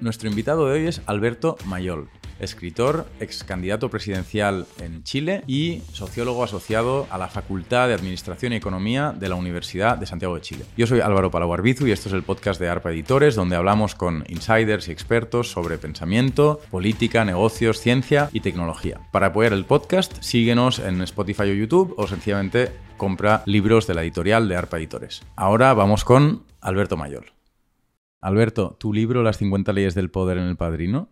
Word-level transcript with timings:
Nuestro 0.00 0.28
invitado 0.28 0.66
de 0.66 0.72
hoy 0.72 0.86
es 0.86 1.02
Alberto 1.06 1.56
Mayol, 1.66 2.08
escritor, 2.40 3.06
ex 3.20 3.44
candidato 3.44 3.90
presidencial 3.90 4.66
en 4.80 5.02
Chile 5.04 5.42
y 5.46 5.82
sociólogo 5.92 6.44
asociado 6.44 7.06
a 7.10 7.18
la 7.18 7.28
Facultad 7.28 7.88
de 7.88 7.94
Administración 7.94 8.52
y 8.52 8.56
Economía 8.56 9.14
de 9.18 9.28
la 9.28 9.34
Universidad 9.34 9.98
de 9.98 10.06
Santiago 10.06 10.34
de 10.34 10.40
Chile. 10.40 10.64
Yo 10.76 10.86
soy 10.86 11.00
Álvaro 11.00 11.30
Palaguarbizu 11.30 11.86
y 11.86 11.92
esto 11.92 12.08
es 12.08 12.14
el 12.14 12.22
podcast 12.22 12.60
de 12.60 12.68
ARPA 12.68 12.90
Editores, 12.90 13.34
donde 13.34 13.56
hablamos 13.56 13.94
con 13.94 14.24
insiders 14.28 14.88
y 14.88 14.92
expertos 14.92 15.50
sobre 15.50 15.78
pensamiento, 15.78 16.60
política, 16.70 17.24
negocios, 17.24 17.80
ciencia 17.80 18.30
y 18.32 18.40
tecnología. 18.40 19.00
Para 19.12 19.28
apoyar 19.28 19.52
el 19.52 19.64
podcast, 19.64 20.20
síguenos 20.22 20.78
en 20.78 21.02
Spotify 21.02 21.42
o 21.42 21.54
YouTube 21.54 21.94
o 21.96 22.06
sencillamente 22.06 22.72
compra 22.96 23.42
libros 23.46 23.86
de 23.86 23.94
la 23.94 24.02
editorial 24.02 24.48
de 24.48 24.56
ARPA 24.56 24.78
Editores. 24.78 25.22
Ahora 25.36 25.72
vamos 25.74 26.04
con 26.04 26.44
Alberto 26.60 26.96
Mayol. 26.96 27.32
Alberto, 28.20 28.76
tu 28.80 28.92
libro 28.92 29.22
Las 29.22 29.38
50 29.38 29.72
leyes 29.72 29.94
del 29.94 30.10
poder 30.10 30.38
en 30.38 30.44
el 30.44 30.56
padrino 30.56 31.10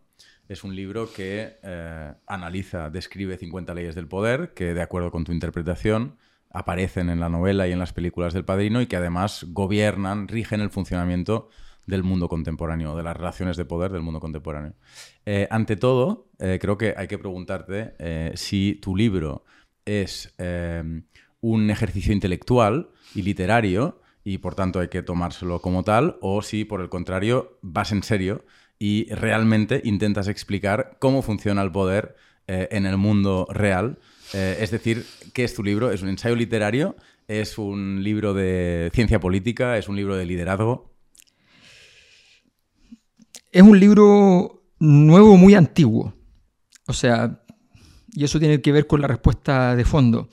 es 0.48 0.64
un 0.64 0.74
libro 0.77 1.12
que 1.12 1.56
eh, 1.62 2.12
analiza, 2.27 2.91
describe 2.91 3.36
50 3.36 3.74
leyes 3.74 3.95
del 3.95 4.09
poder 4.09 4.55
que, 4.55 4.74
de 4.74 4.82
acuerdo 4.82 5.10
con 5.10 5.24
tu 5.24 5.32
interpretación, 5.32 6.16
aparecen 6.50 7.10
en 7.10 7.20
la 7.20 7.28
novela 7.28 7.66
y 7.66 7.72
en 7.72 7.78
las 7.78 7.92
películas 7.92 8.32
del 8.32 8.45
padrino 8.45 8.80
y 8.80 8.86
que 8.86 8.96
además 8.96 9.46
gobiernan, 9.48 10.28
rigen 10.28 10.60
el 10.60 10.70
funcionamiento 10.70 11.48
del 11.86 12.02
mundo 12.02 12.28
contemporáneo, 12.28 12.96
de 12.96 13.02
las 13.02 13.16
relaciones 13.16 13.56
de 13.56 13.64
poder 13.64 13.92
del 13.92 14.02
mundo 14.02 14.20
contemporáneo. 14.20 14.74
Eh, 15.24 15.46
ante 15.50 15.77
todo, 15.77 16.28
eh, 16.38 16.58
creo 16.60 16.78
que 16.78 16.94
hay 16.97 17.06
que 17.06 17.19
preguntarte 17.19 17.94
si 18.36 18.78
tu 18.83 18.97
libro 18.97 19.44
es 19.84 20.34
un 21.41 21.70
ejercicio 21.70 22.12
intelectual 22.12 22.91
y 23.14 23.22
literario 23.22 24.00
y 24.25 24.38
por 24.38 24.56
tanto 24.56 24.81
hay 24.81 24.88
que 24.88 25.03
tomárselo 25.03 25.60
como 25.60 25.84
tal, 25.84 26.16
o 26.20 26.42
si 26.42 26.64
por 26.64 26.81
el 26.81 26.88
contrario 26.88 27.58
vas 27.62 27.92
en 27.92 28.03
serio 28.03 28.44
y 28.78 29.06
realmente 29.12 29.80
intentas 29.84 30.28
explicar 30.28 30.96
cómo 30.98 31.22
funciona 31.22 31.62
el 31.62 31.72
poder 31.72 32.16
eh, 32.46 32.69
en 32.70 32.86
el 32.86 32.96
mundo 32.96 33.46
real. 33.50 33.98
Eh, 34.34 34.58
es 34.60 34.70
decir, 34.70 35.05
¿qué 35.32 35.44
es 35.44 35.55
tu 35.55 35.62
libro? 35.62 35.91
¿Es 35.91 36.02
un 36.02 36.08
ensayo 36.08 36.36
literario? 36.36 36.97
¿Es 37.28 37.58
un 37.58 38.02
libro 38.02 38.34
de 38.34 38.91
ciencia 38.94 39.19
política? 39.19 39.78
¿Es 39.78 39.88
un 39.88 39.97
libro 39.97 40.16
de 40.16 40.27
liderazgo? 40.27 40.94
Es 43.50 43.62
un 43.62 43.80
libro 43.80 44.62
nuevo, 44.78 45.36
muy 45.36 45.54
antiguo. 45.54 46.14
O 46.86 46.92
sea, 46.92 47.42
y 48.12 48.24
eso 48.24 48.38
tiene 48.38 48.60
que 48.60 48.72
ver 48.72 48.86
con 48.86 49.00
la 49.00 49.08
respuesta 49.08 49.74
de 49.74 49.84
fondo. 49.84 50.28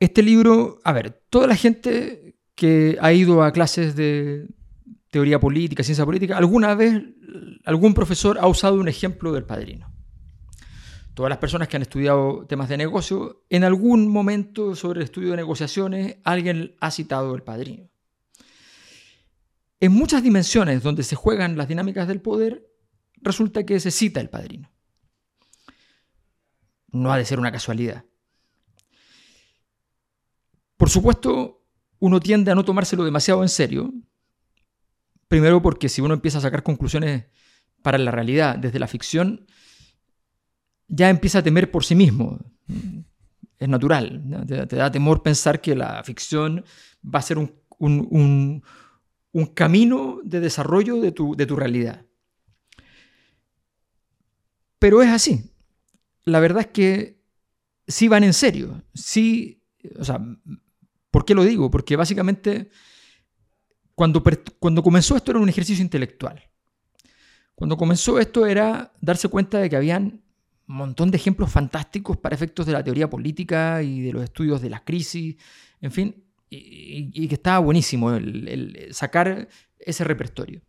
Este 0.00 0.22
libro, 0.22 0.80
a 0.84 0.92
ver, 0.92 1.22
toda 1.30 1.46
la 1.46 1.56
gente 1.56 2.36
que 2.54 2.98
ha 3.00 3.12
ido 3.12 3.42
a 3.42 3.52
clases 3.52 3.96
de, 3.96 4.48
teoría 5.14 5.38
política, 5.38 5.84
ciencia 5.84 6.04
política, 6.04 6.36
alguna 6.36 6.74
vez 6.74 7.00
algún 7.64 7.94
profesor 7.94 8.36
ha 8.40 8.48
usado 8.48 8.74
un 8.74 8.88
ejemplo 8.88 9.32
del 9.32 9.44
padrino. 9.44 9.94
Todas 11.14 11.30
las 11.30 11.38
personas 11.38 11.68
que 11.68 11.76
han 11.76 11.82
estudiado 11.82 12.44
temas 12.48 12.68
de 12.68 12.76
negocio, 12.76 13.44
en 13.48 13.62
algún 13.62 14.08
momento 14.08 14.74
sobre 14.74 14.98
el 14.98 15.04
estudio 15.04 15.30
de 15.30 15.36
negociaciones, 15.36 16.16
alguien 16.24 16.74
ha 16.80 16.90
citado 16.90 17.32
el 17.36 17.44
padrino. 17.44 17.88
En 19.78 19.92
muchas 19.92 20.20
dimensiones 20.20 20.82
donde 20.82 21.04
se 21.04 21.14
juegan 21.14 21.56
las 21.56 21.68
dinámicas 21.68 22.08
del 22.08 22.20
poder, 22.20 22.68
resulta 23.22 23.64
que 23.64 23.78
se 23.78 23.92
cita 23.92 24.20
el 24.20 24.30
padrino. 24.30 24.72
No 26.88 27.12
ha 27.12 27.18
de 27.18 27.24
ser 27.24 27.38
una 27.38 27.52
casualidad. 27.52 28.04
Por 30.76 30.90
supuesto, 30.90 31.62
uno 32.00 32.18
tiende 32.18 32.50
a 32.50 32.56
no 32.56 32.64
tomárselo 32.64 33.04
demasiado 33.04 33.42
en 33.42 33.48
serio, 33.48 33.94
Primero 35.34 35.60
porque 35.60 35.88
si 35.88 36.00
uno 36.00 36.14
empieza 36.14 36.38
a 36.38 36.42
sacar 36.42 36.62
conclusiones 36.62 37.24
para 37.82 37.98
la 37.98 38.12
realidad 38.12 38.56
desde 38.56 38.78
la 38.78 38.86
ficción, 38.86 39.48
ya 40.86 41.10
empieza 41.10 41.40
a 41.40 41.42
temer 41.42 41.72
por 41.72 41.84
sí 41.84 41.96
mismo. 41.96 42.38
Es 43.58 43.68
natural. 43.68 44.22
Te, 44.46 44.76
da 44.76 44.92
temor 44.92 45.24
pensar 45.24 45.60
que 45.60 45.74
la 45.74 46.04
ficción 46.04 46.64
va 47.04 47.18
a 47.18 47.22
ser 47.22 47.38
un, 47.38 48.62
camino 49.54 50.20
de 50.22 50.38
desarrollo 50.38 51.00
de 51.00 51.10
tu, 51.10 51.34
de 51.34 51.46
tu 51.46 51.56
realidad. 51.56 52.06
Pero 54.78 55.02
es 55.02 55.08
así. 55.08 55.50
La 56.22 56.38
verdad 56.38 56.60
es 56.60 56.68
que 56.68 57.18
sí 57.88 58.06
van 58.06 58.22
en 58.22 58.34
serio. 58.34 58.84
Sí, 58.94 59.64
o 59.98 60.04
sea, 60.04 60.24
¿por 61.10 61.24
qué 61.24 61.34
lo 61.34 61.42
digo? 61.42 61.72
Porque 61.72 61.96
básicamente 61.96 62.70
cuando, 63.94 64.22
cuando 64.58 64.82
comenzó 64.82 65.16
esto 65.16 65.30
era 65.30 65.40
un 65.40 65.48
ejercicio 65.48 65.82
intelectual. 65.82 66.42
Cuando 67.54 67.76
comenzó 67.76 68.18
esto 68.18 68.46
era 68.46 68.92
darse 69.00 69.28
cuenta 69.28 69.58
de 69.58 69.70
que 69.70 69.76
habían 69.76 70.22
un 70.66 70.76
montón 70.76 71.10
de 71.10 71.16
ejemplos 71.16 71.50
fantásticos 71.50 72.16
para 72.16 72.34
efectos 72.34 72.66
de 72.66 72.72
la 72.72 72.82
teoría 72.82 73.08
política 73.08 73.82
y 73.82 74.00
de 74.00 74.12
los 74.12 74.24
estudios 74.24 74.62
de 74.62 74.70
las 74.70 74.80
crisis, 74.80 75.36
en 75.80 75.92
fin, 75.92 76.24
y, 76.48 77.28
que 77.28 77.34
estaba 77.34 77.58
buenísimo 77.58 78.12
el, 78.12 78.88
sacar 78.92 79.48
ese 79.78 80.04
repertorio. 80.04 80.62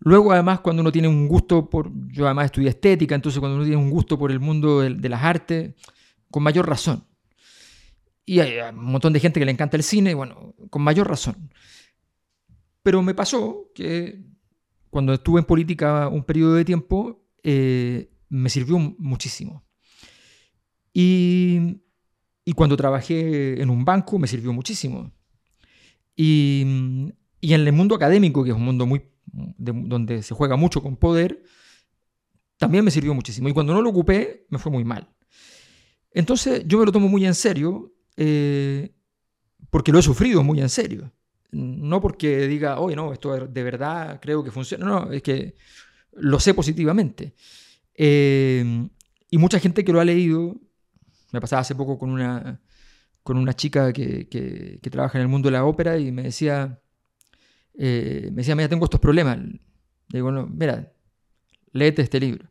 Luego, 0.00 0.32
además, 0.32 0.60
cuando 0.60 0.82
uno 0.82 0.92
tiene 0.92 1.08
un 1.08 1.28
gusto 1.28 1.70
por. 1.70 1.90
Yo, 2.08 2.26
además, 2.26 2.46
estudié 2.46 2.68
estética, 2.68 3.14
entonces, 3.14 3.40
cuando 3.40 3.56
uno 3.56 3.64
tiene 3.64 3.80
un 3.80 3.90
gusto 3.90 4.18
por 4.18 4.30
el 4.30 4.40
mundo 4.40 4.80
de, 4.80 4.90
de 4.90 5.08
las 5.08 5.22
artes, 5.22 5.72
con 6.30 6.42
mayor 6.42 6.68
razón. 6.68 7.06
Y 8.26 8.40
hay 8.40 8.58
un 8.70 8.84
montón 8.84 9.12
de 9.12 9.20
gente 9.20 9.40
que 9.40 9.46
le 9.46 9.52
encanta 9.52 9.76
el 9.76 9.82
cine, 9.82 10.14
bueno, 10.14 10.54
con 10.68 10.82
mayor 10.82 11.08
razón. 11.08 11.50
Pero 12.84 13.02
me 13.02 13.14
pasó 13.14 13.70
que 13.74 14.22
cuando 14.90 15.14
estuve 15.14 15.40
en 15.40 15.46
política 15.46 16.06
un 16.08 16.22
periodo 16.22 16.54
de 16.54 16.66
tiempo, 16.66 17.26
eh, 17.42 18.10
me 18.28 18.50
sirvió 18.50 18.78
muchísimo. 18.78 19.64
Y, 20.92 21.80
cuando 22.54 22.76
trabajé 22.76 23.60
en 23.62 23.70
un 23.70 23.86
banco, 23.86 24.18
me 24.18 24.28
sirvió 24.28 24.52
muchísimo. 24.52 25.10
Y, 26.14 26.60
en 26.60 27.14
el 27.40 27.72
mundo 27.72 27.94
académico, 27.94 28.44
que 28.44 28.50
es 28.50 28.56
un 28.56 28.64
mundo 28.64 28.84
muy, 28.84 29.02
donde 29.24 30.22
se 30.22 30.34
juega 30.34 30.56
mucho 30.56 30.82
con 30.82 30.96
poder, 30.96 31.42
también 32.58 32.84
me 32.84 32.90
sirvió 32.90 33.14
muchísimo. 33.14 33.48
Y 33.48 33.54
cuando 33.54 33.72
no 33.72 33.80
lo 33.80 33.88
ocupé, 33.88 34.46
me 34.50 34.58
fue 34.58 34.70
muy 34.70 34.84
mal. 34.84 35.08
Entonces 36.10 36.64
yo 36.66 36.78
me 36.78 36.84
lo 36.84 36.92
tomo 36.92 37.08
muy 37.08 37.24
en 37.24 37.34
serio, 37.34 37.94
eh, 38.18 38.94
porque 39.70 39.90
lo 39.90 39.98
he 40.00 40.02
sufrido 40.02 40.44
muy 40.44 40.60
en 40.60 40.68
serio 40.68 41.10
no 41.54 42.00
porque 42.00 42.46
diga, 42.48 42.80
oye, 42.80 42.96
no, 42.96 43.12
esto 43.12 43.46
de 43.46 43.62
verdad 43.62 44.18
creo 44.20 44.42
que 44.42 44.50
funciona, 44.50 44.84
no, 44.84 45.12
es 45.12 45.22
que 45.22 45.54
lo 46.12 46.40
sé 46.40 46.54
positivamente. 46.54 47.34
Eh, 47.94 48.88
y 49.30 49.38
mucha 49.38 49.58
gente 49.58 49.84
que 49.84 49.92
lo 49.92 50.00
ha 50.00 50.04
leído, 50.04 50.60
me 51.32 51.40
pasaba 51.40 51.60
hace 51.60 51.74
poco 51.74 51.98
con 51.98 52.10
una, 52.10 52.60
con 53.22 53.36
una 53.36 53.54
chica 53.54 53.92
que, 53.92 54.28
que, 54.28 54.90
trabaja 54.90 55.18
en 55.18 55.22
el 55.22 55.28
mundo 55.28 55.48
de 55.48 55.52
la 55.52 55.64
ópera 55.64 55.98
y 55.98 56.12
me 56.12 56.24
decía, 56.24 56.80
eh, 57.74 58.28
me 58.30 58.36
decía, 58.36 58.54
mira, 58.54 58.68
tengo 58.68 58.84
estos 58.84 59.00
problemas. 59.00 59.38
Le 59.38 59.58
digo, 60.18 60.30
no, 60.30 60.46
mira, 60.46 60.92
léete 61.72 62.02
este 62.02 62.20
libro. 62.20 62.48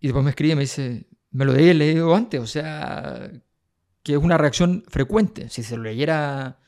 Y 0.00 0.08
después 0.08 0.24
me 0.24 0.30
escribe 0.30 0.52
y 0.52 0.56
me 0.56 0.62
dice, 0.62 1.06
me 1.30 1.44
lo 1.44 1.54
he 1.54 1.74
leído 1.74 2.14
antes, 2.14 2.40
o 2.40 2.46
sea, 2.46 3.30
que 4.02 4.12
es 4.12 4.18
una 4.18 4.38
reacción 4.38 4.84
frecuente. 4.88 5.48
Si 5.50 5.62
se 5.62 5.76
lo 5.76 5.82
leyera 5.82 6.60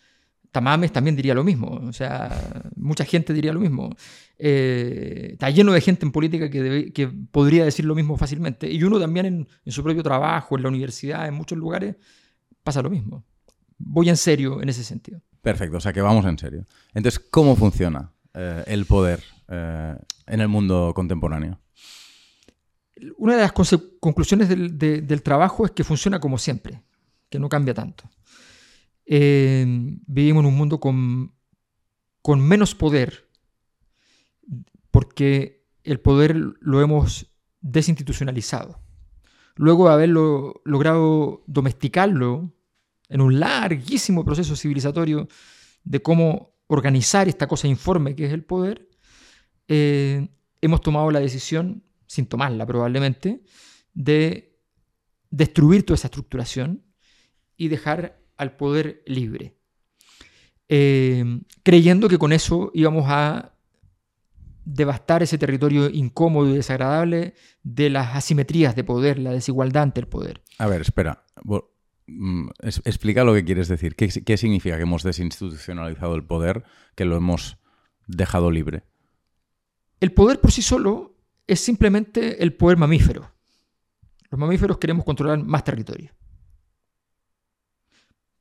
Tamames 0.50 0.92
también 0.92 1.14
diría 1.14 1.34
lo 1.34 1.44
mismo, 1.44 1.68
o 1.68 1.92
sea, 1.92 2.62
mucha 2.76 3.04
gente 3.04 3.32
diría 3.32 3.52
lo 3.52 3.60
mismo. 3.60 3.94
Eh, 4.38 5.30
está 5.32 5.50
lleno 5.50 5.72
de 5.72 5.80
gente 5.80 6.06
en 6.06 6.12
política 6.12 6.48
que, 6.48 7.12
podría 7.30 7.64
decir 7.64 7.84
lo 7.84 7.94
mismo 7.94 8.16
fácilmente. 8.16 8.70
Y 8.70 8.82
uno 8.82 8.98
también 8.98 9.26
en, 9.26 9.72
su 9.72 9.82
propio 9.82 10.02
trabajo, 10.02 10.56
en 10.56 10.62
la 10.62 10.68
universidad, 10.68 11.26
en 11.26 11.34
muchos 11.34 11.58
lugares, 11.58 11.96
pasa 12.62 12.82
lo 12.82 12.90
mismo. 12.90 13.24
Voy 13.76 14.08
en 14.08 14.16
serio 14.16 14.62
en 14.62 14.68
ese 14.68 14.84
sentido. 14.84 15.20
Perfecto, 15.42 15.76
o 15.76 15.80
sea 15.80 15.92
que 15.92 16.00
vamos 16.00 16.24
en 16.24 16.38
serio. 16.38 16.66
Entonces, 16.94 17.20
¿cómo 17.30 17.54
funciona 17.54 18.10
eh, 18.34 18.64
el 18.66 18.86
poder 18.86 19.22
eh, 19.48 19.96
en 20.26 20.40
el 20.40 20.48
mundo 20.48 20.92
contemporáneo? 20.94 21.60
Una 23.18 23.36
de 23.36 23.42
las 23.42 23.52
conclusiones 23.52 24.48
del 24.48 25.22
trabajo 25.22 25.64
es 25.64 25.70
que 25.70 25.84
funciona 25.84 26.18
como 26.18 26.36
siempre, 26.38 26.82
que 27.28 27.38
no 27.38 27.48
cambia 27.48 27.74
tanto. 27.74 28.10
Em, 29.10 30.00
vivimos 30.06 30.42
en 30.42 30.48
un 30.48 30.56
mundo 30.58 30.80
con, 30.80 31.32
con 32.20 32.42
menos 32.42 32.74
poder, 32.74 33.26
porque 34.90 35.66
el 35.82 35.98
poder 35.98 36.36
lo 36.36 36.82
hemos 36.82 37.32
desinstitucionalizado. 37.62 38.82
Luego 39.56 39.88
de 39.88 39.94
haberlo 39.94 40.60
logrado 40.66 41.42
domesticarlo 41.46 42.52
en 43.08 43.22
un 43.22 43.40
larguísimo 43.40 44.26
proceso 44.26 44.54
civilizatorio 44.54 45.26
de 45.84 46.02
cómo 46.02 46.58
organizar 46.66 47.28
esta 47.28 47.46
cosa 47.46 47.66
informe 47.66 48.14
que 48.14 48.26
es 48.26 48.32
el 48.34 48.44
poder, 48.44 48.90
eh, 49.68 50.28
hemos 50.60 50.82
tomado 50.82 51.10
la 51.10 51.20
decisión, 51.20 51.82
sin 52.06 52.26
tomarla 52.26 52.66
probablemente, 52.66 53.42
de 53.94 54.60
destruir 55.30 55.86
toda 55.86 55.94
esa 55.94 56.08
estructuración 56.08 56.84
y 57.56 57.68
dejar 57.68 58.18
al 58.38 58.56
poder 58.56 59.02
libre, 59.06 59.56
eh, 60.68 61.40
creyendo 61.62 62.08
que 62.08 62.18
con 62.18 62.32
eso 62.32 62.70
íbamos 62.74 63.04
a 63.08 63.54
devastar 64.64 65.22
ese 65.22 65.38
territorio 65.38 65.88
incómodo 65.88 66.50
y 66.50 66.56
desagradable 66.56 67.34
de 67.62 67.88
las 67.90 68.14
asimetrías 68.14 68.76
de 68.76 68.84
poder, 68.84 69.18
la 69.18 69.32
desigualdad 69.32 69.84
ante 69.84 70.00
el 70.00 70.08
poder. 70.08 70.42
A 70.58 70.66
ver, 70.66 70.82
espera. 70.82 71.24
Mm, 72.06 72.48
explica 72.84 73.24
lo 73.24 73.34
que 73.34 73.44
quieres 73.44 73.68
decir. 73.68 73.96
¿Qué, 73.96 74.08
¿Qué, 74.08 74.36
significa 74.36 74.76
que 74.76 74.82
hemos 74.82 75.02
desinstitucionalizado 75.02 76.14
el 76.14 76.24
poder, 76.24 76.64
que 76.94 77.06
lo 77.06 77.16
hemos 77.16 77.58
dejado 78.06 78.50
libre? 78.50 78.84
El 80.00 80.12
poder 80.12 80.40
por 80.40 80.52
sí 80.52 80.62
solo 80.62 81.16
es 81.46 81.60
simplemente 81.60 82.42
el 82.42 82.52
poder 82.52 82.76
mamífero. 82.76 83.32
Los 84.30 84.38
mamíferos 84.38 84.78
queremos 84.78 85.04
controlar 85.04 85.42
más 85.42 85.64
territorio. 85.64 86.12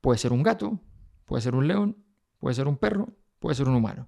Puede 0.08 0.20
ser 0.20 0.32
un 0.32 0.42
gato, 0.42 0.82
puede 1.26 1.42
ser 1.42 1.54
un 1.54 1.68
león, 1.68 2.02
puede 2.40 2.56
ser 2.56 2.66
un 2.70 2.78
perro, 2.78 3.14
puede 3.40 3.58
ser 3.58 3.68
un 3.68 3.76
humano. 3.76 4.08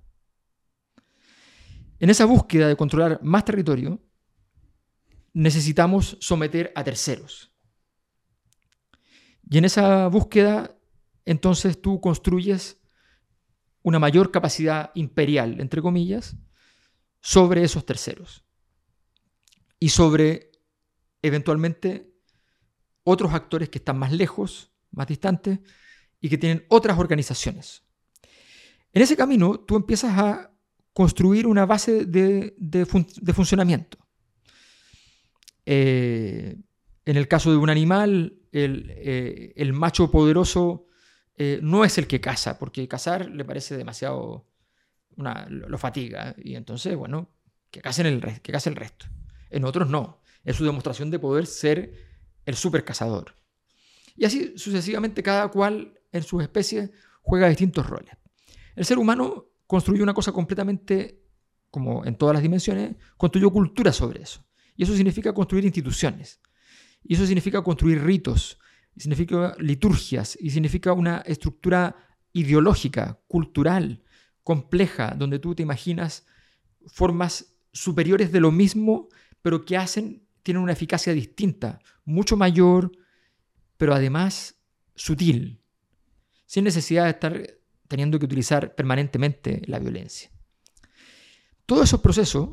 En 1.99 2.09
esa 2.09 2.23
búsqueda 2.23 2.69
de 2.69 2.77
controlar 2.77 3.19
más 3.21 3.43
territorio, 3.43 4.01
necesitamos 5.33 6.15
someter 6.21 6.71
a 6.73 6.85
terceros. 6.85 7.53
Y 9.49 9.57
en 9.57 9.65
esa 9.65 10.07
búsqueda, 10.07 10.73
entonces 11.25 11.81
tú 11.81 11.99
construyes 11.99 12.79
una 13.81 13.99
mayor 13.99 14.31
capacidad 14.31 14.91
imperial, 14.95 15.59
entre 15.59 15.81
comillas, 15.81 16.37
sobre 17.19 17.61
esos 17.61 17.85
terceros. 17.85 18.45
Y 19.81 19.89
sobre, 19.89 20.49
eventualmente, 21.21 22.09
otros 23.03 23.33
actores 23.33 23.67
que 23.67 23.79
están 23.79 23.99
más 23.99 24.13
lejos, 24.13 24.71
más 24.91 25.05
distantes, 25.05 25.59
y 26.21 26.29
que 26.29 26.37
tienen 26.37 26.65
otras 26.69 26.97
organizaciones. 26.97 27.83
En 28.91 29.01
ese 29.01 29.15
camino, 29.15 29.59
tú 29.59 29.75
empiezas 29.75 30.17
a 30.17 30.51
construir 30.93 31.47
una 31.47 31.65
base 31.65 32.05
de, 32.05 32.85
funcionamiento. 33.33 33.97
Eh, 35.65 36.57
en 37.05 37.17
el 37.17 37.27
caso 37.27 37.51
de 37.51 37.57
un 37.57 37.69
animal, 37.69 38.39
el, 38.51 38.91
eh, 38.97 39.71
macho 39.71 40.09
poderoso 40.09 40.87
eh, 41.37 41.59
no 41.61 41.85
es 41.85 41.97
el 41.97 42.07
que 42.07 42.19
caza, 42.19 42.57
porque 42.57 42.87
cazar 42.87 43.29
le 43.29 43.45
parece 43.45 43.77
demasiado, 43.77 44.47
lo, 45.15 45.77
fatiga, 45.77 46.35
y 46.37 46.55
entonces, 46.55 46.95
bueno, 46.95 47.29
que 47.71 47.81
casen 47.81 48.07
el, 48.07 48.41
que 48.41 48.51
case 48.51 48.69
el 48.69 48.75
resto. 48.75 49.05
En 49.49 49.63
otros 49.65 49.89
no, 49.89 50.21
es 50.43 50.55
su 50.55 50.65
demostración 50.65 51.11
de 51.11 51.19
poder 51.19 51.45
ser 51.45 51.93
el 52.45 52.55
super 52.55 52.83
cazador. 52.83 53.35
Y 54.15 54.25
así 54.25 54.57
sucesivamente 54.57 55.23
cada 55.23 55.47
cual 55.49 55.98
en 56.11 56.23
sus 56.23 56.41
especies 56.41 56.91
juega 57.21 57.47
distintos 57.47 57.87
roles. 57.87 58.15
El 58.75 58.85
ser 58.85 58.97
humano 58.97 59.47
construyó 59.67 60.03
una 60.03 60.13
cosa 60.13 60.31
completamente, 60.31 61.21
como 61.69 62.05
en 62.05 62.15
todas 62.15 62.33
las 62.33 62.41
dimensiones, 62.41 62.95
construyó 63.17 63.51
cultura 63.51 63.93
sobre 63.93 64.23
eso. 64.23 64.43
Y 64.75 64.83
eso 64.83 64.95
significa 64.95 65.33
construir 65.33 65.65
instituciones. 65.65 66.39
Y 67.03 67.15
eso 67.15 67.25
significa 67.25 67.61
construir 67.61 68.03
ritos, 68.03 68.59
y 68.95 69.01
significa 69.01 69.55
liturgias, 69.59 70.37
y 70.39 70.49
significa 70.49 70.93
una 70.93 71.19
estructura 71.19 71.95
ideológica, 72.33 73.21
cultural, 73.27 74.03
compleja, 74.43 75.15
donde 75.17 75.39
tú 75.39 75.55
te 75.55 75.63
imaginas 75.63 76.25
formas 76.87 77.55
superiores 77.71 78.31
de 78.31 78.39
lo 78.39 78.51
mismo, 78.51 79.09
pero 79.41 79.65
que 79.65 79.77
hacen, 79.77 80.27
tienen 80.43 80.63
una 80.63 80.73
eficacia 80.73 81.13
distinta, 81.13 81.79
mucho 82.05 82.35
mayor, 82.35 82.91
pero 83.77 83.93
además 83.93 84.59
sutil, 84.95 85.61
sin 86.49 86.63
necesidad 86.63 87.03
de 87.03 87.11
estar 87.11 87.59
teniendo 87.87 88.17
que 88.17 88.25
utilizar 88.25 88.73
permanentemente 88.73 89.61
la 89.67 89.77
violencia. 89.77 90.31
Todos 91.67 91.83
esos 91.83 92.01
procesos 92.01 92.49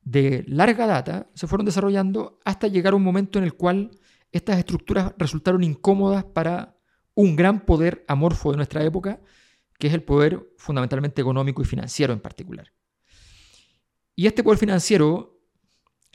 de 0.00 0.42
larga 0.48 0.88
data 0.88 1.30
se 1.32 1.46
fueron 1.46 1.64
desarrollando 1.64 2.40
hasta 2.44 2.66
llegar 2.66 2.94
a 2.94 2.96
un 2.96 3.04
momento 3.04 3.38
en 3.38 3.44
el 3.44 3.54
cual 3.54 3.92
estas 4.32 4.58
estructuras 4.58 5.12
resultaron 5.16 5.62
incómodas 5.62 6.24
para 6.24 6.76
un 7.14 7.36
gran 7.36 7.64
poder 7.64 8.04
amorfo 8.08 8.50
de 8.50 8.56
nuestra 8.56 8.82
época, 8.82 9.20
que 9.78 9.86
es 9.86 9.94
el 9.94 10.02
poder 10.02 10.44
fundamentalmente 10.58 11.20
económico 11.20 11.62
y 11.62 11.66
financiero 11.66 12.12
en 12.12 12.18
particular. 12.18 12.72
Y 14.16 14.26
este 14.26 14.42
poder 14.42 14.58
financiero, 14.58 15.40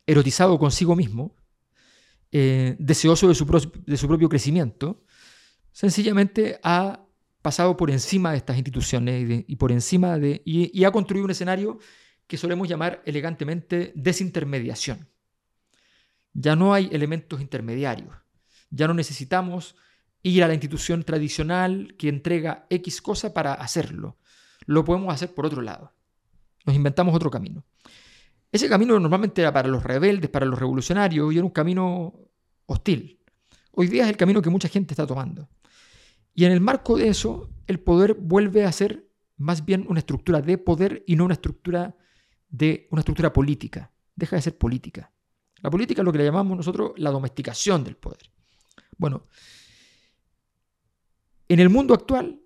erotizado 0.06 0.60
consigo 0.60 0.98
mismo, 0.98 1.34
eh, 2.34 2.76
deseoso 2.78 3.30
de 3.30 3.36
su, 3.36 3.46
de 3.86 3.96
su 3.96 4.08
propio 4.10 4.28
crecimiento, 4.28 5.06
sencillamente 5.78 6.60
ha 6.64 7.06
pasado 7.44 7.78
por 7.78 7.92
encima 7.92 8.32
de 8.32 8.38
estas 8.38 8.58
instituciones 8.58 9.44
y, 9.48 9.56
por 9.58 9.72
encima 9.72 10.18
de 10.18 10.42
y, 10.44 10.84
ha 10.84 10.92
construido 10.92 11.26
un 11.26 11.30
escenario 11.30 11.78
que 12.26 12.36
solemos 12.36 12.68
llamar 12.68 13.04
elegantemente 13.06 13.94
desintermediación. 13.96 15.08
Ya 16.34 16.56
no 16.56 16.74
hay 16.74 16.90
elementos 16.92 17.42
intermediarios. 17.42 18.10
Ya 18.72 18.88
no 18.88 18.96
necesitamos 18.96 19.76
ir 20.24 20.44
a 20.44 20.48
la 20.48 20.56
institución 20.56 21.04
tradicional 21.04 21.94
que 21.96 22.10
entrega 22.10 22.66
X 22.72 23.00
cosa 23.00 23.36
para 23.36 23.54
hacerlo. 23.54 24.18
Lo 24.66 24.84
podemos 24.84 25.14
hacer 25.14 25.36
por 25.36 25.46
otro 25.46 25.62
lado. 25.62 25.94
Nos 26.66 26.76
inventamos 26.76 27.14
otro 27.14 27.30
camino. 27.30 27.64
Ese 28.52 28.68
camino 28.68 29.00
normalmente 29.00 29.42
era 29.42 29.54
para 29.54 29.68
los 29.68 29.84
rebeldes, 29.84 30.32
para 30.32 30.48
los 30.48 30.58
revolucionarios, 30.58 31.32
y 31.32 31.38
era 31.38 31.46
un 31.46 31.52
camino 31.52 32.16
hostil. 32.66 33.20
Hoy 33.74 33.88
día 33.90 34.06
es 34.06 34.10
el 34.10 34.18
camino 34.18 34.42
que 34.42 34.50
mucha 34.50 34.70
gente 34.70 34.94
está 34.94 35.06
tomando. 35.06 35.48
Y 36.38 36.46
en 36.46 36.52
el 36.52 36.62
marco 36.62 36.98
de 36.98 37.08
eso, 37.08 37.50
el 37.66 37.80
poder 37.80 38.14
vuelve 38.14 38.64
a 38.64 38.72
ser 38.72 39.10
más 39.38 39.66
bien 39.66 39.88
una 39.90 39.98
estructura 39.98 40.40
de 40.40 40.60
poder 40.60 41.04
y 41.08 41.16
no 41.16 41.26
una 41.26 41.34
estructura 41.34 41.98
de 42.48 42.88
una 42.92 43.00
estructura 43.00 43.34
política. 43.34 43.92
Deja 44.16 44.36
de 44.36 44.44
ser 44.44 44.56
política. 44.56 45.12
La 45.64 45.72
política 45.72 46.04
es 46.04 46.06
lo 46.06 46.12
que 46.12 46.20
le 46.20 46.26
llamamos 46.26 46.56
nosotros 46.56 46.92
la 46.98 47.10
domesticación 47.10 47.84
del 47.84 47.96
poder. 47.98 48.20
Bueno, 49.00 49.26
en 51.50 51.60
el 51.60 51.70
mundo 51.70 51.96
actual, 51.96 52.40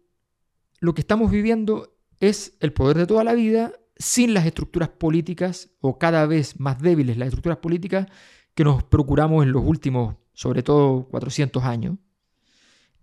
lo 0.79 0.93
que 0.93 1.01
estamos 1.01 1.29
viviendo 1.29 1.99
es 2.21 2.55
el 2.61 2.71
poder 2.71 2.95
de 2.95 3.07
toda 3.07 3.25
la 3.25 3.33
vida 3.33 3.73
sin 3.97 4.33
las 4.33 4.45
estructuras 4.45 4.87
políticas 4.87 5.69
o 5.81 5.99
cada 5.99 6.25
vez 6.27 6.61
más 6.61 6.81
débiles 6.81 7.17
las 7.17 7.27
estructuras 7.27 7.57
políticas 7.57 8.07
que 8.55 8.63
nos 8.63 8.83
procuramos 8.83 9.43
en 9.43 9.51
los 9.51 9.65
últimos, 9.65 10.15
sobre 10.31 10.63
todo, 10.63 11.09
400 11.09 11.61
años. 11.65 11.97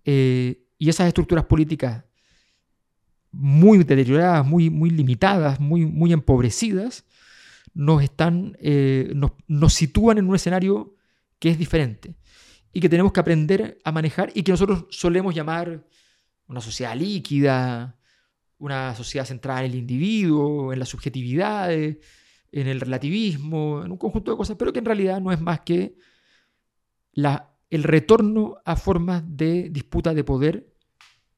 Eh, 0.03 0.65
y 0.79 0.89
esas 0.89 1.07
estructuras 1.07 1.45
políticas 1.45 2.05
muy 3.31 3.77
deterioradas, 3.77 4.47
muy, 4.47 4.71
muy 4.71 4.89
limitadas, 4.89 5.59
muy, 5.59 5.85
muy 5.85 6.13
empobrecidas, 6.13 7.05
nos, 7.75 8.01
están, 8.01 8.57
eh, 8.59 9.13
nos, 9.47 9.73
sitúan 9.73 10.17
en 10.17 10.27
un 10.27 10.35
escenario 10.35 10.95
que 11.37 11.49
es 11.49 11.59
diferente 11.59 12.15
y 12.73 12.79
que 12.79 12.89
tenemos 12.89 13.11
que 13.11 13.19
aprender 13.19 13.77
a 13.83 13.91
manejar 13.91 14.31
y 14.33 14.41
que 14.41 14.51
nosotros 14.51 14.85
solemos 14.89 15.35
llamar 15.35 15.85
una 16.47 16.61
sociedad 16.61 16.95
líquida, 16.95 17.99
una 18.57 18.95
sociedad 18.95 19.25
centrada 19.25 19.59
en 19.59 19.71
el 19.71 19.75
individuo, 19.75 20.73
en 20.73 20.79
las 20.79 20.89
subjetividades, 20.89 21.97
en 22.51 22.67
el 22.67 22.79
relativismo, 22.79 23.83
en 23.83 23.91
un 23.91 23.97
conjunto 23.97 24.31
de 24.31 24.37
cosas, 24.37 24.55
pero 24.57 24.73
que 24.73 24.79
en 24.79 24.85
realidad 24.85 25.21
no 25.21 25.31
es 25.31 25.39
más 25.39 25.59
que 25.59 25.95
la 27.11 27.49
el 27.69 27.83
retorno 27.83 28.57
a 28.65 28.75
formas 28.75 29.23
de 29.25 29.69
disputa 29.69 30.13
de 30.13 30.23
poder 30.23 30.68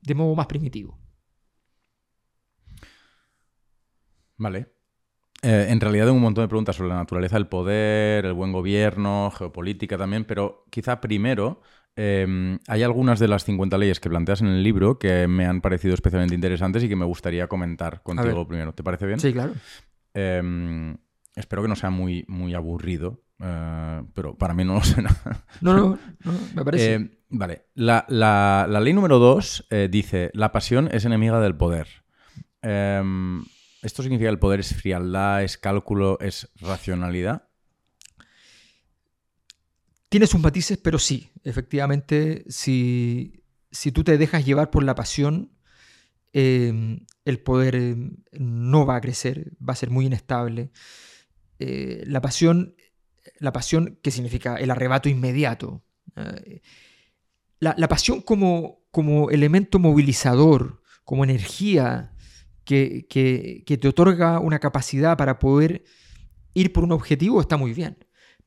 de 0.01 0.15
modo 0.15 0.35
más 0.35 0.47
primitivo. 0.47 0.99
Vale. 4.37 4.67
Eh, 5.43 5.67
en 5.69 5.79
realidad 5.79 6.05
tengo 6.05 6.17
un 6.17 6.23
montón 6.23 6.43
de 6.43 6.47
preguntas 6.47 6.75
sobre 6.75 6.89
la 6.89 6.95
naturaleza 6.95 7.35
del 7.35 7.47
poder, 7.47 8.25
el 8.25 8.33
buen 8.33 8.51
gobierno, 8.51 9.31
geopolítica 9.31 9.97
también, 9.97 10.25
pero 10.25 10.65
quizá 10.69 11.01
primero 11.01 11.61
em, 11.95 12.59
hay 12.67 12.83
algunas 12.83 13.19
de 13.19 13.27
las 13.27 13.43
50 13.43 13.77
leyes 13.77 13.99
que 13.99 14.09
planteas 14.09 14.41
en 14.41 14.47
el 14.47 14.63
libro 14.63 14.99
que 14.99 15.27
me 15.27 15.45
han 15.45 15.61
parecido 15.61 15.93
especialmente 15.93 16.35
interesantes 16.35 16.83
y 16.83 16.89
que 16.89 16.95
me 16.95 17.05
gustaría 17.05 17.47
comentar 17.47 18.03
contigo 18.03 18.47
primero. 18.47 18.73
¿Te 18.73 18.83
parece 18.83 19.07
bien? 19.07 19.19
Sí, 19.19 19.33
claro. 19.33 19.53
Em, 20.13 20.95
espero 21.35 21.61
que 21.61 21.67
no 21.67 21.75
sea 21.75 21.89
muy, 21.89 22.25
muy 22.27 22.53
aburrido, 22.53 23.23
eh, 23.39 24.03
pero 24.13 24.37
para 24.37 24.53
mí 24.53 24.63
no 24.63 24.75
lo 24.75 24.81
sé 24.83 25.01
nada. 25.01 25.45
No, 25.61 25.73
no, 25.73 25.99
no, 26.23 26.33
me 26.55 26.65
parece. 26.65 27.20
Eh, 27.31 27.37
vale, 27.37 27.65
la, 27.75 28.67
ley 28.81 28.93
número 28.93 29.19
dos 29.19 29.65
eh, 29.69 29.87
dice, 29.89 30.31
la 30.33 30.51
pasión 30.51 30.89
es 30.91 31.05
enemiga 31.05 31.39
del 31.39 31.55
poder. 31.55 31.87
Em, 32.61 33.43
¿Esto 33.81 34.03
significa 34.03 34.27
que 34.27 34.33
el 34.33 34.39
poder 34.39 34.59
es 34.59 34.75
frialdad, 34.75 35.43
es 35.43 35.57
cálculo, 35.57 36.19
es 36.19 36.49
racionalidad? 36.59 37.47
Tiene 40.09 40.27
sus 40.27 40.41
matices, 40.41 40.77
pero 40.77 40.99
sí, 40.99 41.31
efectivamente, 41.43 42.43
si, 42.49 43.43
si 43.71 43.91
tú 43.91 44.03
te 44.03 44.17
dejas 44.17 44.45
llevar 44.45 44.69
por 44.69 44.83
la 44.83 44.93
pasión, 44.93 45.51
em, 46.33 47.05
el 47.25 47.39
poder 47.39 47.75
em, 47.75 48.17
no 48.33 48.85
va 48.85 48.97
a 48.97 49.01
crecer, 49.01 49.53
va 49.57 49.73
a 49.73 49.77
ser 49.77 49.89
muy 49.89 50.05
inestable. 50.05 50.71
la 51.59 52.21
pasión 52.21 52.75
la 53.37 53.51
pasión 53.51 53.99
que 54.01 54.09
significa 54.11 54.55
el 54.55 54.71
arrebato 54.71 55.09
inmediato. 55.09 55.83
La, 57.61 57.87
pasión 57.87 58.21
como, 58.21 58.81
como 58.91 59.29
elemento 59.29 59.79
movilizador, 59.79 60.81
como 61.05 61.23
energía 61.23 62.11
que, 62.65 63.05
que, 63.07 63.63
que 63.65 63.77
te 63.77 63.87
otorga 63.87 64.39
una 64.39 64.59
capacidad 64.59 65.15
para 65.15 65.39
poder 65.39 65.83
ir 66.53 66.73
por 66.73 66.83
un 66.83 66.91
objetivo 66.91 67.39
está 67.39 67.57
muy 67.57 67.73
bien. 67.73 67.97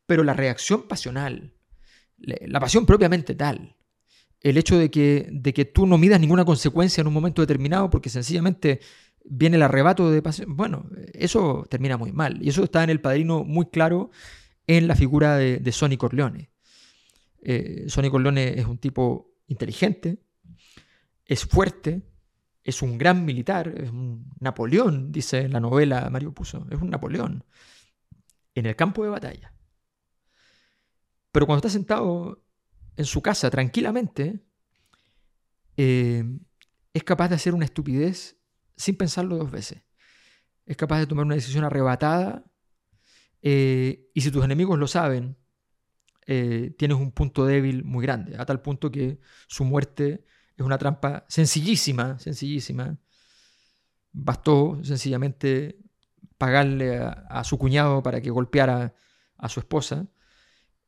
Pero 0.07 0.25
la 0.25 0.35
reacción 0.35 0.87
pasional, 0.89 1.55
la 2.19 2.61
pasión 2.61 2.87
propiamente 2.87 3.35
tal, 3.35 3.77
el 4.41 4.59
hecho 4.59 4.77
de 4.77 4.91
que, 4.91 5.29
de 5.31 5.55
que 5.55 5.65
tú 5.65 5.87
no 5.87 5.97
midas 5.97 6.21
ninguna 6.21 6.45
consecuencia 6.45 7.01
en 7.01 7.07
un 7.07 7.15
momento 7.15 7.41
determinado 7.41 7.89
porque 7.89 8.11
sencillamente 8.11 8.81
viene 9.25 9.57
el 9.57 9.63
arrebato 9.63 10.11
de 10.11 10.21
pasión, 10.21 10.55
bueno, 10.55 10.87
eso 11.15 11.67
termina 11.71 11.97
muy 11.97 12.13
mal. 12.13 12.43
Y 12.43 12.51
eso 12.51 12.65
está 12.65 12.85
en 12.85 12.91
el 12.91 13.01
padrino 13.01 13.45
muy 13.45 13.67
claro 13.67 14.11
en 14.67 14.87
la 14.87 14.97
figura 14.97 15.37
de, 15.37 15.59
de 15.59 15.73
Sonny 15.73 15.97
Corleone. 15.97 16.51
Eh, 17.45 17.85
Sonny 17.89 18.11
es 18.39 18.67
un 18.67 18.79
tipo 18.79 19.35
inteligente, 19.47 20.25
es 21.27 21.45
fuerte, 21.45 22.03
es 22.63 22.81
un 22.81 22.97
gran 22.97 23.25
militar, 23.25 23.69
es 23.69 23.91
un 23.91 24.33
Napoleón, 24.41 25.13
dice 25.13 25.41
en 25.41 25.53
la 25.53 25.61
novela 25.61 26.09
Mario 26.11 26.33
Puzo, 26.33 26.67
es 26.71 26.81
un 26.81 26.89
Napoleón 26.89 27.45
en 28.55 28.67
el 28.67 28.75
campo 28.75 29.05
de 29.05 29.11
batalla. 29.11 29.55
Pero 31.31 31.47
cuando 31.47 31.59
está 31.59 31.69
sentado 31.69 32.43
en 32.97 33.05
su 33.05 33.21
casa 33.21 33.51
tranquilamente, 33.51 34.43
eh, 35.77 36.25
es 36.95 37.05
capaz 37.05 37.29
de 37.29 37.35
hacer 37.35 37.53
una 37.53 37.67
estupidez 37.67 38.39
sin 38.77 38.97
pensarlo 38.97 39.37
dos 39.37 39.51
veces. 39.51 39.83
Es 40.65 40.77
capaz 40.77 41.01
de 41.01 41.07
tomar 41.07 41.27
una 41.27 41.35
decisión 41.35 41.65
arrebatada 41.65 42.45
eh, 43.43 44.11
y 44.15 44.21
si 44.23 44.31
tus 44.31 44.43
enemigos 44.43 44.79
lo 44.79 44.87
saben, 44.87 45.37
eh, 46.27 46.75
tienes 46.79 46.97
un 46.99 47.13
punto 47.13 47.45
débil 47.45 47.85
muy 47.85 48.03
grande, 48.05 48.37
a 48.39 48.47
tal 48.47 48.63
punto 48.63 48.91
que 48.91 49.19
su 49.47 49.65
muerte 49.65 50.25
es 50.57 50.65
una 50.65 50.79
trampa 50.79 51.25
sencillísima, 51.29 52.19
sencillísima. 52.19 52.99
Bastó 54.13 54.79
sencillamente 54.83 55.79
pagarle 56.39 56.99
a, 56.99 57.43
su 57.45 57.59
cuñado 57.59 58.03
para 58.03 58.21
que 58.21 58.31
golpeara 58.31 58.95
a 59.37 59.49
su 59.49 59.61
esposa 59.61 60.07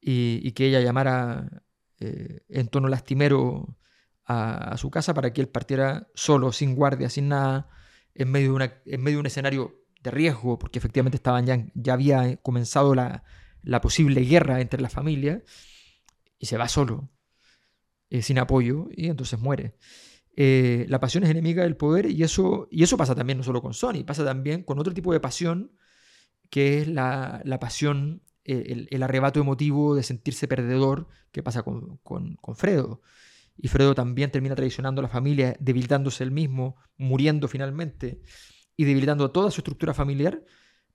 y, 0.00 0.52
que 0.52 0.66
ella 0.66 0.80
llamara 0.80 1.64
eh, 1.98 2.44
en 2.48 2.68
tono 2.68 2.88
lastimero 2.88 3.76
a, 4.24 4.76
su 4.78 4.90
casa 4.90 5.14
para 5.14 5.32
que 5.32 5.40
él 5.40 5.48
partiera 5.48 6.08
solo, 6.14 6.52
sin 6.52 6.74
guardia, 6.74 7.10
sin 7.10 7.28
nada, 7.28 7.68
en 8.14 8.30
medio 8.30 8.56
de, 8.58 9.16
un 9.16 9.26
escenario 9.26 9.74
de 10.02 10.10
riesgo, 10.10 10.58
porque 10.58 10.78
efectivamente 10.78 11.16
estaban 11.16 11.72
ya 11.74 11.92
había 11.92 12.36
comenzado 12.38 12.94
la, 12.94 13.24
la 13.66 13.80
posible 13.80 14.22
guerra 14.22 14.60
entre 14.60 14.80
las 14.80 14.92
familias, 14.92 15.42
y 16.38 16.46
se 16.46 16.56
va 16.56 16.68
solo, 16.68 17.10
eh, 18.10 18.22
sin 18.22 18.38
apoyo, 18.38 18.88
y 18.92 19.08
entonces 19.08 19.38
muere. 19.38 19.76
Eh, 20.36 20.86
la 20.88 21.00
pasión 21.00 21.24
es 21.24 21.30
enemiga 21.30 21.64
del 21.64 21.76
poder 21.76 22.10
y 22.10 22.22
eso, 22.22 22.68
y 22.70 22.82
eso 22.82 22.96
pasa 22.96 23.14
también 23.14 23.38
no 23.38 23.44
solo 23.44 23.62
con 23.62 23.74
Sony, 23.74 24.04
pasa 24.06 24.24
también 24.24 24.62
con 24.62 24.78
otro 24.78 24.94
tipo 24.94 25.12
de 25.12 25.20
pasión, 25.20 25.72
que 26.48 26.80
es 26.80 26.88
la, 26.88 27.42
pasión, 27.60 28.22
eh, 28.44 28.86
el, 28.90 29.02
arrebato 29.02 29.40
emotivo 29.40 29.96
de 29.96 30.04
sentirse 30.04 30.46
perdedor 30.46 31.08
que 31.32 31.42
pasa 31.42 31.62
con, 31.62 31.98
Fredo. 32.54 33.02
Y 33.56 33.68
Fredo 33.68 33.94
también 33.94 34.30
termina 34.30 34.54
traicionando 34.54 35.00
a 35.00 35.02
la 35.02 35.08
familia, 35.08 35.56
debilitándose 35.58 36.22
él 36.22 36.30
mismo, 36.30 36.76
muriendo 36.98 37.48
finalmente 37.48 38.20
y 38.76 38.84
debilitando 38.84 39.32
toda 39.32 39.50
su 39.50 39.60
estructura 39.60 39.94
familiar 39.94 40.44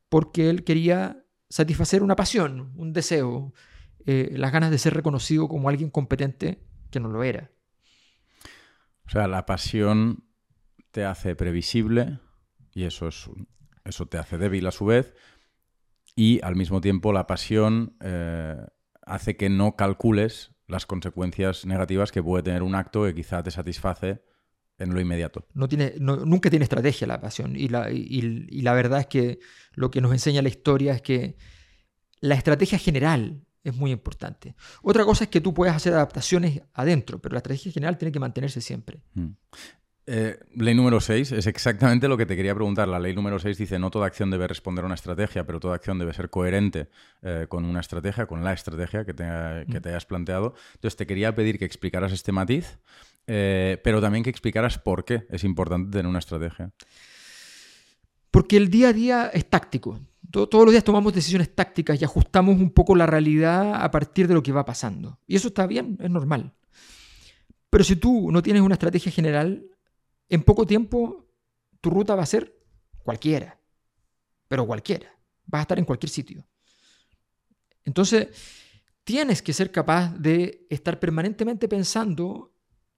porque 0.07 0.49
él 0.49 0.63
quería 0.63 1.25
satisfacer 1.51 2.01
una 2.01 2.15
pasión, 2.15 2.71
un 2.77 2.93
deseo, 2.93 3.53
eh, 4.05 4.29
las 4.31 4.53
ganas 4.53 4.71
de 4.71 4.77
ser 4.77 4.93
reconocido 4.93 5.49
como 5.49 5.67
alguien 5.67 5.89
competente 5.89 6.63
que 6.89 7.01
no 7.01 7.09
lo 7.09 7.23
era. 7.23 7.51
O 9.05 9.09
sea, 9.09 9.27
la 9.27 9.45
pasión 9.45 10.23
te 10.91 11.03
hace 11.03 11.35
previsible 11.35 12.19
y 12.73 12.85
eso, 12.85 13.09
es, 13.09 13.29
eso 13.83 14.05
te 14.05 14.17
hace 14.17 14.37
débil 14.37 14.65
a 14.65 14.71
su 14.71 14.85
vez. 14.85 15.13
Y 16.15 16.41
al 16.41 16.55
mismo 16.55 16.79
tiempo 16.79 17.11
la 17.11 17.27
pasión 17.27 17.97
eh, 17.99 18.55
hace 19.05 19.35
que 19.35 19.49
no 19.49 19.75
calcules 19.75 20.55
las 20.67 20.85
consecuencias 20.85 21.65
negativas 21.65 22.13
que 22.13 22.23
puede 22.23 22.43
tener 22.43 22.63
un 22.63 22.75
acto 22.75 23.03
que 23.03 23.13
quizá 23.13 23.43
te 23.43 23.51
satisface 23.51 24.23
en 24.81 24.93
lo 24.93 24.99
inmediato. 24.99 25.45
No 25.53 25.67
tiene, 25.67 25.93
nunca 25.99 26.49
tiene 26.49 26.63
estrategia 26.63 27.07
la 27.07 27.21
pasión. 27.21 27.55
Y 27.55 27.67
la, 27.67 27.91
y 27.91 28.61
la 28.61 28.73
verdad 28.73 29.01
es 29.01 29.07
que 29.07 29.39
lo 29.73 29.91
que 29.91 30.01
nos 30.01 30.11
enseña 30.11 30.41
la 30.41 30.49
historia 30.49 30.93
es 30.93 31.01
que 31.01 31.37
la 32.19 32.35
estrategia 32.35 32.77
general 32.77 33.41
es 33.63 33.75
muy 33.75 33.91
importante. 33.91 34.55
Otra 34.81 35.05
cosa 35.05 35.25
es 35.25 35.29
que 35.29 35.41
tú 35.41 35.53
puedes 35.53 35.75
hacer 35.75 35.93
adaptaciones 35.93 36.61
adentro, 36.73 37.19
pero 37.19 37.33
la 37.33 37.39
estrategia 37.39 37.71
general 37.71 37.97
tiene 37.97 38.11
que 38.11 38.19
mantenerse 38.19 38.61
siempre. 38.61 39.01
Mm. 39.13 39.29
Eh, 40.07 40.39
ley 40.55 40.73
número 40.73 40.99
6 40.99 41.31
es 41.31 41.45
exactamente 41.45 42.07
lo 42.07 42.17
que 42.17 42.25
te 42.25 42.35
quería 42.35 42.55
preguntar. 42.55 42.87
La 42.87 42.99
ley 42.99 43.13
número 43.13 43.37
6 43.37 43.57
dice 43.57 43.77
no 43.77 43.91
toda 43.91 44.07
acción 44.07 44.31
debe 44.31 44.47
responder 44.47 44.83
a 44.83 44.87
una 44.87 44.95
estrategia, 44.95 45.45
pero 45.45 45.59
toda 45.59 45.75
acción 45.75 45.99
debe 45.99 46.13
ser 46.13 46.29
coherente 46.29 46.89
eh, 47.21 47.45
con 47.47 47.65
una 47.65 47.79
estrategia, 47.79 48.25
con 48.25 48.43
la 48.43 48.53
estrategia 48.53 49.05
que 49.05 49.13
te, 49.13 49.23
que 49.23 49.79
mm. 49.79 49.81
te, 49.81 49.89
hayas 49.89 50.05
planteado. 50.05 50.55
Entonces 50.73 50.97
te 50.97 51.05
quería 51.05 51.35
pedir 51.35 51.59
que 51.59 51.65
explicaras 51.65 52.11
este 52.11 52.31
matiz, 52.31 52.79
eh, 53.27 53.79
pero 53.83 54.01
también 54.01 54.23
que 54.23 54.29
explicaras 54.29 54.77
por 54.77 55.05
qué 55.05 55.25
es 55.29 55.43
importante 55.43 55.91
tener 55.91 56.07
una 56.07 56.19
estrategia. 56.19 56.71
Porque 58.29 58.57
el 58.57 58.69
día 58.69 58.89
a 58.89 58.93
día 58.93 59.31
es 59.33 59.49
táctico 59.49 59.99
todos 60.31 60.65
los 60.65 60.71
días 60.71 60.83
tomamos 60.83 61.13
decisiones 61.13 61.53
tácticas 61.53 62.01
y 62.01 62.05
ajustamos 62.05 62.59
un 62.59 62.71
poco 62.71 62.95
la 62.95 63.05
realidad 63.05 63.75
a 63.83 63.91
partir 63.91 64.27
de 64.27 64.33
lo 64.33 64.43
que 64.43 64.51
va 64.51 64.65
pasando. 64.65 65.19
Y 65.27 65.35
eso 65.35 65.49
está 65.49 65.67
bien, 65.67 65.97
es 65.99 66.09
normal. 66.09 66.53
Pero 67.69 67.83
si 67.83 67.95
tú 67.95 68.31
no 68.31 68.41
tienes 68.41 68.61
una 68.61 68.75
estrategia 68.75 69.11
general, 69.11 69.65
en 70.29 70.43
poco 70.43 70.65
tiempo 70.65 71.27
tu 71.81 71.89
ruta 71.89 72.15
va 72.15 72.23
a 72.23 72.27
ser 72.27 72.57
cualquiera. 73.03 73.59
Pero 74.47 74.65
cualquiera. 74.65 75.07
Vas 75.45 75.59
a 75.59 75.61
estar 75.63 75.79
en 75.79 75.85
cualquier 75.85 76.09
sitio. 76.09 76.47
Entonces, 77.83 78.27
tienes 79.03 79.41
que 79.41 79.53
ser 79.53 79.71
capaz 79.71 80.13
de 80.17 80.67
estar 80.69 80.99
permanentemente 80.99 81.67
pensando 81.67 82.50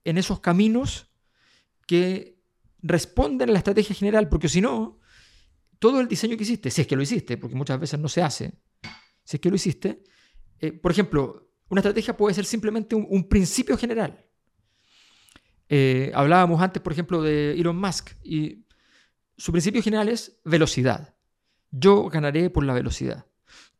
en 0.04 0.18
esos 0.18 0.40
caminos 0.40 1.10
que 1.86 2.38
responden 2.82 3.48
a 3.48 3.52
la 3.52 3.58
estrategia 3.58 3.94
general, 3.94 4.28
porque 4.28 4.48
si 4.48 4.60
no, 4.60 5.00
todo 5.78 6.00
el 6.00 6.08
diseño 6.08 6.36
que 6.36 6.44
hiciste, 6.44 6.70
si 6.70 6.82
es 6.82 6.86
que 6.86 6.96
lo 6.96 7.02
hiciste, 7.02 7.36
porque 7.36 7.56
muchas 7.56 7.80
veces 7.80 7.98
no 7.98 8.08
se 8.08 8.22
hace, 8.22 8.52
si 9.24 9.36
es 9.36 9.40
que 9.40 9.48
lo 9.48 9.56
hiciste, 9.56 10.04
eh, 10.60 10.72
por 10.72 10.92
ejemplo, 10.92 11.50
una 11.68 11.80
estrategia 11.80 12.16
puede 12.16 12.34
ser 12.34 12.44
simplemente 12.44 12.94
un, 12.94 13.28
principio 13.28 13.76
general. 13.76 14.24
Eh, 15.68 16.12
hablábamos 16.14 16.60
antes, 16.60 16.82
por 16.82 16.92
ejemplo, 16.92 17.22
de 17.22 17.52
Elon 17.52 17.76
Musk 17.76 18.12
y 18.22 18.66
su 19.36 19.50
principio 19.50 19.82
general 19.82 20.08
es 20.08 20.40
velocidad. 20.44 21.14
Yo 21.70 22.08
ganaré 22.08 22.50
por 22.50 22.64
la 22.64 22.74
velocidad. 22.74 23.26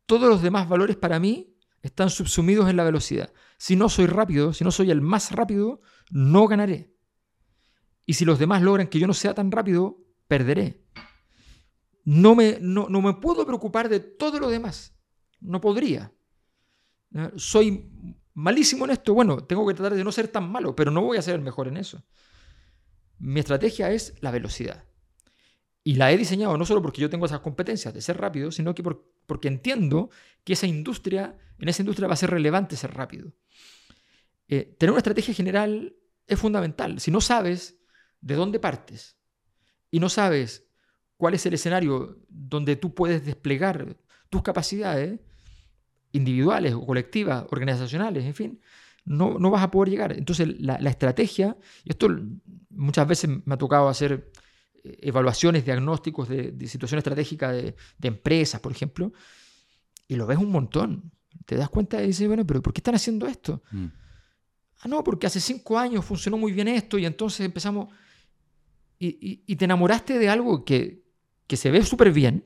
Todos 0.06 0.28
los 0.28 0.42
demás 0.42 0.68
valores 0.68 0.96
para 0.96 1.20
mí 1.20 1.56
están 1.82 2.10
subsumidos 2.10 2.68
en 2.68 2.76
la 2.76 2.84
velocidad. 2.84 3.32
Si 3.64 3.76
no 3.76 3.88
soy 3.88 4.04
rápido, 4.04 4.52
si 4.52 4.62
no 4.62 4.70
soy 4.70 4.90
el 4.90 5.00
más 5.00 5.32
rápido, 5.32 5.80
no 6.10 6.46
ganaré. 6.46 6.94
Y 8.04 8.12
si 8.12 8.26
los 8.26 8.38
demás 8.38 8.60
logran 8.60 8.88
que 8.88 8.98
yo 8.98 9.06
no 9.06 9.14
sea 9.14 9.32
tan 9.32 9.50
rápido, 9.50 10.04
perderé. 10.28 10.84
No 12.04 12.34
me, 12.34 12.58
no, 12.60 12.88
me 12.90 13.14
puedo 13.14 13.46
preocupar 13.46 13.88
de 13.88 14.00
todo 14.00 14.38
lo 14.38 14.50
demás. 14.50 14.94
No 15.40 15.62
podría. 15.62 16.12
Soy 17.36 17.90
malísimo 18.34 18.84
en 18.84 18.90
esto. 18.90 19.14
Bueno, 19.14 19.38
tengo 19.44 19.66
que 19.66 19.72
tratar 19.72 19.96
de 19.96 20.04
no 20.04 20.12
ser 20.12 20.28
tan 20.28 20.52
malo, 20.52 20.76
pero 20.76 20.90
no 20.90 21.00
voy 21.00 21.16
a 21.16 21.22
ser 21.22 21.34
el 21.34 21.40
mejor 21.40 21.66
en 21.66 21.78
eso. 21.78 22.04
Mi 23.16 23.40
estrategia 23.40 23.90
es 23.92 24.14
la 24.20 24.30
velocidad. 24.30 24.84
Y 25.82 25.94
la 25.94 26.12
he 26.12 26.18
diseñado 26.18 26.58
no 26.58 26.66
solo 26.66 26.82
porque 26.82 27.00
yo 27.00 27.08
tengo 27.08 27.24
esas 27.24 27.40
competencias 27.40 27.94
de 27.94 28.02
ser 28.02 28.18
rápido, 28.18 28.52
sino 28.52 28.74
que 28.74 28.82
porque 29.26 29.48
entiendo 29.48 30.10
que 30.44 30.52
esa 30.52 30.66
industria, 30.66 31.36
en 31.58 31.68
esa 31.68 31.82
industria 31.82 32.08
va 32.08 32.14
a 32.14 32.18
ser 32.18 32.30
relevante 32.30 32.76
ser 32.76 32.94
rápido. 32.94 33.32
Eh, 34.48 34.76
tener 34.78 34.90
una 34.90 34.98
estrategia 34.98 35.34
general 35.34 35.96
es 36.26 36.38
fundamental. 36.38 37.00
Si 37.00 37.10
no 37.10 37.20
sabes 37.20 37.78
de 38.20 38.34
dónde 38.34 38.58
partes 38.58 39.16
y 39.90 40.00
no 40.00 40.08
sabes 40.08 40.66
cuál 41.16 41.34
es 41.34 41.46
el 41.46 41.54
escenario 41.54 42.18
donde 42.28 42.76
tú 42.76 42.94
puedes 42.94 43.24
desplegar 43.24 43.96
tus 44.30 44.42
capacidades 44.42 45.20
individuales 46.12 46.74
o 46.74 46.86
colectivas, 46.86 47.44
organizacionales, 47.50 48.24
en 48.24 48.34
fin, 48.34 48.60
no, 49.04 49.38
no 49.38 49.50
vas 49.50 49.62
a 49.62 49.70
poder 49.70 49.90
llegar. 49.90 50.12
Entonces 50.12 50.60
la, 50.60 50.76
estrategia, 50.76 51.56
y 51.84 51.90
esto 51.90 52.08
muchas 52.70 53.06
veces 53.06 53.30
me 53.44 53.54
ha 53.54 53.58
tocado 53.58 53.88
hacer 53.88 54.30
evaluaciones, 54.84 55.64
diagnósticos 55.64 56.28
de, 56.28 56.68
situación 56.68 56.98
estratégica 56.98 57.50
de, 57.52 57.74
empresas, 58.02 58.60
por 58.60 58.70
ejemplo, 58.72 59.12
y 60.06 60.14
lo 60.16 60.26
ves 60.26 60.38
un 60.38 60.50
montón. 60.50 61.10
Te 61.46 61.56
das 61.56 61.68
cuenta 61.70 62.02
y 62.02 62.08
dices, 62.08 62.26
bueno, 62.28 62.46
pero 62.46 62.62
¿por 62.62 62.72
qué 62.72 62.78
están 62.78 62.94
haciendo 62.94 63.26
esto? 63.26 63.62
Mm. 63.72 63.86
Ah, 64.80 64.88
no, 64.88 65.02
porque 65.02 65.26
hace 65.26 65.40
cinco 65.40 65.78
años 65.78 66.04
funcionó 66.04 66.36
muy 66.36 66.52
bien 66.52 66.68
esto 66.68 66.98
y 66.98 67.06
entonces 67.06 67.40
empezamos... 67.46 67.88
y 68.98 69.56
te 69.56 69.64
enamoraste 69.64 70.18
de 70.18 70.28
algo 70.28 70.64
que, 70.64 71.04
que 71.46 71.56
se 71.56 71.70
ve 71.70 71.84
súper 71.84 72.12
bien, 72.12 72.44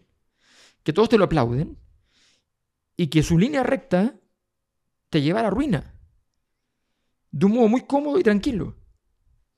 que 0.83 0.93
todos 0.93 1.09
te 1.09 1.19
lo 1.19 1.25
aplauden, 1.25 1.77
y 2.97 3.09
que 3.09 3.23
su 3.23 3.39
línea 3.39 3.63
recta 3.63 4.19
te 5.11 5.23
lleva 5.23 5.41
a 5.41 5.45
la 5.45 5.51
ruina. 5.51 5.95
De 7.31 7.47
un 7.47 7.53
modo 7.53 7.69
muy 7.69 7.83
cómodo 7.83 8.19
y 8.19 8.23
tranquilo. 8.23 8.77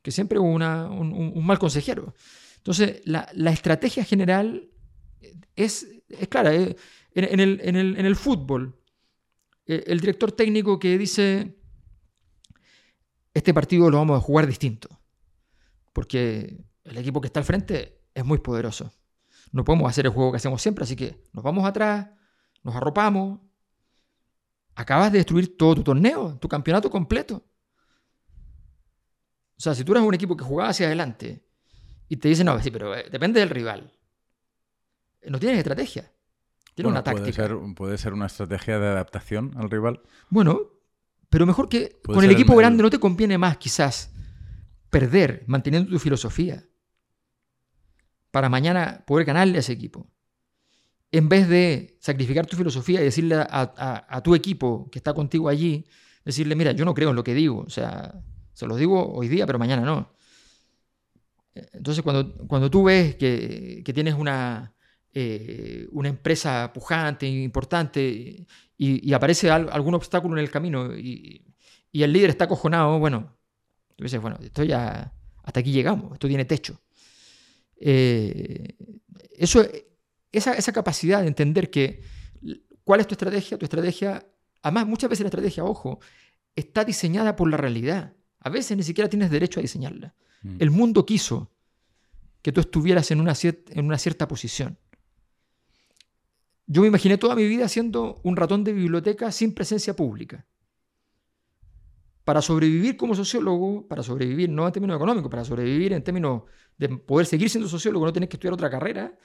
Que 0.03 0.11
siempre 0.11 0.39
hubo 0.39 0.51
una- 0.51 0.91
un, 0.91 1.13
un- 1.13 1.33
un 1.35 1.47
mal 1.47 1.59
consejero. 1.59 2.15
Entonces, 2.61 3.01
la, 3.07 3.27
estrategia 3.51 4.05
general 4.05 4.71
es, 5.57 5.87
es 6.09 6.29
clara. 6.29 6.55
eh, 6.55 6.77
En, 7.15 7.41
el, 7.41 7.61
en 7.65 7.75
el- 7.77 7.99
en 7.99 8.07
el 8.07 8.15
fútbol, 8.17 8.79
eh, 9.67 9.83
el 9.87 9.99
director 10.01 10.31
técnico 10.33 10.79
que 10.79 10.97
dice, 10.99 11.57
este 13.35 13.53
partido 13.55 13.91
lo 13.91 13.97
vamos 13.99 14.17
a 14.19 14.21
jugar 14.21 14.47
distinto. 14.47 14.89
Porque 15.93 16.65
el 16.85 16.99
equipo 16.99 17.21
que 17.21 17.27
está 17.27 17.41
al 17.41 17.47
frente 17.47 18.03
es 18.15 18.25
muy 18.25 18.39
poderoso. 18.39 18.93
No 19.53 19.65
podemos 19.65 19.89
hacer 19.91 20.07
el 20.07 20.13
juego 20.13 20.31
que 20.31 20.37
hacemos 20.37 20.61
siempre, 20.63 20.85
así 20.85 20.95
que 20.95 21.25
nos 21.33 21.43
vamos 21.43 21.65
atrás, 21.65 22.09
nos 22.63 22.77
arropamos. 22.77 23.41
Acabas 24.75 25.11
de 25.11 25.19
destruir 25.19 25.57
todo 25.57 25.75
tu 25.77 25.83
torneo, 25.83 26.39
tu 26.39 26.47
campeonato 26.49 26.89
completo. 26.91 27.43
O 29.57 29.61
sea, 29.63 29.75
si 29.75 29.83
tú 29.85 29.93
eres 29.93 30.05
un 30.05 30.15
equipo 30.15 30.37
que 30.37 30.45
jugaba 30.45 30.71
hacia 30.71 30.87
adelante 30.87 31.45
y 32.11 32.17
te 32.17 32.29
dicen, 32.29 32.45
no, 32.47 32.61
sí, 32.61 32.71
pero 32.71 32.95
eh, 32.95 33.07
depende 33.11 33.41
del 33.41 33.49
rival. 33.49 33.91
No 35.29 35.39
tienes 35.39 35.59
estrategia. 35.59 36.03
Tienes 36.75 36.85
Bueno, 36.85 36.91
una 36.91 37.03
táctica. 37.05 37.37
Puede 37.47 37.49
ser, 37.49 37.75
puede 37.75 37.99
ser 37.99 38.13
una 38.13 38.27
estrategia 38.27 38.79
de 38.79 38.87
adaptación 38.89 39.53
al 39.57 39.71
rival. 39.71 40.03
Bueno, 40.29 40.61
pero 41.29 41.47
mejor 41.47 41.69
que 41.69 42.01
con 42.05 42.25
el 42.25 42.31
equipo 42.33 42.53
el- 42.55 42.59
grande 42.59 42.83
no 42.83 42.91
te 42.91 42.99
conviene 42.99 43.39
más 43.39 43.57
quizás 43.59 44.13
perder 44.91 45.45
manteniendo 45.47 45.89
tu 45.91 45.99
filosofía 46.01 46.65
para 48.31 48.49
mañana 48.49 49.05
poder 49.07 49.25
ganarle 49.27 49.57
a 49.57 49.61
ese 49.61 49.73
equipo. 49.73 50.09
En 51.13 51.29
vez 51.29 51.49
de 51.49 51.97
sacrificar 52.01 52.47
tu 52.47 52.57
filosofía 52.57 53.01
y 53.01 53.05
decirle 53.05 53.35
a, 53.37 53.47
a- 53.51 54.07
a 54.17 54.23
tu 54.23 54.35
equipo 54.35 54.89
que 54.91 54.99
está 54.99 55.13
contigo 55.15 55.49
allí, 55.49 55.87
decirle, 56.25 56.55
mira, 56.57 56.73
yo 56.73 56.85
no 56.85 56.95
creo 56.95 57.11
en 57.11 57.17
lo 57.17 57.25
que 57.25 57.35
digo, 57.35 57.61
o 57.61 57.71
sea, 57.71 58.15
se 58.53 58.67
lo 58.67 58.77
digo 58.77 59.13
hoy 59.13 59.29
día, 59.29 59.47
pero 59.47 59.59
mañana 59.59 59.83
no. 59.83 60.13
Entonces, 61.73 62.03
cuando, 62.03 62.35
cuando 62.47 62.71
tú 62.71 62.85
ves 62.85 63.17
que, 63.17 63.83
que 63.85 63.93
tienes 63.93 64.15
una, 64.15 64.75
eh, 65.13 65.87
una 65.93 66.09
empresa 66.09 66.73
pujante, 66.73 67.27
importante, 67.27 68.47
y, 68.77 69.09
y 69.09 69.13
aparece 69.13 69.51
al- 69.51 69.69
algún 69.71 69.95
obstáculo 69.95 70.37
en 70.37 70.45
el 70.45 70.51
camino 70.51 70.97
y, 70.97 71.45
y 71.93 72.03
el 72.03 72.13
líder 72.13 72.31
está 72.31 72.45
acojonado, 72.45 72.99
bueno, 72.99 73.37
tú 73.97 74.05
dices, 74.05 74.21
bueno, 74.21 74.39
esto 74.43 74.65
ya, 74.65 75.13
hasta 75.43 75.61
aquí 75.61 75.73
llegamos, 75.73 76.13
esto 76.13 76.29
tiene 76.29 76.45
techo. 76.45 76.81
Eh, 77.77 78.77
eso, 79.39 79.65
esa, 80.33 80.55
esa 80.55 80.73
capacidad 80.73 81.23
de 81.23 81.29
entender 81.29 81.71
que 81.71 82.03
cuál 82.85 83.01
es 83.01 83.07
tu 83.07 83.15
estrategia, 83.15 83.59
tu 83.59 83.65
estrategia, 83.65 84.27
además 84.63 84.87
muchas 84.87 85.11
veces 85.11 85.23
la 85.25 85.29
estrategia, 85.29 85.65
ojo, 85.65 86.01
está 86.55 86.85
diseñada 86.85 87.37
por 87.37 87.51
la 87.51 87.57
realidad. 87.57 88.15
A 88.41 88.51
veces 88.51 88.77
ni 88.77 88.83
siquiera 88.83 89.09
tienes 89.09 89.31
derecho 89.31 89.61
a 89.61 89.63
diseñarla. 89.63 90.15
Mm. 90.43 90.57
El 90.59 90.71
mundo 90.71 91.05
quiso 91.07 91.51
que 92.43 92.53
tú 92.53 92.61
estuvieras 92.61 93.11
en 93.11 93.21
una, 93.21 93.35
cierta 93.35 94.29
posición. 94.29 94.79
Yo 96.67 96.83
me 96.83 96.89
imaginé 96.89 97.19
toda 97.19 97.35
mi 97.35 97.47
vida 97.47 97.69
siendo 97.69 98.21
un 98.23 98.37
ratón 98.37 98.65
de 98.65 98.73
biblioteca 98.73 99.31
sin 99.33 99.55
presencia 99.55 99.95
pública. 99.95 100.47
Para 102.25 102.41
sobrevivir 102.41 102.97
como 102.97 103.15
sociólogo, 103.15 103.87
para 103.89 104.03
sobrevivir 104.03 104.49
no 104.49 104.67
en 104.67 104.73
términos 104.73 104.97
económicos, 104.97 105.31
para 105.31 105.45
sobrevivir 105.45 105.93
en 105.93 106.03
términos 106.03 106.43
de 106.79 106.89
poder 106.89 107.27
seguir 107.27 107.51
siendo 107.51 107.69
sociólogo, 107.69 108.07
no 108.07 108.13
tener 108.13 108.29
que 108.29 108.37
estudiar 108.37 108.55
otra 108.55 108.71
carrera, 108.71 109.19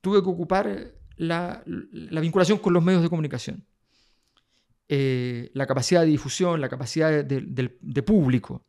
tuve 0.00 0.22
que 0.22 0.28
ocupar 0.28 0.92
la, 1.16 1.62
la 1.66 2.20
vinculación 2.20 2.58
con 2.58 2.74
los 2.74 2.84
medios 2.84 3.02
de 3.02 3.08
comunicación. 3.08 3.66
Eh, 4.88 5.50
la 5.54 5.66
capacidad 5.66 6.02
de 6.02 6.08
difusión, 6.08 6.60
la 6.60 6.68
capacidad 6.68 7.24
de 7.24 8.02
público, 8.02 8.66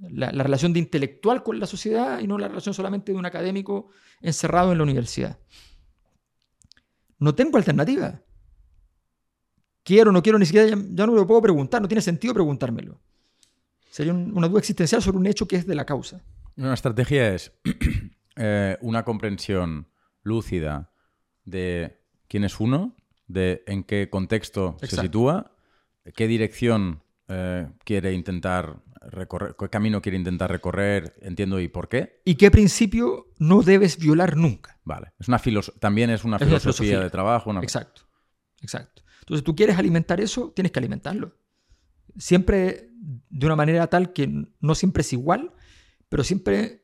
la, 0.00 0.32
la 0.32 0.42
relación 0.42 0.72
de 0.72 0.78
intelectual 0.80 1.42
con 1.42 1.58
la 1.60 1.66
sociedad 1.66 2.18
y 2.20 2.26
no 2.26 2.38
la 2.38 2.48
relación 2.48 2.74
solamente 2.74 3.12
de 3.12 3.18
un 3.18 3.26
académico 3.26 3.88
encerrado 4.20 4.72
en 4.72 4.78
la 4.78 4.84
universidad. 4.84 5.38
No 7.18 7.34
tengo 7.34 7.56
alternativa. 7.56 8.20
Quiero, 9.84 10.12
no 10.12 10.22
quiero, 10.22 10.38
ni 10.38 10.46
siquiera 10.46 10.68
ya, 10.68 10.76
ya 10.76 11.06
no 11.06 11.12
me 11.12 11.18
lo 11.18 11.26
puedo 11.26 11.42
preguntar, 11.42 11.82
no 11.82 11.88
tiene 11.88 12.02
sentido 12.02 12.34
preguntármelo. 12.34 13.00
Sería 13.90 14.12
un- 14.12 14.36
una 14.36 14.48
duda 14.48 14.60
existencial 14.60 15.02
sobre 15.02 15.18
un 15.18 15.26
hecho 15.26 15.46
que 15.46 15.56
es 15.56 15.66
de 15.66 15.74
la 15.74 15.84
causa. 15.84 16.22
Una 16.56 16.74
estrategia 16.74 17.34
es 17.34 17.52
eh, 18.36 18.76
una 18.80 19.04
comprensión 19.04 19.88
lúcida 20.22 20.92
de 21.44 22.00
quién 22.28 22.44
es 22.44 22.60
uno, 22.60 22.96
de 23.26 23.64
en 23.66 23.82
qué 23.84 24.08
contexto 24.08 24.76
se 24.80 24.86
sitúa, 25.02 25.56
qué 26.14 26.26
dirección 26.28 27.02
eh, 27.28 27.68
quiere 27.84 28.12
intentar 28.12 28.82
recorrer, 29.10 29.54
qué 29.58 29.68
camino 29.68 30.00
quiere 30.02 30.18
intentar 30.18 30.50
recorrer, 30.50 31.14
entiendo 31.22 31.60
y 31.60 31.68
por 31.68 31.88
qué. 31.88 32.20
¿Y 32.24 32.34
qué 32.36 32.50
principio 32.50 33.26
no 33.38 33.62
debes 33.62 33.98
violar 33.98 34.36
nunca? 34.36 34.78
Vale. 34.84 35.12
Es 35.18 35.28
una 35.28 35.38
filos- 35.38 35.72
también 35.80 36.10
es 36.10 36.24
una 36.24 36.36
Es 36.36 36.42
una 36.42 36.58
filosofía, 36.60 37.00
de 37.00 37.10
trabajo. 37.10 37.50
una- 37.50 37.60
Exacto, 37.62 38.02
exacto. 38.60 39.02
Entonces 39.20 39.44
tú 39.44 39.54
quieres 39.54 39.78
alimentar 39.78 40.20
eso, 40.20 40.52
tienes 40.54 40.72
que 40.72 40.78
alimentarlo. 40.80 41.36
Siempre 42.16 42.90
de 43.30 43.46
una 43.46 43.56
manera 43.56 43.86
tal 43.88 44.12
que 44.12 44.28
no 44.60 44.74
siempre 44.74 45.00
es 45.02 45.12
igual, 45.12 45.52
pero 46.08 46.24
siempre 46.24 46.82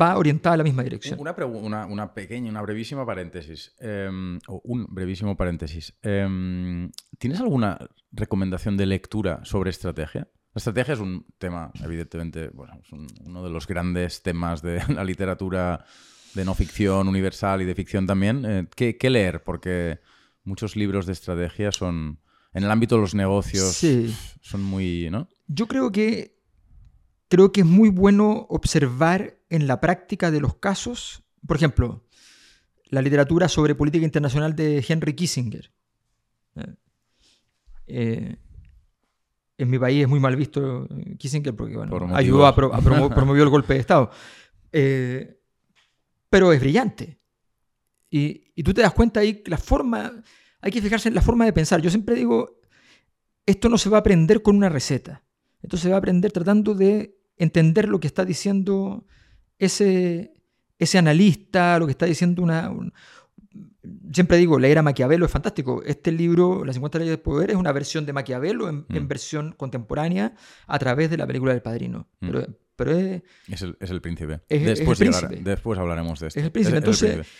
va 0.00 0.16
orientada 0.16 0.54
a 0.54 0.56
la 0.58 0.64
misma 0.64 0.82
dirección. 0.84 1.18
Una, 1.20 1.86
una 1.86 2.14
pequeña, 2.14 2.50
una 2.50 2.62
brevísima 2.62 3.04
paréntesis. 3.06 3.74
em, 3.80 4.38
o 4.46 4.60
un 4.64 4.86
brevísimo 4.88 5.36
paréntesis. 5.36 5.94
Em, 6.02 6.90
¿Tienes 7.18 7.40
alguna 7.40 7.78
recomendación 8.12 8.76
de 8.76 8.86
lectura 8.86 9.40
sobre 9.44 9.70
estrategia? 9.70 10.28
La 10.56 10.58
estrategia 10.60 10.94
es 10.94 11.00
un 11.00 11.26
tema, 11.36 11.70
evidentemente, 11.84 12.48
bueno, 12.48 12.80
es 12.82 12.90
un- 12.90 13.06
uno 13.26 13.44
de 13.44 13.50
los 13.50 13.66
grandes 13.66 14.22
temas 14.22 14.62
de 14.62 14.78
la 14.88 15.04
literatura 15.04 15.84
de 16.32 16.46
no 16.46 16.54
ficción 16.54 17.08
universal 17.08 17.60
y 17.60 17.66
de 17.66 17.74
ficción 17.74 18.06
también. 18.06 18.42
Eh, 18.46 18.66
¿qué, 18.74 18.96
qué 18.96 19.10
leer? 19.10 19.44
Porque 19.44 20.00
muchos 20.44 20.74
libros 20.74 21.04
de 21.04 21.12
estrategia 21.12 21.72
son, 21.72 22.20
en 22.54 22.64
el 22.64 22.70
ámbito 22.70 22.94
de 22.94 23.02
los 23.02 23.14
negocios, 23.14 23.74
Sí. 23.76 24.16
son 24.40 24.62
muy, 24.62 25.10
¿no? 25.10 25.28
Yo 25.46 25.66
creo 25.68 25.92
que 25.92 26.40
creo 27.28 27.52
que 27.52 27.60
es 27.60 27.66
muy 27.66 27.90
bueno 27.90 28.46
observar 28.48 29.38
en 29.50 29.66
la 29.66 29.78
práctica 29.82 30.30
de 30.30 30.40
los 30.40 30.56
casos, 30.56 31.22
por 31.46 31.58
ejemplo, 31.58 32.06
la 32.86 33.02
literatura 33.02 33.48
sobre 33.48 33.74
política 33.74 34.06
internacional 34.06 34.56
de 34.56 34.82
Henry 34.88 35.12
Kissinger. 35.12 35.70
Eh, 36.54 36.74
eh, 37.88 38.36
en 39.58 39.70
mi 39.70 39.78
país 39.78 40.02
es 40.02 40.08
muy 40.08 40.20
mal 40.20 40.36
visto 40.36 40.84
eh, 40.90 41.16
Kissinger 41.16 41.54
porque 41.56 41.76
bueno, 41.76 41.90
Por 41.90 42.02
motivos. 42.02 42.18
ayudó 42.20 42.46
a, 42.46 42.54
pro- 42.54 42.74
a 42.74 42.80
promo- 42.80 43.08
promovió 43.14 43.42
el 43.42 43.48
golpe 43.48 43.74
de 43.74 43.80
Estado. 43.80 44.10
Eh, 44.72 45.40
pero 46.28 46.52
es 46.52 46.60
brillante. 46.60 47.18
Y, 48.10 48.52
y 48.54 48.62
tú 48.62 48.74
te 48.74 48.82
das 48.82 48.92
cuenta 48.92 49.20
ahí 49.20 49.42
que 49.42 49.50
la 49.50 49.58
forma, 49.58 50.12
hay 50.60 50.70
que 50.70 50.82
fijarse 50.82 51.08
en 51.08 51.14
la 51.14 51.22
forma 51.22 51.44
de 51.44 51.52
pensar. 51.52 51.80
Yo 51.80 51.90
siempre 51.90 52.14
digo, 52.14 52.60
esto 53.46 53.68
no 53.68 53.78
se 53.78 53.88
va 53.88 53.98
a 53.98 54.00
aprender 54.00 54.42
con 54.42 54.56
una 54.56 54.68
receta. 54.68 55.24
Esto 55.62 55.76
se 55.76 55.88
va 55.88 55.96
a 55.96 55.98
aprender 55.98 56.32
tratando 56.32 56.74
de 56.74 57.18
entender 57.38 57.88
lo 57.88 57.98
que 58.00 58.06
está 58.06 58.24
diciendo 58.24 59.06
ese, 59.58 60.34
ese 60.78 60.98
analista, 60.98 61.78
lo 61.78 61.86
que 61.86 61.92
está 61.92 62.06
diciendo 62.06 62.42
una... 62.42 62.70
un- 62.70 62.92
siempre 64.12 64.36
digo, 64.36 64.58
leer 64.58 64.78
a 64.78 64.82
Maquiavelo 64.82 65.26
es 65.26 65.32
fantástico. 65.32 65.82
Este 65.84 66.12
libro, 66.12 66.64
Las 66.64 66.74
50 66.76 66.98
leyes 66.98 67.12
del 67.12 67.20
poder, 67.20 67.50
es 67.50 67.56
una 67.56 67.72
versión 67.72 68.06
de 68.06 68.12
Maquiavelo 68.12 68.68
en, 68.68 68.86
en 68.88 69.04
Mm. 69.04 69.08
versión 69.08 69.52
contemporánea 69.52 70.34
a 70.66 70.78
través 70.78 71.10
de 71.10 71.16
la 71.16 71.26
película 71.26 71.52
del 71.52 71.62
Padrino. 71.62 72.08
Mm. 72.20 72.26
Pero, 72.26 72.46
pero 72.76 72.90
es, 72.92 73.22
Es 73.48 73.62
el, 73.62 73.76
es 73.80 73.90
el 73.90 74.00
príncipe. 74.00 74.40
Es- 74.48 74.60
el 74.62 74.66
después, 74.76 74.98
príncipe. 74.98 75.40
después 75.42 75.78
hablaremos 75.78 76.20
de 76.20 76.28
esto. 76.28 76.38
Es 76.40 76.44
el 76.46 76.52
príncipe. 76.52 76.78
Entonces, 76.78 77.10
príncipe. 77.12 77.36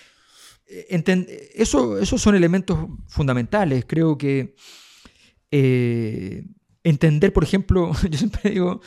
Eh, 0.68 0.86
enten- 0.90 1.26
eso, 1.54 1.98
esos 1.98 2.20
son 2.20 2.34
elementos 2.34 2.78
fundamentales. 3.08 3.84
Creo 3.86 4.18
que 4.18 4.54
eh, 5.50 6.44
entender, 6.82 7.32
por 7.32 7.44
ejemplo, 7.44 7.92
yo 8.10 8.18
siempre 8.18 8.50
digo, 8.50 8.80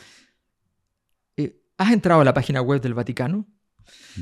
eh, 1.38 1.62
¿has 1.78 1.92
entrado 1.92 2.22
a 2.22 2.26
la 2.26 2.34
página 2.34 2.62
web 2.62 2.82
del 2.82 2.94
Vaticano? 2.94 3.48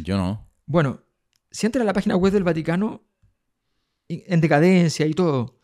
Yo 0.03 0.17
no. 0.17 0.49
Bueno, 0.65 1.03
si 1.51 1.65
entras 1.65 1.81
a 1.81 1.85
la 1.85 1.93
página 1.93 2.15
web 2.15 2.31
del 2.33 2.43
Vaticano, 2.43 3.03
en 4.09 4.41
decadencia 4.41 5.05
y 5.05 5.13
todo, 5.13 5.57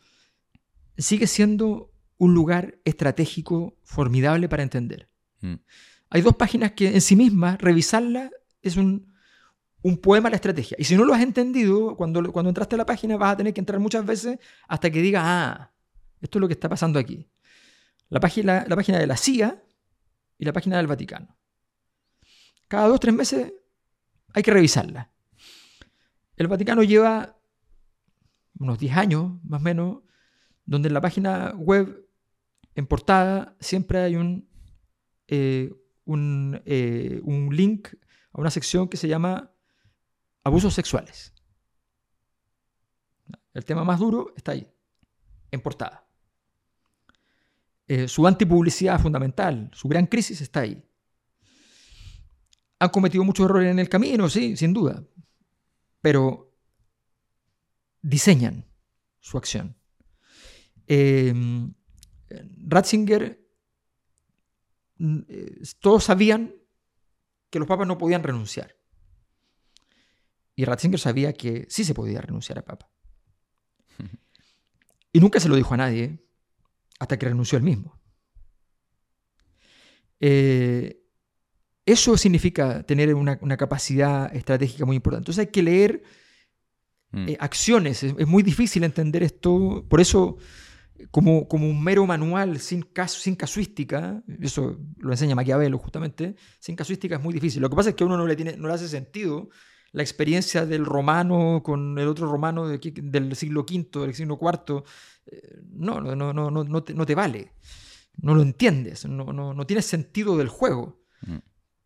sigue 0.98 1.26
siendo 1.26 1.92
un 2.18 2.34
lugar 2.34 2.78
estratégico 2.84 3.76
formidable 3.82 4.48
para 4.48 4.62
entender. 4.62 5.08
Mm. 5.40 5.54
Hay 6.10 6.22
dos 6.22 6.36
páginas 6.36 6.72
que 6.72 6.88
en 6.88 7.00
sí 7.00 7.16
mismas, 7.16 7.58
revisarlas 7.60 8.30
es 8.62 8.76
un, 8.76 9.12
un 9.82 9.98
poema 9.98 10.28
a 10.28 10.30
la 10.30 10.36
estrategia. 10.36 10.76
Y 10.78 10.84
si 10.84 10.96
no 10.96 11.04
lo 11.04 11.12
has 11.12 11.22
entendido, 11.22 11.96
cuando, 11.96 12.32
cuando 12.32 12.50
entraste 12.50 12.74
a 12.76 12.78
la 12.78 12.86
página 12.86 13.16
vas 13.16 13.34
a 13.34 13.36
tener 13.36 13.52
que 13.52 13.60
entrar 13.60 13.80
muchas 13.80 14.04
veces 14.06 14.38
hasta 14.68 14.90
que 14.90 15.02
digas, 15.02 15.22
ah, 15.26 15.72
esto 16.20 16.38
es 16.38 16.40
lo 16.40 16.48
que 16.48 16.54
está 16.54 16.68
pasando 16.68 16.98
aquí. 16.98 17.28
La 18.08 18.20
página, 18.20 18.64
la 18.66 18.76
página 18.76 18.98
de 18.98 19.06
la 19.06 19.16
CIA 19.16 19.62
y 20.38 20.44
la 20.44 20.52
página 20.52 20.76
del 20.76 20.86
Vaticano. 20.86 21.36
Cada 22.68 22.88
dos 22.88 23.00
tres 23.00 23.14
meses 23.14 23.52
hay 24.32 24.42
que 24.42 24.50
revisarla. 24.50 25.10
El 26.36 26.48
Vaticano 26.48 26.82
lleva 26.82 27.36
unos 28.58 28.78
10 28.78 28.96
años, 28.96 29.32
más 29.44 29.60
o 29.60 29.64
menos, 29.64 29.98
donde 30.64 30.88
en 30.88 30.94
la 30.94 31.00
página 31.00 31.52
web, 31.56 32.08
en 32.74 32.86
portada, 32.86 33.56
siempre 33.60 34.00
hay 34.00 34.16
un, 34.16 34.48
eh, 35.28 35.72
un, 36.04 36.60
eh, 36.64 37.20
un 37.24 37.54
link 37.54 37.88
a 38.32 38.40
una 38.40 38.50
sección 38.50 38.88
que 38.88 38.96
se 38.96 39.08
llama 39.08 39.50
abusos 40.42 40.74
sexuales. 40.74 41.32
El 43.52 43.64
tema 43.64 43.84
más 43.84 44.00
duro 44.00 44.32
está 44.36 44.52
ahí, 44.52 44.68
en 45.50 45.60
portada. 45.60 46.06
Eh, 47.86 48.08
su 48.08 48.26
antipublicidad 48.26 49.00
fundamental, 49.00 49.70
su 49.72 49.88
gran 49.88 50.06
crisis 50.06 50.40
está 50.40 50.60
ahí. 50.60 50.82
Han 52.78 52.88
cometido 52.88 53.24
muchos 53.24 53.44
errores 53.44 53.70
en 53.70 53.78
el 53.78 53.88
camino, 53.88 54.28
sí, 54.28 54.56
sin 54.56 54.72
duda, 54.72 55.04
pero 56.00 56.43
diseñan 58.04 58.70
su 59.18 59.38
acción. 59.38 59.76
Em, 60.86 61.72
Ratzinger, 62.66 63.40
mm, 64.98 65.18
eh, 65.28 65.62
todos 65.80 66.04
sabían 66.04 66.54
que 67.50 67.58
los 67.58 67.66
papas 67.66 67.88
no 67.88 67.96
podían 67.96 68.22
renunciar. 68.22 68.76
Y 70.54 70.64
Ratzinger 70.64 71.00
sabía 71.00 71.32
que 71.32 71.66
sí 71.70 71.84
se 71.84 71.94
podía 71.94 72.20
renunciar 72.20 72.58
a 72.58 72.64
papa. 72.64 72.90
Y 75.12 75.20
nunca 75.20 75.38
se 75.38 75.48
lo 75.48 75.54
dijo 75.54 75.72
a 75.74 75.76
nadie 75.76 76.26
hasta 76.98 77.16
que 77.18 77.26
renunció 77.26 77.56
él 77.56 77.62
mismo. 77.62 78.00
Eh, 80.18 81.04
eso 81.86 82.16
significa 82.16 82.82
tener 82.82 83.14
una, 83.14 83.38
capacidad 83.56 84.34
estratégica 84.34 84.84
muy 84.84 84.96
importante. 84.96 85.22
Entonces 85.22 85.46
hay 85.46 85.52
que 85.52 85.62
leer 85.62 86.02
mm. 87.14 87.28
eh, 87.28 87.36
acciones. 87.40 88.02
Es, 88.02 88.26
muy 88.26 88.42
difícil 88.42 88.84
entender 88.84 89.22
esto. 89.22 89.84
Por 89.88 90.00
eso, 90.00 90.36
como, 91.10 91.48
como 91.48 91.68
un 91.68 91.82
mero 91.82 92.06
manual 92.06 92.58
sin, 92.58 92.82
caso, 92.82 93.18
sin 93.18 93.36
casuística, 93.36 94.22
eso 94.40 94.78
lo 94.98 95.12
enseña 95.12 95.34
Maquiavelo 95.34 95.78
justamente, 95.78 96.36
sin 96.58 96.76
casuística 96.76 97.16
es 97.16 97.22
muy 97.22 97.34
difícil. 97.34 97.62
Lo 97.62 97.70
que 97.70 97.76
pasa 97.76 97.90
es 97.90 97.96
que 97.96 98.04
a 98.04 98.06
uno 98.06 98.16
no 98.16 98.26
le, 98.26 98.36
tiene, 98.36 98.56
no 98.56 98.68
le 98.68 98.74
hace 98.74 98.88
sentido 98.88 99.48
la 99.92 100.02
experiencia 100.02 100.66
del 100.66 100.84
romano 100.84 101.62
con 101.64 101.96
el 101.98 102.08
otro 102.08 102.28
romano 102.28 102.66
del 102.66 103.36
siglo 103.36 103.60
V, 103.60 104.00
del 104.00 104.14
siglo 104.14 104.38
IV, 104.40 104.82
eh, 105.26 105.60
no, 105.70 106.00
no, 106.00 106.16
no, 106.16 106.32
no, 106.32 106.50
no, 106.50 106.82
te, 106.82 106.94
no 106.94 107.06
te 107.06 107.14
vale. 107.14 107.52
No 108.16 108.34
lo 108.34 108.42
entiendes, 108.42 109.06
no, 109.06 109.32
no, 109.32 109.54
no 109.54 109.66
tiene 109.66 109.82
sentido 109.82 110.36
del 110.36 110.48
juego. 110.48 111.00
Mm. 111.22 111.38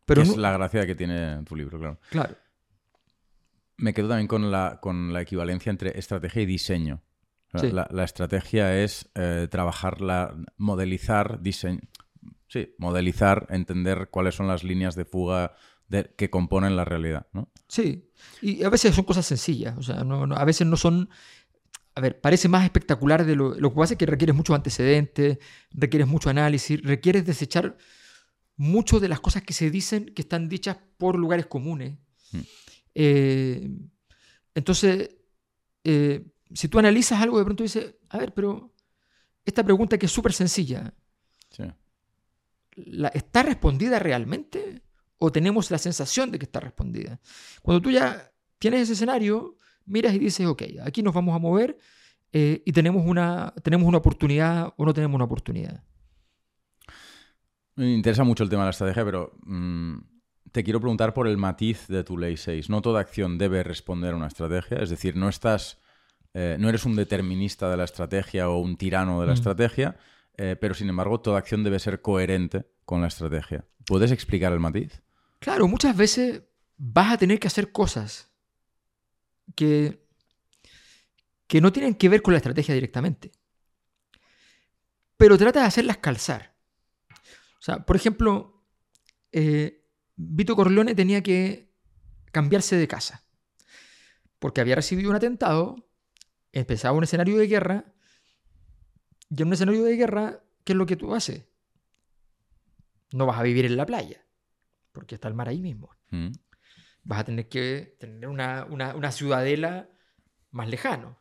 Pero 0.05 0.23
es 0.23 0.37
la 0.37 0.51
gracia 0.53 0.87
que 0.87 0.95
tiene 0.95 1.43
tu 1.43 1.55
libro, 1.55 1.77
claro. 1.77 1.99
Claro. 2.09 2.35
Me 3.79 3.93
quedo 3.93 4.09
también 4.09 4.27
con 4.27 4.51
la, 4.51 4.79
con 4.81 5.13
la 5.13 5.21
equivalencia 5.21 5.69
entre 5.69 5.97
estrategia 5.97 6.41
y 6.41 6.45
diseño. 6.45 7.01
La, 7.51 8.03
estrategia 8.03 8.83
es 8.83 9.09
eh, 9.15 9.47
trabajarla, 9.49 10.35
modelizar, 10.57 11.41
diseño. 11.41 11.81
Sí, 12.47 12.75
modelizar, 12.77 13.47
entender 13.49 14.09
cuáles 14.11 14.35
son 14.35 14.47
las 14.47 14.63
líneas 14.63 14.95
de 14.95 15.05
fuga 15.05 15.53
que 16.17 16.29
componen 16.29 16.75
la 16.75 16.85
realidad, 16.85 17.27
¿no? 17.33 17.51
Sí, 17.67 18.11
y 18.41 18.63
a 18.63 18.69
veces 18.69 18.93
son 18.93 19.05
cosas 19.05 19.25
sencillas, 19.25 19.75
o 19.77 19.81
sea, 19.81 20.03
no, 20.03 20.23
a 20.35 20.45
veces 20.45 20.67
no 20.67 20.77
son... 20.77 21.09
A 21.95 22.01
ver, 22.01 22.21
parece 22.21 22.47
más 22.47 22.63
espectacular 22.63 23.25
de 23.25 23.35
lo, 23.35 23.55
lo 23.55 23.69
que 23.71 23.75
pasa 23.75 23.93
es 23.95 23.97
que 23.97 24.05
requieres 24.05 24.35
muchos 24.35 24.55
antecedentes, 24.55 25.39
requieres 25.71 26.07
mucho 26.07 26.29
análisis, 26.29 26.81
requieres 26.83 27.25
desechar 27.25 27.77
mucho 28.55 28.99
de 28.99 29.09
las 29.09 29.19
cosas 29.19 29.41
que 29.43 29.53
se 29.53 29.71
dicen 29.71 30.13
que 30.13 30.21
están 30.21 30.49
dichas 30.49 30.77
por 30.97 31.17
lugares 31.17 31.47
comunes. 31.47 31.97
Mm. 32.31 32.39
Eh, 32.95 33.69
entonces, 34.55 35.09
eh, 35.83 36.25
si 36.53 36.67
tú 36.67 36.79
analizas 36.79 37.21
algo, 37.21 37.37
de 37.37 37.45
pronto 37.45 37.63
dices, 37.63 37.95
a 38.09 38.17
ver, 38.17 38.33
pero 38.33 38.73
esta 39.45 39.63
pregunta 39.63 39.97
que 39.97 40.05
es 40.05 40.11
súper 40.11 40.33
sencilla, 40.33 40.93
¿está 43.13 43.43
respondida 43.43 43.99
realmente? 43.99 44.83
o 45.19 45.31
tenemos 45.31 45.69
la 45.69 45.77
sensación 45.77 46.31
de 46.31 46.39
que 46.39 46.45
está 46.45 46.59
respondida. 46.59 47.19
Cuando 47.61 47.81
tú 47.81 47.91
ya 47.91 48.31
tienes 48.57 48.81
ese 48.81 48.93
escenario, 48.93 49.57
miras 49.85 50.13
y 50.15 50.19
dices, 50.19 50.47
ok, 50.47 50.63
aquí 50.83 51.03
nos 51.03 51.13
vamos 51.13 51.35
a 51.35 51.39
mover 51.39 51.77
eh, 52.31 52.63
y 52.65 52.71
tenemos 52.71 53.05
una, 53.05 53.53
tenemos 53.61 53.87
una 53.87 53.97
oportunidad 53.97 54.73
o 54.77 54.85
no 54.85 54.93
tenemos 54.93 55.15
una 55.15 55.25
oportunidad. 55.25 55.83
Me 57.75 57.93
interesa 57.93 58.23
mucho 58.23 58.43
el 58.43 58.49
tema 58.49 58.63
de 58.63 58.67
la 58.67 58.71
estrategia, 58.71 59.05
pero 59.05 59.33
mm, 59.43 59.97
te 60.51 60.63
quiero 60.63 60.79
preguntar 60.79 61.13
por 61.13 61.27
el 61.27 61.37
matiz 61.37 61.87
de 61.87 62.03
tu 62.03 62.17
ley 62.17 62.37
6. 62.37 62.69
No 62.69 62.81
toda 62.81 62.99
acción 62.99 63.37
debe 63.37 63.63
responder 63.63 64.13
a 64.13 64.17
una 64.17 64.27
estrategia, 64.27 64.77
es 64.79 64.89
decir, 64.89 65.15
no 65.15 65.29
estás, 65.29 65.79
eh, 66.33 66.57
no 66.59 66.69
eres 66.69 66.85
un 66.85 66.95
determinista 66.95 67.69
de 67.69 67.77
la 67.77 67.83
estrategia 67.83 68.49
o 68.49 68.59
un 68.59 68.77
tirano 68.77 69.21
de 69.21 69.27
la 69.27 69.33
mm. 69.33 69.35
estrategia, 69.35 69.97
eh, 70.37 70.55
pero 70.59 70.73
sin 70.73 70.89
embargo 70.89 71.19
toda 71.19 71.39
acción 71.39 71.63
debe 71.63 71.79
ser 71.79 72.01
coherente 72.01 72.65
con 72.85 73.01
la 73.01 73.07
estrategia. 73.07 73.65
¿Puedes 73.85 74.11
explicar 74.11 74.53
el 74.53 74.59
matiz? 74.59 75.01
Claro, 75.39 75.67
muchas 75.67 75.95
veces 75.95 76.43
vas 76.77 77.13
a 77.13 77.17
tener 77.17 77.39
que 77.39 77.47
hacer 77.47 77.71
cosas 77.71 78.31
que, 79.55 80.05
que 81.47 81.61
no 81.61 81.71
tienen 81.71 81.95
que 81.95 82.09
ver 82.09 82.21
con 82.21 82.33
la 82.33 82.37
estrategia 82.37 82.73
directamente. 82.73 83.31
Pero 85.17 85.37
trata 85.37 85.61
de 85.61 85.65
hacerlas 85.65 85.97
calzar. 85.97 86.55
O 87.11 87.61
sea, 87.61 87.85
por 87.85 87.97
ejemplo, 87.97 88.63
eh, 89.31 89.78
Vito 90.21 90.55
Corleone 90.55 90.95
tenía 90.95 91.23
que 91.23 91.71
cambiarse 92.31 92.75
de 92.75 92.87
casa. 92.87 93.25
Porque 94.39 94.61
había 94.61 94.75
recibido 94.75 95.09
un 95.09 95.15
atentado, 95.15 95.75
empezaba 96.51 96.97
un 96.97 97.03
escenario 97.03 97.37
de 97.37 97.47
guerra, 97.47 97.85
y 99.29 99.41
en 99.41 99.47
un 99.47 99.53
escenario 99.53 99.83
de 99.83 99.95
guerra, 99.95 100.43
¿qué 100.63 100.73
es 100.73 100.77
lo 100.77 100.85
que 100.85 100.95
tú 100.95 101.15
haces? 101.15 101.45
No 103.11 103.25
vas 103.25 103.39
a 103.39 103.43
vivir 103.43 103.65
en 103.65 103.77
la 103.77 103.85
playa 103.85 104.25
porque 104.91 105.15
está 105.15 105.29
el 105.29 105.33
mar 105.33 105.47
ahí 105.47 105.61
mismo. 105.61 105.95
Mm. 106.11 106.31
Vas 107.03 107.19
a 107.19 107.23
tener 107.23 107.47
que 107.47 107.95
tener 107.99 108.27
una, 108.27 109.11
ciudadela 109.11 109.89
más 110.51 110.67
lejano. 110.67 111.17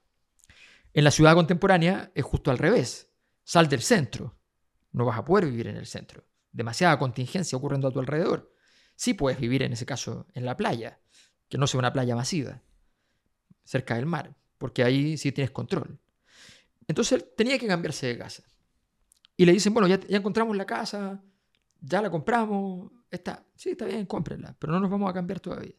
En 0.93 1.05
la 1.05 1.13
ciudad 1.13 1.35
contemporánea 1.35 2.11
es 2.15 2.25
justo 2.25 2.51
al 2.51 2.59
revés. 2.59 3.13
Sal 3.45 3.69
del 3.69 3.83
centro. 3.83 4.37
No 4.91 5.05
vas 5.05 5.17
a 5.17 5.25
poder 5.25 5.47
vivir 5.47 5.69
en 5.69 5.77
el 5.77 5.87
centro. 5.87 6.25
Demasiada 6.51 6.99
contingencia 6.99 7.57
ocurriendo 7.57 7.87
a 7.87 7.93
tu 7.93 8.01
alrededor. 8.01 8.53
Sí 8.99 9.15
puedes 9.15 9.39
vivir 9.39 9.63
en 9.63 9.73
ese 9.73 9.87
caso 9.87 10.27
en 10.35 10.45
la 10.45 10.57
playa, 10.57 10.99
que 11.49 11.57
no 11.57 11.69
sea 11.69 11.79
una 11.79 11.93
playa 11.93 12.17
masiva, 12.17 12.61
cerca 13.63 13.95
del 13.95 14.07
mar, 14.07 14.35
porque 14.59 14.83
ahí 14.83 15.17
sí 15.17 15.31
tienes 15.31 15.53
control. 15.53 16.01
Entonces 16.89 17.13
él 17.13 17.29
tenía 17.37 17.57
que 17.61 17.69
cambiarse 17.69 18.09
de 18.09 18.19
casa. 18.19 18.43
Y 19.37 19.47
le 19.47 19.53
dicen, 19.53 19.73
bueno, 19.73 19.87
ya, 19.87 20.01
ya 20.01 20.17
encontramos 20.17 20.57
la 20.57 20.67
casa, 20.67 21.23
ya 21.81 22.03
la 22.03 22.11
compramos, 22.11 22.91
está, 23.09 23.47
sí, 23.55 23.71
está 23.71 23.85
bien, 23.85 24.05
cómprenla, 24.05 24.57
pero 24.59 24.73
no 24.73 24.81
nos 24.81 24.91
vamos 24.91 25.09
a 25.09 25.13
cambiar 25.13 25.39
todavía. 25.39 25.77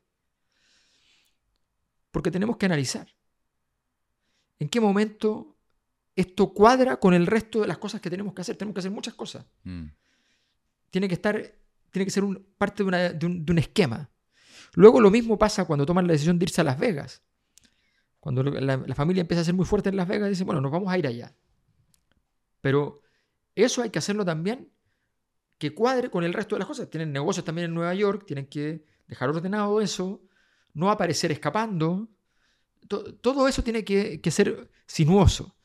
Porque 2.11 2.31
tenemos 2.31 2.55
que 2.55 2.67
analizar 2.67 3.05
en 4.59 4.69
qué 4.69 4.79
momento 4.79 5.57
esto 6.15 6.53
cuadra 6.53 7.01
con 7.01 7.13
el 7.13 7.27
resto 7.27 7.59
de 7.59 7.67
las 7.67 7.79
cosas 7.79 7.99
que 7.99 8.09
tenemos 8.09 8.33
que 8.33 8.43
hacer. 8.43 8.55
Tenemos 8.55 8.75
que 8.75 8.79
hacer 8.79 8.91
muchas 8.91 9.13
cosas. 9.13 9.45
Mm. 9.65 9.87
Tiene 10.89 11.09
que 11.09 11.15
estar, 11.15 11.53
tiene 11.91 12.05
que 12.05 12.11
ser 12.11 12.23
parte 12.57 12.83
de, 12.83 13.25
un, 13.25 13.57
esquema. 13.57 14.09
Luego 14.73 15.01
lo 15.01 15.09
mismo 15.09 15.37
pasa 15.37 15.65
cuando 15.65 15.85
toman 15.85 16.07
la 16.07 16.13
decisión 16.13 16.37
de 16.39 16.45
irse 16.45 16.61
a 16.61 16.63
Las 16.63 16.79
Vegas. 16.79 17.23
Cuando 18.19 18.43
la, 18.43 18.77
la, 18.77 18.95
familia 18.95 19.21
empieza 19.21 19.41
a 19.41 19.45
ser 19.45 19.53
muy 19.53 19.65
fuerte 19.65 19.89
en 19.89 19.95
Las 19.95 20.07
Vegas, 20.07 20.29
dicen, 20.29 20.45
bueno, 20.45 20.61
nos 20.61 20.71
vamos 20.71 20.91
a 20.91 20.97
ir 20.97 21.07
allá. 21.07 21.33
Pero 22.61 23.01
eso 23.55 23.81
hay 23.81 23.89
que 23.89 23.99
hacerlo 23.99 24.25
también 24.25 24.69
que 25.59 25.73
cuadre 25.73 26.09
con 26.09 26.23
el 26.23 26.33
resto 26.33 26.55
de 26.55 26.59
las 26.59 26.67
cosas. 26.67 26.89
Tienen 26.89 27.11
negocios 27.11 27.45
también 27.45 27.65
en 27.65 27.73
Nueva 27.73 27.93
York, 27.93 28.25
tienen 28.25 28.47
que 28.47 28.85
dejar 29.07 29.29
ordenado 29.29 29.81
eso, 29.81 30.23
no 30.73 30.89
aparecer 30.89 31.31
escapando. 31.31 32.07
Todo, 32.87 33.47
eso 33.47 33.61
tiene 33.61 33.83
que, 33.83 34.31
ser 34.31 34.71
sinuoso. 34.87 35.55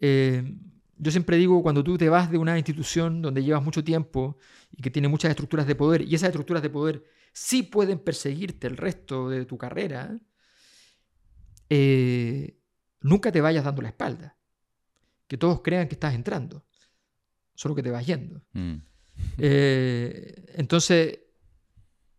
Eh, 0.00 0.56
yo 0.98 1.10
siempre 1.10 1.36
digo, 1.36 1.62
cuando 1.62 1.84
tú 1.84 1.98
te 1.98 2.08
vas 2.08 2.30
de 2.30 2.38
una 2.38 2.56
institución 2.56 3.22
donde 3.22 3.42
llevas 3.42 3.62
mucho 3.62 3.84
tiempo 3.84 4.38
y 4.70 4.82
que 4.82 4.90
tiene 4.90 5.08
muchas 5.08 5.30
estructuras 5.30 5.66
de 5.66 5.74
poder, 5.74 6.02
y 6.02 6.14
esas 6.14 6.28
estructuras 6.28 6.62
de 6.62 6.70
poder 6.70 7.04
sí 7.32 7.62
pueden 7.62 7.98
perseguirte 7.98 8.66
el 8.66 8.76
resto 8.76 9.28
de 9.28 9.44
tu 9.44 9.58
carrera, 9.58 10.18
eh, 11.68 12.58
nunca 13.00 13.30
te 13.30 13.40
vayas 13.40 13.64
dando 13.64 13.82
la 13.82 13.88
espalda. 13.88 14.36
Que 15.26 15.36
todos 15.36 15.60
crean 15.60 15.88
que 15.88 15.94
estás 15.96 16.14
entrando, 16.14 16.64
solo 17.54 17.74
que 17.74 17.82
te 17.82 17.90
vas 17.90 18.06
yendo. 18.06 18.42
Mm. 18.52 18.76
Eh, 19.38 20.44
entonces, 20.54 21.18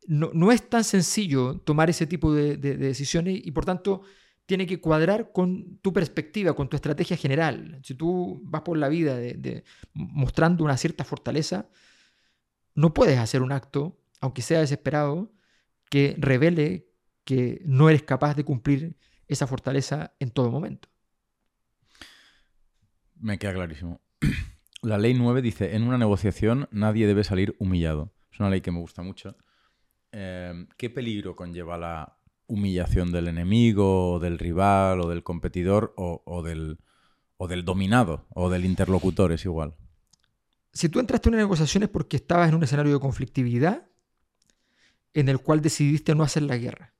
no, 0.08 0.52
es 0.52 0.70
tan 0.70 0.84
sencillo 0.84 1.60
tomar 1.60 1.90
ese 1.90 2.08
tipo 2.08 2.34
de, 2.34 2.58
decisiones 2.58 3.40
y 3.44 3.52
por 3.52 3.66
tanto 3.66 4.04
tiene 4.48 4.66
que 4.66 4.80
cuadrar 4.80 5.32
con 5.34 5.78
tu 5.80 5.94
perspectiva, 5.94 6.56
con 6.56 6.70
tu 6.70 6.78
estrategia 6.78 7.18
general. 7.18 7.80
Si 7.84 7.94
tú 7.94 8.42
vas 8.46 8.62
por 8.62 8.78
la 8.78 8.88
vida 8.88 9.20
mostrando 9.94 10.64
una 10.64 10.78
cierta 10.78 11.04
fortaleza, 11.04 11.70
no 12.74 12.94
puedes 12.94 13.20
hacer 13.20 13.42
un 13.42 13.52
acto, 13.52 14.00
aunque 14.22 14.42
sea 14.42 14.62
desesperado, 14.62 15.34
que 15.90 16.16
revele 16.18 16.88
que 17.26 17.62
no 17.66 17.90
eres 17.90 18.04
capaz 18.04 18.36
de 18.36 18.46
cumplir 18.46 18.98
esa 19.28 19.48
fortaleza 19.48 20.16
en 20.18 20.32
todo 20.32 20.50
momento. 20.50 20.88
Me 23.16 23.38
queda 23.38 23.54
clarísimo. 23.54 24.00
La 24.82 24.98
ley 24.98 25.14
9 25.14 25.42
dice, 25.42 25.76
en 25.76 25.84
una 25.84 25.98
negociación 25.98 26.70
nadie 26.72 27.06
debe 27.06 27.26
salir 27.26 27.54
humillado. 27.60 28.14
Es 28.32 28.40
una 28.40 28.50
ley 28.50 28.62
que 28.62 28.72
me 28.72 28.80
gusta 28.80 29.02
mucho. 29.02 29.36
Eh, 30.14 30.68
¿Qué 30.78 30.90
peligro 30.90 31.36
conlleva 31.36 31.78
la 31.78 32.17
humillación 32.48 33.12
del 33.12 33.28
enemigo, 33.28 34.14
o 34.14 34.20
del 34.20 34.40
rival, 34.40 35.02
o 35.02 35.10
del 35.10 35.24
competidor, 35.24 35.94
o, 35.98 36.42
del, 36.44 36.80
o 37.38 37.48
del 37.48 37.66
dominado, 37.66 38.26
o 38.34 38.50
del 38.50 38.66
interlocutor? 38.66 39.32
Es 39.32 39.46
igual. 39.46 39.76
Si 40.74 40.90
tú 40.90 41.00
entraste 41.00 41.30
en 41.30 41.36
una 41.36 41.44
negociación 41.44 41.84
es 41.84 41.90
porque 41.90 42.18
estabas 42.18 42.50
en 42.50 42.56
un 42.56 42.64
escenario 42.64 42.94
de 42.94 43.00
conflictividad 43.00 43.88
en 45.14 45.30
el 45.30 45.40
cual 45.40 45.62
decidiste 45.62 46.14
no 46.14 46.24
hacer 46.24 46.44
la 46.44 46.58
guerra. 46.58 46.94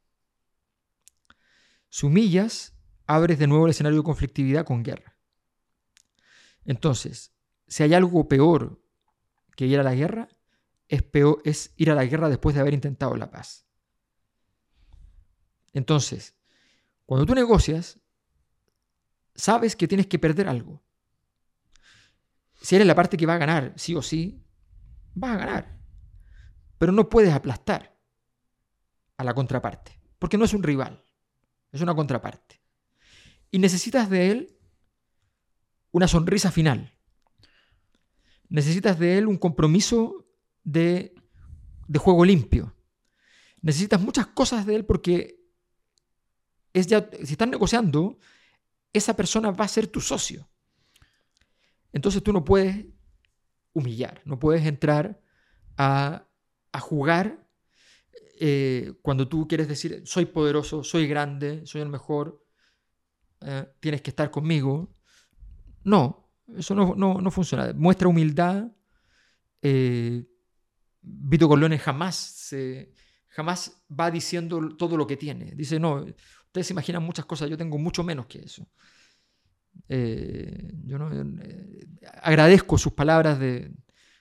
Si 1.90 2.06
humillas, 2.06 2.74
abres 3.06 3.40
de 3.40 3.48
nuevo 3.48 3.66
el 3.66 3.72
escenario 3.72 4.00
de 4.00 4.06
conflictividad 4.06 4.66
con 4.66 4.84
guerra. 4.84 5.18
Entonces, 6.66 7.34
si 7.68 7.84
hay 7.84 7.94
algo 7.94 8.28
peor 8.28 8.82
que 9.56 9.68
ir 9.68 9.80
a 9.80 9.84
la 9.84 9.94
guerra, 9.94 10.28
es, 10.88 11.04
peor, 11.04 11.42
es 11.46 11.74
ir 11.78 11.92
a 11.92 11.96
la 11.96 12.06
guerra 12.06 12.30
después 12.30 12.56
de 12.56 12.62
haber 12.62 12.74
intentado 12.74 13.16
la 13.16 13.30
paz. 13.30 13.67
Entonces, 15.74 16.36
cuando 17.06 17.26
tú 17.26 17.36
negocias, 17.36 18.00
sabes 19.36 19.76
que 19.76 19.88
tienes 19.88 20.08
que 20.08 20.20
perder 20.20 20.48
algo. 20.48 20.84
Si 22.62 22.76
eres 22.76 22.88
la 22.88 22.96
parte 22.96 23.18
que 23.18 23.26
va 23.26 23.36
a 23.36 23.40
ganar, 23.40 23.74
sí 23.76 23.96
o 23.96 24.02
sí, 24.02 24.44
vas 25.14 25.32
a 25.32 25.38
ganar. 25.38 25.80
Pero 26.78 26.92
no 26.92 27.10
puedes 27.10 27.34
aplastar 27.34 27.98
a 29.16 29.24
la 29.24 29.34
contraparte, 29.34 30.00
porque 30.20 30.38
no 30.38 30.46
es 30.46 30.54
un 30.54 30.64
rival, 30.64 31.04
es 31.72 31.82
una 31.82 31.96
contraparte. 31.96 32.62
Y 33.52 33.60
necesitas 33.60 34.10
de 34.10 34.32
él 34.32 34.58
una 35.92 36.08
sonrisa 36.08 36.52
final. 36.52 36.94
Necesitas 38.50 39.00
de 39.00 39.18
él 39.18 39.28
un 39.28 39.38
compromiso 39.38 40.28
de, 40.64 41.16
de 41.88 42.00
juego 42.00 42.26
limpio. 42.26 42.76
Necesitas 43.62 44.00
muchas 44.02 44.28
cosas 44.28 44.66
de 44.66 44.76
él 44.76 44.86
porque 44.86 45.37
si 46.84 47.34
estás 47.34 47.48
negociando, 47.48 48.20
esa 48.94 49.16
persona 49.16 49.52
va 49.52 49.66
a 49.66 49.70
ser 49.70 49.88
tu 49.88 50.02
socio. 50.02 50.48
Entonces 51.94 52.22
tú 52.24 52.34
no 52.34 52.44
puedes 52.44 52.86
humillar, 53.74 54.22
no 54.26 54.40
puedes 54.40 54.66
entrar 54.66 55.20
a, 55.78 56.28
a 56.72 56.80
jugar 56.80 57.48
eh, 58.40 58.94
cuando 59.02 59.28
tú 59.28 59.48
quieres 59.48 59.68
decir, 59.68 60.04
soy 60.06 60.26
poderoso, 60.26 60.84
soy 60.84 61.08
grande, 61.08 61.66
soy 61.66 61.82
el 61.82 61.90
mejor, 61.90 62.46
eh, 63.42 63.66
tienes 63.80 64.02
que 64.02 64.12
estar 64.12 64.30
conmigo. 64.30 64.96
No, 65.84 66.30
eso 66.56 66.76
no, 66.76 66.94
no, 66.96 67.32
funciona. 67.32 67.74
Muestra 67.74 68.08
humildad. 68.08 68.72
Eh, 69.62 70.26
Vito 71.02 71.48
Corleone 71.48 71.80
jamás, 71.80 72.54
jamás 73.30 73.84
va 73.90 74.12
diciendo 74.12 74.76
todo 74.78 74.98
lo 74.98 75.08
que 75.08 75.18
tiene. 75.18 75.54
Dice, 75.56 75.80
no, 75.80 76.06
ustedes 76.48 76.68
se 76.68 76.74
imaginan 76.74 77.04
muchas 77.04 77.26
cosas, 77.26 77.50
yo 77.50 77.58
tengo 77.58 77.78
mucho 77.78 78.04
menos 78.04 78.26
que 78.26 78.40
eso. 78.40 78.68
yo 79.88 80.98
no, 80.98 81.10
agradezco 82.22 82.78
sus 82.78 82.94
palabras 82.94 83.40
de 83.40 83.72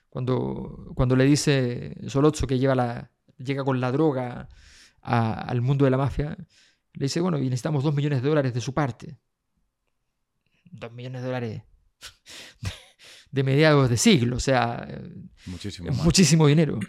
cuando, 0.09 0.91
cuando 0.95 1.15
le 1.15 1.25
dice 1.25 1.95
Solozzo 2.07 2.47
que 2.47 2.59
lleva 2.59 2.75
la, 2.75 3.11
llega 3.37 3.63
con 3.63 3.79
la 3.79 3.91
droga 3.91 4.49
al 5.01 5.61
mundo 5.61 5.85
de 5.85 5.91
la 5.91 5.97
mafia, 5.97 6.37
le 6.93 7.05
dice, 7.05 7.21
bueno, 7.21 7.37
y 7.37 7.43
necesitamos 7.43 7.83
dos 7.83 7.93
millones 7.93 8.21
de 8.21 8.29
dólares 8.29 8.53
de 8.53 8.61
su 8.61 8.73
parte. 8.73 9.17
Dos 10.71 10.91
millones 10.91 11.21
de 11.21 11.27
dólares 11.27 11.63
de, 13.31 13.43
mediados 13.43 13.89
de 13.89 13.97
siglo, 13.97 14.37
o 14.37 14.39
sea, 14.39 14.87
muchísimo, 15.45 15.91
muchísimo 16.03 16.47
dinero. 16.47 16.79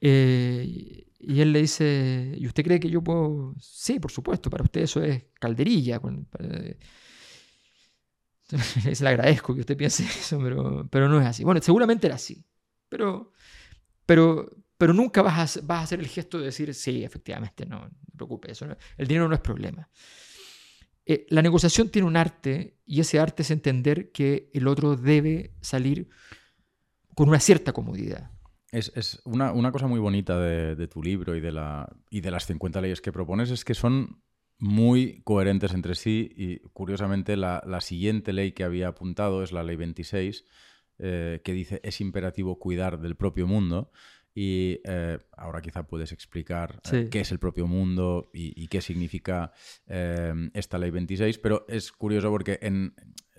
Eh, 0.00 1.06
y 1.24 1.40
él 1.40 1.52
le 1.52 1.60
dice, 1.60 2.34
¿y 2.36 2.46
usted 2.46 2.64
cree 2.64 2.80
que 2.80 2.90
yo 2.90 3.02
puedo? 3.02 3.54
Sí, 3.60 4.00
por 4.00 4.10
supuesto, 4.10 4.50
para 4.50 4.64
usted 4.64 4.82
eso 4.82 5.00
es 5.02 5.24
calderilla. 5.38 6.00
le 9.00 9.08
agradezco 9.08 9.54
que 9.54 9.60
usted 9.60 9.76
piense 9.76 10.02
eso, 10.04 10.40
pero, 10.42 10.88
pero 10.90 11.08
no 11.08 11.20
es 11.20 11.26
así. 11.26 11.44
Bueno, 11.44 11.60
seguramente 11.62 12.08
era 12.08 12.16
así, 12.16 12.44
pero, 12.88 13.32
pero, 14.04 14.50
pero 14.76 14.92
nunca 14.92 15.22
vas 15.22 15.56
a, 15.56 15.60
vas 15.60 15.78
a 15.78 15.82
hacer 15.82 16.00
el 16.00 16.08
gesto 16.08 16.38
de 16.38 16.46
decir, 16.46 16.74
sí, 16.74 17.04
efectivamente, 17.04 17.66
no, 17.66 17.80
no 17.80 17.88
te 17.88 18.16
preocupes, 18.16 18.60
el 18.96 19.06
dinero 19.06 19.28
no 19.28 19.36
es 19.36 19.40
problema. 19.40 19.88
Eh, 21.06 21.26
la 21.30 21.42
negociación 21.42 21.88
tiene 21.88 22.08
un 22.08 22.16
arte 22.16 22.78
y 22.84 23.00
ese 23.00 23.20
arte 23.20 23.42
es 23.42 23.52
entender 23.52 24.10
que 24.10 24.50
el 24.54 24.66
otro 24.66 24.96
debe 24.96 25.54
salir 25.60 26.08
con 27.14 27.28
una 27.28 27.38
cierta 27.38 27.72
comodidad. 27.72 28.31
Es, 28.72 29.20
una, 29.24 29.70
cosa 29.70 29.86
muy 29.86 30.00
bonita 30.00 30.40
de, 30.40 30.88
tu 30.88 31.02
libro 31.02 31.36
y 31.36 31.40
de, 31.40 31.52
la, 31.52 31.94
y 32.08 32.22
de 32.22 32.30
las 32.30 32.46
50 32.46 32.80
leyes 32.80 33.02
que 33.02 33.12
propones, 33.12 33.50
es 33.50 33.66
que 33.66 33.74
son 33.74 34.22
muy 34.58 35.20
coherentes 35.24 35.74
entre 35.74 35.94
sí 35.94 36.32
y 36.34 36.60
curiosamente 36.70 37.36
la, 37.36 37.60
siguiente 37.82 38.32
ley 38.32 38.52
que 38.52 38.64
había 38.64 38.88
apuntado 38.88 39.42
es 39.42 39.52
la 39.52 39.62
ley 39.62 39.76
26, 39.76 40.46
eh, 40.98 41.42
que 41.44 41.52
dice 41.52 41.80
es 41.84 42.00
imperativo 42.00 42.58
cuidar 42.58 42.98
del 42.98 43.14
propio 43.14 43.46
mundo. 43.46 43.92
Y 44.34 44.80
eh, 44.84 45.18
ahora 45.36 45.60
quizá 45.60 45.86
puedes 45.86 46.12
explicar 46.12 46.80
eh, 46.90 47.08
qué 47.10 47.20
es 47.20 47.32
el 47.32 47.38
propio 47.38 47.66
mundo 47.66 48.30
y, 48.32 48.66
qué 48.68 48.80
significa 48.80 49.52
eh, 49.86 50.32
esta 50.54 50.78
ley 50.78 50.90
26, 50.90 51.38
pero 51.38 51.66
es 51.68 51.92
curioso 51.92 52.30
porque 52.30 52.58
en, 52.62 52.94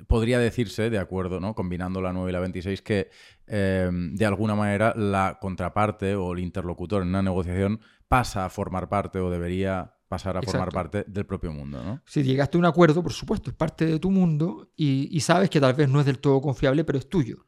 podría 0.07 0.37
decirse, 0.37 0.89
de 0.89 0.99
acuerdo, 0.99 1.39
¿no? 1.39 1.55
combinando 1.55 1.99
la 2.01 2.13
9 2.13 2.29
y 2.29 2.33
la 2.33 2.39
26, 2.39 2.81
que 2.81 3.09
de 3.47 4.25
alguna 4.25 4.55
manera 4.55 4.93
la 4.95 5.39
contraparte 5.41 6.15
o 6.15 6.33
el 6.33 6.39
interlocutor 6.39 7.01
en 7.01 7.09
una 7.09 7.21
negociación 7.21 7.79
pasa 8.07 8.45
a 8.45 8.49
formar 8.49 8.89
parte 8.89 9.19
o 9.19 9.31
debería 9.31 9.95
pasar 10.13 10.37
a 10.37 10.43
formar 10.43 10.69
parte 10.69 11.05
del 11.07 11.25
propio 11.25 11.51
mundo. 11.51 11.83
¿no? 11.83 12.01
Si 12.05 12.21
llegaste 12.21 12.57
a 12.57 12.59
un 12.59 12.65
acuerdo, 12.65 13.01
por 13.01 13.13
supuesto, 13.13 13.49
es 13.49 13.55
parte 13.55 13.87
de 13.87 13.97
tu 13.97 14.11
mundo 14.11 14.71
y, 14.75 15.19
sabes 15.21 15.49
que 15.49 15.59
tal 15.59 15.73
vez 15.73 15.89
no 15.89 15.99
es 15.99 16.05
del 16.05 16.19
todo 16.19 16.39
confiable, 16.39 16.83
pero 16.83 16.99
es 16.99 17.09
tuyo. 17.09 17.47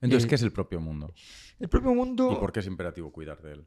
Entonces, 0.00 0.26
¿qué 0.26 0.36
es 0.36 0.42
el 0.42 0.52
propio 0.52 0.80
mundo? 0.80 1.12
El 1.62 1.68
propio 1.68 1.94
mundo... 1.94 2.32
¿Y 2.32 2.40
por 2.40 2.50
qué 2.50 2.58
es 2.58 2.66
imperativo 2.66 3.12
cuidar 3.12 3.40
de 3.40 3.52
él? 3.52 3.64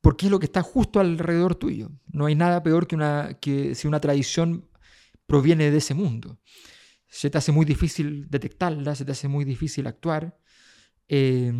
Porque 0.00 0.24
es 0.24 0.32
lo 0.32 0.38
que 0.38 0.46
está 0.46 0.62
justo 0.62 1.00
alrededor 1.00 1.54
tuyo. 1.54 1.90
No 2.10 2.24
hay 2.24 2.34
nada 2.34 2.62
peor 2.62 2.86
que, 2.86 2.96
una, 2.96 3.36
que 3.42 3.74
si 3.74 3.86
una 3.86 4.00
tradición 4.00 4.66
proviene 5.26 5.70
de 5.70 5.76
ese 5.76 5.92
mundo. 5.92 6.38
Se 7.06 7.28
te 7.28 7.36
hace 7.36 7.52
muy 7.52 7.66
difícil 7.66 8.30
detectarla, 8.30 8.94
se 8.94 9.04
te 9.04 9.12
hace 9.12 9.28
muy 9.28 9.44
difícil 9.44 9.86
actuar. 9.86 10.38
Eh, 11.08 11.52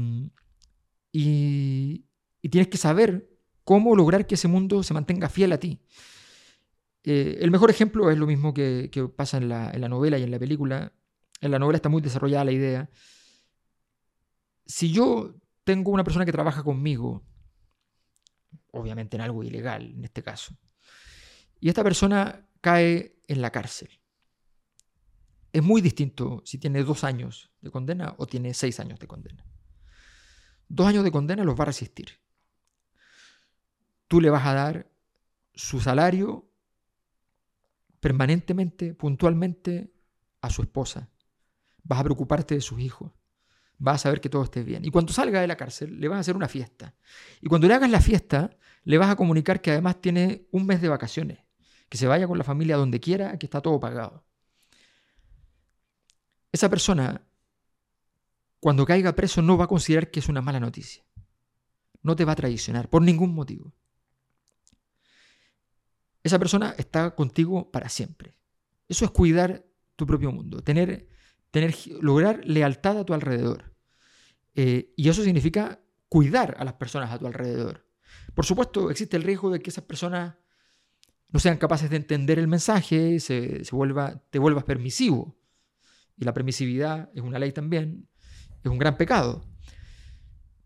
y, 1.13 2.07
tienes 2.51 2.69
que 2.69 2.79
saber 2.79 3.29
cómo 3.65 3.95
lograr 3.95 4.27
que 4.27 4.37
ese 4.37 4.49
mundo 4.49 4.83
se 4.83 4.95
mantenga 4.95 5.29
fiel 5.29 5.53
a 5.53 5.61
ti. 5.61 5.79
Eh, 7.05 7.37
el 7.43 7.51
mejor 7.51 7.69
ejemplo 7.69 8.11
es 8.11 8.17
lo 8.17 8.27
mismo 8.27 8.55
que, 8.55 8.91
pasa 9.15 9.37
en 9.37 9.51
la, 9.51 9.71
en 9.73 9.83
la, 9.83 9.91
novela 9.91 10.17
y 10.17 10.23
en 10.23 10.31
la 10.31 10.39
película. 10.39 10.95
En 11.43 11.51
la 11.51 11.59
novela 11.59 11.77
está 11.77 11.91
muy 11.91 12.01
desarrollada 12.01 12.47
la 12.47 12.53
idea 12.53 12.91
si 14.69 14.93
yo 14.93 15.35
tengo 15.65 15.91
una 15.91 16.05
persona 16.05 16.27
que 16.27 16.33
trabaja 16.33 16.63
conmigo, 16.63 17.25
obviamente 18.71 19.17
en 19.17 19.23
algo 19.23 19.43
ilegal 19.43 19.95
en 19.97 20.05
este 20.05 20.23
caso, 20.23 20.55
y 21.59 21.69
esta 21.69 21.83
persona 21.83 22.47
cae 22.61 23.19
en 23.27 23.41
la 23.41 23.51
cárcel, 23.51 23.89
es 25.53 25.63
muy 25.63 25.81
distinto 25.81 26.43
si 26.45 26.59
tiene 26.59 26.85
dos 26.85 27.03
años 27.03 27.51
de 27.63 27.71
condena 27.71 28.15
o 28.19 28.27
tiene 28.27 28.53
seis 28.53 28.79
años 28.79 28.99
de 29.01 29.07
condena. 29.09 29.45
Dos 30.69 30.87
años 30.87 31.03
de 31.03 31.11
condena 31.11 31.43
los 31.45 31.59
va 31.59 31.63
a 31.63 31.67
resistir. 31.67 32.21
Tú 34.07 34.21
le 34.21 34.29
vas 34.29 34.47
a 34.47 34.53
dar 34.53 34.93
su 35.55 35.81
salario 35.81 36.53
permanentemente, 38.01 38.95
puntualmente 38.95 39.95
a 40.43 40.51
su 40.51 40.61
esposa. 40.61 41.11
Vas 41.83 42.01
a 42.01 42.05
preocuparte 42.05 42.55
de 42.55 42.61
sus 42.61 42.79
hijos 42.81 43.13
va 43.87 43.93
a 43.93 43.99
saber 43.99 44.21
que 44.21 44.29
todo 44.29 44.43
esté 44.43 44.63
bien. 44.63 44.85
Y 44.85 44.91
cuando 44.91 45.13
salga 45.13 45.41
de 45.41 45.47
la 45.47 45.57
cárcel, 45.57 46.01
le 46.01 46.09
vas 46.09 46.17
a 46.17 46.21
hacer 46.21 46.37
una 46.37 46.49
fiesta. 46.49 46.95
Y 47.41 47.49
cuando 47.49 47.69
le 47.69 47.75
hagas 47.75 47.91
la 47.91 48.01
fiesta, 48.01 48.51
le 48.85 48.99
vas 48.99 49.11
a 49.11 49.17
comunicar 49.17 49.61
que 49.61 49.71
además 49.71 50.01
tiene 50.01 50.47
un 50.51 50.67
mes 50.67 50.81
de 50.81 50.89
vacaciones, 50.89 51.39
que 51.89 51.99
se 51.99 52.07
vaya 52.07 52.27
con 52.27 52.39
la 52.39 52.45
familia 52.45 52.77
donde 52.77 53.01
quiera, 53.01 53.39
que 53.39 53.47
está 53.47 53.61
todo 53.61 53.79
pagado. 53.79 54.25
Esa 56.51 56.69
persona, 56.69 57.23
cuando 58.61 58.85
caiga 58.87 59.15
preso, 59.15 59.43
no 59.43 59.57
va 59.57 59.65
a 59.65 59.69
considerar 59.69 60.11
que 60.11 60.21
es 60.21 60.29
una 60.29 60.41
mala 60.41 60.61
noticia. 60.61 61.05
No 62.03 62.17
te 62.17 62.25
va 62.25 62.33
a 62.33 62.37
traicionar 62.37 62.89
por 62.89 63.03
ningún 63.03 63.35
motivo. 63.35 63.75
Esa 66.23 66.39
persona 66.39 66.75
está 66.79 67.15
contigo 67.15 67.71
para 67.71 67.89
siempre. 67.89 68.35
Eso 68.89 69.05
es 69.05 69.11
cuidar 69.11 69.65
tu 69.97 70.07
propio 70.07 70.33
mundo, 70.33 70.63
tener 70.63 71.09
tener, 71.51 71.75
lograr 72.01 72.41
lealtad 72.45 72.99
a 72.99 73.05
tu 73.05 73.15
alrededor. 73.15 73.75
Eh, 74.55 74.93
y 74.97 75.09
eso 75.09 75.23
significa 75.23 75.81
cuidar 76.09 76.57
a 76.59 76.65
las 76.65 76.75
personas 76.75 77.13
a 77.13 77.19
tu 77.19 77.27
alrededor. 77.27 77.87
Por 78.35 78.45
supuesto, 78.45 78.91
existe 78.91 79.17
el 79.17 79.23
riesgo 79.23 79.51
de 79.51 79.61
que 79.61 79.71
esas 79.71 79.85
personas 79.85 80.35
no 81.31 81.41
sean 81.41 81.59
capaces 81.59 81.91
de 81.91 81.97
entender 81.97 82.39
el 82.39 82.49
mensaje, 82.49 83.21
se, 83.21 83.63
vuelva, 83.73 84.23
te 84.31 84.39
vuelvas 84.39 84.65
permisivo. 84.65 85.37
y 86.17 86.25
la 86.25 86.35
permisividad 86.35 87.11
es 87.15 87.23
una 87.23 87.39
ley 87.39 87.53
también, 87.53 88.09
es 88.65 88.71
un 88.71 88.79
gran 88.79 88.97
pecado. 88.97 89.45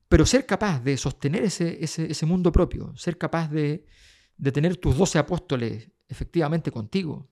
Pero 0.09 0.25
ser 0.25 0.47
capaz 0.47 0.81
de 0.81 0.97
sostener 0.97 1.43
ese, 1.45 1.83
ese, 1.85 2.27
mundo 2.27 2.53
propio, 2.53 2.97
ser 2.97 3.19
capaz 3.19 3.49
de, 3.49 3.85
de 4.37 4.53
tener 4.53 4.77
tus 4.77 4.97
doce 4.97 5.19
apóstoles 5.19 5.91
efectivamente 6.09 6.71
contigo, 6.71 7.31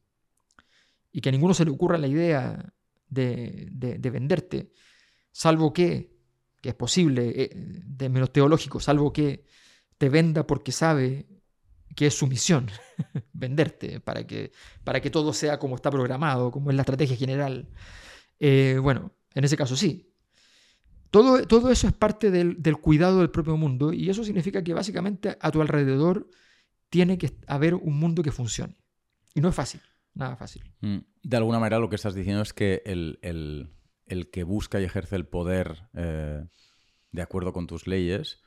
y 1.12 1.20
que 1.20 1.28
a 1.28 1.32
ninguno 1.32 1.54
se 1.54 1.64
le 1.64 1.70
ocurra 1.70 1.98
la 1.98 2.06
idea 2.06 2.74
de, 3.11 3.68
de, 3.70 4.11
venderte, 4.11 4.70
salvo 5.33 5.73
que, 5.73 6.16
que 6.62 6.70
es 6.70 6.75
posible, 6.75 7.33
eh, 7.35 7.51
de 7.55 8.09
menos 8.09 8.33
teológico, 8.33 8.81
salvo 8.81 9.12
que 9.12 9.44
te 9.99 10.09
venda 10.09 10.46
porque 10.46 10.73
sabe 10.73 11.27
que 11.94 12.07
es 12.07 12.14
su 12.14 12.27
misión, 12.27 12.70
venderte, 13.33 14.01
para 14.01 14.27
que, 14.27 14.53
para 14.85 15.01
que 15.01 15.11
todo 15.11 15.33
sea 15.33 15.59
como 15.59 15.75
está 15.75 15.90
programado, 15.90 16.51
como 16.51 16.70
es 16.70 16.77
la 16.77 16.83
estrategia 16.83 17.16
general. 17.16 17.68
Eh, 18.38 18.79
bueno, 18.81 19.12
en 19.35 19.44
ese 19.44 19.57
caso 19.57 19.77
sí. 19.77 20.07
Todo, 21.11 21.44
todo 21.44 21.73
eso 21.73 21.88
es 21.88 21.92
parte 21.92 22.31
del, 22.31 22.62
del, 22.62 22.77
cuidado 22.77 23.18
del 23.18 23.31
propio 23.31 23.57
mundo 23.57 23.92
y 23.92 24.09
eso 24.09 24.23
significa 24.23 24.62
que 24.62 24.73
básicamente 24.75 25.37
a 25.40 25.51
tu 25.51 25.61
alrededor 25.61 26.31
tiene 26.88 27.18
que 27.18 27.37
haber 27.49 27.75
un 27.75 27.99
mundo 27.99 28.23
que 28.23 28.31
funcione. 28.31 28.77
Y 29.35 29.40
no 29.40 29.49
es 29.49 29.55
fácil, 29.55 29.81
nada 30.14 30.37
fácil. 30.37 30.73
Mm. 30.81 30.99
De 31.23 31.37
alguna 31.37 31.59
manera 31.59 31.79
lo 31.79 31.88
que 31.88 31.96
estás 31.96 32.14
diciendo 32.14 32.42
es 32.42 32.53
que 32.53 32.83
el, 32.85 33.18
el, 33.23 33.73
el 34.07 34.31
que 34.31 34.44
busca 34.44 34.81
y 34.81 34.85
ejerce 34.85 35.16
el 35.16 35.27
poder 35.27 35.88
eh, 35.94 36.44
de 37.12 37.23
acuerdo 37.23 37.53
con 37.53 37.66
tus 37.66 37.87
leyes 37.87 38.40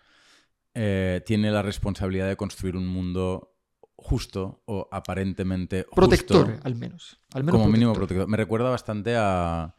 eh, 0.74 1.22
tiene 1.26 1.52
la 1.52 1.62
responsabilidad 1.62 2.28
de 2.28 2.36
construir 2.36 2.76
un 2.76 2.88
mundo 2.88 3.56
justo 3.96 4.64
o 4.66 4.90
aparentemente 4.92 5.86
protector, 5.96 6.60
al 6.64 6.76
menos. 6.76 7.20
Al 7.34 7.46
como 7.46 7.68
mínimo 7.68 7.94
protector. 7.94 8.28
Me 8.28 8.38
recuerda 8.38 8.70
bastante 8.70 9.16
a. 9.16 9.76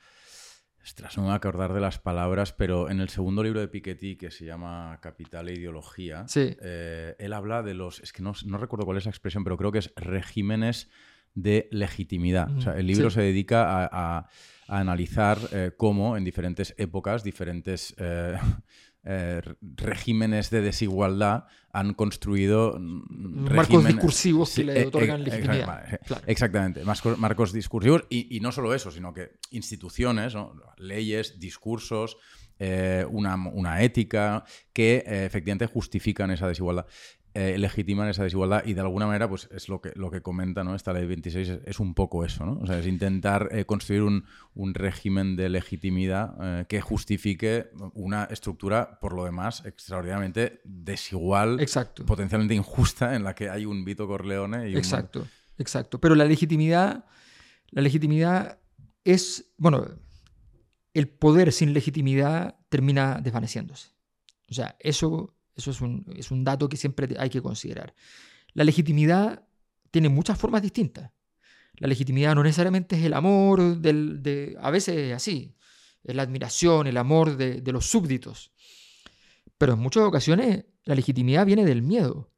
Ostras, 0.82 1.16
no 1.16 1.22
me 1.22 1.28
voy 1.28 1.32
a 1.32 1.36
acordar 1.36 1.72
de 1.72 1.80
las 1.80 1.98
palabras, 1.98 2.52
pero 2.52 2.90
en 2.90 3.00
el 3.00 3.08
segundo 3.08 3.42
libro 3.42 3.58
de 3.58 3.68
Piketty, 3.68 4.16
que 4.16 4.30
se 4.30 4.44
llama 4.44 4.98
Capital 5.00 5.48
e 5.48 5.54
Ideología, 5.54 6.26
eh, 6.36 7.16
él 7.18 7.32
habla 7.32 7.62
de 7.62 7.74
los. 7.74 8.00
Es 8.00 8.12
que 8.12 8.22
no, 8.22 8.34
no, 8.44 8.58
recuerdo 8.58 8.84
cuál 8.84 8.98
es 8.98 9.06
la 9.06 9.10
expresión, 9.10 9.44
pero 9.44 9.56
creo 9.56 9.72
que 9.72 9.78
es 9.78 9.92
regímenes 9.96 10.90
de 11.34 11.68
legitimidad. 11.70 12.56
O 12.56 12.60
sea, 12.60 12.78
el 12.78 12.86
libro 12.86 13.10
se 13.10 13.20
dedica 13.22 13.88
a, 13.90 14.28
analizar 14.66 15.38
eh, 15.52 15.72
cómo 15.76 16.16
en 16.16 16.24
diferentes 16.24 16.74
épocas, 16.78 17.22
diferentes 17.22 17.94
eh, 19.06 19.42
regímenes 19.60 20.48
de 20.48 20.62
desigualdad 20.62 21.44
han 21.72 21.92
construido 21.92 22.78
marcos 22.78 23.84
discursivos 23.84 24.54
que 24.54 24.64
le 24.64 24.80
eh, 24.80 24.86
otorgan 24.86 25.20
eh, 25.20 25.24
legitimidad. 25.24 26.00
Exactamente, 26.26 26.82
marcos 27.18 27.52
discursivos. 27.52 28.06
Y, 28.08 28.40
no 28.40 28.50
solo 28.50 28.72
eso, 28.72 28.90
sino 28.90 29.12
que 29.12 29.32
instituciones, 29.50 30.34
leyes, 30.78 31.38
discursos, 31.38 32.16
una, 33.10 33.34
una, 33.34 33.82
ética 33.82 34.44
que 34.72 35.04
efectivamente 35.06 35.66
justifican 35.66 36.30
esa 36.30 36.48
desigualdad 36.48 36.86
eh, 37.36 37.58
legitiman 37.58 38.08
esa 38.08 38.22
desigualdad 38.22 38.64
y 38.64 38.74
de 38.74 38.80
alguna 38.80 39.06
manera 39.06 39.28
pues 39.28 39.48
es 39.50 39.68
lo 39.68 39.80
que, 39.80 39.90
lo 39.96 40.08
que 40.08 40.22
comenta 40.22 40.62
¿no? 40.62 40.76
esta 40.76 40.92
ley 40.92 41.04
26, 41.04 41.48
es, 41.64 41.80
un 41.80 41.92
poco 41.92 42.24
eso, 42.24 42.46
¿no? 42.46 42.60
O 42.62 42.66
sea, 42.66 42.78
es 42.78 42.86
intentar 42.86 43.48
eh, 43.50 43.64
construir 43.64 44.02
un, 44.02 44.24
un, 44.54 44.72
régimen 44.72 45.34
de 45.34 45.48
legitimidad 45.48 46.36
eh, 46.40 46.66
que 46.68 46.80
justifique 46.80 47.70
una 47.94 48.24
estructura, 48.24 49.00
por 49.00 49.14
lo 49.14 49.24
demás, 49.24 49.64
extraordinariamente 49.64 50.60
desigual, 50.62 51.58
exacto. 51.58 52.06
potencialmente 52.06 52.54
injusta, 52.54 53.16
en 53.16 53.24
la 53.24 53.34
que 53.34 53.50
hay 53.50 53.66
un 53.66 53.84
Vito 53.84 54.06
Corleone 54.06 54.70
y 54.70 54.76
Exacto, 54.76 55.26
exacto. 55.58 56.00
Pero 56.00 56.14
la 56.14 56.26
legitimidad, 56.26 57.04
la 57.70 57.82
legitimidad 57.82 58.60
es, 59.02 59.52
bueno, 59.58 59.88
el 60.92 61.08
poder 61.08 61.50
sin 61.52 61.72
legitimidad 61.72 62.58
termina 62.68 63.20
desvaneciéndose. 63.20 63.88
O 64.48 64.54
sea, 64.54 64.76
eso 64.78 65.34
eso 65.56 65.70
es 65.70 66.30
un, 66.30 66.44
dato 66.44 66.68
que 66.68 66.76
siempre 66.76 67.08
hay 67.18 67.30
que 67.30 67.40
considerar. 67.40 67.94
La 68.52 68.64
legitimidad 68.64 69.46
tiene 69.90 70.08
muchas 70.08 70.38
formas 70.38 70.62
distintas. 70.62 71.12
La 71.76 71.88
legitimidad 71.88 72.34
no 72.34 72.42
necesariamente 72.42 72.96
es 72.96 73.04
el 73.04 73.14
amor, 73.14 73.78
del, 73.78 74.22
de, 74.22 74.56
a 74.60 74.70
veces 74.70 74.96
es 74.96 75.14
así, 75.14 75.56
es 76.02 76.14
la 76.14 76.22
admiración, 76.22 76.86
el 76.86 76.96
amor 76.96 77.36
de, 77.36 77.62
los 77.72 77.86
súbditos. 77.86 78.52
Pero 79.58 79.74
en 79.74 79.78
muchas 79.78 80.02
ocasiones 80.02 80.64
la 80.84 80.94
legitimidad 80.94 81.46
viene 81.46 81.64
del 81.64 81.82
miedo. 81.82 82.30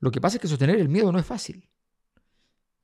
Lo 0.00 0.10
que 0.10 0.20
pasa 0.20 0.36
es 0.36 0.42
que 0.42 0.48
sostener 0.48 0.78
el 0.78 0.88
miedo 0.88 1.10
no 1.12 1.18
es 1.18 1.26
fácil. 1.26 1.68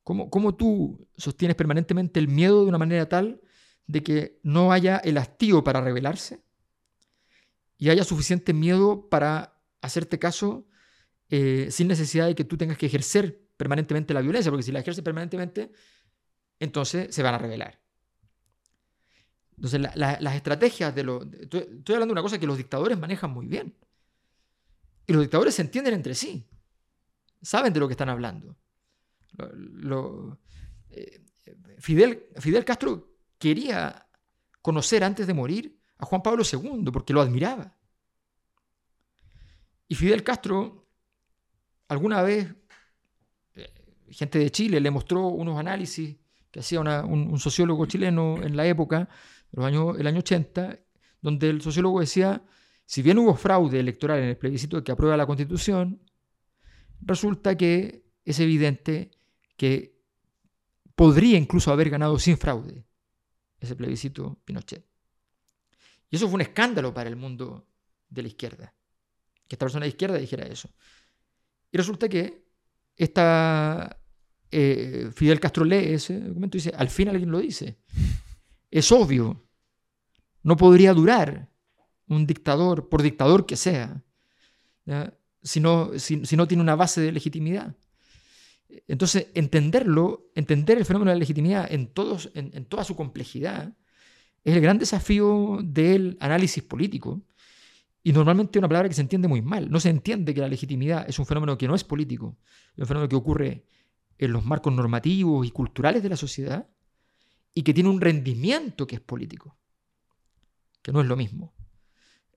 ¿Cómo, 0.03 0.29
¿Cómo, 0.29 0.55
tú 0.55 1.07
sostienes 1.15 1.55
permanentemente 1.55 2.19
el 2.19 2.27
miedo 2.27 2.63
de 2.63 2.69
una 2.69 2.77
manera 2.77 3.07
tal 3.07 3.41
de 3.87 4.03
que 4.03 4.39
no 4.43 4.71
haya 4.71 4.97
el 4.97 5.17
hastío 5.17 5.63
para 5.63 5.79
rebelarse? 5.79 6.43
Y 7.83 7.89
haya 7.89 8.05
suficiente 8.05 8.53
miedo 8.53 9.09
para 9.09 9.61
hacerte 9.81 10.17
caso 10.17 10.65
eh, 11.27 11.67
sin 11.69 11.89
necesidad 11.89 12.27
de 12.27 12.33
que 12.33 12.45
tú 12.45 12.55
tengas 12.55 12.77
que 12.77 12.85
ejercer 12.85 13.45
permanentemente 13.57 14.13
la 14.13 14.21
violencia, 14.21 14.49
porque 14.49 14.63
si 14.63 14.71
la 14.71 14.79
ejerces 14.79 15.03
permanentemente, 15.03 15.69
entonces 16.61 17.13
se 17.13 17.21
van 17.21 17.35
a 17.35 17.37
revelar. 17.37 17.81
Entonces, 19.57 19.81
las 19.81 20.33
estrategias 20.33 20.95
de 20.95 21.03
los... 21.03 21.25
Estoy, 21.33 21.81
hablando 21.89 22.05
de 22.05 22.11
una 22.13 22.21
cosa 22.21 22.39
que 22.39 22.47
los 22.47 22.55
dictadores 22.55 22.97
manejan 22.97 23.31
muy 23.31 23.47
bien. 23.47 23.75
Y 25.05 25.11
los 25.11 25.21
dictadores 25.21 25.53
se 25.53 25.63
entienden 25.63 25.93
entre 25.93 26.15
sí. 26.15 26.47
Saben 27.41 27.73
de 27.73 27.81
lo 27.81 27.89
que 27.89 27.95
están 27.95 28.07
hablando. 28.07 28.55
Eh, 30.89 31.21
Fidel, 31.79 32.27
Fidel 32.37 32.63
Castro 32.63 33.13
quería 33.37 34.07
conocer 34.61 35.03
antes 35.03 35.27
de 35.27 35.33
morir 35.33 35.82
a 36.03 36.05
Juan 36.05 36.21
Pablo 36.21 36.43
II 36.43 36.83
porque 36.91 37.13
lo 37.13 37.21
admiraba. 37.21 37.75
Y 39.87 39.95
Fidel 39.95 40.23
Castro, 40.23 40.87
alguna 41.87 42.21
vez, 42.21 42.53
eh, 43.55 43.73
gente 44.09 44.39
de 44.39 44.51
Chile 44.51 44.79
le 44.79 44.91
mostró 44.91 45.27
unos 45.27 45.57
análisis 45.57 46.17
que 46.51 46.59
hacía 46.59 46.81
un, 46.81 47.39
sociólogo 47.39 47.85
chileno 47.87 48.41
en 48.43 48.55
la 48.55 48.67
época, 48.67 49.09
los 49.51 49.65
años, 49.65 49.97
el 49.97 50.05
año 50.05 50.19
80, 50.19 50.79
donde 51.21 51.49
el 51.49 51.61
sociólogo 51.61 51.99
decía, 51.99 52.43
si 52.85 53.01
bien 53.01 53.17
hubo 53.17 53.35
fraude 53.35 53.79
electoral 53.79 54.19
en 54.19 54.29
el 54.29 54.37
plebiscito 54.37 54.83
que 54.83 54.91
aprueba 54.91 55.17
la 55.17 55.25
Constitución, 55.25 56.01
resulta 57.01 57.57
que 57.57 58.05
es 58.23 58.39
evidente 58.39 59.11
que 59.57 59.99
podría 60.95 61.37
incluso 61.37 61.71
haber 61.71 61.89
ganado 61.89 62.19
sin 62.19 62.37
fraude 62.37 62.85
ese 63.59 63.75
plebiscito 63.75 64.39
Pinochet. 64.45 64.92
Y 66.13 66.15
eso 66.15 66.27
fue 66.27 66.35
un 66.35 66.41
escándalo 66.41 66.93
para 66.93 67.09
el 67.09 67.15
mundo 67.15 67.65
de 68.07 68.21
la 68.21 68.27
izquierda. 68.27 68.71
Que 69.47 69.55
esta 69.55 69.65
persona 69.65 69.85
de 69.85 69.89
izquierda 69.89 70.15
dijera 70.19 70.45
eso. 70.45 70.69
Y 71.71 71.77
resulta 71.77 72.07
que 72.07 72.45
esta, 72.95 73.99
eh, 74.51 75.09
Fidel 75.11 75.39
Castro 75.39 75.65
lee 75.65 75.93
ese 75.93 76.19
documento 76.19 76.55
y 76.55 76.59
dice, 76.59 76.71
al 76.77 76.89
fin 76.89 77.09
alguien 77.09 77.31
lo 77.31 77.39
dice. 77.39 77.79
Es 78.69 78.91
obvio. 78.91 79.43
No 80.43 80.55
podría 80.55 80.93
durar 80.93 81.49
un 82.07 82.27
dictador, 82.27 82.89
por 82.89 83.01
dictador 83.01 83.47
que 83.47 83.55
sea, 83.55 84.03
si 85.41 85.59
no, 85.61 85.97
si, 85.97 86.35
no, 86.35 86.47
tiene 86.47 86.61
una 86.61 86.75
base 86.75 87.01
de 87.01 87.11
legitimidad. 87.11 87.75
Entonces, 88.87 89.29
entenderlo, 89.33 90.29
entender 90.35 90.77
el 90.77 90.85
fenómeno 90.85 91.09
de 91.09 91.15
la 91.15 91.21
legitimidad 91.21 91.73
en, 91.73 91.87
todos, 91.87 92.29
en 92.35 92.65
toda 92.65 92.83
su 92.83 92.95
complejidad, 92.95 93.75
es 94.43 94.55
el 94.55 94.61
gran 94.61 94.77
desafío 94.77 95.59
del 95.63 96.17
análisis 96.19 96.63
político. 96.63 97.21
Y 98.03 98.11
normalmente 98.11 98.57
es 98.57 98.59
una 98.59 98.67
palabra 98.67 98.89
que 98.89 98.95
se 98.95 99.01
entiende 99.01 99.29
muy 99.29 99.41
mal. 99.41 99.71
No 99.71 99.79
se 99.79 99.89
entiende 99.89 100.33
que 100.33 100.41
la 100.41 100.49
legitimidad 100.49 101.05
es 101.07 101.17
un 101.19 101.25
fenómeno 101.25 101.57
que 101.57 101.67
no 101.67 101.75
es 101.75 101.85
político, 101.85 102.37
es 102.75 102.81
un 102.81 102.87
fenómeno 102.87 103.09
que 103.09 103.15
ocurre 103.15 103.65
en 104.17 104.33
los 104.33 104.43
marcos 104.43 104.73
normativos 104.73 105.47
y 105.47 105.51
culturales 105.51 106.03
de 106.03 106.09
la 106.09 106.17
sociedad 106.17 106.67
y 107.53 107.63
que 107.63 107.73
tiene 107.73 107.89
un 107.89 108.01
rendimiento 108.01 108.85
que 108.85 108.95
es 108.95 109.01
político, 109.01 109.57
que 110.81 110.91
no 110.91 110.99
es 110.99 111.07
lo 111.07 111.15
mismo. 111.15 111.53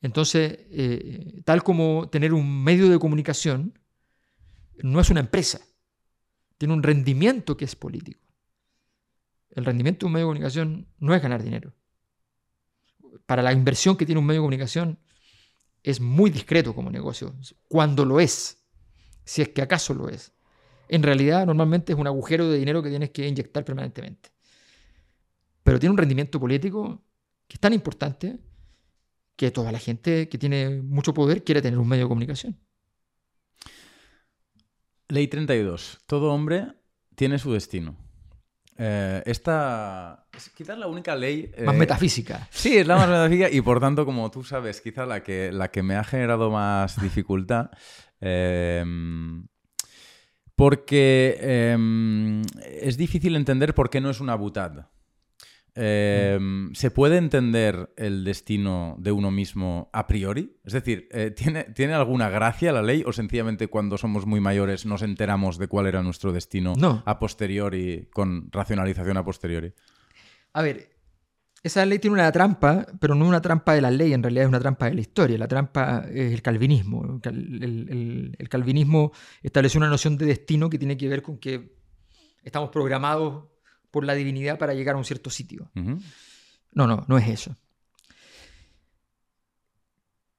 Entonces, 0.01 0.57
eh, 0.71 1.43
tal 1.45 1.65
como 1.65 2.09
tener 2.11 2.33
un 2.33 2.63
medio 2.63 2.89
de 2.89 2.99
comunicación 3.01 3.77
no 4.79 5.01
es 5.01 5.11
una 5.11 5.21
empresa, 5.21 5.61
tiene 6.59 6.75
un 6.75 6.83
rendimiento 6.83 7.57
que 7.57 7.65
es 7.65 7.75
político. 7.75 8.21
El 9.51 9.65
rendimiento 9.65 10.05
de 10.05 10.09
un 10.09 10.13
medio 10.13 10.27
de 10.27 10.31
comunicación 10.31 10.87
no 10.99 11.13
es 11.13 11.21
ganar 11.21 11.43
dinero 11.43 11.75
para 13.25 13.43
la 13.43 13.53
inversión 13.53 13.97
que 13.97 14.07
tiene 14.07 14.19
un 14.19 14.27
medio 14.27 14.41
de 14.41 14.45
comunicación 14.45 14.99
es 15.83 16.01
muy 16.01 16.31
discreto 16.31 16.75
como 16.75 16.91
negocio, 16.91 17.35
cuando 17.69 18.05
lo 18.05 18.19
es, 18.21 18.59
si 19.25 19.43
es 19.43 19.49
que 19.51 19.63
acaso 19.63 19.95
lo 19.95 20.09
es. 20.09 20.33
En 20.89 21.03
realidad 21.03 21.47
normalmente 21.47 21.93
es 21.93 21.99
un 21.99 22.07
agujero 22.07 22.49
de 22.49 22.59
dinero 22.59 22.83
que 22.83 22.91
tienes 22.91 23.11
que 23.11 23.27
inyectar 23.27 23.65
permanentemente. 23.65 24.31
Pero 25.63 25.79
tiene 25.79 25.93
un 25.93 25.99
rendimiento 25.99 26.39
político 26.39 27.03
que 27.47 27.55
es 27.55 27.61
tan 27.61 27.73
importante 27.73 28.39
que 29.37 29.51
toda 29.51 29.71
la 29.71 29.79
gente 29.79 30.29
que 30.29 30.39
tiene 30.39 30.83
mucho 30.83 31.13
poder 31.13 31.45
quiere 31.45 31.63
tener 31.63 31.79
un 31.79 31.89
medio 31.89 32.05
de 32.05 32.09
comunicación. 32.09 32.59
Ley 35.09 35.29
32. 35.29 36.01
Todo 36.07 36.33
hombre 36.33 36.73
tiene 37.15 37.39
su 37.39 37.53
destino. 37.53 37.97
Eh, 38.77 39.23
esta, 39.25 40.26
Es 40.37 40.51
quizás 40.51 40.77
la 40.79 40.87
única 40.87 41.17
ley... 41.17 41.51
Más 41.65 41.75
eh, 41.75 41.79
metafísica. 41.79 42.47
Sí, 42.51 42.77
es 42.77 42.87
la 42.87 42.97
más 42.97 43.09
metafísica 43.09 43.51
y 43.51 43.61
por 43.61 43.81
tanto, 43.81 44.05
como 44.05 44.31
tú 44.31 44.45
sabes, 44.45 44.81
quizá 44.81 45.07
la 45.07 45.23
que, 45.23 45.51
la 45.53 45.71
que 45.71 45.83
me 45.83 45.97
ha 45.97 46.05
generado 46.05 46.51
más 46.51 47.01
dificultad. 47.01 47.71
eh, 48.21 48.85
porque 50.55 51.37
eh, 51.39 52.43
es 52.81 52.97
difícil 52.97 53.37
entender 53.37 53.75
por 53.75 53.91
qué 53.91 54.01
no 54.01 54.09
es 54.11 54.21
una 54.21 54.35
butad. 54.35 54.89
Eh, 55.75 56.39
¿Se 56.73 56.91
puede 56.91 57.19
entender 57.19 57.93
el 57.99 58.25
destino 58.25 58.97
de 58.99 59.13
uno 59.13 59.31
mismo 59.31 59.91
a 59.93 60.07
priori? 60.07 60.57
Es 60.65 60.73
decir, 60.73 61.09
eh, 61.11 61.31
¿tiene, 61.31 61.65
¿tiene 61.65 61.93
alguna 61.93 62.31
gracia 62.31 62.73
la 62.73 62.81
ley 62.81 63.03
o 63.07 63.13
sencillamente 63.13 63.69
cuando 63.69 63.99
somos 63.99 64.25
muy 64.25 64.41
mayores 64.41 64.87
nos 64.87 65.03
enteramos 65.03 65.59
de 65.59 65.69
cuál 65.69 65.87
era 65.87 66.03
nuestro 66.03 66.33
destino 66.33 66.73
No. 66.79 67.03
a 67.05 67.19
posteriori, 67.19 68.09
con 68.15 68.49
racionalización 68.51 69.19
a 69.19 69.25
posteriori? 69.27 69.75
A 70.57 70.63
ver, 70.63 70.89
esa 71.63 71.85
ley 71.85 71.99
tiene 71.99 72.15
una 72.15 72.33
trampa, 72.33 72.87
pero 72.99 73.15
no 73.15 73.27
una 73.29 73.43
trampa 73.43 73.75
de 73.75 73.83
la 73.83 73.91
ley, 73.91 74.15
en 74.15 74.23
realidad 74.23 74.45
es 74.45 74.49
una 74.49 74.59
trampa 74.59 74.87
de 74.87 74.95
la 74.95 75.01
historia. 75.03 75.37
La 75.37 75.47
trampa 75.49 76.07
es 76.11 76.33
el 76.33 76.41
calvinismo. 76.41 77.05
El, 77.05 77.21
cal- 77.21 77.63
el- 77.63 77.89
el- 77.91 78.37
el 78.39 78.49
calvinismo 78.49 79.13
estableció 79.43 79.77
una 79.79 79.91
noción 79.91 80.17
de 80.17 80.25
destino 80.25 80.71
que 80.71 80.79
tiene 80.79 80.97
que 80.97 81.09
ver 81.09 81.21
con 81.21 81.37
que 81.37 81.77
estamos 82.43 82.71
programados 82.71 83.45
por 83.91 84.05
la 84.05 84.15
divinidad 84.15 84.57
para 84.59 84.73
llegar 84.73 84.95
a 84.95 84.99
un 84.99 85.05
cierto 85.05 85.29
sitio. 85.29 85.71
No, 86.73 86.87
no, 86.87 87.05
no 87.07 87.19
es 87.19 87.29
eso. 87.29 87.55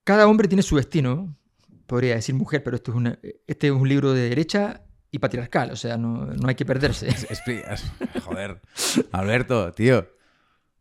Cada 0.04 0.28
hombre 0.28 0.48
tiene 0.48 0.64
su 0.64 0.78
destino, 0.78 1.38
podría 1.86 2.16
decir 2.16 2.34
mujer, 2.34 2.64
pero 2.64 2.76
esto 2.76 2.90
es 2.92 2.98
una- 2.98 3.20
este 3.46 3.68
es 3.68 3.74
un 3.74 3.88
libro 3.88 4.14
de 4.14 4.30
derecha 4.30 4.82
y 5.12 5.20
patriarcal, 5.20 5.72
o 5.72 5.76
sea, 5.76 5.98
no, 5.98 6.26
no 6.26 6.48
hay 6.50 6.56
que 6.56 6.66
perderse. 6.66 7.08
Expli- 7.30 7.64
Joder, 8.24 8.62
Alberto, 9.12 9.72
tío. 9.72 10.08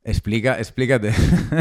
Explica, 0.03 0.57
explícate. 0.59 1.09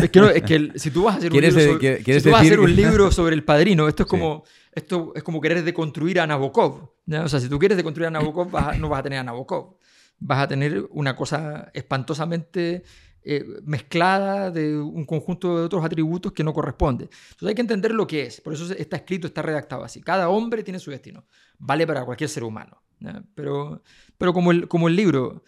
Es 0.03 0.11
que, 0.11 0.20
no, 0.20 0.30
es 0.30 0.43
que 0.43 0.55
el- 0.55 0.74
si 0.76 0.91
tú 0.91 1.03
vas 1.05 1.16
a 1.16 1.18
hacer 1.18 1.32
un 1.32 1.39
¿Quieres 1.39 1.55
libro 1.55 1.74
sobre, 1.74 1.97
si 2.03 2.22
tú 2.22 2.30
vas 2.30 2.41
a 2.41 2.45
hacer 2.45 2.59
un 2.59 2.76
libro 2.76 3.11
sobre 3.11 3.34
el 3.36 3.43
padrino, 3.43 3.88
esto 3.88 4.03
es 4.03 4.07
Sí. 4.09 4.11
como 4.11 4.43
esto 4.72 5.13
es 5.16 5.24
como 5.24 5.41
querer 5.41 5.63
deconstruir 5.63 6.20
a 6.20 6.28
Nabokov. 6.28 6.91
O 7.24 7.28
sea, 7.30 7.39
si 7.39 7.49
tú 7.49 7.57
quieres 7.57 7.76
deconstruir 7.78 8.07
a 8.07 8.11
Nabokov, 8.11 8.51
vas 8.51 8.68
a- 8.68 8.78
no 8.78 8.88
vas 8.89 8.99
a 8.99 9.03
tener 9.03 9.18
a 9.20 9.24
Nabokov. 9.24 9.78
Vas 10.20 10.39
a 10.43 10.47
tener 10.47 10.86
una 10.91 11.16
cosa 11.16 11.72
espantosamente 11.74 12.84
eh, 13.28 13.43
mezclada 13.63 14.51
de 14.51 14.78
un 14.78 15.03
conjunto 15.03 15.57
de 15.57 15.65
otros 15.65 15.84
atributos 15.84 16.32
que 16.32 16.43
no 16.43 16.53
corresponde. 16.53 17.05
Entonces 17.05 17.47
hay 17.47 17.55
que 17.55 17.61
entender 17.61 17.91
lo 17.91 18.05
que 18.05 18.23
es. 18.28 18.39
Por 18.39 18.53
eso 18.53 18.71
está 18.73 18.97
escrito, 18.97 19.26
está 19.26 19.41
redactado 19.41 19.84
así. 19.84 19.99
Cada 20.01 20.30
hombre 20.30 20.61
tiene 20.61 20.78
su 20.78 20.91
destino. 20.91 21.26
Vale 21.57 21.88
para 21.88 22.05
cualquier 22.05 22.30
ser 22.30 22.43
humano. 22.43 22.84
¿ya? 22.99 23.23
Pero, 23.34 23.82
pero 24.19 24.32
como, 24.32 24.51
el, 24.51 24.67
como 24.67 24.88
el 24.88 24.95
libro, 24.95 25.43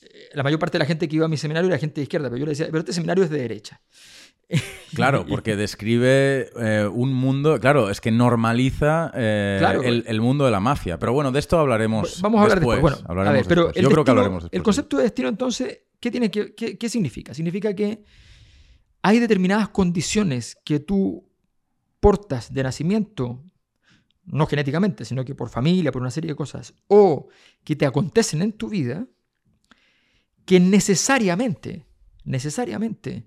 eh, 0.00 0.28
la 0.32 0.44
mayor 0.44 0.60
parte 0.60 0.78
de 0.78 0.84
la 0.84 0.86
gente 0.86 1.08
que 1.08 1.16
iba 1.16 1.26
a 1.26 1.28
mi 1.28 1.36
seminario 1.36 1.68
era 1.68 1.78
gente 1.78 2.00
de 2.00 2.04
izquierda, 2.04 2.28
pero 2.28 2.38
yo 2.38 2.46
le 2.46 2.52
decía, 2.52 2.66
pero 2.66 2.78
este 2.78 2.92
seminario 2.92 3.24
es 3.24 3.30
de 3.30 3.38
derecha. 3.38 3.80
Claro, 4.94 5.26
porque 5.26 5.54
describe 5.54 6.50
eh, 6.58 6.88
un 6.90 7.12
mundo. 7.12 7.60
Claro, 7.60 7.90
es 7.90 8.00
que 8.00 8.10
normaliza 8.10 9.12
eh, 9.14 9.56
Claro. 9.58 9.82
el, 9.82 10.04
el 10.06 10.20
mundo 10.20 10.46
de 10.46 10.50
la 10.50 10.60
mafia. 10.60 10.98
Pero 10.98 11.12
bueno, 11.12 11.30
de 11.30 11.38
esto 11.38 11.58
hablaremos. 11.58 12.22
Vamos 12.22 12.40
a 12.40 12.42
hablar 12.44 12.60
después. 12.60 12.80
Bueno, 12.80 12.96
hablaremos 13.06 13.28
a 13.28 13.32
ver, 13.32 13.46
pero 13.46 13.64
después. 13.66 13.82
Yo 13.82 13.90
creo 13.90 14.04
que 14.04 14.10
hablaremos 14.10 14.42
después. 14.44 14.58
El 14.58 14.62
concepto 14.62 14.96
de 14.96 15.02
destino, 15.04 15.28
entonces, 15.28 15.80
¿qué, 16.00 16.10
tiene 16.10 16.30
que, 16.30 16.54
qué, 16.54 16.78
qué 16.78 16.88
significa? 16.88 17.34
Significa 17.34 17.74
que 17.74 18.02
hay 19.02 19.18
determinadas 19.18 19.68
condiciones 19.68 20.56
que 20.64 20.80
tú 20.80 21.28
portas 22.00 22.52
de 22.52 22.62
nacimiento, 22.62 23.44
no 24.24 24.46
genéticamente, 24.46 25.04
sino 25.04 25.24
que 25.24 25.34
por 25.34 25.50
familia, 25.50 25.92
por 25.92 26.02
una 26.02 26.10
serie 26.10 26.30
de 26.30 26.36
cosas, 26.36 26.74
o 26.86 27.28
que 27.64 27.76
te 27.76 27.86
acontecen 27.86 28.42
en 28.42 28.52
tu 28.52 28.68
vida, 28.68 29.06
que 30.44 30.60
necesariamente, 30.60 31.86
necesariamente 32.24 33.26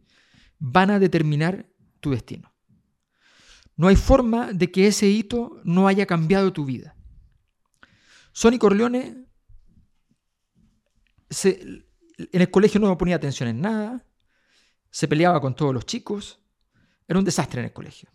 van 0.63 0.91
a 0.91 0.99
determinar 0.99 1.67
tu 1.99 2.11
destino. 2.11 2.53
No 3.75 3.87
hay 3.87 3.95
forma 3.95 4.53
de 4.53 4.71
que 4.71 4.85
ese 4.85 5.07
hito 5.07 5.59
no 5.63 5.87
haya 5.87 6.05
cambiado 6.05 6.53
tu 6.53 6.65
vida. 6.65 6.95
Sonny 8.31 8.59
Corleone 8.59 9.25
se- 11.29 11.59
en 12.17 12.41
el 12.41 12.51
colegio 12.51 12.79
no 12.79 12.95
ponía 12.95 13.15
atención 13.15 13.49
en 13.49 13.59
nada, 13.59 14.05
se 14.91 15.07
peleaba 15.07 15.41
con 15.41 15.55
todos 15.55 15.73
los 15.73 15.85
chicos, 15.87 16.43
era 17.07 17.17
un 17.17 17.25
desastre 17.25 17.61
en 17.61 17.65
el 17.65 17.73
colegio. 17.73 18.09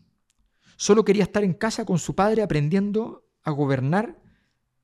Solo 0.76 1.04
quería 1.04 1.24
estar 1.24 1.42
en 1.42 1.54
casa 1.54 1.84
con 1.84 1.98
su 1.98 2.14
padre 2.14 2.42
aprendiendo 2.42 3.28
a 3.42 3.50
gobernar 3.50 4.22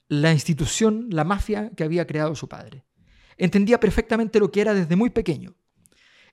la 0.09 0.33
institución, 0.33 1.07
la 1.11 1.23
mafia 1.23 1.71
que 1.77 1.85
había 1.85 2.07
creado 2.09 2.35
su 2.35 2.49
padre. 2.49 2.85
Entendía 3.37 3.79
perfectamente 3.79 4.41
lo 4.41 4.51
que 4.51 4.63
era 4.63 4.75
desde 4.75 4.97
muy 4.97 5.11
pequeño. 5.11 5.55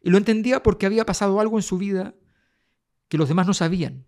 Y 0.02 0.10
lo 0.10 0.18
entendía 0.18 0.64
porque 0.64 0.86
había 0.86 1.06
pasado 1.06 1.40
algo 1.40 1.58
en 1.58 1.64
su 1.64 1.78
vida 1.78 2.16
que 3.08 3.18
los 3.18 3.28
demás 3.28 3.48
no 3.48 3.54
sabían. 3.54 4.06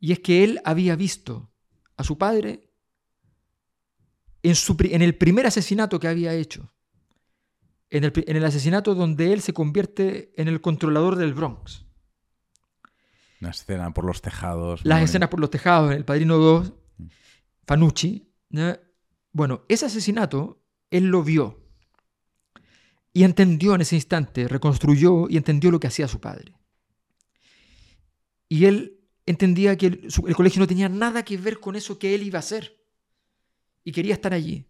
Y 0.00 0.12
es 0.12 0.20
que 0.20 0.44
él 0.44 0.60
había 0.64 0.96
visto 0.96 1.50
a 1.96 2.04
su 2.04 2.18
padre 2.18 2.70
en, 4.42 4.54
su 4.54 4.76
en 4.80 5.02
el 5.02 5.16
primer 5.16 5.46
asesinato 5.46 5.98
que 5.98 6.08
había 6.08 6.34
hecho. 6.34 6.72
En 7.90 8.04
el, 8.04 8.12
en 8.26 8.36
el 8.36 8.44
asesinato 8.44 8.94
donde 8.94 9.32
él 9.32 9.40
se 9.40 9.52
convierte 9.52 10.32
en 10.36 10.48
el 10.48 10.60
controlador 10.60 11.16
del 11.16 11.32
Bronx. 11.32 11.86
Una 13.40 13.50
escena 13.50 13.92
por 13.94 14.04
los 14.04 14.20
tejados. 14.20 14.84
Las 14.84 14.98
muy 14.98 15.04
escenas 15.04 15.28
por 15.28 15.40
los 15.40 15.50
tejados 15.50 15.92
en 15.92 15.98
El 15.98 16.04
Padrino 16.04 16.38
2, 16.38 16.72
Fanucci. 17.66 18.32
¿ya? 18.50 18.80
Bueno, 19.32 19.64
ese 19.68 19.86
asesinato 19.86 20.62
él 20.90 21.06
lo 21.06 21.22
vio 21.22 21.63
y 23.16 23.22
entendió 23.22 23.76
en 23.76 23.80
ese 23.80 23.94
instante, 23.94 24.48
reconstruyó 24.48 25.28
y 25.30 25.36
entendió 25.36 25.70
lo 25.70 25.78
que 25.78 25.86
hacía 25.86 26.08
su 26.08 26.20
padre. 26.20 26.58
Y 28.48 28.64
él 28.64 29.00
entendía 29.24 29.76
que 29.78 29.86
el, 29.86 30.34
colegio 30.34 30.60
no 30.60 30.66
tenía 30.66 30.88
nada 30.88 31.24
que 31.24 31.36
ver 31.36 31.60
con 31.60 31.76
eso 31.76 31.96
que 31.96 32.14
él 32.14 32.24
iba 32.24 32.38
a 32.38 32.40
hacer 32.40 32.76
y 33.84 33.92
quería 33.92 34.14
estar 34.14 34.34
allí. 34.34 34.68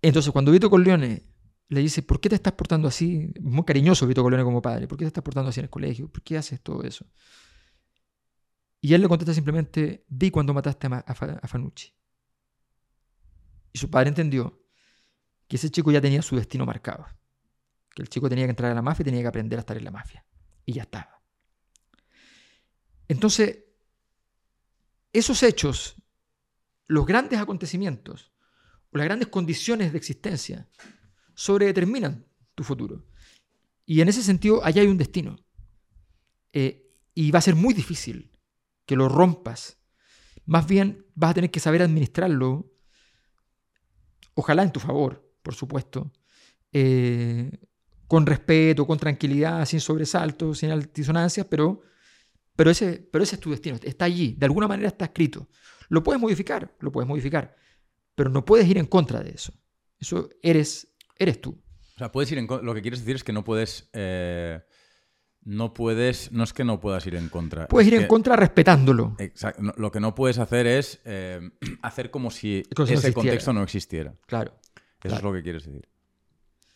Entonces, 0.00 0.32
cuando 0.32 0.52
Vito 0.52 0.70
Corleone 0.70 1.24
le 1.68 1.80
dice, 1.80 2.02
¿por 2.02 2.20
qué 2.20 2.28
te 2.28 2.36
estás 2.36 2.52
portando 2.52 2.86
así? 2.86 3.32
Muy 3.40 3.64
cariñoso 3.64 4.06
Vito 4.06 4.22
Corleone 4.22 4.44
como 4.44 4.62
padre, 4.62 4.86
¿por 4.86 4.96
qué 4.96 5.04
te 5.04 5.08
estás 5.08 5.24
portando 5.24 5.50
así 5.50 5.58
en 5.58 5.64
el 5.64 5.70
colegio? 5.70 6.08
¿Por 6.08 6.22
qué 6.22 6.38
haces 6.38 6.60
todo 6.60 6.84
eso? 6.84 7.06
Y 8.80 8.94
él 8.94 9.00
le 9.00 9.08
contesta 9.08 9.34
simplemente, 9.34 10.04
vi 10.08 10.30
cuando 10.30 10.54
mataste 10.54 10.86
a 10.86 11.14
Fanucci. 11.14 11.92
Y 13.72 13.78
su 13.78 13.90
padre 13.90 14.10
entendió 14.10 14.61
que 15.48 15.56
ese 15.56 15.70
chico 15.70 15.90
ya 15.90 16.00
tenía 16.00 16.22
su 16.22 16.36
destino 16.36 16.66
marcado. 16.66 17.06
Que 17.94 18.02
el 18.02 18.08
chico 18.08 18.28
tenía 18.28 18.46
que 18.46 18.50
entrar 18.50 18.72
a 18.72 18.74
la 18.74 18.82
mafia 18.82 19.02
y 19.02 19.04
tenía 19.04 19.22
que 19.22 19.28
aprender 19.28 19.58
a 19.58 19.60
estar 19.60 19.76
en 19.76 19.84
la 19.84 19.90
mafia. 19.90 20.24
Y 20.64 20.72
ya 20.72 20.82
estaba. 20.82 21.22
Entonces, 23.08 23.64
esos 25.12 25.42
hechos, 25.42 25.96
los 26.86 27.04
grandes 27.04 27.38
acontecimientos, 27.38 28.32
o 28.90 28.98
las 28.98 29.04
grandes 29.04 29.28
condiciones 29.28 29.92
de 29.92 29.98
existencia, 29.98 30.68
sobredeterminan 31.34 32.26
tu 32.54 32.64
futuro. 32.64 33.06
Y 33.84 34.00
en 34.00 34.08
ese 34.08 34.22
sentido, 34.22 34.64
allá 34.64 34.82
hay 34.82 34.88
un 34.88 34.98
destino. 34.98 35.36
Eh, 36.52 36.90
y 37.14 37.30
va 37.30 37.40
a 37.40 37.42
ser 37.42 37.54
muy 37.54 37.74
difícil 37.74 38.38
que 38.86 38.96
lo 38.96 39.08
rompas. 39.08 39.78
Más 40.46 40.66
bien 40.66 41.06
vas 41.14 41.32
a 41.32 41.34
tener 41.34 41.50
que 41.50 41.60
saber 41.60 41.82
administrarlo, 41.82 42.70
ojalá 44.34 44.62
en 44.62 44.72
tu 44.72 44.80
favor, 44.80 45.30
por 45.42 45.54
supuesto, 45.54 46.12
eh, 46.72 47.50
con 48.06 48.26
respeto, 48.26 48.86
con 48.86 48.98
tranquilidad, 48.98 49.64
sin 49.66 49.80
sobresaltos, 49.80 50.58
sin 50.58 50.70
altisonancias, 50.70 51.46
pero, 51.48 51.82
pero, 52.56 52.70
ese, 52.70 53.06
pero 53.10 53.24
ese 53.24 53.36
es 53.36 53.40
tu 53.40 53.50
destino, 53.50 53.78
está 53.82 54.04
allí, 54.04 54.34
de 54.38 54.46
alguna 54.46 54.68
manera 54.68 54.88
está 54.88 55.06
escrito. 55.06 55.48
Lo 55.88 56.02
puedes 56.02 56.20
modificar, 56.20 56.74
lo 56.80 56.92
puedes 56.92 57.08
modificar, 57.08 57.56
pero 58.14 58.30
no 58.30 58.44
puedes 58.44 58.66
ir 58.68 58.78
en 58.78 58.86
contra 58.86 59.22
de 59.22 59.30
eso. 59.30 59.52
Eso 59.98 60.28
eres, 60.42 60.94
eres 61.18 61.40
tú. 61.40 61.62
O 61.94 61.98
sea, 61.98 62.10
puedes 62.10 62.30
ir 62.32 62.38
en 62.38 62.46
Lo 62.46 62.74
que 62.74 62.82
quieres 62.82 63.00
decir 63.00 63.16
es 63.16 63.24
que 63.24 63.32
no 63.32 63.44
puedes. 63.44 63.88
eh, 63.92 64.60
no 65.44 65.74
puedes. 65.74 66.30
No 66.32 66.44
es 66.44 66.52
que 66.52 66.64
no 66.64 66.80
puedas 66.80 67.06
ir 67.06 67.16
en 67.16 67.28
contra. 67.28 67.66
Puedes 67.66 67.88
es 67.88 67.94
ir 67.94 68.00
en 68.00 68.06
contra 68.06 68.36
respetándolo. 68.36 69.16
Exacto. 69.18 69.62
No, 69.62 69.72
lo 69.76 69.90
que 69.90 70.00
no 70.00 70.14
puedes 70.14 70.38
hacer 70.38 70.66
es 70.66 71.00
eh, 71.04 71.50
hacer 71.82 72.10
como 72.10 72.30
si 72.30 72.62
no 72.76 72.84
ese 72.84 73.12
contexto 73.12 73.52
no 73.52 73.62
existiera. 73.62 74.14
Claro. 74.26 74.54
Eso 75.02 75.08
es 75.08 75.20
Claro. 75.20 75.30
lo 75.30 75.34
que 75.34 75.42
quieres 75.42 75.64
decir. 75.64 75.88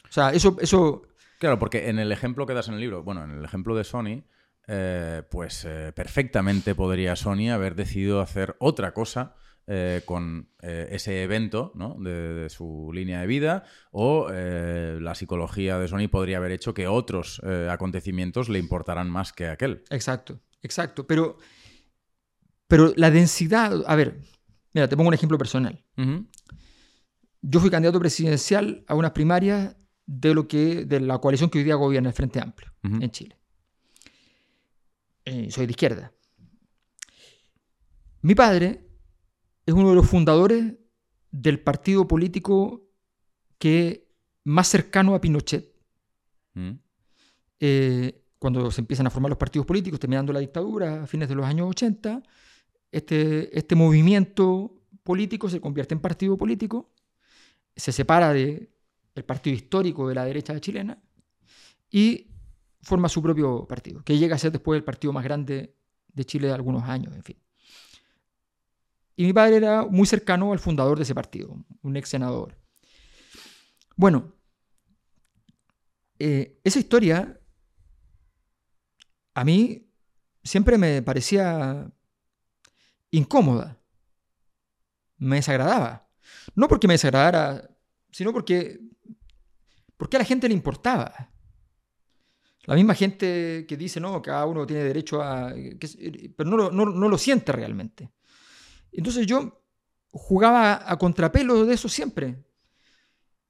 O 0.09 0.13
sea, 0.13 0.31
eso, 0.33 0.57
eso 0.61 1.03
Claro, 1.39 1.59
porque 1.59 1.89
en 1.91 1.99
el 1.99 2.13
ejemplo 2.13 2.47
que 2.47 2.55
das 2.55 2.69
en 2.69 2.75
el 2.75 2.81
libro, 2.81 3.03
bueno, 3.03 3.23
en 3.25 3.31
el 3.33 3.45
ejemplo 3.45 3.77
de 3.77 3.85
Sony, 3.85 4.25
eh, 4.69 5.23
pues 5.31 5.65
eh, 5.67 5.93
perfectamente 5.95 6.75
podría 6.75 7.15
Sony 7.15 7.51
haber 7.53 7.75
decidido 7.75 8.21
hacer 8.21 8.57
otra 8.59 8.93
cosa 8.95 9.35
eh, 9.67 10.03
con 10.07 10.49
eh, 10.63 10.89
ese 10.93 11.23
evento 11.25 11.73
¿no? 11.75 11.97
de, 12.01 12.33
de 12.35 12.49
su 12.49 12.91
línea 12.95 13.21
de 13.21 13.27
vida, 13.27 13.65
o 13.91 14.29
eh, 14.33 14.99
la 15.01 15.15
psicología 15.15 15.79
de 15.79 15.89
Sony 15.89 16.09
podría 16.09 16.39
haber 16.39 16.53
hecho 16.53 16.73
que 16.73 16.87
otros 16.87 17.43
acontecimientos 17.69 18.49
le 18.49 18.59
importaran 18.59 19.11
más 19.11 19.33
que 19.33 19.49
aquel. 19.49 19.83
Exacto, 19.91 20.41
exacto. 20.63 21.07
Pero, 21.07 21.37
pero 22.67 22.93
la 22.97 23.11
densidad, 23.11 23.83
a 23.87 23.95
ver, 23.97 24.21
mira, 24.73 24.89
te 24.89 24.97
pongo 24.97 25.09
un 25.09 25.15
ejemplo 25.15 25.37
personal. 25.37 25.85
Yo 27.49 27.61
fui 27.61 27.71
candidato 27.71 28.01
presidencial 28.01 28.85
a 28.89 28.95
unas 28.95 29.13
primarias 29.13 29.77
de 30.05 30.35
lo 30.35 30.49
que 30.49 30.85
de 30.85 31.01
la 31.01 31.19
coalición 31.19 31.49
que 31.49 31.59
hoy 31.59 31.65
día 31.65 31.77
gobierna 31.77 32.09
el 32.09 32.15
Frente 32.15 32.41
Amplio 32.41 32.73
en 32.83 33.11
Chile. 33.11 33.37
Eh, 35.25 35.51
soy 35.51 35.67
de 35.67 35.73
izquierda. 35.73 36.13
Mi 38.23 38.35
padre 38.35 38.89
es 39.65 39.75
uno 39.75 39.91
de 39.91 39.95
los 39.97 40.09
fundadores 40.09 40.75
del 41.31 41.61
partido 41.61 42.07
político 42.09 42.89
que 43.59 44.09
más 44.45 44.69
cercano 44.69 45.15
a 45.15 45.21
Pinochet 45.21 45.75
Mm. 46.55 46.71
eh, 47.61 48.23
cuando 48.39 48.71
se 48.71 48.81
empiezan 48.81 49.07
a 49.07 49.11
formar 49.11 49.29
los 49.29 49.39
partidos 49.39 49.67
políticos, 49.67 50.01
terminando 50.01 50.33
la 50.33 50.41
dictadura 50.41 51.03
a 51.03 51.07
fines 51.07 51.29
de 51.29 51.35
los 51.35 51.45
años 51.45 51.69
80, 51.69 52.23
este, 52.91 53.57
este 53.59 53.75
movimiento 53.75 54.83
político 55.03 55.51
se 55.51 55.61
convierte 55.61 55.93
en 55.93 56.01
partido 56.01 56.39
político, 56.39 56.95
se 57.77 57.93
separa 57.93 58.33
del 58.33 58.71
partido 59.27 59.55
histórico 59.55 60.09
de 60.09 60.15
la 60.15 60.25
derecha 60.25 60.59
chilena 60.61 61.01
y 61.91 62.31
forma 62.83 63.09
su 63.09 63.23
propio 63.23 63.67
partido, 63.67 64.03
que 64.03 64.19
llega 64.19 64.37
a 64.37 64.39
ser 64.39 64.53
después 64.53 64.79
el 64.79 64.85
partido 64.85 65.13
más 65.13 65.25
grande 65.25 65.77
de 66.09 66.25
Chile 66.25 66.49
de 66.49 66.55
algunos 66.55 66.85
años, 66.85 67.15
en 67.15 67.23
fin. 67.23 67.37
Y 69.17 69.25
mi 69.25 69.33
padre 69.33 69.57
era 69.57 69.85
muy 69.85 70.07
cercano 70.07 70.53
al 70.53 70.59
fundador 70.59 70.97
de 70.99 71.05
ese 71.05 71.15
partido, 71.15 71.57
un 71.83 71.97
ex 71.97 72.09
senador. 72.09 72.57
Bueno, 73.97 74.35
eh, 76.19 76.61
esa 76.65 76.79
historia 76.79 77.41
a 79.35 79.45
mí 79.45 79.91
siempre 80.43 80.79
me 80.79 81.03
parecía 81.03 81.91
incómoda, 83.11 83.79
me 85.19 85.37
desagradaba. 85.37 86.06
No 86.55 86.69
porque 86.69 86.87
me 86.89 86.95
desagradara, 86.95 87.69
sino 88.11 88.33
porque, 88.33 88.81
porque 89.97 90.17
a 90.17 90.21
la 90.21 90.25
gente 90.25 90.49
le 90.49 90.55
importaba. 90.55 91.31
La 92.65 92.75
misma 92.75 92.95
gente 92.95 93.65
que 93.69 93.77
dice, 93.77 94.01
no, 94.01 94.21
cada 94.21 94.45
uno 94.47 94.67
tiene 94.67 94.83
derecho 94.85 95.23
a... 95.23 95.53
que- 95.55 96.33
pero 96.37 96.51
no 96.51 96.71
no- 96.71 96.87
no 96.87 97.09
lo 97.09 97.19
siente 97.19 97.53
realmente. 97.53 98.11
Entonces 98.93 99.27
yo 99.27 99.63
jugaba 100.11 100.91
a 100.91 100.99
contrapelo 100.99 101.67
de 101.67 101.75
eso 101.75 101.89
siempre, 101.89 102.45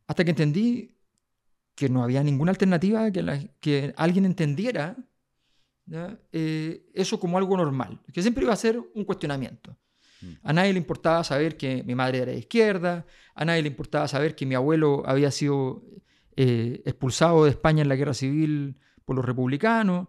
hasta 0.07 0.25
que 0.25 0.31
entendí 0.31 0.97
que 1.75 1.89
no 1.89 2.03
había 2.05 2.23
ninguna 2.23 2.53
alternativa 2.53 3.11
que, 3.11 3.51
que 3.61 3.95
alguien 3.97 4.27
entendiera. 4.27 4.97
Eh, 6.33 6.91
eso 6.95 7.21
como 7.21 7.39
algo 7.39 7.57
normal, 7.57 8.01
que 8.13 8.23
siempre 8.23 8.43
iba 8.45 8.53
a 8.53 8.57
ser 8.57 8.79
un 8.95 9.05
cuestionamiento. 9.05 9.77
A 10.43 10.53
nadie 10.53 10.73
le 10.73 10.79
importaba 10.79 11.23
saber 11.25 11.57
que 11.57 11.83
mi 11.85 11.95
madre 11.95 12.19
era 12.19 12.33
de 12.33 12.39
izquierda, 12.39 13.07
a 13.35 13.45
nadie 13.45 13.63
le 13.63 13.69
importaba 13.69 14.07
saber 14.09 14.35
que 14.35 14.47
mi 14.47 14.55
abuelo 14.55 15.03
había 15.07 15.31
sido 15.31 15.83
eh, 16.37 16.83
expulsado 16.85 17.45
de 17.45 17.51
España 17.51 17.83
en 17.83 17.89
la 17.89 17.97
guerra 17.97 18.15
civil 18.15 18.77
por 19.05 19.17
los 19.17 19.25
republicanos, 19.25 20.09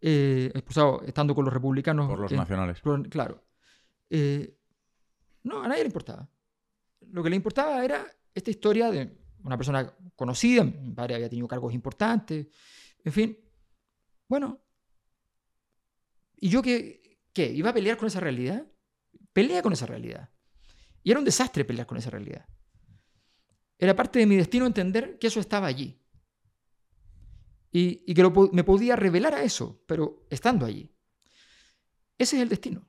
eh, 0.00 0.50
expulsado 0.54 1.02
estando 1.06 1.34
con 1.34 1.44
los 1.44 1.52
republicanos. 1.54 2.08
Por 2.08 2.20
los 2.20 2.32
nacionales. 2.32 2.80
por- 2.80 3.08
claro. 3.08 3.42
Eh, 4.10 4.56
no, 5.44 5.62
a 5.62 5.68
nadie 5.68 5.82
le 5.82 5.86
importaba. 5.88 6.28
Lo 7.10 7.22
que 7.22 7.30
le 7.30 7.36
importaba 7.36 7.84
era 7.84 8.06
esta 8.34 8.50
historia 8.50 8.90
de 8.90 9.16
una 9.42 9.56
persona 9.56 9.92
conocida, 10.16 10.64
mi 10.64 10.92
padre 10.94 11.14
había 11.16 11.28
tenido 11.28 11.46
cargos 11.48 11.74
importantes, 11.74 12.46
en 13.04 13.12
fin. 13.12 13.38
Bueno, 14.28 14.58
¿y 16.36 16.48
yo 16.48 16.62
qué, 16.62 17.18
qué? 17.32 17.52
¿Iba 17.52 17.70
a 17.70 17.74
pelear 17.74 17.96
con 17.96 18.06
esa 18.06 18.20
realidad? 18.20 18.66
Pelea 19.34 19.60
con 19.60 19.74
esa 19.74 19.84
realidad. 19.84 20.30
Y 21.02 21.10
era 21.10 21.18
un 21.18 21.26
desastre 21.26 21.66
pelear 21.66 21.86
con 21.86 21.98
esa 21.98 22.08
realidad. 22.08 22.46
Era 23.76 23.94
parte 23.94 24.20
de 24.20 24.26
mi 24.26 24.36
destino 24.36 24.64
entender 24.64 25.18
que 25.18 25.26
eso 25.26 25.40
estaba 25.40 25.66
allí. 25.66 26.00
Y, 27.70 28.14
que 28.14 28.22
lo 28.22 28.32
me 28.52 28.62
podía 28.62 28.94
revelar 28.94 29.34
a 29.34 29.42
eso, 29.42 29.82
pero 29.86 30.24
estando 30.30 30.64
allí. 30.64 30.94
Ese 32.16 32.36
es 32.36 32.42
el 32.42 32.48
destino. 32.48 32.86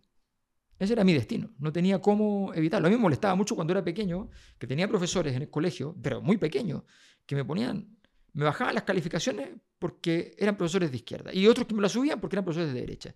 Ese 0.77 0.93
era 0.93 1.03
mi 1.03 1.13
destino. 1.13 1.55
No 1.57 1.73
tenía 1.73 1.99
cómo 1.99 2.53
evitarlo. 2.53 2.87
A 2.87 2.91
mí 2.91 2.95
me 2.95 3.01
molestaba 3.01 3.33
mucho 3.33 3.55
cuando 3.55 3.73
era 3.73 3.83
pequeño, 3.83 4.29
que 4.59 4.67
tenía 4.67 4.87
profesores 4.87 5.35
en 5.35 5.41
el 5.41 5.49
colegio, 5.49 5.97
pero 6.01 6.21
muy 6.21 6.37
pequeños, 6.37 6.83
que 7.25 7.35
me 7.35 7.43
ponían, 7.43 7.97
me 8.33 8.45
bajaban 8.45 8.75
las 8.75 8.83
calificaciones 8.83 9.49
porque 9.79 10.35
eran 10.37 10.55
profesores 10.55 10.91
de 10.91 10.97
izquierda. 10.97 11.33
Y 11.33 11.47
otros 11.47 11.65
que 11.65 11.73
me 11.73 11.81
las 11.81 11.91
subían 11.91 12.21
porque 12.21 12.35
eran 12.35 12.45
profesores 12.45 12.71
de 12.71 12.79
derecha. 12.79 13.15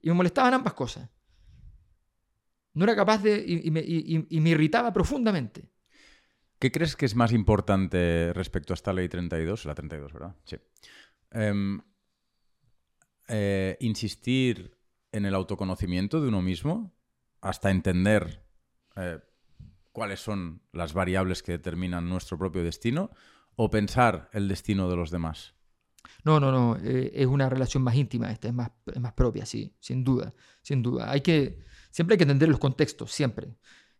Y 0.00 0.08
me 0.08 0.14
molestaban 0.14 0.54
ambas 0.54 0.72
cosas. 0.72 1.10
No 2.74 2.84
era 2.84 2.94
capaz 2.96 3.22
de... 3.22 3.44
Y, 3.46 3.66
y 3.68 3.70
me, 3.70 3.80
y- 3.80 4.16
y- 4.16 4.26
y 4.36 4.40
me 4.40 4.50
irritaba 4.50 4.92
profundamente. 4.92 5.70
¿Qué 6.58 6.70
crees 6.70 6.94
que 6.96 7.06
es 7.06 7.14
más 7.16 7.32
importante 7.32 8.32
respecto 8.34 8.72
a 8.72 8.76
esta 8.76 8.92
ley 8.92 9.08
32? 9.08 9.64
La 9.64 9.74
32, 9.74 10.12
¿verdad? 10.12 10.36
Sí. 10.44 10.56
Em, 11.30 11.80
eh, 13.28 13.76
insistir 13.80 14.76
en 15.12 15.24
el 15.26 15.34
autoconocimiento 15.34 16.20
de 16.20 16.28
uno 16.28 16.42
mismo 16.42 16.92
hasta 17.40 17.70
entender 17.70 18.44
eh, 18.96 19.20
cuáles 19.92 20.20
son 20.20 20.62
las 20.72 20.92
variables 20.92 21.42
que 21.42 21.52
determinan 21.52 22.08
nuestro 22.08 22.38
propio 22.38 22.62
destino 22.62 23.10
o 23.56 23.70
pensar 23.70 24.28
el 24.32 24.48
destino 24.48 24.88
de 24.90 24.96
los 24.96 25.10
demás. 25.10 25.54
No, 26.24 26.40
no, 26.40 26.50
no. 26.50 26.76
eh, 26.82 27.10
es 27.14 27.26
una 27.26 27.48
relación 27.48 27.82
más 27.82 27.94
íntima 27.94 28.30
esta, 28.30 28.48
es 28.48 28.54
más, 28.54 28.70
es 28.86 29.00
más 29.00 29.12
propia, 29.12 29.46
sí, 29.46 29.74
sin 29.80 30.02
duda, 30.04 30.34
sin 30.62 30.82
duda. 30.82 31.10
Hay 31.10 31.20
que, 31.20 31.58
siempre 31.90 32.14
hay 32.14 32.18
que 32.18 32.24
entender 32.24 32.48
los 32.48 32.58
contextos, 32.58 33.12
siempre. 33.12 33.56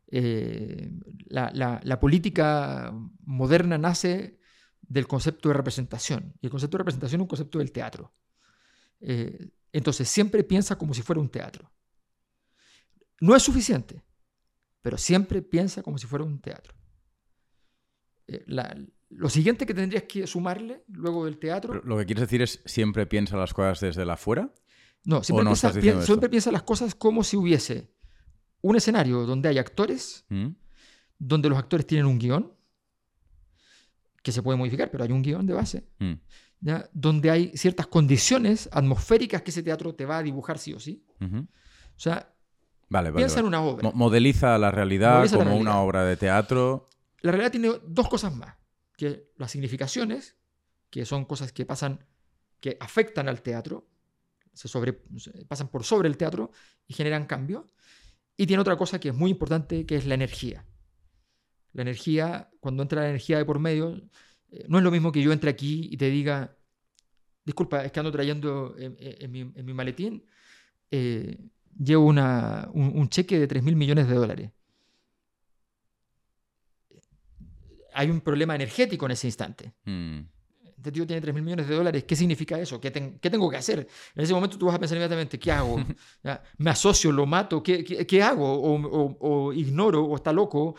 Eh, 0.09 0.91
la, 1.27 2.01
política 2.01 2.93
moderna 3.25 3.79
nace 3.79 4.39
del 4.83 5.07
concepto 5.07 5.49
de 5.49 5.55
representación. 5.55 6.35
Y 6.41 6.47
el 6.47 6.51
concepto 6.51 6.77
de 6.77 6.83
representación 6.83 7.21
es 7.21 7.23
un 7.23 7.29
concepto 7.29 7.59
del 7.59 7.73
teatro. 7.73 8.13
Eh, 9.01 9.51
entonces, 9.73 10.09
siempre 10.09 10.43
piensa 10.43 10.77
como 10.77 10.95
si 10.95 11.03
fuera 11.03 11.21
un 11.21 11.29
teatro. 11.29 11.71
No 13.21 13.37
es 13.37 13.43
suficiente, 13.43 14.03
pero 14.83 14.99
siempre 14.99 15.43
piensa 15.43 15.83
como 15.83 15.99
si 15.99 16.07
fuera 16.07 16.25
un 16.25 16.41
teatro. 16.41 16.75
Eh, 18.27 18.45
lo 19.11 19.29
siguiente 19.29 19.67
que 19.67 19.75
tendrías 19.75 20.05
que 20.05 20.27
sumarle 20.27 20.85
luego 20.87 21.25
del 21.25 21.39
teatro 21.39 21.83
lo 21.85 21.99
que 21.99 22.07
quieres 22.07 22.23
decir 22.23 22.43
es 22.43 22.63
siempre 22.65 23.07
piensa 23.07 23.37
las 23.37 23.53
cosas 23.53 23.81
desde 23.81 24.05
la 24.05 24.15
afuera. 24.15 24.53
No, 25.05 25.23
siempre, 25.23 25.45
no 25.45 25.51
piensa, 25.51 25.73
pi- 25.73 25.81
siempre 26.07 26.53
las 26.53 26.63
cosas 26.63 26.95
como 26.95 27.25
si 27.25 27.37
hubiese 27.37 27.91
un 28.63 28.77
escenario 28.77 29.25
donde 29.27 29.49
hay 29.49 29.59
actores, 29.59 30.25
¿Mm? 30.29 30.49
donde 31.19 31.49
los 31.49 31.59
actores 31.59 31.87
tienen 31.87 32.07
un 32.07 32.19
guion, 32.19 32.53
que 34.23 34.33
se 34.33 34.43
puede 34.43 34.59
modificar, 34.59 34.91
pero 34.91 35.05
hay 35.05 35.13
un 35.13 35.23
guion 35.23 35.47
de 35.47 35.55
base, 35.55 35.89
Mm. 35.99 36.13
¿ya? 36.61 36.89
donde 36.93 37.31
hay 37.31 37.57
ciertas 37.57 37.87
condiciones 37.87 38.69
atmosféricas 38.73 39.43
que 39.43 39.51
ese 39.51 39.63
teatro 39.63 39.95
te 39.95 40.05
va 40.05 40.19
a 40.19 40.23
dibujar 40.23 40.59
sí 40.59 40.75
o 40.75 40.81
sí. 40.81 41.05
O 41.21 42.03
sea, 42.03 42.35
Vale, 42.89 43.11
vale. 43.11 43.17
piensa 43.23 43.37
vale. 43.37 43.41
en 43.41 43.47
una 43.49 43.63
obra. 43.63 43.83
Mo- 43.85 43.93
modeliza 43.95 44.59
la 44.59 44.71
realidad 44.71 45.15
Modeliza 45.15 45.39
la 45.39 45.45
como 45.45 45.57
una 45.57 45.79
obra 45.81 46.05
de 46.05 46.17
teatro. 46.17 46.89
La 47.23 47.31
realidad 47.33 47.51
tiene 47.53 47.71
dos 47.87 48.09
cosas 48.09 48.35
más, 48.35 48.57
que 48.97 49.31
las 49.37 49.51
significaciones, 49.51 50.37
que 50.91 51.05
son 51.07 51.25
cosas 51.25 51.53
que 51.53 51.65
pasan, 51.65 52.05
que 52.61 52.77
afectan 52.81 53.29
al 53.29 53.41
teatro, 53.43 53.89
se 54.53 54.69
sobre, 54.69 54.93
pasan 55.49 55.69
por 55.69 55.85
sobre 55.85 56.09
el 56.09 56.17
teatro 56.17 56.51
y 56.87 56.95
generan 56.95 57.27
cambio. 57.27 57.73
Y 58.37 58.47
tiene 58.47 58.61
otra 58.61 58.77
cosa 58.77 58.99
que 58.99 59.11
es 59.11 59.15
muy 59.15 59.31
importante, 59.31 59.85
que 59.87 59.97
es 59.97 60.07
la 60.07 60.15
energía. 60.15 60.67
La 61.73 61.83
energía, 61.83 62.51
cuando 62.61 62.83
entra 62.83 63.03
la 63.03 63.09
energía 63.09 63.39
de 63.39 63.45
por 63.45 63.59
medio, 63.59 64.01
eh, 64.51 64.65
no 64.69 64.79
es 64.79 64.85
lo 64.85 64.91
mismo 64.91 65.13
que 65.13 65.23
yo 65.23 65.33
entre 65.33 65.51
aquí 65.51 65.89
y 65.91 65.97
te 65.97 66.11
diga, 66.11 66.57
disculpa, 67.45 67.85
es 67.85 67.93
que 67.93 68.01
ando 68.01 68.11
trayendo 68.13 68.75
en, 68.79 69.31
mi, 69.31 69.73
maletín, 69.75 70.25
eh, 70.91 71.39
llevo 71.79 72.07
una- 72.07 72.69
un, 72.73 72.93
un 72.99 73.09
cheque 73.09 73.39
de 73.39 73.47
3 73.47 73.63
mil 73.63 73.77
millones 73.77 74.09
de 74.09 74.15
dólares. 74.15 74.51
Hay 77.93 78.11
un 78.11 78.21
problema 78.21 78.55
energético 78.55 79.07
en 79.07 79.13
ese 79.13 79.27
instante. 79.27 79.75
Mm. 79.85 80.21
Este 80.81 80.93
tío 80.93 81.07
tiene 81.07 81.21
3 81.21 81.35
mil 81.35 81.43
millones 81.45 81.69
de 81.69 81.75
dólares. 81.75 82.05
¿Qué 82.05 82.17
significa 82.17 82.59
eso? 82.59 82.81
¿Qué, 82.81 82.91
ten- 82.91 83.19
qué 83.21 83.29
tengo 83.29 83.51
que 83.51 83.59
hacer? 83.59 83.87
En 84.15 84.23
ese 84.25 84.33
momento 84.33 84.57
tú 84.57 84.65
vas 84.67 84.75
a 84.77 84.79
pensar 84.79 84.97
inmediatamente, 84.97 85.39
¿qué 85.39 85.53
hago? 85.53 85.77
¿Ya? 86.25 86.43
¿Me 86.57 86.71
asocio? 86.71 87.13
¿Lo 87.13 87.27
mato? 87.27 87.63
¿Qué, 87.63 87.85
qué- 87.85 88.07
qué 88.07 88.23
hago? 88.23 88.51
O, 88.51 88.81
o- 88.81 89.17
o 89.21 89.53
ignoro? 89.53 90.03
¿O 90.05 90.17
está 90.17 90.33
loco? 90.33 90.75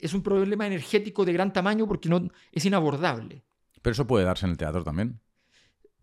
Es 0.00 0.14
un 0.14 0.22
problema 0.22 0.64
energético 0.66 1.24
de 1.24 1.32
gran 1.32 1.52
tamaño 1.52 1.88
porque 1.88 2.08
no, 2.08 2.28
es 2.52 2.64
inabordable. 2.64 3.42
Pero 3.82 3.92
eso 3.92 4.06
puede 4.06 4.24
darse 4.24 4.46
en 4.46 4.52
el 4.52 4.56
teatro 4.58 4.84
también. 4.84 5.18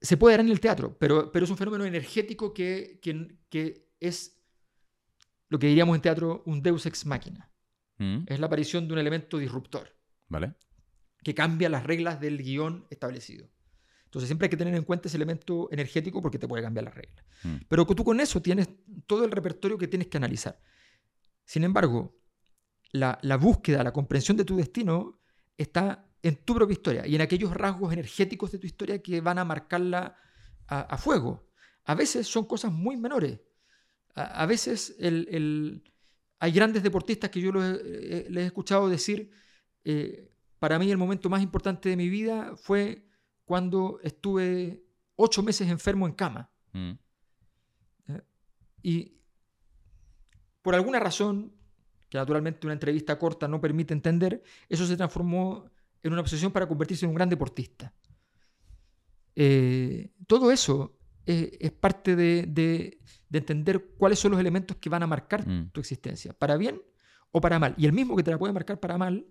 Se 0.01 0.17
puede 0.17 0.33
dar 0.35 0.45
en 0.45 0.51
el 0.51 0.59
teatro, 0.59 0.97
pero, 0.99 1.31
pero 1.31 1.45
es 1.45 1.51
un 1.51 1.57
fenómeno 1.57 1.85
energético 1.85 2.53
que, 2.53 2.99
que- 3.01 3.37
que 3.49 3.87
es 4.01 4.37
lo 5.47 5.57
que 5.59 5.67
diríamos 5.67 5.95
en 5.95 6.01
teatro 6.01 6.43
un 6.45 6.61
deus 6.61 6.85
ex 6.85 7.05
machina. 7.05 7.49
Mm. 7.99 8.23
Es 8.27 8.39
la 8.39 8.47
aparición 8.47 8.85
de 8.87 8.93
un 8.93 8.99
elemento 8.99 9.37
disruptor. 9.37 9.95
¿Vale? 10.27 10.53
Que 11.23 11.33
cambia 11.35 11.69
las 11.69 11.83
reglas 11.83 12.19
del 12.19 12.41
guion 12.41 12.85
establecido. 12.89 13.47
Entonces 14.05 14.27
siempre 14.27 14.45
hay 14.45 14.49
que 14.49 14.57
tener 14.57 14.73
en 14.73 14.83
cuenta 14.83 15.07
ese 15.07 15.17
elemento 15.17 15.69
energético 15.71 16.21
porque 16.21 16.39
te 16.39 16.47
puede 16.47 16.63
cambiar 16.63 16.85
las 16.85 16.95
reglas. 16.95 17.23
Mm. 17.43 17.55
Pero 17.67 17.85
tú 17.85 18.03
con 18.03 18.19
eso 18.19 18.41
tienes 18.41 18.67
todo 19.05 19.23
el 19.25 19.31
repertorio 19.31 19.77
que 19.77 19.87
tienes 19.87 20.07
que 20.07 20.17
analizar. 20.17 20.59
Sin 21.45 21.63
embargo, 21.63 22.17
la, 22.91 23.19
la 23.21 23.37
búsqueda, 23.37 23.83
la 23.83 23.93
comprensión 23.93 24.35
de 24.37 24.45
tu 24.45 24.55
destino 24.55 25.21
está 25.57 26.09
en 26.21 26.35
tu 26.37 26.55
propia 26.55 26.73
historia 26.73 27.07
y 27.07 27.15
en 27.15 27.21
aquellos 27.21 27.53
rasgos 27.53 27.93
energéticos 27.93 28.51
de 28.51 28.59
tu 28.59 28.67
historia 28.67 29.01
que 29.01 29.21
van 29.21 29.37
a 29.39 29.45
marcarla 29.45 30.15
a, 30.67 30.97
fuego. 30.97 31.49
A 31.85 31.95
veces 31.95 32.27
son 32.27 32.45
cosas 32.45 32.71
muy 32.71 32.95
menores. 32.95 33.39
A, 34.13 34.45
veces 34.45 34.95
hay 34.99 36.51
grandes 36.51 36.83
deportistas 36.83 37.29
que 37.29 37.41
yo 37.41 37.51
les 37.51 38.37
he 38.37 38.45
escuchado 38.45 38.87
decir, 38.87 39.31
eh, 39.83 40.31
para 40.59 40.77
mí 40.77 40.91
el 40.91 40.97
momento 40.97 41.29
más 41.29 41.41
importante 41.41 41.89
de 41.89 41.95
mi 41.97 42.09
vida 42.09 42.55
fue 42.57 43.05
cuando 43.45 43.99
estuve 44.03 44.83
ocho 45.15 45.41
meses 45.41 45.69
enfermo 45.69 46.05
en 46.05 46.13
cama. 46.13 46.51
Mm. 46.73 46.91
Eh, 48.09 48.21
y 48.83 49.17
por 50.61 50.75
alguna 50.75 50.99
razón, 50.99 51.53
que 52.09 52.17
naturalmente 52.17 52.67
una 52.67 52.73
entrevista 52.73 53.17
corta 53.17 53.47
no 53.47 53.61
permite 53.61 53.93
entender, 53.93 54.43
eso 54.67 54.85
se 54.85 54.97
transformó 54.97 55.69
en 56.03 56.11
una 56.11 56.21
obsesión 56.21 56.51
para 56.51 56.67
convertirse 56.67 57.05
en 57.05 57.09
un 57.09 57.15
gran 57.15 57.29
deportista. 57.29 57.93
Eh, 59.35 60.11
todo 60.27 60.51
eso 60.51 60.97
es 61.25 61.71
parte 61.71 62.15
de, 62.15 62.99
entender 63.31 63.93
cuáles 63.97 64.17
son 64.17 64.31
los 64.31 64.39
elementos 64.39 64.77
que 64.77 64.89
van 64.89 65.03
a 65.03 65.07
marcar 65.07 65.47
mm. 65.47 65.69
tu 65.69 65.79
existencia, 65.79 66.33
para 66.33 66.57
bien 66.57 66.81
o 67.31 67.39
para 67.39 67.59
mal. 67.59 67.75
Y 67.77 67.85
el 67.85 67.93
mismo 67.93 68.15
que 68.15 68.23
te 68.23 68.31
la 68.31 68.39
puede 68.39 68.51
marcar 68.51 68.79
para 68.79 68.97
mal, 68.97 69.27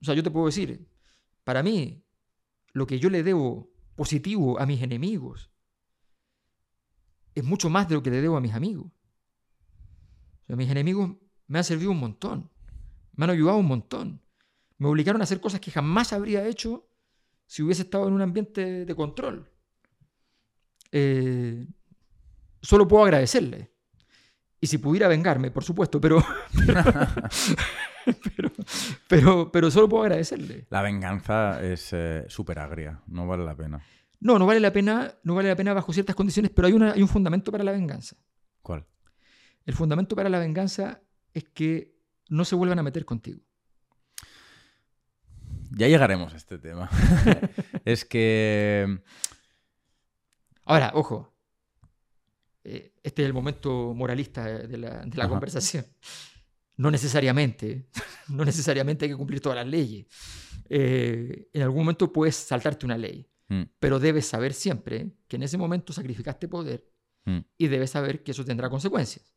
o 0.00 0.04
sea, 0.04 0.14
yo 0.14 0.22
te 0.22 0.30
puedo 0.30 0.46
decir, 0.46 0.88
para 1.44 1.62
mí, 1.62 2.04
lo 2.72 2.86
que 2.86 2.98
yo 2.98 3.10
le 3.10 3.22
debo 3.22 3.70
positivo 3.94 4.58
a 4.60 4.66
mis 4.66 4.82
enemigos 4.82 5.50
es 7.34 7.44
mucho 7.44 7.70
más 7.70 7.88
de 7.88 7.94
lo 7.94 8.02
que 8.02 8.10
le 8.10 8.20
debo 8.20 8.36
a 8.36 8.40
mis 8.40 8.54
amigos. 8.54 8.86
O 8.86 10.46
sea, 10.46 10.56
mis 10.56 10.70
enemigos 10.70 11.16
me 11.46 11.58
han 11.58 11.64
servido 11.64 11.90
un 11.90 12.00
montón, 12.00 12.50
me 13.14 13.24
han 13.24 13.30
ayudado 13.30 13.58
un 13.58 13.66
montón, 13.66 14.22
me 14.78 14.88
obligaron 14.88 15.20
a 15.20 15.24
hacer 15.24 15.40
cosas 15.40 15.60
que 15.60 15.70
jamás 15.70 16.12
habría 16.12 16.46
hecho 16.46 16.88
si 17.46 17.62
hubiese 17.62 17.82
estado 17.82 18.08
en 18.08 18.14
un 18.14 18.22
ambiente 18.22 18.84
de 18.84 18.94
control. 18.94 19.50
Eh, 20.92 21.66
solo 22.62 22.88
puedo 22.88 23.04
agradecerle. 23.04 23.75
Y 24.60 24.66
si 24.66 24.78
pudiera 24.78 25.08
vengarme, 25.08 25.50
por 25.50 25.64
supuesto, 25.64 26.00
pero 26.00 26.24
pero, 29.08 29.50
pero, 29.52 29.70
solo 29.70 29.88
puedo 29.88 30.04
agradecerle. 30.04 30.66
La 30.70 30.82
venganza 30.82 31.62
es 31.62 31.92
eh, 31.92 32.24
súper 32.28 32.58
agria, 32.58 33.02
no 33.06 33.26
vale 33.26 33.44
la 33.44 33.54
pena. 33.54 33.82
No, 34.20 34.38
no 34.38 34.46
vale 34.46 34.60
la 34.60 34.72
pena, 34.72 35.14
no 35.24 35.34
vale 35.34 35.48
la 35.48 35.56
pena 35.56 35.74
bajo 35.74 35.92
ciertas 35.92 36.16
condiciones, 36.16 36.50
pero 36.54 36.68
hay, 36.68 36.72
una, 36.72 36.92
hay 36.92 37.02
un 37.02 37.08
fundamento 37.08 37.52
para 37.52 37.64
la 37.64 37.72
venganza. 37.72 38.16
¿Cuál? 38.62 38.86
El 39.66 39.74
fundamento 39.74 40.16
para 40.16 40.28
la 40.28 40.38
venganza 40.38 41.02
es 41.34 41.44
que 41.44 41.96
no 42.28 42.44
se 42.44 42.54
vuelvan 42.54 42.78
a 42.78 42.82
meter 42.82 43.04
contigo. 43.04 43.40
Ya 45.70 45.88
llegaremos 45.88 46.32
a 46.32 46.36
este 46.36 46.58
tema. 46.58 46.88
es 47.84 48.04
que. 48.04 49.00
Ahora, 50.64 50.92
ojo. 50.94 51.35
Eh, 52.68 52.94
este 53.02 53.22
es 53.22 53.26
el 53.26 53.32
momento 53.32 53.94
moralista 53.94 54.44
de 54.44 54.76
la, 54.76 55.28
conversación. 55.28 55.86
No 56.76 56.90
necesariamente, 56.90 57.88
no 58.28 58.44
necesariamente 58.44 59.04
hay 59.04 59.12
que 59.12 59.16
cumplir 59.16 59.40
todas 59.40 59.56
las 59.56 59.66
leyes. 59.66 60.06
Eh, 60.68 61.48
en 61.52 61.62
algún 61.62 61.78
momento 61.78 62.12
puedes 62.12 62.34
saltarte 62.34 62.84
una 62.84 62.98
ley, 62.98 63.30
mm. 63.48 63.62
pero 63.78 64.00
debes 64.00 64.26
saber 64.26 64.52
siempre 64.52 65.12
que 65.28 65.36
en 65.36 65.44
ese 65.44 65.56
momento 65.56 65.92
sacrificaste 65.92 66.48
poder 66.48 66.84
mm. 67.24 67.38
y 67.56 67.68
debes 67.68 67.90
saber 67.90 68.24
que 68.24 68.32
eso 68.32 68.44
tendrá 68.44 68.68
consecuencias. 68.68 69.32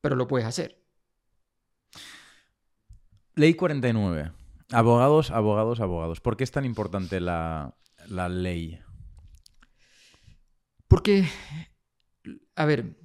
Pero 0.00 0.14
lo 0.14 0.28
puedes 0.28 0.46
hacer. 0.46 0.80
Ley 3.34 3.54
49. 3.54 4.30
Abogados, 4.70 5.32
abogados, 5.32 5.80
abogados. 5.80 6.20
¿Por 6.20 6.36
qué 6.36 6.44
es 6.44 6.52
tan 6.52 6.64
importante 6.64 7.20
la, 7.20 7.74
ley? 8.08 8.78
Porque, 10.86 11.26
a 12.54 12.64
ver, 12.64 12.96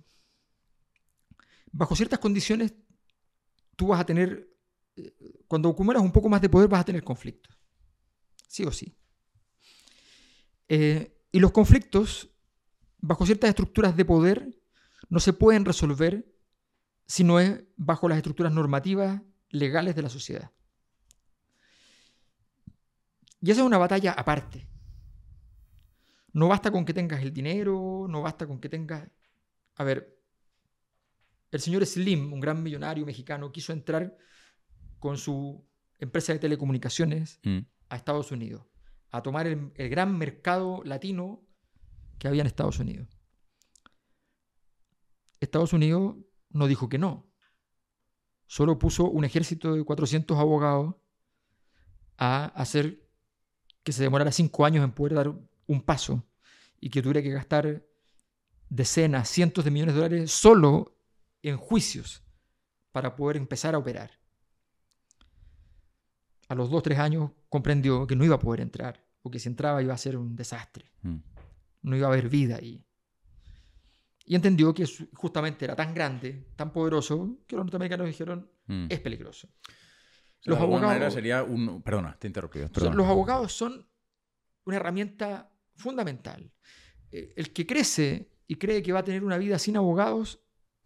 bajo 1.71 1.95
ciertas 1.95 2.19
condiciones, 2.19 2.73
tú 3.75 3.87
vas 3.87 4.01
a 4.01 4.05
tener, 4.05 4.49
cuando 5.47 5.69
acumulas 5.69 6.01
un 6.01 6.11
poco 6.11 6.29
más 6.29 6.41
de 6.41 6.49
poder, 6.49 6.67
vas 6.67 6.81
a 6.81 6.85
tener 6.85 7.03
conflictos. 7.03 7.55
Sí 8.47 8.63
o 8.63 8.71
sí. 8.71 8.97
Eh, 10.67 11.21
y 11.31 11.39
los 11.39 11.51
conflictos, 11.51 12.29
bajo 12.97 13.25
ciertas 13.25 13.49
estructuras 13.49 13.95
de 13.95 14.05
poder, 14.05 14.59
no 15.09 15.19
se 15.19 15.33
pueden 15.33 15.65
resolver 15.65 16.33
si 17.05 17.23
no 17.23 17.39
es 17.39 17.63
bajo 17.77 18.09
las 18.09 18.17
estructuras 18.17 18.51
normativas 18.51 19.21
legales 19.49 19.95
de 19.95 20.01
la 20.01 20.09
sociedad. 20.09 20.51
Y 23.41 23.51
esa 23.51 23.61
es 23.61 23.67
una 23.67 23.77
batalla 23.77 24.11
aparte. 24.11 24.67
No 26.33 26.47
basta 26.47 26.71
con 26.71 26.85
que 26.85 26.93
tengas 26.93 27.21
el 27.21 27.33
dinero, 27.33 28.07
no 28.09 28.21
basta 28.21 28.45
con 28.45 28.59
que 28.59 28.69
tengas... 28.69 29.07
A 29.77 29.83
ver, 29.83 30.19
el 31.51 31.59
señor 31.59 31.85
Slim, 31.85 32.33
un 32.33 32.39
gran 32.39 32.61
millonario 32.61 33.05
mexicano, 33.05 33.51
quiso 33.51 33.71
entrar 33.71 34.17
con 34.99 35.17
su 35.17 35.65
empresa 35.99 36.33
de 36.33 36.39
telecomunicaciones 36.39 37.39
mm. 37.43 37.59
a 37.89 37.95
Estados 37.95 38.31
Unidos, 38.31 38.65
a 39.11 39.21
tomar 39.21 39.47
el, 39.47 39.71
el 39.75 39.89
gran 39.89 40.17
mercado 40.17 40.83
latino 40.83 41.47
que 42.17 42.27
había 42.27 42.41
en 42.41 42.47
Estados 42.47 42.79
Unidos. 42.79 43.07
Estados 45.39 45.73
Unidos 45.73 46.15
no 46.49 46.67
dijo 46.67 46.89
que 46.89 46.97
no. 46.97 47.27
Solo 48.47 48.79
puso 48.79 49.05
un 49.05 49.25
ejército 49.25 49.75
de 49.75 49.83
400 49.83 50.37
abogados 50.37 50.95
a 52.17 52.45
hacer 52.45 53.07
que 53.83 53.91
se 53.91 54.03
demorara 54.03 54.31
cinco 54.31 54.65
años 54.65 54.83
en 54.83 54.91
poder 54.91 55.13
dar 55.13 55.33
un 55.67 55.81
paso 55.81 56.27
y 56.79 56.89
que 56.89 57.01
tuviera 57.01 57.21
que 57.21 57.31
gastar 57.31 57.86
decenas, 58.69 59.29
cientos 59.29 59.63
de 59.65 59.71
millones 59.71 59.95
de 59.95 60.01
dólares 60.01 60.31
solo 60.31 60.97
en 61.41 61.57
juicios 61.57 62.23
para 62.91 63.15
poder 63.15 63.37
empezar 63.37 63.75
a 63.75 63.77
operar. 63.77 64.11
A 66.49 66.55
los 66.55 66.69
dos, 66.69 66.83
tres 66.83 66.99
años 66.99 67.31
comprendió 67.49 68.07
que 68.07 68.15
no 68.15 68.23
iba 68.23 68.35
a 68.35 68.39
poder 68.39 68.61
entrar, 68.61 69.05
o 69.21 69.29
que 69.29 69.39
si 69.39 69.49
entraba 69.49 69.81
iba 69.81 69.93
a 69.93 69.97
ser 69.97 70.17
un 70.17 70.35
desastre. 70.35 70.91
Mm. 71.01 71.17
No 71.83 71.97
iba 71.97 72.07
a 72.07 72.11
haber 72.11 72.29
vida 72.29 72.55
ahí. 72.55 72.83
Y 74.25 74.35
entendió 74.35 74.73
que 74.73 74.85
justamente 75.13 75.65
era 75.65 75.75
tan 75.75 75.93
grande, 75.93 76.47
tan 76.55 76.71
poderoso, 76.71 77.39
que 77.47 77.55
los 77.55 77.65
norteamericanos 77.65 78.07
dijeron, 78.07 78.49
mm. 78.67 78.87
es 78.89 78.99
peligroso 78.99 79.49
los 80.47 80.59
abogados, 80.59 81.13
sería 81.13 81.43
un... 81.43 81.81
Perdona, 81.81 82.17
te 82.17 82.27
interrumpí. 82.27 82.59
Los 82.59 83.07
abogados 83.07 83.53
son 83.53 83.85
una 84.65 84.77
herramienta 84.77 85.51
fundamental. 85.75 86.51
Eh, 87.11 87.33
el 87.35 87.51
que 87.51 87.65
crece 87.65 88.29
y 88.47 88.55
cree 88.55 88.81
que 88.81 88.93
va 88.93 88.99
a 88.99 89.03
tener 89.03 89.23
una 89.23 89.37
vida 89.37 89.59
sin 89.59 89.77
abogados 89.77 90.39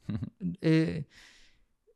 eh, 0.62 1.08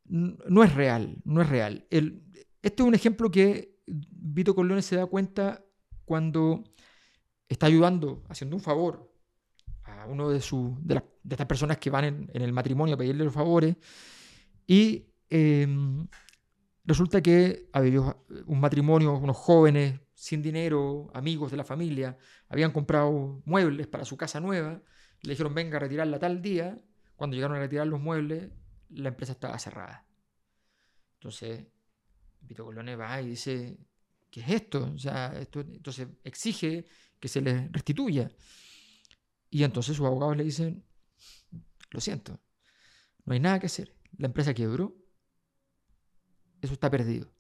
no 0.08 0.64
es 0.64 0.74
real, 0.76 1.18
no 1.24 1.42
es 1.42 1.50
real. 1.50 1.88
El, 1.90 2.24
este 2.62 2.84
es 2.84 2.88
un 2.88 2.94
ejemplo 2.94 3.32
que 3.32 3.80
Vito 3.88 4.54
Corleone 4.54 4.84
se 4.84 4.96
da 4.96 5.08
cuenta 5.08 5.66
cuando 6.06 6.64
está 7.50 7.66
ayudando, 7.66 8.24
haciendo 8.30 8.56
un 8.56 8.62
favor 8.62 9.12
a 9.84 10.06
uno 10.06 10.30
de, 10.30 10.40
de, 10.40 11.02
estas 11.30 11.48
personas 11.48 11.78
que 11.80 11.90
van 11.90 12.06
en, 12.06 12.42
el 12.42 12.54
matrimonio 12.54 12.94
a 12.96 12.98
pedirle 12.98 13.24
los 13.24 13.34
favores 13.34 13.76
y 14.68 15.08
em, 15.30 16.08
Resulta 16.86 17.22
que 17.22 17.68
había 17.74 18.16
un 18.46 18.60
matrimonio, 18.60 19.18
unos 19.18 19.38
jóvenes 19.38 20.00
sin 20.14 20.44
dinero, 20.44 21.10
amigos 21.16 21.50
de 21.50 21.58
la 21.58 21.64
familia, 21.64 22.16
habían 22.48 22.72
comprado 22.72 23.42
muebles 23.44 23.88
para 23.88 24.06
su 24.06 24.18
casa 24.18 24.40
nueva, 24.40 24.82
le 25.26 25.32
dijeron 25.32 25.54
venga 25.54 25.78
a 25.78 25.80
retirarla 25.80 26.20
tal 26.20 26.42
día, 26.42 26.80
cuando 27.16 27.36
llegaron 27.36 27.58
a 27.58 27.60
retirar 27.60 27.88
los 27.88 28.00
muebles, 28.00 28.50
la 28.90 29.10
empresa 29.10 29.34
estaba 29.34 29.58
cerrada. 29.60 30.06
Entonces, 31.16 31.66
Vito 32.42 32.64
Colone 32.66 32.96
va 32.96 33.22
y 33.22 33.30
dice, 33.30 33.78
¿qué 34.30 34.42
es 34.42 34.50
esto? 34.50 34.92
O 34.94 35.00
sea, 35.00 35.34
esto, 35.40 35.62
entonces 35.62 36.08
exige 36.24 36.86
que 37.20 37.28
se 37.28 37.42
les 37.42 37.72
restituya. 37.72 38.32
Y 39.50 39.64
entonces 39.64 39.96
sus 39.96 40.06
abogados 40.06 40.38
le 40.38 40.44
dicen, 40.44 40.84
lo 41.90 42.00
siento, 42.00 42.40
no 43.24 43.34
hay 43.34 43.40
nada 43.40 43.60
que 43.60 43.68
hacer. 43.68 43.96
La 44.18 44.28
empresa 44.28 44.54
quebró, 44.54 44.96
eso 46.62 46.74
está 46.74 46.90
perdido. 46.90 47.32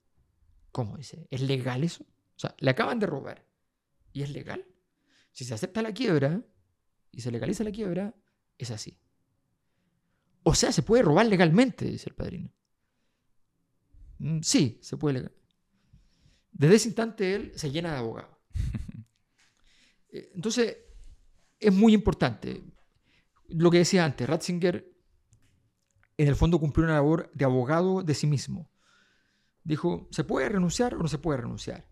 ¿Cómo 0.72 0.98
dice? 0.98 1.28
¿Es 1.30 1.42
legal 1.42 1.84
eso? 1.84 2.04
O 2.04 2.40
sea, 2.40 2.56
le 2.60 2.70
acaban 2.70 3.00
de 3.00 3.06
robar. 3.06 3.46
¿Y 4.12 4.24
es 4.24 4.30
legal? 4.30 4.66
Si 5.32 5.46
se 5.46 5.54
acepta 5.54 5.82
la 5.82 5.94
quiebra 5.94 6.42
y 7.16 7.22
se 7.22 7.32
legaliza 7.32 7.63
la 7.63 7.72
quiebra, 7.72 8.13
es 8.57 8.72
así. 8.72 8.99
O 10.43 10.53
sea, 10.53 10.72
se 10.72 10.84
puede 10.84 11.03
robar 11.03 11.26
legalmente, 11.26 11.86
dice 11.86 12.09
el 12.09 12.16
padrino. 12.16 12.53
Mm, 14.20 14.41
sí, 14.41 14.80
se 14.82 14.97
puede 14.97 15.16
legal. 15.16 15.36
Desde 16.51 16.76
ese 16.76 16.88
instante 16.89 17.36
él 17.36 17.51
se 17.55 17.72
llena 17.72 17.91
de 17.91 17.97
abogado. 17.97 18.39
Eh, 20.07 20.32
entonces, 20.34 20.78
es 21.59 21.74
muy 21.74 21.93
importante. 21.93 22.63
Lo 23.49 23.70
que 23.70 23.80
decía 23.80 24.05
antes, 24.05 24.26
Ratzinger 24.26 24.89
en 26.16 26.28
el 26.30 26.38
fondo 26.38 26.57
cumplió 26.57 26.86
una 26.86 26.93
labor 26.93 27.30
de 27.34 27.43
abogado 27.43 28.01
de 28.01 28.13
sí 28.13 28.26
mismo 28.26 28.72
dijo, 29.66 30.07
¿se 30.11 30.24
puede 30.24 30.47
renunciar 30.47 30.95
o 30.95 30.99
no 30.99 31.09
se 31.09 31.18
puede 31.18 31.41
renunciar? 31.41 31.89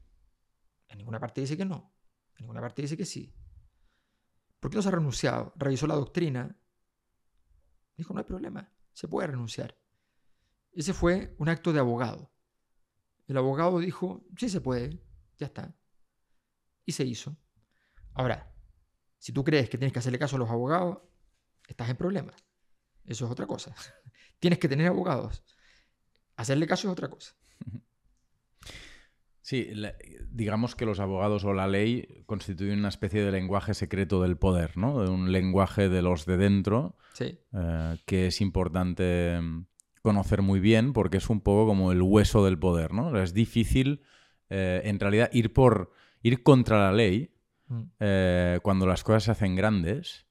En 0.87 0.99
ninguna 0.99 1.19
parte 1.19 1.41
dice 1.41 1.57
que 1.57 1.65
no, 1.65 1.91
en 2.37 2.43
ninguna 2.43 2.61
parte 2.61 2.83
dice 2.83 2.95
que 2.95 3.03
sí. 3.03 3.35
¿Por 4.63 4.71
qué 4.71 4.77
no 4.77 4.81
se 4.81 4.87
ha 4.87 4.91
renunciado? 4.91 5.51
Revisó 5.57 5.87
la 5.87 5.95
doctrina. 5.95 6.57
Dijo, 7.97 8.13
no 8.13 8.19
hay 8.21 8.25
problema, 8.25 8.71
se 8.93 9.09
puede 9.09 9.27
renunciar. 9.27 9.77
Ese 10.71 10.93
fue 10.93 11.35
un 11.37 11.49
acto 11.49 11.73
de 11.73 11.81
abogado. 11.81 12.31
El 13.27 13.35
abogado 13.35 13.79
dijo, 13.79 14.25
sí 14.37 14.47
se 14.47 14.61
puede, 14.61 15.03
ya 15.37 15.47
está. 15.47 15.75
Y 16.85 16.93
se 16.93 17.03
hizo. 17.03 17.35
Ahora, 18.13 18.55
si 19.17 19.33
tú 19.33 19.43
crees 19.43 19.69
que 19.69 19.77
tienes 19.77 19.91
que 19.91 19.99
hacerle 19.99 20.17
caso 20.17 20.37
a 20.37 20.39
los 20.39 20.49
abogados, 20.49 20.99
estás 21.67 21.89
en 21.89 21.97
problemas. 21.97 22.41
Eso 23.03 23.25
es 23.25 23.31
otra 23.31 23.45
cosa. 23.45 23.75
tienes 24.39 24.59
que 24.59 24.69
tener 24.69 24.87
abogados. 24.87 25.43
Hacerle 26.37 26.67
caso 26.67 26.87
es 26.87 26.93
otra 26.93 27.09
cosa. 27.09 27.35
Sí, 29.43 29.69
digamos 30.31 30.73
que 30.73 30.85
los 30.85 31.01
abogados 31.01 31.43
o 31.43 31.53
la 31.53 31.67
ley 31.67 32.23
constituyen 32.25 32.79
una 32.79 32.87
especie 32.87 33.21
de 33.21 33.31
lenguaje 33.33 33.73
secreto 33.73 34.21
del 34.21 34.37
poder, 34.37 34.77
¿no? 34.77 34.95
Un 34.95 35.33
lenguaje 35.33 35.89
de 35.89 36.01
los 36.01 36.25
de 36.25 36.37
dentro 36.37 36.95
eh, 37.19 37.97
que 38.05 38.27
es 38.27 38.39
importante 38.39 39.37
mm, 39.41 39.65
conocer 40.01 40.41
muy 40.43 40.61
bien 40.61 40.93
porque 40.93 41.17
es 41.17 41.29
un 41.29 41.41
poco 41.41 41.67
como 41.67 41.91
el 41.91 42.01
hueso 42.01 42.45
del 42.45 42.57
poder, 42.57 42.93
¿no? 42.93 43.21
Es 43.21 43.33
difícil, 43.33 44.01
eh, 44.49 44.81
en 44.85 44.97
realidad, 44.97 45.29
ir 45.33 45.51
por 45.51 45.91
ir 46.21 46.41
contra 46.41 46.79
la 46.79 46.93
ley 46.93 47.35
mm. 47.67 47.81
eh, 47.99 48.59
cuando 48.63 48.87
las 48.87 49.03
cosas 49.03 49.25
se 49.25 49.31
hacen 49.31 49.57
grandes 49.57 50.25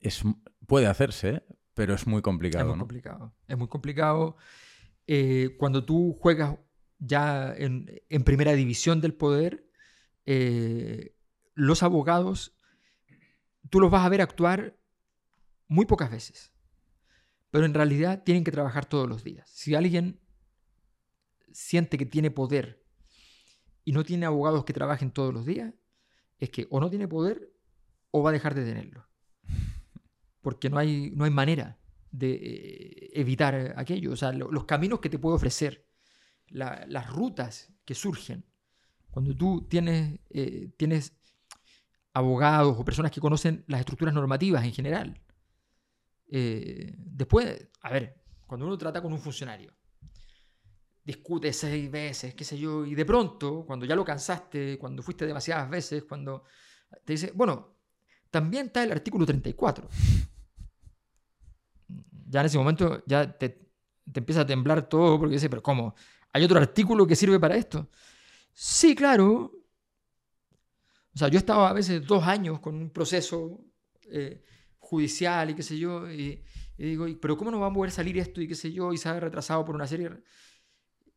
es, 0.00 0.24
puede 0.66 0.88
hacerse, 0.88 1.44
pero 1.74 1.94
es 1.94 2.08
muy 2.08 2.20
complicado. 2.20 2.64
Es 2.64 2.68
muy 2.70 2.78
complicado. 2.80 3.32
Es 3.46 3.56
muy 3.56 3.68
complicado. 3.68 4.36
cuando 5.56 5.84
tú 5.84 6.16
juegas 6.18 6.56
ya 6.98 7.54
en, 7.56 8.24
primera 8.24 8.52
división 8.52 9.00
del 9.00 9.14
poder, 9.14 9.68
eh, 10.24 11.14
los 11.54 11.82
abogados, 11.82 12.56
tú 13.70 13.80
los 13.80 13.90
vas 13.90 14.04
a 14.04 14.08
ver 14.08 14.20
actuar 14.20 14.78
muy 15.68 15.86
pocas 15.86 16.10
veces, 16.10 16.52
pero 17.50 17.66
en 17.66 17.74
realidad 17.74 18.22
tienen 18.24 18.44
que 18.44 18.52
trabajar 18.52 18.86
todos 18.86 19.08
los 19.08 19.24
días. 19.24 19.48
Si 19.50 19.74
alguien 19.74 20.20
siente 21.52 21.98
que 21.98 22.06
tiene 22.06 22.30
poder 22.30 22.84
y 23.84 23.92
no 23.92 24.04
tiene 24.04 24.26
abogados 24.26 24.64
que 24.64 24.72
trabajen 24.72 25.10
todos 25.10 25.32
los 25.32 25.46
días, 25.46 25.74
es 26.38 26.50
que 26.50 26.66
o 26.70 26.80
no 26.80 26.90
tiene 26.90 27.08
poder 27.08 27.52
o 28.10 28.22
va 28.22 28.30
a 28.30 28.32
dejar 28.32 28.54
de 28.54 28.64
tenerlo. 28.64 29.06
Porque 30.42 30.70
no 30.70 30.78
hay, 30.78 31.10
no 31.14 31.24
hay 31.24 31.30
manera 31.30 31.78
de 32.10 32.32
eh, 32.34 33.10
evitar 33.14 33.74
aquello. 33.76 34.12
O 34.12 34.16
sea, 34.16 34.32
los 34.32 34.64
caminos 34.64 35.00
que 35.00 35.08
te 35.08 35.18
puede 35.18 35.36
ofrecer 35.36 35.85
las 36.48 37.10
rutas 37.10 37.72
que 37.84 37.94
surgen. 37.94 38.44
Cuando 39.10 39.34
tú 39.34 39.66
tienes, 39.68 40.20
eh, 40.30 40.72
tienes 40.76 41.16
abogados 42.12 42.76
o 42.78 42.84
personas 42.84 43.12
que 43.12 43.20
conocen 43.20 43.64
las 43.66 43.80
estructuras 43.80 44.14
normativas 44.14 44.64
en 44.64 44.72
general. 44.72 45.20
Eh, 46.28 46.94
después, 46.98 47.68
a 47.82 47.90
ver, 47.90 48.22
cuando 48.46 48.66
uno 48.66 48.76
trata 48.76 49.02
con 49.02 49.12
un 49.12 49.18
funcionario, 49.18 49.76
discute 51.04 51.52
seis 51.52 51.90
veces, 51.90 52.34
qué 52.34 52.44
sé 52.44 52.58
yo, 52.58 52.84
y 52.84 52.94
de 52.94 53.04
pronto, 53.04 53.64
cuando 53.66 53.86
ya 53.86 53.94
lo 53.94 54.04
cansaste, 54.04 54.76
cuando 54.78 55.02
fuiste 55.02 55.26
demasiadas 55.26 55.70
veces, 55.70 56.04
cuando 56.04 56.44
te 57.04 57.12
dice, 57.12 57.32
bueno, 57.34 57.76
también 58.30 58.66
está 58.66 58.82
el 58.82 58.92
artículo 58.92 59.24
34. 59.24 59.88
Ya 62.28 62.40
en 62.40 62.46
ese 62.46 62.58
momento 62.58 63.02
ya 63.06 63.38
te, 63.38 63.48
te 64.10 64.20
empieza 64.20 64.40
a 64.40 64.46
temblar 64.46 64.88
todo 64.88 65.18
porque 65.18 65.34
dice, 65.34 65.48
pero 65.48 65.62
¿cómo? 65.62 65.94
¿Hay 66.36 66.44
otro 66.44 66.58
artículo 66.58 67.06
que 67.06 67.16
sirve 67.16 67.40
para 67.40 67.56
esto? 67.56 67.88
Sí, 68.52 68.94
claro. 68.94 69.52
O 71.14 71.18
sea, 71.18 71.28
yo 71.28 71.38
estaba 71.38 71.70
a 71.70 71.72
veces 71.72 72.06
dos 72.06 72.24
años 72.24 72.60
con 72.60 72.74
un 72.74 72.90
proceso 72.90 73.64
eh, 74.10 74.44
judicial 74.78 75.48
y 75.48 75.54
qué 75.54 75.62
sé 75.62 75.78
yo, 75.78 76.10
y, 76.10 76.44
digo, 76.76 77.06
pero 77.22 77.38
¿cómo 77.38 77.50
no 77.50 77.60
va 77.60 77.68
a 77.68 77.72
poder 77.72 77.90
salir 77.90 78.18
esto 78.18 78.42
y 78.42 78.48
qué 78.48 78.54
sé 78.54 78.70
yo, 78.70 78.92
y 78.92 78.98
se 78.98 79.08
ha 79.08 79.18
retrasado 79.18 79.64
por 79.64 79.74
una 79.74 79.86
serie? 79.86 80.10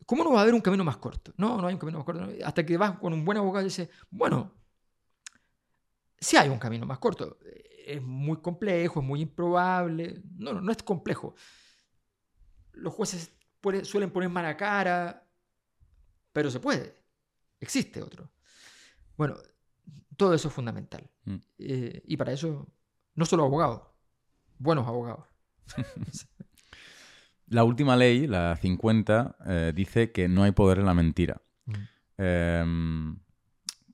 ¿Cómo 0.06 0.24
no 0.24 0.32
va 0.32 0.40
a 0.40 0.44
haber 0.44 0.54
un 0.54 0.62
camino 0.62 0.86
más 0.86 0.96
corto? 0.96 1.34
No, 1.36 1.60
no 1.60 1.68
hay 1.68 1.74
un 1.74 1.80
camino 1.82 1.98
más 1.98 2.06
corto. 2.06 2.26
Hasta 2.46 2.66
que 2.66 2.78
vas 2.78 2.98
con 2.98 3.12
un 3.12 3.26
buen 3.26 3.38
abogado 3.38 3.66
y 3.66 3.68
dices, 3.68 3.90
bueno, 4.10 4.54
sí 6.18 6.38
hay 6.38 6.48
un 6.48 6.60
camino 6.60 6.86
más 6.86 7.00
corto. 7.00 7.38
Es 7.86 8.02
muy 8.02 8.38
complejo, 8.38 9.02
es 9.02 9.06
muy 9.06 9.20
improbable. 9.20 10.22
No, 10.38 10.54
no, 10.54 10.62
no 10.62 10.72
es 10.72 10.82
complejo. 10.82 11.36
Los 12.72 12.94
jueces 12.94 13.34
suelen 13.84 14.12
poner 14.12 14.30
mala 14.30 14.58
cara, 14.58 15.26
pero 16.34 16.50
se 16.52 16.60
puede. 16.60 16.96
Existe 17.60 18.02
otro. 18.02 18.32
Bueno, 19.18 19.36
todo 20.16 20.34
eso 20.34 20.48
es 20.48 20.54
fundamental. 20.54 21.10
Mm. 21.26 21.36
Eh, 21.58 22.02
y 22.06 22.18
para 22.18 22.32
eso, 22.32 22.68
no 23.16 23.26
solo 23.26 23.44
abogados, 23.46 23.82
buenos 24.58 24.88
abogados. 24.88 25.26
la 27.48 27.64
última 27.64 27.96
ley, 27.96 28.28
la 28.28 28.56
50, 28.56 29.38
eh, 29.48 29.74
dice 29.76 30.12
que 30.12 30.28
no 30.28 30.44
hay 30.44 30.52
poder 30.52 30.80
en 30.80 30.86
la 30.86 30.94
mentira. 30.94 31.42
Mm. 31.66 31.74
Em, 32.18 33.20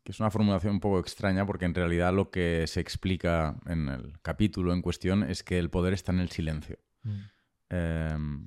que 0.03 0.11
es 0.11 0.19
una 0.19 0.31
formulación 0.31 0.75
un 0.75 0.79
poco 0.79 0.99
extraña 0.99 1.45
porque 1.45 1.65
en 1.65 1.73
realidad 1.73 2.13
lo 2.13 2.29
que 2.29 2.65
se 2.67 2.79
explica 2.79 3.59
en 3.65 3.89
el 3.89 4.19
capítulo 4.21 4.73
en 4.73 4.83
cuestión 4.83 5.23
es 5.23 5.43
que 5.43 5.57
el 5.57 5.71
poder 5.71 5.93
está 5.93 6.11
en 6.11 6.19
el 6.19 6.29
silencio. 6.29 6.77
Mm. 7.03 8.45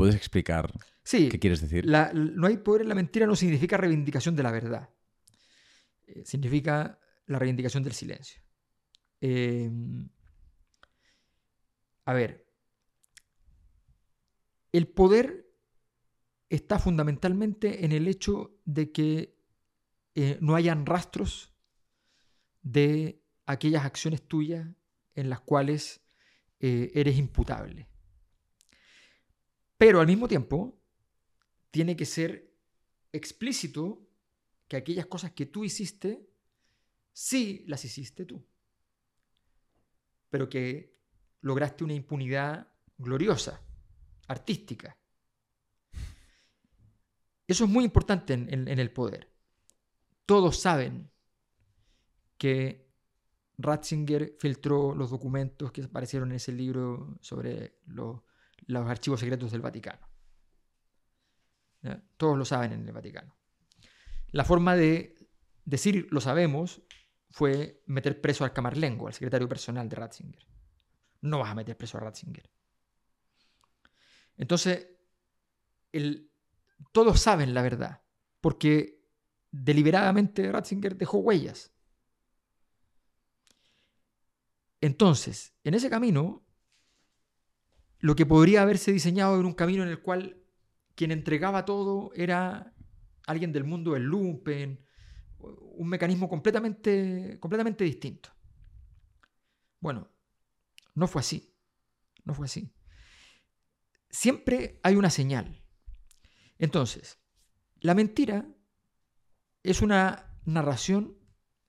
¿Puedes 0.00 0.16
explicar 0.16 0.72
qué 1.04 1.38
quieres 1.38 1.60
decir? 1.60 1.84
no 1.84 2.46
hay 2.46 2.56
poder 2.56 2.80
en 2.80 2.88
la 2.88 2.94
mentira 2.94 3.26
no 3.26 3.36
significa 3.36 3.76
reivindicación 3.76 4.34
de 4.34 4.42
la 4.42 4.50
verdad. 4.50 4.88
Eh, 6.06 6.22
significa 6.24 6.98
la 7.26 7.38
reivindicación 7.38 7.82
del 7.82 7.92
silencio. 7.92 8.40
Em, 9.20 10.08
a 12.06 12.14
ver, 12.14 12.46
el 14.72 14.88
poder 14.88 15.52
está 16.48 16.78
fundamentalmente 16.78 17.84
en 17.84 17.92
el 17.92 18.08
hecho 18.08 18.58
de 18.64 18.92
que 18.92 19.36
eh, 20.14 20.38
no 20.40 20.54
hayan 20.54 20.86
rastros 20.86 21.52
de 22.62 23.22
aquellas 23.44 23.84
acciones 23.84 24.26
tuyas 24.26 24.66
en 25.14 25.28
las 25.28 25.40
cuales 25.40 26.00
eh, 26.58 26.90
eres 26.94 27.18
imputable. 27.18 27.90
Pero 29.80 29.98
al 29.98 30.06
mismo 30.06 30.28
tiempo, 30.28 30.78
tiene 31.70 31.96
que 31.96 32.04
ser 32.04 32.54
explícito 33.12 34.06
que 34.68 34.76
aquellas 34.76 35.06
cosas 35.06 35.32
que 35.32 35.46
tú 35.46 35.64
hiciste, 35.64 36.28
sí 37.14 37.64
las 37.66 37.82
hiciste 37.86 38.26
tú. 38.26 38.46
Pero 40.28 40.50
que 40.50 40.98
lograste 41.40 41.82
una 41.82 41.94
impunidad 41.94 42.70
gloriosa, 42.98 43.62
artística. 44.28 44.94
Eso 47.46 47.64
es 47.64 47.70
muy 47.70 47.84
importante 47.84 48.34
en, 48.34 48.68
el 48.68 48.92
poder. 48.92 49.32
Todos 50.26 50.60
saben 50.60 51.10
que 52.36 52.86
Ratzinger 53.56 54.36
filtró 54.38 54.94
los 54.94 55.08
documentos 55.08 55.72
que 55.72 55.84
aparecieron 55.84 56.32
en 56.32 56.36
ese 56.36 56.52
libro 56.52 57.16
sobre 57.22 57.78
los 57.86 58.20
los 58.66 58.88
archivos 58.88 59.20
secretos 59.20 59.52
del 59.52 59.60
Vaticano. 59.60 60.08
Todos 62.16 62.36
lo 62.36 62.44
saben 62.44 62.72
en 62.72 62.86
el 62.86 62.92
Vaticano. 62.92 63.36
La 64.32 64.44
forma 64.44 64.76
de 64.76 65.16
decir 65.64 66.06
lo 66.10 66.20
sabemos 66.20 66.82
fue 67.30 67.82
meter 67.86 68.20
preso 68.20 68.44
al 68.44 68.52
Camarlengo, 68.52 69.06
al 69.06 69.14
secretario 69.14 69.48
personal 69.48 69.88
de 69.88 69.96
Ratzinger. 69.96 70.46
No 71.22 71.38
vas 71.38 71.50
a 71.50 71.54
meter 71.54 71.76
preso 71.76 71.96
a 71.98 72.00
Ratzinger. 72.00 72.50
Entonces, 74.36 74.88
todos 76.92 77.20
saben 77.20 77.54
la 77.54 77.62
verdad, 77.62 78.02
porque 78.40 79.04
deliberadamente 79.50 80.50
Ratzinger 80.50 80.96
dejó 80.96 81.18
huellas. 81.18 81.72
Entonces, 84.80 85.54
en 85.62 85.74
ese 85.74 85.90
camino, 85.90 86.46
lo 88.00 88.16
que 88.16 88.26
podría 88.26 88.62
haberse 88.62 88.92
diseñado 88.92 89.38
en 89.38 89.46
un 89.46 89.54
camino 89.54 89.82
en 89.82 89.90
el 89.90 90.00
cual 90.00 90.42
quien 90.94 91.12
entregaba 91.12 91.64
todo 91.64 92.12
era 92.14 92.74
alguien 93.26 93.52
del 93.52 93.64
mundo 93.64 93.92
del 93.92 94.04
lumpen, 94.04 94.84
un 95.38 95.88
mecanismo 95.88 96.28
completamente, 96.28 97.38
completamente 97.40 97.84
distinto. 97.84 98.30
Bueno, 99.80 100.10
no 100.94 101.06
fue 101.06 101.20
así, 101.20 101.54
no 102.24 102.34
fue 102.34 102.46
así. 102.46 102.74
Siempre 104.10 104.80
hay 104.82 104.96
una 104.96 105.10
señal. 105.10 105.62
Entonces, 106.58 107.18
la 107.80 107.94
mentira 107.94 108.46
es 109.62 109.80
una 109.80 110.36
narración 110.44 111.16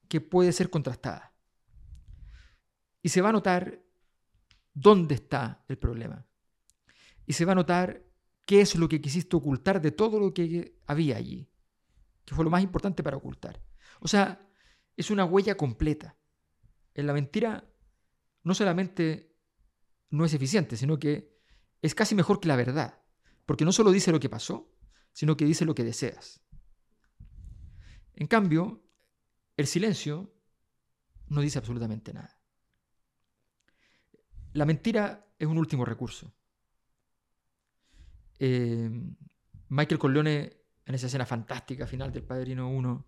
que 0.10 0.20
puede 0.20 0.52
ser 0.52 0.70
contrastada. 0.70 1.34
Y 3.02 3.10
se 3.10 3.22
va 3.22 3.30
a 3.30 3.34
notar 3.34 3.82
dónde 4.74 5.16
está 5.16 5.64
el 5.68 5.78
problema. 5.78 6.26
Y 7.26 7.34
se 7.34 7.46
va 7.46 7.54
a 7.54 7.56
notar 7.56 8.04
qué 8.46 8.62
es 8.62 8.76
lo 8.76 8.90
que 8.90 9.02
quisiste 9.02 9.36
ocultar 9.36 9.82
de 9.82 9.92
todo 9.92 10.20
lo 10.20 10.34
que 10.34 10.80
había 10.88 11.18
allí, 11.18 11.50
que 12.26 12.36
fue 12.36 12.44
lo 12.44 12.52
más 12.52 12.64
importante 12.64 13.04
para 13.04 13.18
ocultar. 13.18 13.62
O 14.00 14.08
sea, 14.08 14.48
es 14.98 15.12
una 15.12 15.26
huella 15.26 15.56
completa. 15.56 16.18
En 16.94 17.08
la 17.08 17.14
mentira 17.14 17.72
no 18.44 18.54
solamente 18.54 19.36
no 20.10 20.26
es 20.26 20.34
eficiente, 20.34 20.76
sino 20.76 21.00
que 21.00 21.40
es 21.82 21.96
casi 21.96 22.16
mejor 22.16 22.40
que 22.40 22.48
la 22.48 22.56
verdad, 22.56 23.02
porque 23.46 23.66
no 23.66 23.72
solo 23.72 23.92
dice 23.92 24.12
lo 24.12 24.20
que 24.20 24.30
pasó, 24.30 24.76
sino 25.14 25.38
que 25.38 25.46
dice 25.46 25.66
lo 25.66 25.76
que 25.76 25.84
deseas. 25.84 26.42
En 28.14 28.28
cambio, 28.28 28.84
el 29.58 29.68
silencio 29.68 30.34
no 31.28 31.42
dice 31.42 31.60
absolutamente 31.60 32.14
nada. 32.14 32.41
La 34.54 34.66
mentira 34.66 35.34
es 35.39 35.47
un 35.47 35.58
último 35.58 35.86
recurso. 35.86 36.34
Eh, 38.38 38.89
Michael 39.70 39.99
Corleone, 39.99 40.52
en 40.86 40.95
esa 40.95 41.08
escena 41.08 41.26
fantástica 41.26 41.88
final 41.88 42.12
del 42.12 42.24
Padrino 42.24 42.70
1, 42.70 43.08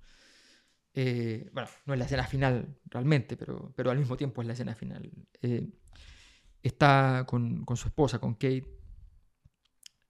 eh, 0.93 1.49
bueno, 1.51 1.69
no 1.85 1.93
es 1.93 1.99
la 1.99 2.05
escena 2.05 2.25
final 2.25 2.79
realmente, 2.85 3.35
pero, 3.35 3.73
pero 3.75 3.91
al 3.91 3.97
mismo 3.97 4.15
tiempo 4.15 4.41
es 4.41 4.47
la 4.47 4.53
escena 4.53 4.75
final. 4.75 5.11
Eh, 5.41 5.67
está 6.61 7.25
con, 7.27 7.65
su 7.75 7.87
esposa, 7.87 8.19
con 8.19 8.35
Kate, 8.35 8.69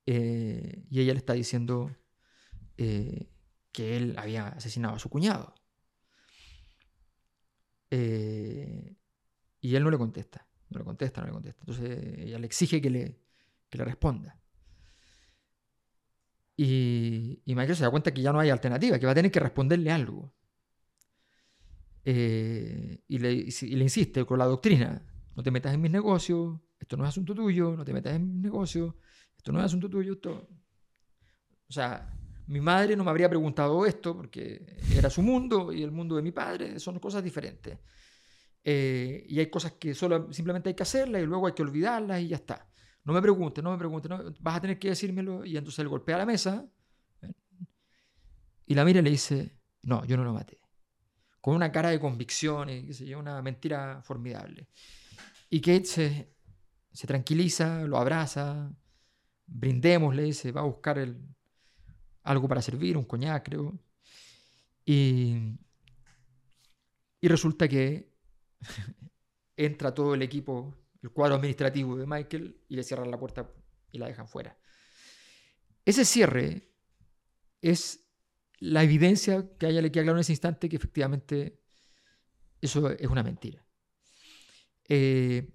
y 0.06 1.00
ella 1.00 1.14
le 1.14 1.20
está 1.20 1.34
diciendo 1.34 1.90
que 2.76 3.98
él 3.98 4.16
había 4.18 4.50
asesinado 4.50 4.96
a 4.96 5.00
su 5.00 5.10
cuñado. 5.10 5.56
y 7.90 9.76
él 9.76 9.84
no 9.84 9.90
le 9.90 9.98
contesta, 9.98 10.46
no 10.74 10.80
le 10.80 10.86
contesta, 10.86 11.22
no 11.22 11.28
le 11.28 11.34
contesta. 11.34 11.62
Entonces 11.62 12.20
ella 12.20 12.40
le 12.40 12.46
exige 12.46 12.82
que 12.82 12.90
le, 12.90 13.20
que 13.70 13.78
le 13.78 13.86
responda. 13.86 14.38
Y, 16.56 17.42
Michael 17.46 17.76
se 17.76 17.84
da 17.84 17.90
cuenta 17.90 18.14
que 18.14 18.22
ya 18.22 18.32
no 18.32 18.40
hay 18.40 18.50
alternativa, 18.50 19.00
que 19.00 19.06
va 19.06 19.12
a 19.12 19.16
tener 19.16 19.32
que 19.32 19.40
responderle 19.40 19.92
algo. 19.92 20.34
Eh, 22.06 23.02
y, 23.08 23.18
le, 23.18 23.32
insiste 23.32 24.26
con 24.26 24.38
la 24.40 24.46
doctrina, 24.46 25.02
no 25.36 25.44
te 25.44 25.52
metas 25.52 25.74
en 25.74 25.82
mis 25.82 25.92
negocios, 25.92 26.60
esto 26.80 26.98
no 26.98 27.04
es 27.04 27.10
asunto 27.10 27.34
tuyo, 27.34 27.76
no 27.76 27.84
te 27.84 27.94
metas 27.94 28.16
en 28.16 28.34
mis 28.34 28.42
negocios, 28.42 28.94
esto 29.38 29.52
no 29.52 29.60
es 29.60 29.66
asunto 29.66 29.90
tuyo. 29.90 30.14
Esto... 30.14 30.48
O 31.70 31.74
sea, 31.74 32.14
mi 32.48 32.60
madre 32.62 32.96
no 32.96 33.04
me 33.04 33.10
habría 33.10 33.30
preguntado 33.30 33.86
esto 33.86 34.16
porque 34.16 34.78
era 34.96 35.10
su 35.10 35.22
mundo 35.22 35.72
y 35.72 35.82
el 35.82 35.92
mundo 35.92 36.16
de 36.16 36.22
mi 36.22 36.32
padre, 36.32 36.80
son 36.80 37.00
cosas 37.00 37.24
diferentes. 37.24 37.80
Eh, 38.64 39.26
y 39.28 39.40
hay 39.40 39.50
cosas 39.50 39.74
que 39.74 39.94
solo 39.94 40.32
simplemente 40.32 40.70
hay 40.70 40.76
que 40.76 40.84
hacerlas 40.84 41.22
y 41.22 41.26
luego 41.26 41.48
hay 41.48 41.54
que 41.54 41.64
olvidarlas 41.64 42.22
y 42.22 42.30
ya 42.30 42.38
está. 42.38 42.70
No 43.04 43.14
me 43.14 43.22
preguntes, 43.22 43.64
no 43.64 43.72
me 43.72 43.78
preguntes, 43.78 44.10
vas 44.40 44.58
a 44.58 44.62
tener 44.62 44.80
que 44.80 44.90
decírmelo. 44.90 45.46
Y 45.46 45.58
entonces 45.58 45.80
él 45.80 45.90
golpea 45.90 46.18
la 46.18 46.26
mesa 46.26 46.66
y 48.66 48.74
la 48.76 48.86
mira 48.86 49.00
y 49.00 49.04
le 49.04 49.10
dice, 49.10 49.60
no, 49.82 50.06
yo 50.06 50.16
no 50.18 50.24
lo 50.24 50.34
maté. 50.34 50.60
Con 51.42 51.56
una 51.56 51.72
cara 51.72 51.90
de 51.90 52.00
convicción 52.00 52.70
y 52.70 53.14
una 53.14 53.42
mentira 53.42 54.02
formidable. 54.02 54.70
Y 55.50 55.60
Kate 55.60 55.86
se, 55.86 56.34
se 56.94 57.08
tranquiliza, 57.08 57.82
lo 57.82 57.98
abraza, 57.98 58.72
brindemos, 59.46 60.16
le 60.16 60.24
dice, 60.24 60.52
va 60.54 60.62
a 60.62 60.66
buscar 60.66 60.98
el, 60.98 61.22
algo 62.24 62.48
para 62.48 62.62
servir, 62.62 62.98
un 62.98 63.04
coñac, 63.04 63.46
creo. 63.46 63.78
Y, 64.86 65.58
y 67.20 67.28
resulta 67.28 67.68
que 67.68 68.13
entra 69.56 69.94
todo 69.94 70.14
el 70.14 70.22
equipo 70.22 70.76
el 71.04 71.12
cuadro 71.12 71.36
administrativo 71.36 71.98
de 71.98 72.08
Michael 72.08 72.62
y 72.70 72.76
le 72.76 72.84
cierran 72.84 73.12
la 73.12 73.20
puerta 73.20 73.52
y 73.92 73.98
la 73.98 74.08
dejan 74.08 74.28
fuera. 74.28 74.58
Ese 75.86 76.06
cierre 76.06 76.72
es 77.62 78.10
la 78.60 78.84
evidencia 78.84 79.46
que 79.58 79.66
a 79.66 79.70
ella 79.70 79.82
le 79.82 79.92
queda 79.92 80.04
claro 80.04 80.18
en 80.18 80.22
ese 80.22 80.32
instante 80.32 80.70
que 80.70 80.78
efectivamente 80.78 81.62
eso 82.62 82.90
es 82.90 83.08
una 83.08 83.22
mentira. 83.22 83.66
Eh, 84.88 85.46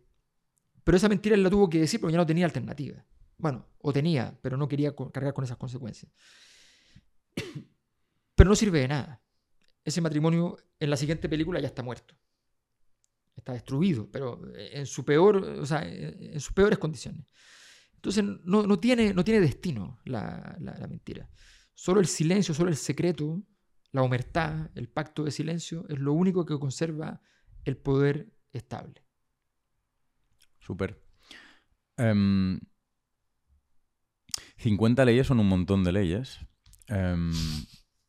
pero 0.84 0.96
esa 0.96 1.08
mentira 1.08 1.34
él 1.34 1.42
la 1.42 1.50
tuvo 1.50 1.68
que 1.70 1.80
decir 1.80 1.98
porque 1.98 2.12
ya 2.12 2.18
no 2.18 2.26
tenía 2.26 2.44
alternativa. 2.44 3.02
Bueno, 3.38 3.66
o 3.78 3.92
tenía, 3.92 4.38
pero 4.42 4.58
no 4.58 4.68
quería 4.68 4.94
cargar 5.12 5.32
con 5.32 5.44
esas 5.44 5.56
consecuencias. 5.56 6.12
Pero 8.34 8.50
no 8.50 8.56
sirve 8.56 8.80
de 8.80 8.88
nada. 8.88 9.22
Ese 9.84 10.00
matrimonio 10.00 10.56
en 10.78 10.90
la 10.90 10.96
siguiente 10.96 11.28
película 11.28 11.60
ya 11.60 11.68
está 11.68 11.82
muerto 11.82 12.16
está 13.38 13.52
destruido, 13.52 14.08
pero 14.10 14.40
en, 14.54 14.86
su 14.86 15.04
peor, 15.04 15.36
o 15.36 15.66
sea, 15.66 15.82
en 15.84 16.40
sus 16.40 16.52
peores 16.52 16.78
condiciones. 16.78 17.26
Entonces 17.98 18.24
no, 18.44 18.78
tiene, 18.78 19.12
no 19.12 19.24
tiene 19.24 19.40
destino 19.40 19.98
la, 20.04 20.56
mentira. 20.88 21.28
Solo 21.74 21.98
el 21.98 22.06
silencio, 22.06 22.54
solo 22.54 22.70
el 22.70 22.76
secreto, 22.76 23.42
la 23.90 24.02
humertad, 24.02 24.70
el 24.76 24.88
pacto 24.88 25.24
de 25.24 25.32
silencio 25.32 25.84
es 25.88 25.98
lo 25.98 26.12
único 26.12 26.46
que 26.46 26.56
conserva 26.58 27.20
el 27.64 27.76
poder 27.76 28.32
estable. 28.52 29.02
Súper. 30.60 31.02
50 31.96 32.62
em, 35.02 35.06
leyes 35.06 35.26
son 35.26 35.40
un 35.40 35.48
montón 35.48 35.82
de 35.82 35.92
leyes. 35.92 36.38
Em, 36.86 37.32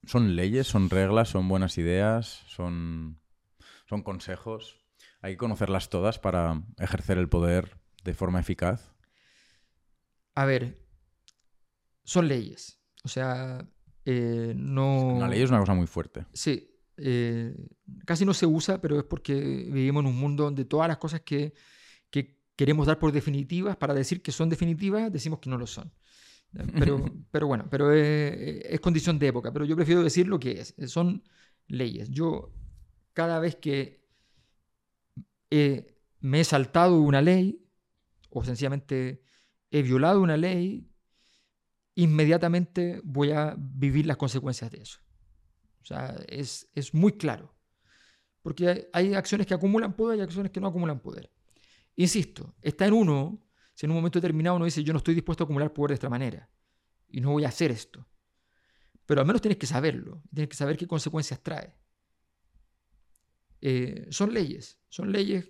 son 0.05 0.35
leyes, 0.35 0.67
son 0.67 0.91
reglas, 0.91 1.29
son 1.29 1.47
buenas 1.47 1.79
ideas, 1.79 2.43
son, 2.47 3.19
son 3.87 4.03
consejos. 4.03 4.78
Hay 5.21 5.33
que 5.33 5.37
conocerlas 5.37 5.89
todas 5.89 6.19
para 6.19 6.63
ejercer 6.77 7.17
el 7.17 7.29
poder 7.29 7.77
de 8.03 8.13
forma 8.13 8.39
eficaz. 8.39 8.93
A 10.35 10.45
ver, 10.45 10.77
son 12.03 12.27
leyes. 12.27 12.81
O 13.03 13.07
sea, 13.09 13.67
eh, 14.05 14.53
no... 14.55 15.15
Una 15.15 15.27
ley 15.27 15.41
es 15.41 15.49
una 15.49 15.59
cosa 15.59 15.73
muy 15.73 15.87
fuerte. 15.87 16.25
Sí. 16.33 16.65
Eh, 16.97 17.55
casi 18.05 18.25
no 18.25 18.33
se 18.33 18.45
usa, 18.45 18.81
pero 18.81 18.97
es 18.97 19.03
porque 19.03 19.33
vivimos 19.33 20.01
en 20.01 20.07
un 20.07 20.17
mundo 20.17 20.45
donde 20.45 20.65
todas 20.65 20.87
las 20.87 20.97
cosas 20.97 21.21
que, 21.21 21.53
queremos 22.55 22.87
dar 22.87 22.99
por 22.99 23.13
definitivas, 23.13 23.77
para 23.77 23.93
decir 23.93 24.21
que 24.21 24.33
son 24.33 24.49
definitivas, 24.49 25.09
decimos 25.13 25.39
que 25.39 25.49
no 25.49 25.57
lo 25.57 25.65
son. 25.65 25.93
Pero, 26.77 27.05
pero 27.31 27.47
bueno, 27.47 27.67
pero 27.69 27.93
es, 27.93 28.65
es, 28.65 28.79
condición 28.81 29.17
de 29.17 29.27
época. 29.27 29.53
Pero 29.53 29.63
yo 29.63 29.77
prefiero 29.77 30.03
decir 30.03 30.27
lo 30.27 30.41
que 30.41 30.59
es. 30.59 30.75
Son 30.87 31.23
leyes. 31.67 32.09
Yo, 32.09 32.53
cada 33.13 33.39
vez 33.39 33.55
que 33.55 33.98
me 35.49 36.39
he 36.39 36.43
saltado 36.43 36.99
una 37.01 37.21
ley 37.21 37.65
o 38.29 38.43
sencillamente 38.43 39.23
he 39.71 39.81
violado 39.81 40.21
una 40.21 40.37
ley, 40.37 40.89
inmediatamente 41.95 43.01
voy 43.03 43.31
a 43.31 43.55
vivir 43.57 44.05
las 44.05 44.17
consecuencias 44.17 44.71
de 44.71 44.81
eso. 44.81 44.99
O 45.81 45.85
sea, 45.85 46.15
es, 46.27 46.67
muy 46.93 47.13
claro. 47.13 47.55
Porque 48.41 48.89
hay, 48.93 49.13
acciones 49.13 49.47
que 49.47 49.53
acumulan 49.53 49.95
poder 49.95 50.19
y 50.19 50.21
acciones 50.21 50.51
que 50.51 50.59
no 50.59 50.67
acumulan 50.67 50.99
poder. 50.99 51.31
Insisto, 51.95 52.55
está 52.61 52.85
en 52.85 52.93
uno, 52.93 53.43
si 53.73 53.85
en 53.85 53.91
un 53.91 53.97
momento 53.97 54.19
determinado 54.19 54.55
uno 54.55 54.65
dice, 54.65 54.83
yo 54.83 54.93
no 54.93 54.97
estoy 54.97 55.13
dispuesto 55.13 55.43
a 55.43 55.45
acumular 55.45 55.73
poder 55.73 55.89
de 55.89 55.95
esta 55.95 56.09
manera 56.09 56.49
y 57.09 57.19
no 57.21 57.31
voy 57.31 57.43
a 57.43 57.49
hacer 57.49 57.71
esto. 57.71 58.07
Pero 59.05 59.21
al 59.21 59.27
menos 59.27 59.41
tienes 59.41 59.57
que 59.57 59.65
saberlo, 59.65 60.21
tienes 60.33 60.49
que 60.49 60.55
saber 60.55 60.77
qué 60.77 60.87
consecuencias 60.87 61.41
trae. 61.41 61.75
Eh, 63.61 64.07
son 64.09 64.33
leyes, 64.33 64.79
son 64.89 65.11
leyes 65.11 65.49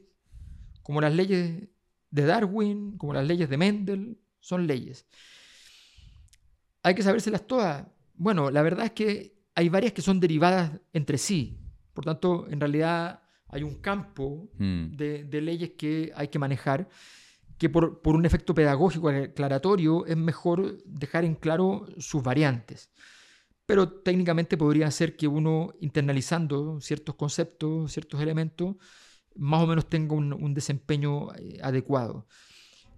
como 0.81 1.01
las 1.01 1.13
leyes 1.13 1.69
de 2.09 2.25
Darwin, 2.25 2.97
como 2.97 3.13
las 3.13 3.27
leyes 3.27 3.49
de 3.49 3.57
Mendel, 3.57 4.17
son 4.39 4.65
leyes. 4.65 5.05
Hay 6.81 6.95
que 6.95 7.03
sabérselas 7.03 7.45
todas. 7.45 7.85
Bueno, 8.15 8.49
la 8.49 8.63
verdad 8.63 8.85
es 8.85 8.91
que 8.93 9.35
hay 9.53 9.69
varias 9.69 9.93
que 9.93 10.01
son 10.01 10.19
derivadas 10.19 10.71
entre 10.93 11.17
sí. 11.17 11.59
Por 11.93 12.05
tanto, 12.05 12.47
en 12.49 12.59
realidad 12.59 13.21
hay 13.47 13.63
un 13.63 13.75
campo 13.75 14.49
hmm. 14.57 14.95
de, 14.95 15.41
leyes 15.41 15.71
que 15.77 16.11
hay 16.15 16.29
que 16.29 16.39
manejar 16.39 16.89
que 17.57 17.69
por, 17.69 18.01
por, 18.01 18.15
un 18.15 18.25
efecto 18.25 18.55
pedagógico 18.55 19.09
aclaratorio 19.09 20.05
es 20.05 20.17
mejor 20.17 20.81
dejar 20.85 21.25
en 21.25 21.35
claro 21.35 21.85
sus 21.97 22.23
variantes 22.23 22.89
pero 23.69 23.87
técnicamente 23.87 24.57
podría 24.57 24.89
ser 24.89 25.15
que 25.15 25.27
uno 25.27 25.75
internalizando 25.79 26.81
ciertos 26.81 27.13
conceptos, 27.13 27.91
ciertos 27.91 28.19
elementos, 28.19 28.77
más 29.35 29.61
o 29.61 29.67
menos 29.67 29.87
tenga 29.87 30.15
un, 30.15 30.53
desempeño 30.55 31.31
eh, 31.35 31.59
adecuado. 31.61 32.25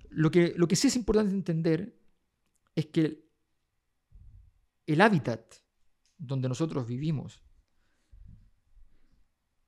Lo 0.09 0.31
que, 0.31 0.53
lo 0.55 0.69
que 0.69 0.77
sí 0.77 0.87
es 0.87 0.95
importante 0.95 1.33
entender 1.33 1.99
es 2.73 2.85
que 2.85 3.21
el 4.87 5.01
hábitat 5.01 5.41
donde 6.17 6.47
nosotros 6.47 6.87
vivimos, 6.87 7.43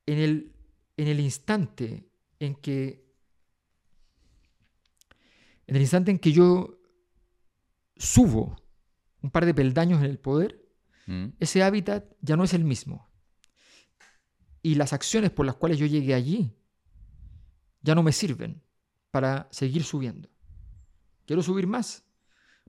en 0.05 0.19
el, 0.19 0.55
en 0.95 1.07
el 1.09 1.19
instante 1.19 2.09
en 2.39 2.55
que 2.55 3.13
en 5.67 5.75
el 5.75 5.81
instante 5.81 6.11
en 6.11 6.19
que 6.19 6.31
yo 6.31 6.79
subo 7.97 8.55
un 9.21 9.31
par 9.31 9.45
de 9.45 9.53
peldaños 9.53 9.99
en 9.99 10.09
el 10.09 10.17
poder, 10.17 10.62
Mm. 11.05 11.29
ese 11.39 11.63
hábitat 11.63 12.05
ya 12.21 12.37
no 12.37 12.43
es 12.43 12.53
el 12.53 12.63
mismo. 12.63 13.09
Y 14.61 14.75
las 14.75 14.93
acciones 14.93 15.31
por 15.31 15.45
las 15.45 15.55
cuales 15.55 15.77
yo 15.77 15.85
llegué 15.85 16.13
allí 16.13 16.55
ya 17.83 17.95
no 17.95 18.01
me 18.01 18.13
sirven 18.13 18.63
para 19.11 19.47
seguir 19.51 19.83
subiendo. 19.83 20.29
Quiero 21.25 21.43
subir 21.43 21.67
más. 21.67 22.03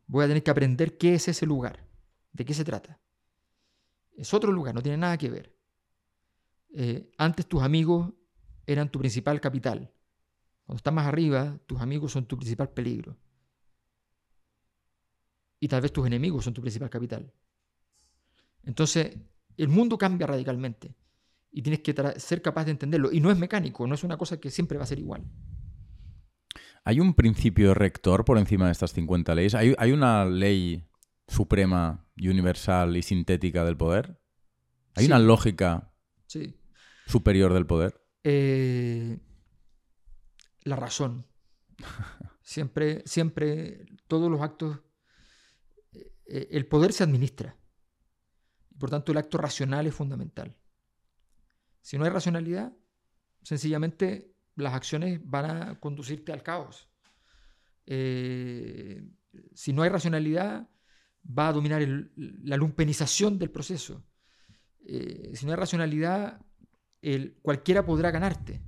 voy 0.06 0.24
a 0.24 0.28
tener 0.28 0.42
que 0.42 0.50
aprender 0.50 0.98
qué 0.98 1.14
es 1.14 1.28
ese 1.28 1.46
lugar, 1.46 1.86
de 2.32 2.44
qué 2.44 2.52
se 2.52 2.64
trata. 2.64 3.00
Es 4.16 4.34
otro 4.34 4.52
lugar, 4.52 4.74
no 4.74 4.82
tiene 4.82 4.98
nada 4.98 5.16
que 5.16 5.30
ver. 5.30 5.56
Eh, 6.74 7.10
antes 7.16 7.46
tus 7.46 7.62
amigos 7.62 8.12
eran 8.66 8.90
tu 8.90 8.98
principal 8.98 9.40
capital. 9.40 9.90
Cuando 10.64 10.78
estás 10.78 10.92
más 10.92 11.06
arriba, 11.06 11.58
tus 11.66 11.80
amigos 11.80 12.12
son 12.12 12.26
tu 12.26 12.36
principal 12.36 12.70
peligro. 12.70 13.16
Y 15.60 15.68
tal 15.68 15.80
vez 15.80 15.92
tus 15.92 16.06
enemigos 16.06 16.44
son 16.44 16.52
tu 16.52 16.60
principal 16.60 16.90
capital. 16.90 17.32
Entonces, 18.66 19.16
el 19.56 19.68
mundo 19.68 19.98
cambia 19.98 20.26
radicalmente 20.26 20.94
y 21.50 21.62
tienes 21.62 21.80
que 21.80 21.94
ser 22.18 22.42
capaz 22.42 22.64
de 22.64 22.72
entenderlo. 22.72 23.12
Y 23.12 23.20
no 23.20 23.30
es 23.30 23.38
mecánico, 23.38 23.86
no 23.86 23.94
es 23.94 24.04
una 24.04 24.16
cosa 24.16 24.40
que 24.40 24.50
siempre 24.50 24.78
va 24.78 24.84
a 24.84 24.88
ser 24.88 24.98
igual. 24.98 25.24
¿Hay 26.84 27.00
un 27.00 27.14
principio 27.14 27.72
rector 27.72 28.24
por 28.24 28.38
encima 28.38 28.66
de 28.66 28.72
estas 28.72 28.92
50 28.92 29.34
leyes? 29.34 29.54
¿Hay, 29.54 29.74
¿Hay, 29.78 29.92
una 29.92 30.26
ley 30.26 30.86
suprema 31.26 32.06
y 32.16 32.28
universal 32.28 32.96
y 32.96 33.02
sintética 33.02 33.64
del 33.64 33.76
poder? 33.76 34.20
¿Hay 34.94 35.06
una 35.06 35.18
lógica 35.18 35.92
superior 37.06 37.54
del 37.54 37.66
poder? 37.66 38.00
Eh, 38.22 39.18
la 40.64 40.76
razón. 40.76 41.26
Siempre, 42.42 43.02
siempre, 43.06 43.86
todos 44.06 44.30
los 44.30 44.42
actos, 44.42 44.78
eh, 46.26 46.48
el 46.50 46.66
poder 46.66 46.92
se 46.92 47.02
administra. 47.02 47.56
Por 48.84 48.90
tanto, 48.90 49.12
el 49.12 49.16
acto 49.16 49.38
racional 49.38 49.86
es 49.86 49.94
fundamental. 49.94 50.54
Si 51.80 51.96
no 51.96 52.04
hay 52.04 52.10
racionalidad, 52.10 52.70
sencillamente 53.42 54.34
las 54.56 54.74
acciones 54.74 55.22
van 55.24 55.46
a 55.46 55.80
conducirte 55.80 56.32
al 56.32 56.42
caos. 56.42 56.90
Eh, 57.86 59.02
si 59.54 59.72
no 59.72 59.84
hay 59.84 59.88
racionalidad, 59.88 60.68
va 61.26 61.48
a 61.48 61.54
dominar 61.54 61.80
la 62.14 62.58
lumpenización 62.58 63.38
del 63.38 63.50
proceso. 63.50 64.04
Eh, 64.84 65.30
si 65.34 65.46
no 65.46 65.52
hay 65.52 65.56
racionalidad, 65.56 66.44
cualquiera 67.40 67.86
podrá 67.86 68.10
ganarte. 68.10 68.60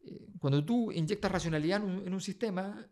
Eh, 0.00 0.26
cuando 0.40 0.64
tú 0.64 0.90
inyectas 0.90 1.30
racionalidad 1.30 1.80
en 1.84 2.12
un, 2.12 2.20
sistema, 2.20 2.84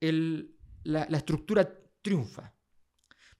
la 0.00 1.18
estructura 1.18 1.70
triunfa. 2.00 2.54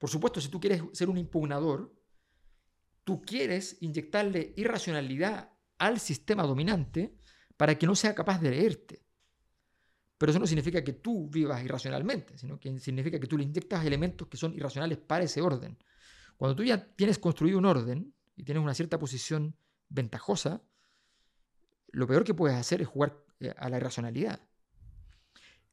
Por 0.04 0.10
supuesto, 0.10 0.38
si 0.38 0.50
tú 0.50 0.60
quieres 0.60 0.82
ser 0.92 1.08
un 1.08 1.16
impugnador, 1.16 1.90
tú 3.04 3.22
quieres 3.22 3.78
inyectarle 3.80 4.52
irracionalidad 4.54 5.50
al 5.78 5.98
sistema 5.98 6.42
dominante 6.42 7.16
para 7.56 7.78
que 7.78 7.86
no 7.86 7.96
sea 7.96 8.14
capaz 8.14 8.38
de 8.38 8.50
leerte. 8.50 9.02
Pero 10.18 10.28
eso 10.28 10.38
no 10.38 10.46
significa 10.46 10.84
que 10.84 10.92
tú 10.92 11.30
vivas 11.30 11.64
irracionalmente, 11.64 12.36
sino 12.36 12.60
que 12.60 12.78
significa 12.80 13.18
que 13.18 13.26
tú 13.26 13.38
le 13.38 13.44
inyectas 13.44 13.82
elementos 13.86 14.28
que 14.28 14.36
son 14.36 14.52
irracionales 14.52 14.98
para 14.98 15.24
ese 15.24 15.40
orden. 15.40 15.78
Cuando 16.36 16.54
tú 16.54 16.64
ya 16.64 16.84
tienes 16.94 17.18
construido 17.18 17.56
un 17.56 17.64
orden 17.64 18.14
y 18.36 18.44
tienes 18.44 18.62
una 18.62 18.74
cierta 18.74 18.98
posición 18.98 19.56
ventajosa, 19.88 20.60
lo 21.92 22.06
peor 22.06 22.24
que 22.24 22.34
puedes 22.34 22.58
hacer 22.58 22.82
es 22.82 22.88
jugar 22.88 23.24
eh, 23.40 23.54
a 23.56 23.70
la 23.70 23.78
irracionalidad. 23.78 24.38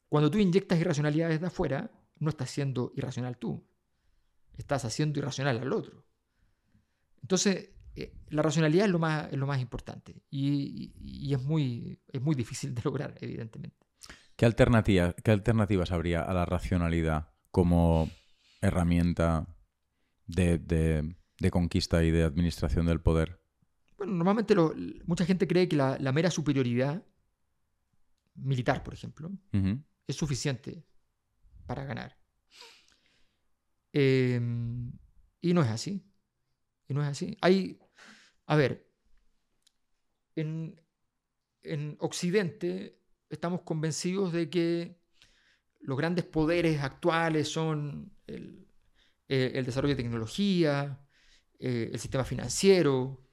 Cuando 0.07 0.31
tú 0.31 0.37
inyectas 0.37 0.79
irracionalidad 0.79 1.27
desde 1.27 1.47
afuera, 1.47 1.91
no 2.19 2.29
estás 2.29 2.49
siendo 2.49 2.93
irracional 2.95 3.37
tú, 3.37 3.67
estás 4.57 4.85
haciendo 4.85 5.19
irracional 5.19 5.59
al 5.59 5.73
otro. 5.73 6.05
Entonces, 7.21 7.69
eh, 7.95 8.13
la 8.29 8.41
racionalidad 8.41 8.85
es 8.85 8.91
lo 8.91 8.99
más, 8.99 9.31
lo 9.33 9.45
más 9.45 9.59
importante 9.59 10.23
y, 10.29 10.93
es, 11.33 11.41
muy, 11.41 11.99
es 12.07 12.21
muy 12.21 12.35
difícil 12.35 12.73
de 12.73 12.81
lograr, 12.83 13.15
evidentemente. 13.19 13.87
¿Qué, 14.35 14.45
alternativa, 14.45 15.13
¿Qué 15.13 15.31
alternativas 15.31 15.91
habría 15.91 16.21
a 16.21 16.33
la 16.33 16.45
racionalidad 16.45 17.33
como 17.51 18.09
herramienta 18.61 19.47
de, 20.25 21.15
conquista 21.51 22.03
y 22.03 22.11
de 22.11 22.23
administración 22.23 22.85
del 22.85 23.01
poder? 23.01 23.41
Bueno, 23.97 24.13
normalmente 24.13 24.55
mucha 25.05 25.25
gente 25.25 25.47
cree 25.47 25.67
que 25.67 25.75
la, 25.75 26.11
mera 26.13 26.31
superioridad 26.31 27.05
militar, 28.35 28.83
por 28.83 28.93
ejemplo, 28.93 29.31
es 30.07 30.15
suficiente 30.15 30.85
para 31.65 31.83
ganar. 31.83 32.20
Em, 33.93 34.91
y 35.41 35.53
no 35.53 35.61
es 35.61 35.69
así. 35.69 36.03
Y 36.87 36.93
no 36.93 37.01
es 37.03 37.09
así. 37.09 37.37
Hay, 37.41 37.79
a 38.45 38.55
ver, 38.55 38.87
en, 40.35 40.77
Occidente 41.99 42.99
estamos 43.29 43.61
convencidos 43.61 44.33
de 44.33 44.49
que 44.49 44.99
los 45.79 45.97
grandes 45.97 46.25
poderes 46.25 46.81
actuales 46.81 47.47
son 47.47 48.11
el, 48.27 48.67
eh, 49.27 49.61
desarrollo 49.65 49.95
de 49.95 50.03
tecnología, 50.03 50.99
eh, 51.59 51.91
el 51.93 51.99
sistema 51.99 52.23
financiero, 52.23 53.27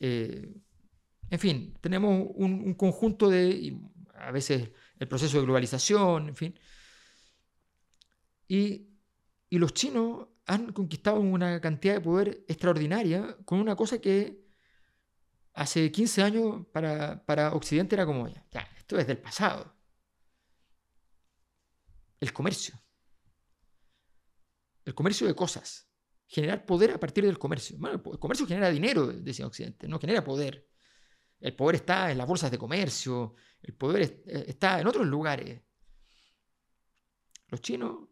eh, 0.00 0.52
en 1.30 1.38
fin, 1.38 1.74
tenemos 1.80 2.28
un, 2.34 2.54
un, 2.54 2.74
conjunto 2.74 3.30
de, 3.30 3.78
a 4.14 4.32
veces 4.32 4.70
el 4.98 5.08
proceso 5.08 5.38
de 5.38 5.44
globalización, 5.44 6.28
en 6.28 6.36
fin. 6.36 6.58
Y 8.48 8.89
y 9.50 9.58
los 9.58 9.74
chinos 9.74 10.28
han 10.46 10.72
conquistado 10.72 11.20
una 11.20 11.60
cantidad 11.60 11.94
de 11.94 12.00
poder 12.00 12.44
extraordinaria 12.48 13.36
con 13.44 13.58
una 13.58 13.76
cosa 13.76 14.00
que 14.00 14.46
hace 15.54 15.90
15 15.90 16.22
años 16.22 16.66
para, 16.72 17.52
Occidente 17.52 17.96
era 17.96 18.06
como, 18.06 18.28
ya, 18.28 18.68
esto 18.78 18.96
es 18.98 19.06
del 19.08 19.18
pasado. 19.18 19.76
El 22.20 22.32
comercio. 22.32 22.80
El 24.84 24.94
comercio 24.94 25.26
de 25.26 25.34
cosas. 25.34 25.90
Generar 26.26 26.64
poder 26.64 26.92
a 26.92 27.00
partir 27.00 27.24
del 27.24 27.38
comercio. 27.38 27.76
Bueno, 27.78 28.00
el 28.12 28.18
comercio 28.18 28.46
genera 28.46 28.70
dinero, 28.70 29.08
decía 29.08 29.46
Occidente, 29.46 29.88
no 29.88 29.98
genera 29.98 30.22
poder. 30.22 30.68
El 31.40 31.56
poder 31.56 31.76
está 31.76 32.12
en 32.12 32.18
las 32.18 32.26
bolsas 32.26 32.50
de 32.52 32.58
comercio, 32.58 33.34
el 33.62 33.74
poder 33.74 34.22
eh, 34.26 34.44
está 34.46 34.80
en 34.80 34.86
otros 34.86 35.06
lugares. 35.06 35.60
Los 37.48 37.60
chinos 37.62 38.09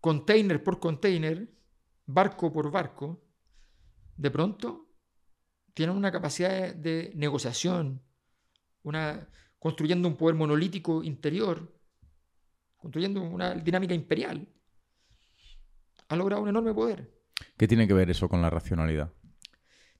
container 0.00 0.62
por 0.62 0.78
container, 0.80 1.48
barco 2.06 2.52
por 2.52 2.70
barco, 2.70 3.22
de 4.16 4.30
pronto 4.30 4.88
tienen 5.74 5.96
una 5.96 6.10
capacidad 6.10 6.74
de, 6.74 7.12
negociación, 7.14 8.02
una, 8.82 9.28
construyendo 9.58 10.08
un 10.08 10.16
poder 10.16 10.34
monolítico 10.34 11.02
interior, 11.02 11.74
construyendo 12.76 13.22
una 13.22 13.54
dinámica 13.54 13.94
imperial. 13.94 14.48
Ha 16.08 16.16
logrado 16.16 16.42
un 16.42 16.48
enorme 16.48 16.74
poder. 16.74 17.10
¿Qué 17.56 17.68
tiene 17.68 17.86
que 17.86 17.94
ver 17.94 18.10
eso 18.10 18.28
con 18.28 18.42
la 18.42 18.50
racionalidad? 18.50 19.12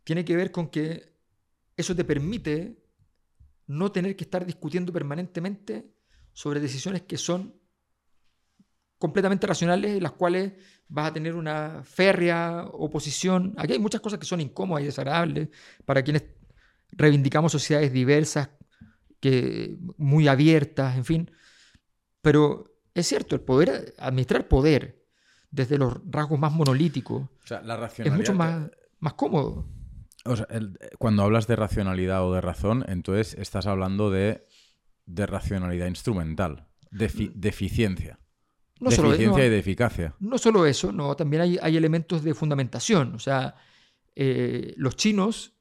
Tiene 0.02 0.24
que 0.24 0.34
ver 0.34 0.50
con 0.50 0.68
que 0.68 1.14
eso 1.76 1.94
te 1.94 2.04
permite 2.04 2.82
no 3.66 3.92
tener 3.92 4.16
que 4.16 4.24
estar 4.24 4.44
discutiendo 4.44 4.92
permanentemente 4.92 5.94
sobre 6.32 6.60
decisiones 6.60 7.02
que 7.02 7.16
son 7.16 7.59
completamente 9.00 9.46
racionales 9.46 9.96
en 9.96 10.02
las 10.02 10.12
cuales 10.12 10.52
vas 10.86 11.08
a 11.08 11.12
tener 11.14 11.34
una 11.34 11.82
férrea 11.84 12.66
oposición. 12.70 13.54
Aquí 13.56 13.72
hay 13.72 13.78
muchas 13.78 14.02
cosas 14.02 14.18
que 14.18 14.26
son 14.26 14.42
incómodas 14.42 14.82
y 14.82 14.86
desagradables 14.86 15.48
para 15.86 16.02
quienes 16.02 16.24
reivindicamos 16.92 17.50
sociedades 17.50 17.94
diversas, 17.94 18.50
que, 19.18 19.78
muy 19.96 20.28
abiertas, 20.28 20.98
en 20.98 21.06
fin. 21.06 21.30
Pero 22.20 22.76
es 22.92 23.06
cierto, 23.06 23.34
el 23.34 23.40
poder, 23.40 23.94
administrar 23.98 24.48
poder 24.48 25.02
desde 25.50 25.78
los 25.78 25.94
rasgos 26.04 26.38
más 26.38 26.52
monolíticos 26.52 27.22
es 27.96 28.12
mucho 28.12 28.34
más, 28.34 28.70
más 28.98 29.14
cómodo. 29.14 29.66
cuando 30.98 31.22
hablas 31.22 31.46
de 31.46 31.56
racionalidad 31.56 32.22
o 32.22 32.34
de 32.34 32.42
razón, 32.42 32.84
entonces 32.86 33.32
estás 33.38 33.66
hablando 33.66 34.10
de, 34.10 34.46
de 35.06 35.24
racionalidad 35.24 35.86
instrumental, 35.86 36.68
de, 36.90 37.30
de 37.34 37.48
eficiencia. 37.48 38.18
No 38.80 38.90
de 38.90 38.96
solo, 38.96 39.12
eficiencia 39.12 39.46
y 39.46 39.50
de 39.50 39.58
eficacia. 39.58 40.14
No 40.20 40.38
solo 40.38 40.66
eso, 40.66 40.90
no, 40.90 41.14
también 41.14 41.42
hay, 41.42 41.58
hay 41.60 41.76
elementos 41.76 42.24
de 42.24 42.34
fundamentación. 42.34 43.14
O 43.14 43.18
sea, 43.18 43.54
eh, 44.16 44.74
los 44.76 44.96
chinos 44.96 45.52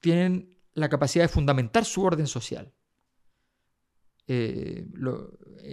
tienen 0.00 0.58
la 0.74 0.88
capacidad 0.88 1.24
de 1.24 1.28
fundamentar 1.28 1.84
su 1.84 2.02
orden 2.02 2.26
social. 2.26 2.72
Eh, 4.26 4.86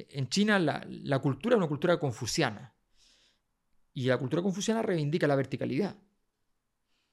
en 0.10 0.30
China 0.30 0.60
la, 0.60 0.86
la, 0.88 1.20
cultura 1.20 1.56
es 1.56 1.58
una 1.58 1.68
cultura 1.68 2.00
confuciana 2.00 2.74
y 3.94 4.06
la 4.06 4.18
cultura 4.18 4.42
confuciana 4.42 4.82
reivindica 4.82 5.28
la 5.28 5.36
verticalidad. 5.36 5.96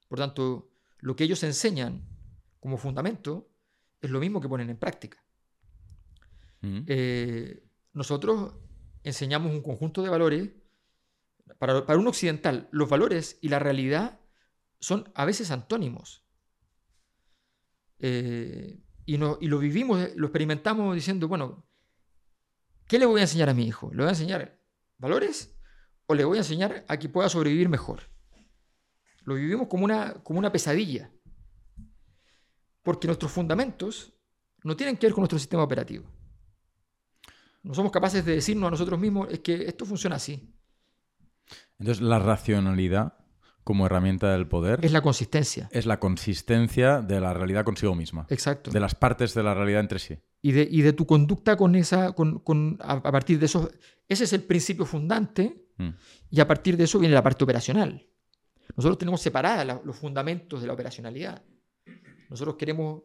Por 0.09 0.18
tanto, 0.18 0.70
lo 0.98 1.16
que 1.16 1.24
ellos 1.24 1.42
enseñan 1.42 2.02
como 2.61 2.78
fundamento 2.78 3.48
es 4.00 4.11
lo 4.11 4.20
mismo 4.20 4.40
que 4.40 4.48
ponen 4.48 4.70
en 4.70 4.76
práctica. 4.76 5.22
Mm. 6.61 6.80
Eh, 6.86 7.62
nosotros 7.92 8.54
enseñamos 9.07 9.52
un 9.52 9.62
conjunto 9.62 10.02
de 10.02 10.11
valores. 10.11 10.50
Para, 11.59 11.96
un 11.96 12.09
occidental, 12.09 12.68
los 12.72 12.88
valores 12.88 13.38
y 13.40 13.48
la 13.48 13.61
realidad 13.61 14.20
son 14.80 15.11
a 15.14 15.24
veces 15.24 15.50
antónimos. 15.50 16.26
Eh, 18.00 18.82
y, 19.07 19.14
y, 19.14 19.16
lo 19.16 19.59
vivimos, 19.59 20.11
lo 20.16 20.26
experimentamos 20.26 20.94
diciendo, 20.94 21.28
bueno, 21.28 21.66
¿qué 22.88 22.98
le 22.98 23.07
voy 23.07 23.20
a 23.20 23.24
enseñar 23.24 23.48
a 23.48 23.54
mi 23.54 23.64
hijo? 23.64 23.90
¿Le 23.92 23.98
voy 23.98 24.07
a 24.07 24.11
enseñar 24.11 24.61
valores 24.98 25.57
o 26.07 26.14
le 26.14 26.24
voy 26.24 26.38
a 26.38 26.40
enseñar 26.40 26.84
a 26.88 26.98
que 26.98 27.09
pueda 27.09 27.28
sobrevivir 27.28 27.68
mejor? 27.68 28.02
Lo 29.22 29.36
vivimos 29.36 29.68
como 29.68 29.84
una, 29.84 30.14
como 30.24 30.40
una 30.40 30.52
pesadilla, 30.52 31.12
porque 32.82 33.07
nuestros 33.07 33.30
fundamentos 33.30 34.14
no 34.64 34.76
tienen 34.76 34.96
que 34.96 35.07
ver 35.07 35.14
con 35.14 35.22
nuestro 35.22 35.38
sistema 35.38 35.62
operativo. 35.62 36.15
No 37.66 37.74
somos 37.74 37.90
capaces 37.92 38.24
de 38.24 38.36
decirnos 38.36 38.68
a 38.68 38.70
nosotros 38.70 38.98
mismos, 38.98 39.28
es 39.30 39.40
que 39.40 39.66
esto 39.66 39.84
funciona 39.84 40.16
así. 40.16 40.54
Entonces, 41.78 42.02
la 42.02 42.18
racionalidad 42.18 43.14
como 43.64 43.84
herramienta 43.86 44.30
del 44.32 44.46
poder 44.46 44.78
Es 44.84 44.92
la 44.92 45.00
consistencia. 45.02 45.68
es 45.72 45.84
la 45.86 45.98
consistencia 45.98 47.02
de 47.02 47.20
la 47.20 47.34
realidad 47.34 47.64
consigo 47.64 47.94
misma, 47.96 48.26
Exacto. 48.30 48.70
de 48.70 48.78
las 48.78 48.94
partes 48.94 49.34
de 49.34 49.42
la 49.42 49.54
realidad 49.54 49.80
entre 49.80 49.98
sí. 49.98 50.16
y 50.42 50.52
de, 50.52 50.68
y 50.70 50.82
de 50.82 50.92
tu 50.92 51.04
conducta 51.06 51.56
con 51.56 51.74
esa, 51.74 52.12
con, 52.12 52.38
con- 52.38 52.78
a, 52.80 52.92
a 52.92 53.12
partir 53.12 53.40
de 53.40 53.46
eso. 53.46 53.68
Ese 54.08 54.24
es 54.24 54.32
el 54.32 54.42
principio 54.44 54.86
fundante 54.86 55.62
Mm. 55.78 55.90
y 56.30 56.40
a 56.40 56.46
partir 56.48 56.74
de 56.78 56.84
eso 56.84 56.98
viene 56.98 57.14
la 57.14 57.22
parte 57.22 57.44
operacional. 57.44 58.06
Nosotros 58.76 58.96
tenemos 58.96 59.20
separadas 59.20 59.66
la- 59.66 59.80
los 59.84 59.94
fundamentos 59.96 60.60
de 60.62 60.66
la 60.68 60.72
operacionalidad. 60.72 61.42
Nosotros 62.30 62.56
queremos, 62.56 63.02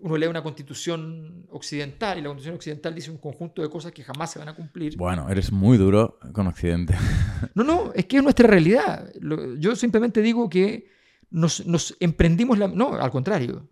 uno 0.00 0.16
lee 0.16 0.26
una 0.26 0.42
constitución 0.42 1.46
occidental 1.50 2.18
y 2.18 2.22
la 2.22 2.28
constitución 2.28 2.56
occidental 2.56 2.94
dice 2.94 3.10
un 3.10 3.18
conjunto 3.18 3.62
de 3.62 3.70
cosas 3.70 3.92
que 3.92 4.02
jamás 4.02 4.32
se 4.32 4.38
van 4.40 4.48
a 4.48 4.54
cumplir. 4.56 4.96
Bueno, 4.96 5.28
eres 5.30 5.52
muy 5.52 5.78
duro 5.78 6.18
con 6.32 6.46
Occidente. 6.46 6.94
No, 7.54 7.64
no, 7.64 7.92
es 7.94 8.06
que 8.06 8.16
es 8.18 8.22
nuestra 8.22 8.46
realidad. 8.48 9.12
Yo 9.58 9.74
simplemente 9.76 10.20
digo 10.22 10.48
que 10.48 10.86
nos, 11.30 11.66
nos 11.66 11.96
emprendimos 12.00 12.56
la... 12.58 12.68
No, 12.68 12.94
al 12.94 13.10
contrario. 13.10 13.68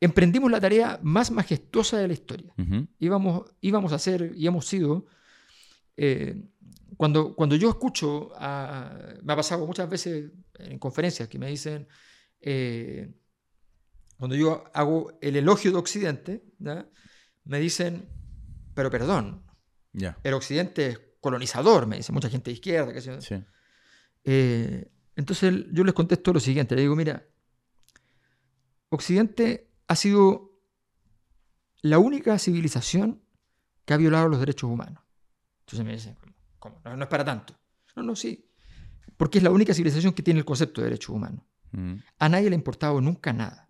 Emprendimos 0.00 0.50
la 0.50 0.60
tarea 0.60 0.98
más 1.02 1.30
majestuosa 1.30 1.98
de 1.98 2.08
la 2.08 2.14
historia. 2.14 2.52
Íbamos, 2.98 3.44
íbamos 3.60 3.92
a 3.92 3.98
ser 4.00 4.32
y 4.36 4.46
hemos 4.48 4.66
sido. 4.66 5.06
eh, 5.96 6.42
cuando, 6.96 7.34
cuando 7.36 7.54
yo 7.56 7.68
escucho, 7.70 8.30
a- 8.36 9.14
me 9.22 9.32
ha 9.32 9.36
pasado 9.36 9.64
muchas 9.66 9.88
veces 9.88 10.30
en 10.58 10.78
conferencias 10.78 11.28
que 11.28 11.38
me 11.38 11.46
dicen, 11.48 11.86
eh, 12.40 13.12
cuando 14.22 14.36
yo 14.36 14.62
hago 14.72 15.18
el 15.20 15.34
elogio 15.34 15.72
de 15.72 15.78
Occidente, 15.78 16.44
¿ya? 16.60 16.88
me 17.42 17.58
dicen, 17.58 18.08
pero 18.72 18.88
perdón, 18.88 19.44
el 19.92 20.34
Occidente 20.34 20.86
es 20.86 21.00
colonizador, 21.20 21.88
me 21.88 21.96
dice 21.96 22.12
mucha 22.12 22.28
gente 22.28 22.50
de 22.50 22.54
izquierda. 22.54 23.20
Sí. 23.20 23.34
Eh, 24.22 24.92
entonces 25.16 25.64
yo 25.72 25.82
les 25.82 25.92
contesto 25.92 26.32
lo 26.32 26.38
siguiente, 26.38 26.76
le 26.76 26.82
digo, 26.82 26.94
mira, 26.94 27.26
Occidente 28.90 29.72
ha 29.88 29.96
sido 29.96 30.52
la 31.80 31.98
única 31.98 32.38
civilización 32.38 33.24
que 33.84 33.92
ha 33.92 33.96
violado 33.96 34.28
los 34.28 34.38
derechos 34.38 34.70
humanos. 34.70 35.02
Entonces 35.62 35.84
me 35.84 35.94
dicen, 35.94 36.16
¿cómo? 36.60 36.80
No, 36.84 36.96
no 36.96 37.02
es 37.02 37.10
para 37.10 37.24
tanto. 37.24 37.58
No, 37.96 38.04
no, 38.04 38.14
sí. 38.14 38.48
Porque 39.16 39.38
es 39.38 39.42
la 39.42 39.50
única 39.50 39.74
civilización 39.74 40.12
que 40.12 40.22
tiene 40.22 40.38
el 40.38 40.46
concepto 40.46 40.80
de 40.80 40.90
derechos 40.90 41.08
humanos. 41.08 41.44
Mm. 41.72 41.94
A 42.20 42.28
nadie 42.28 42.50
le 42.50 42.54
ha 42.54 42.58
importado 42.58 43.00
nunca 43.00 43.32
nada. 43.32 43.68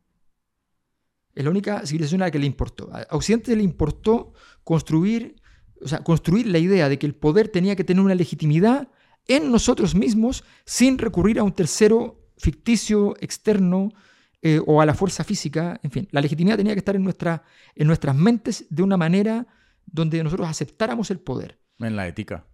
Es 1.34 1.44
la 1.44 1.50
única 1.50 1.86
civilización 1.86 2.22
a 2.22 2.26
la 2.26 2.30
que 2.30 2.38
le 2.38 2.46
importó. 2.46 2.90
A 2.92 3.06
Occidente 3.16 3.56
le 3.56 3.62
importó 3.62 4.32
construir, 4.64 5.36
o 5.80 5.88
sea, 5.88 6.02
construir 6.04 6.46
la 6.46 6.58
idea 6.58 6.88
de 6.88 6.98
que 6.98 7.06
el 7.06 7.14
poder 7.14 7.48
tenía 7.48 7.76
que 7.76 7.84
tener 7.84 8.02
una 8.02 8.14
legitimidad 8.14 8.88
en 9.28 9.50
nosotros 9.50 9.94
mismos 9.94 10.44
sin 10.64 10.98
recurrir 10.98 11.38
a 11.38 11.42
un 11.42 11.52
tercero 11.52 12.28
ficticio, 12.36 13.14
externo 13.20 13.90
eh, 14.42 14.60
o 14.66 14.80
a 14.80 14.86
la 14.86 14.94
fuerza 14.94 15.24
física. 15.24 15.80
En 15.82 15.90
fin, 15.90 16.08
la 16.10 16.20
legitimidad 16.20 16.56
tenía 16.56 16.74
que 16.74 16.80
estar 16.80 16.96
en, 16.96 17.04
nuestra, 17.04 17.44
en 17.74 17.86
nuestras 17.86 18.16
mentes 18.16 18.66
de 18.68 18.82
una 18.82 18.96
manera 18.96 19.46
donde 19.86 20.22
nosotros 20.22 20.48
aceptáramos 20.48 21.10
el 21.10 21.20
poder. 21.20 21.60
En 21.78 21.96
la 21.96 22.06
ética. 22.06 22.46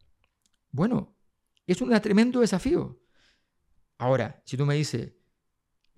Bueno, 0.70 1.16
es 1.66 1.80
un 1.80 1.90
tremendo 2.00 2.40
desafío. 2.40 3.00
Ahora, 3.98 4.42
si 4.44 4.56
tú 4.56 4.64
me 4.64 4.74
dices, 4.74 5.12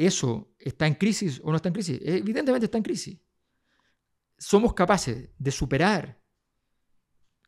¿eso 0.06 0.54
está 0.58 0.86
en 0.86 0.94
crisis 0.94 1.40
o 1.44 1.50
no 1.50 1.56
está 1.56 1.68
en 1.68 1.74
crisis? 1.74 2.00
Evidentemente 2.02 2.64
está 2.64 2.78
en 2.78 2.84
crisis. 2.84 3.18
¿Somos 4.38 4.72
capaces 4.72 5.28
de 5.38 5.50
superar 5.50 6.18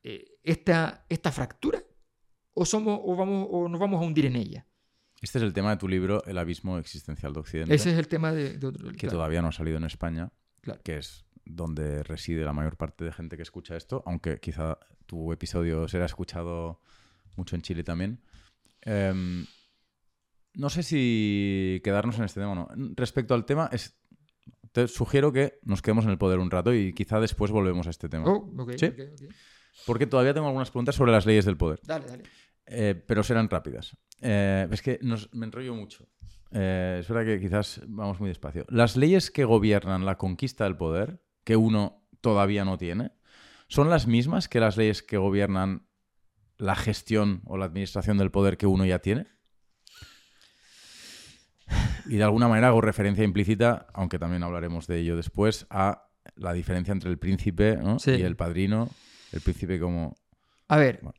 eh, 0.02 0.38
esta, 0.42 1.06
esta 1.08 1.32
fractura? 1.32 1.82
¿O, 2.52 2.66
somos, 2.66 3.00
o, 3.02 3.16
vamos, 3.16 3.48
¿O 3.50 3.68
nos 3.68 3.80
vamos 3.80 4.02
a 4.02 4.04
hundir 4.04 4.26
en 4.26 4.36
ella? 4.36 4.66
Este 5.22 5.38
es 5.38 5.44
el 5.44 5.54
tema 5.54 5.70
de 5.70 5.76
tu 5.78 5.88
libro, 5.88 6.22
El 6.24 6.36
abismo 6.36 6.76
existencial 6.78 7.32
de 7.32 7.40
Occidente, 7.40 7.74
Ese 7.74 7.92
es 7.92 7.98
el 7.98 8.08
tema 8.08 8.32
de, 8.32 8.58
de 8.58 8.66
otro. 8.66 8.90
que 8.90 8.98
claro, 8.98 9.16
todavía 9.16 9.40
no 9.40 9.48
ha 9.48 9.52
salido 9.52 9.78
en 9.78 9.84
España, 9.84 10.32
claro. 10.60 10.82
que 10.82 10.98
es 10.98 11.24
donde 11.44 12.02
reside 12.02 12.44
la 12.44 12.52
mayor 12.52 12.76
parte 12.76 13.04
de 13.04 13.12
gente 13.12 13.36
que 13.36 13.42
escucha 13.42 13.76
esto, 13.76 14.02
aunque 14.04 14.40
quizá 14.40 14.78
tu 15.06 15.32
episodio 15.32 15.88
será 15.88 16.04
escuchado 16.04 16.80
mucho 17.36 17.56
en 17.56 17.62
Chile 17.62 17.84
también. 17.84 18.20
Em, 18.82 19.46
no 20.54 20.70
sé 20.70 20.82
si 20.82 21.80
quedarnos 21.84 22.18
en 22.18 22.24
este 22.24 22.40
tema 22.40 22.52
o 22.52 22.54
no. 22.54 22.68
Respecto 22.96 23.34
al 23.34 23.44
tema, 23.44 23.68
es, 23.72 23.98
te 24.72 24.88
sugiero 24.88 25.32
que 25.32 25.58
nos 25.62 25.82
quedemos 25.82 26.04
en 26.04 26.10
el 26.10 26.18
poder 26.18 26.38
un 26.38 26.50
rato 26.50 26.72
y 26.74 26.92
quizá 26.92 27.20
después 27.20 27.50
volvemos 27.50 27.86
a 27.86 27.90
este 27.90 28.08
tema. 28.08 28.24
Oh, 28.28 28.50
¿Sí? 28.78 28.86
Porque 29.86 30.06
todavía 30.06 30.34
tengo 30.34 30.46
algunas 30.46 30.70
preguntas 30.70 30.94
sobre 30.94 31.12
las 31.12 31.26
leyes 31.26 31.44
del 31.44 31.56
poder. 31.56 31.80
Dale, 31.84 32.06
dale. 32.06 32.22
Eh, 32.66 32.94
pero 33.06 33.22
serán 33.22 33.48
rápidas. 33.50 33.96
Eh, 34.20 34.68
es 34.70 34.82
que 34.82 34.98
nos- 35.02 35.32
me 35.34 35.46
enrollo 35.46 35.74
mucho. 35.74 36.06
Eh, 36.52 36.98
es 37.00 37.08
verdad 37.08 37.24
que 37.24 37.40
quizás 37.40 37.80
vamos 37.86 38.20
muy 38.20 38.28
despacio. 38.28 38.64
Las 38.68 38.96
leyes 38.96 39.30
que 39.30 39.44
gobiernan 39.44 40.04
la 40.04 40.16
conquista 40.18 40.64
del 40.64 40.76
poder, 40.76 41.22
que 41.44 41.56
uno 41.56 42.06
todavía 42.20 42.64
no 42.64 42.76
tiene, 42.78 43.12
son 43.68 43.88
las 43.90 44.06
mismas 44.06 44.48
que 44.48 44.60
las 44.60 44.76
leyes 44.76 45.02
que 45.02 45.16
gobiernan 45.16 45.88
la 46.58 46.76
gestión 46.76 47.40
o 47.46 47.56
la 47.56 47.64
administración 47.64 48.18
del 48.18 48.30
poder 48.30 48.58
que 48.58 48.66
uno 48.66 48.84
ya 48.84 49.00
tiene. 49.00 49.26
Y 52.06 52.16
de 52.16 52.24
alguna 52.24 52.48
manera 52.48 52.68
hago 52.68 52.80
referencia 52.80 53.24
implícita, 53.24 53.86
aunque 53.94 54.18
también 54.18 54.42
hablaremos 54.42 54.86
de 54.86 54.98
ello 54.98 55.16
después, 55.16 55.66
a 55.70 56.08
la 56.36 56.52
diferencia 56.52 56.92
entre 56.92 57.10
el 57.10 57.18
príncipe 57.18 57.76
¿no? 57.76 57.98
Sí. 57.98 58.12
y 58.12 58.22
el 58.22 58.36
padrino. 58.36 58.88
El 59.32 59.40
príncipe 59.40 59.78
como... 59.80 60.16
A 60.68 60.76
ver, 60.76 61.00
Bueno. 61.02 61.18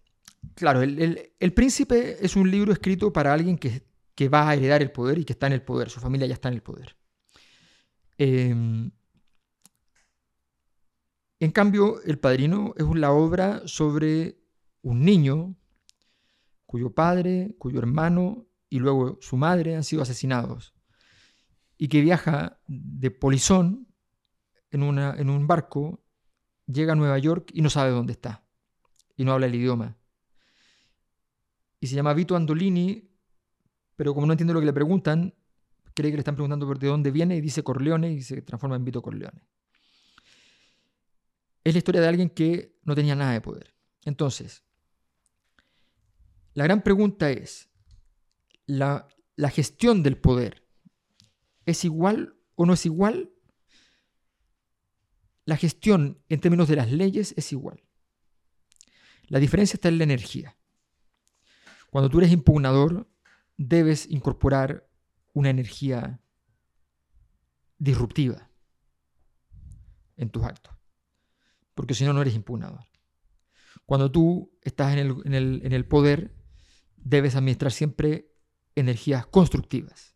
claro, 0.55 0.81
el, 0.81 0.99
el- 1.01 1.31
El 1.39 1.53
Príncipe 1.53 2.17
es 2.23 2.35
un 2.35 2.49
libro 2.51 2.71
escrito 2.73 3.11
para 3.13 3.33
alguien 3.33 3.57
que, 3.57 3.83
que 4.15 4.29
va 4.29 4.49
a 4.49 4.53
heredar 4.55 4.81
el 4.81 4.91
poder 4.91 5.17
y 5.19 5.25
que 5.25 5.33
está 5.33 5.47
en 5.47 5.53
el 5.53 5.61
poder, 5.61 5.89
su 5.89 5.99
familia 5.99 6.27
ya 6.27 6.33
está 6.33 6.49
en 6.49 6.55
el 6.55 6.61
poder. 6.61 6.95
Eh, 8.17 8.49
en 11.39 11.51
cambio, 11.51 12.01
El 12.03 12.19
Padrino 12.19 12.73
es 12.77 12.85
la 12.95 13.11
obra 13.11 13.61
sobre 13.65 14.37
un 14.81 15.03
niño 15.03 15.55
cuyo 16.65 16.91
padre, 16.93 17.55
cuyo 17.57 17.79
hermano 17.79 18.45
y 18.73 18.79
luego 18.79 19.19
su 19.21 19.37
madre 19.37 19.75
han 19.75 19.83
sido 19.83 20.01
asesinados 20.01 20.73
y 21.77 21.89
que 21.89 22.01
viaja 22.01 22.59
de 22.65 23.11
polizón 23.11 23.87
en, 24.71 24.81
una, 24.81 25.13
en 25.15 25.29
un 25.29 25.45
barco, 25.45 26.03
llega 26.65 26.93
a 26.93 26.95
Nueva 26.95 27.19
York 27.19 27.51
y 27.53 27.61
no 27.61 27.69
sabe 27.69 27.91
dónde 27.91 28.13
está 28.13 28.43
y 29.15 29.25
no 29.25 29.33
habla 29.33 29.45
el 29.45 29.53
idioma. 29.53 29.95
Y 31.81 31.85
se 31.85 31.93
llama 31.93 32.15
Vito 32.15 32.35
Andolini, 32.35 33.11
pero 33.95 34.15
como 34.15 34.25
no 34.25 34.33
entiende 34.33 34.55
lo 34.55 34.59
que 34.59 34.65
le 34.65 34.73
preguntan, 34.73 35.35
cree 35.93 36.09
que 36.09 36.17
le 36.17 36.21
están 36.21 36.33
preguntando 36.33 36.65
por 36.65 36.79
de 36.79 36.87
dónde 36.87 37.11
viene 37.11 37.35
y 37.35 37.41
dice 37.41 37.63
Corleone 37.63 38.11
y 38.11 38.23
se 38.23 38.41
transforma 38.41 38.75
en 38.75 38.85
Vito 38.85 39.03
Corleone. 39.03 39.47
Es 41.63 41.75
la 41.75 41.77
historia 41.77 42.01
de 42.01 42.07
alguien 42.07 42.31
que 42.31 42.79
no 42.85 42.95
tenía 42.95 43.13
nada 43.13 43.33
de 43.33 43.41
poder. 43.41 43.75
Entonces, 44.03 44.63
la 46.55 46.63
gran 46.63 46.81
pregunta 46.81 47.29
es, 47.29 47.69
¿la, 48.65 49.07
la 49.35 49.49
gestión 49.49 50.03
del 50.03 50.17
poder 50.17 50.67
es 51.65 51.85
igual 51.85 52.35
o 52.55 52.65
no 52.65 52.73
es 52.73 52.85
igual? 52.85 53.31
La 55.45 55.57
gestión 55.57 56.21
en 56.29 56.39
términos 56.39 56.67
de 56.67 56.75
las 56.77 56.91
leyes 56.91 57.33
es 57.37 57.51
igual. 57.51 57.83
La 59.27 59.39
diferencia 59.39 59.75
está 59.75 59.89
en 59.89 59.97
la 59.97 60.03
energía. 60.05 60.57
Cuando 61.89 62.09
tú 62.09 62.19
eres 62.19 62.31
impugnador, 62.31 63.09
debes 63.57 64.09
incorporar 64.09 64.89
una 65.33 65.49
energía 65.49 66.21
disruptiva 67.77 68.49
en 70.15 70.29
tus 70.29 70.43
actos, 70.43 70.73
porque 71.73 71.93
si 71.93 72.05
no, 72.05 72.13
no 72.13 72.21
eres 72.21 72.35
impugnador. 72.35 72.85
Cuando 73.85 74.11
tú 74.11 74.57
estás 74.61 74.93
en 74.93 74.99
el, 74.99 75.15
en 75.25 75.33
el- 75.33 75.61
en 75.65 75.73
el 75.73 75.85
poder, 75.85 76.35
debes 76.95 77.35
administrar 77.35 77.71
siempre 77.71 78.32
energías 78.75 79.25
constructivas. 79.27 80.15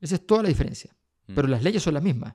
Esa 0.00 0.16
es 0.16 0.26
toda 0.26 0.42
la 0.42 0.48
diferencia. 0.48 0.94
Mm. 1.28 1.34
Pero 1.34 1.48
las 1.48 1.62
leyes 1.62 1.82
son 1.82 1.94
las 1.94 2.02
mismas. 2.02 2.34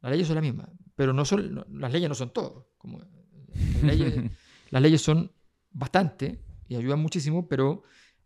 Las 0.00 0.12
leyes 0.12 0.26
son 0.26 0.36
las 0.36 0.44
mismas. 0.44 0.68
Pero 0.94 1.12
no 1.12 1.24
son, 1.24 1.54
no- 1.54 1.66
las 1.70 1.92
leyes 1.92 2.08
no 2.08 2.14
son 2.14 2.32
todo. 2.32 2.72
Como, 2.78 2.98
las, 2.98 3.82
leyes, 3.82 4.14
las 4.70 4.82
leyes 4.82 5.02
son 5.02 5.32
bastante 5.70 6.42
y 6.68 6.76
ayudan 6.76 7.00
muchísimo, 7.00 7.48
pero 7.48 7.82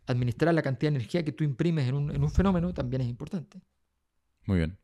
administrar 0.07 0.55
la 0.55 0.63
cantidad 0.63 0.91
de 0.93 0.97
energía 0.99 1.25
que 1.25 1.33
tú 1.33 1.45
imprimes 1.45 1.89
en 1.89 1.95
un, 1.95 2.11
en 2.15 2.23
un 2.23 2.31
fenómeno 2.31 2.73
también 2.75 3.03
es 3.03 3.09
importante. 3.09 3.61
Muy 4.47 4.59
bien. 4.59 4.79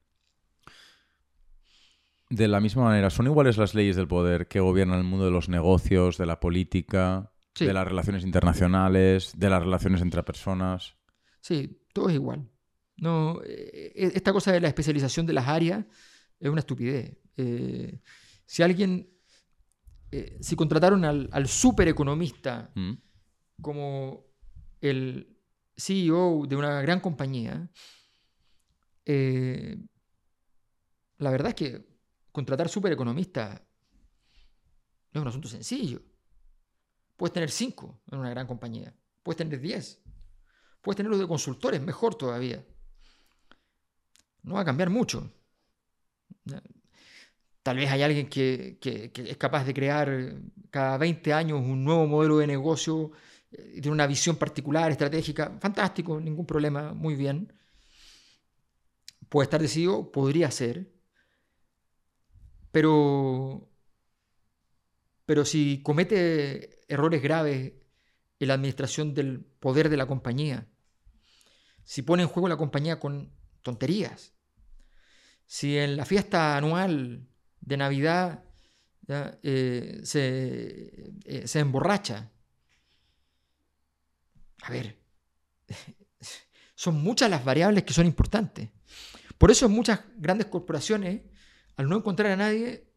De 2.30 2.46
la 2.46 2.60
misma 2.60 2.84
manera, 2.84 3.10
¿son 3.10 3.26
iguales 3.26 3.56
las 3.56 3.74
leyes 3.74 3.96
del 3.96 4.06
poder 4.06 4.46
que 4.46 4.60
gobiernan 4.60 4.98
el 4.98 5.04
mundo 5.04 5.24
de 5.24 5.32
los 5.32 5.48
negocios, 5.48 6.16
de 6.16 6.26
la 6.26 6.38
política, 6.40 7.32
Sí. 7.54 7.66
de 7.66 7.72
las 7.74 7.86
relaciones 7.86 8.24
internacionales, 8.24 9.32
de 9.36 9.50
las 9.50 9.60
relaciones 9.62 10.00
entre 10.00 10.22
personas? 10.22 10.96
Sí, 11.40 11.80
todo 11.92 12.08
es 12.08 12.14
igual. 12.14 12.48
No, 12.96 13.40
eh, 13.42 13.92
eh, 13.94 14.12
esta 14.14 14.32
cosa 14.32 14.52
de 14.52 14.60
la 14.60 14.68
especialización 14.68 15.26
de 15.26 15.32
las 15.32 15.48
áreas 15.48 15.84
es 16.38 16.48
una 16.50 16.60
estupidez. 16.60 17.16
Eh, 17.36 18.00
si 18.44 18.62
alguien, 18.62 19.08
eh, 20.10 20.38
si 20.40 20.56
contrataron 20.56 21.04
al, 21.04 21.28
al 21.32 21.48
supereconomista 21.48 22.70
¿Mm? 22.74 22.92
como 23.62 24.26
el 24.80 25.38
CEO 25.76 26.46
de 26.46 26.56
una 26.56 26.82
gran 26.82 27.00
compañía, 27.00 27.70
eh, 29.06 29.78
la 31.18 31.30
verdad 31.30 31.48
es 31.48 31.54
que 31.54 31.88
contratar 32.32 32.68
supereconomista 32.68 33.66
no 35.12 35.20
es 35.20 35.22
un 35.22 35.28
asunto 35.28 35.48
sencillo. 35.48 36.02
Puedes 37.16 37.32
tener 37.32 37.50
cinco 37.50 38.00
en 38.10 38.18
una 38.18 38.30
gran 38.30 38.46
compañía, 38.46 38.94
puedes 39.22 39.36
tener 39.36 39.60
diez, 39.60 40.02
puedes 40.80 40.96
tenerlos 40.96 41.20
de 41.20 41.28
consultores, 41.28 41.80
mejor 41.80 42.14
todavía. 42.14 42.64
No 44.42 44.54
va 44.54 44.60
a 44.62 44.64
cambiar 44.64 44.90
mucho. 44.90 45.30
Tal 47.62 47.76
vez 47.76 47.90
hay 47.90 48.02
alguien 48.02 48.28
que, 48.28 48.78
es 49.14 49.36
capaz 49.36 49.64
de 49.64 49.74
crear 49.74 50.34
cada 50.70 50.96
20 50.98 51.32
años 51.32 51.60
un 51.60 51.84
nuevo 51.84 52.06
modelo 52.06 52.38
de 52.38 52.46
negocio 52.46 53.12
eh, 53.52 53.74
y 53.76 53.80
tiene 53.80 53.92
una 53.92 54.06
visión 54.06 54.36
particular, 54.36 54.90
estratégica. 54.90 55.58
Fantástico, 55.60 56.18
ningún 56.20 56.46
problema, 56.46 56.94
muy 56.94 57.14
bien. 57.14 57.52
Puede 59.28 59.44
estar 59.44 59.60
decidido, 59.60 60.10
podría 60.10 60.50
ser. 60.50 60.90
Pero, 62.72 63.68
pero 65.26 65.44
si 65.44 65.82
comete 65.82 66.80
errores 66.88 67.22
graves 67.22 67.72
en 68.40 68.48
la 68.48 68.54
administración 68.54 69.14
del 69.14 69.40
poder 69.40 69.88
de 69.90 69.96
la 69.98 70.06
compañía, 70.06 70.66
si 71.84 72.02
pone 72.02 72.22
en 72.22 72.28
juego 72.28 72.48
la 72.48 72.56
compañía 72.56 72.98
con 72.98 73.30
tonterías, 73.62 74.32
si 75.46 75.76
en 75.76 75.96
la 75.96 76.06
fiesta 76.06 76.56
anual 76.56 77.28
de 77.60 77.76
Navidad 77.76 78.44
eh, 79.08 80.00
se, 80.02 81.12
eh, 81.24 81.46
se 81.46 81.58
emborracha, 81.58 82.30
a 84.62 84.70
ver, 84.70 84.98
son 86.74 87.02
muchas 87.02 87.28
las 87.28 87.44
variables 87.44 87.84
que 87.84 87.92
son 87.92 88.06
importantes. 88.06 88.70
Por 89.36 89.50
eso 89.50 89.68
muchas 89.68 90.00
grandes 90.16 90.46
corporaciones, 90.46 91.22
al 91.76 91.88
no 91.88 91.96
encontrar 91.96 92.32
a 92.32 92.36
nadie, 92.36 92.90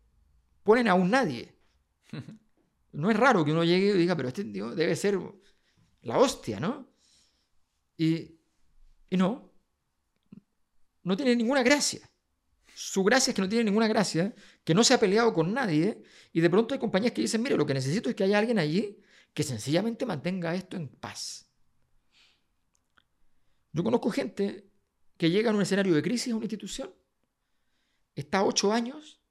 ponen 0.63 0.87
a 0.87 0.93
un 0.93 1.09
nadie. 1.09 1.53
No 2.93 3.11
es 3.11 3.17
raro 3.17 3.43
que 3.43 3.51
uno 3.51 3.63
llegue 3.63 3.89
y 3.89 3.97
diga, 3.97 4.15
pero 4.15 4.29
este 4.29 4.45
tío 4.45 4.73
debe 4.73 4.95
ser 4.95 5.19
la 6.01 6.19
hostia, 6.19 6.59
¿no? 6.59 6.93
Y, 7.97 8.39
y 9.09 9.17
no, 9.17 9.51
no 11.03 11.17
tiene 11.17 11.35
ninguna 11.35 11.63
gracia. 11.63 12.09
Su 12.75 13.03
gracia 13.03 13.31
es 13.31 13.35
que 13.35 13.41
no 13.41 13.49
tiene 13.49 13.65
ninguna 13.65 13.87
gracia, 13.87 14.33
que 14.63 14.73
no 14.73 14.83
se 14.83 14.93
ha 14.93 14.99
peleado 14.99 15.33
con 15.33 15.53
nadie, 15.53 16.01
y 16.31 16.41
de 16.41 16.49
pronto 16.49 16.73
hay 16.73 16.79
compañías 16.79 17.13
que 17.13 17.21
dicen, 17.21 17.41
mire, 17.41 17.57
lo 17.57 17.65
que 17.65 17.73
necesito 17.73 18.09
es 18.09 18.15
que 18.15 18.23
haya 18.23 18.39
alguien 18.39 18.59
allí 18.59 18.99
que 19.33 19.43
sencillamente 19.43 20.05
mantenga 20.05 20.55
esto 20.55 20.77
en 20.77 20.87
paz. 20.87 21.49
Yo 23.71 23.83
conozco 23.83 24.11
gente 24.11 24.69
que 25.17 25.31
llega 25.31 25.49
en 25.49 25.55
un 25.55 25.61
escenario 25.63 25.93
de 25.93 26.03
crisis 26.03 26.31
a 26.31 26.35
una 26.35 26.45
institución, 26.45 26.93
está 28.15 28.43
ocho 28.43 28.71
años, 28.71 29.22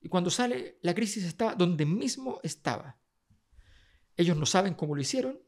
y 0.00 0.08
cuando 0.08 0.30
sale, 0.30 0.78
la 0.82 0.94
crisis 0.94 1.24
está 1.24 1.54
donde 1.54 1.84
mismo 1.84 2.40
estaba. 2.42 2.98
Ellos 4.16 4.36
no 4.36 4.46
saben 4.46 4.74
cómo 4.74 4.94
lo 4.94 5.00
hicieron, 5.00 5.40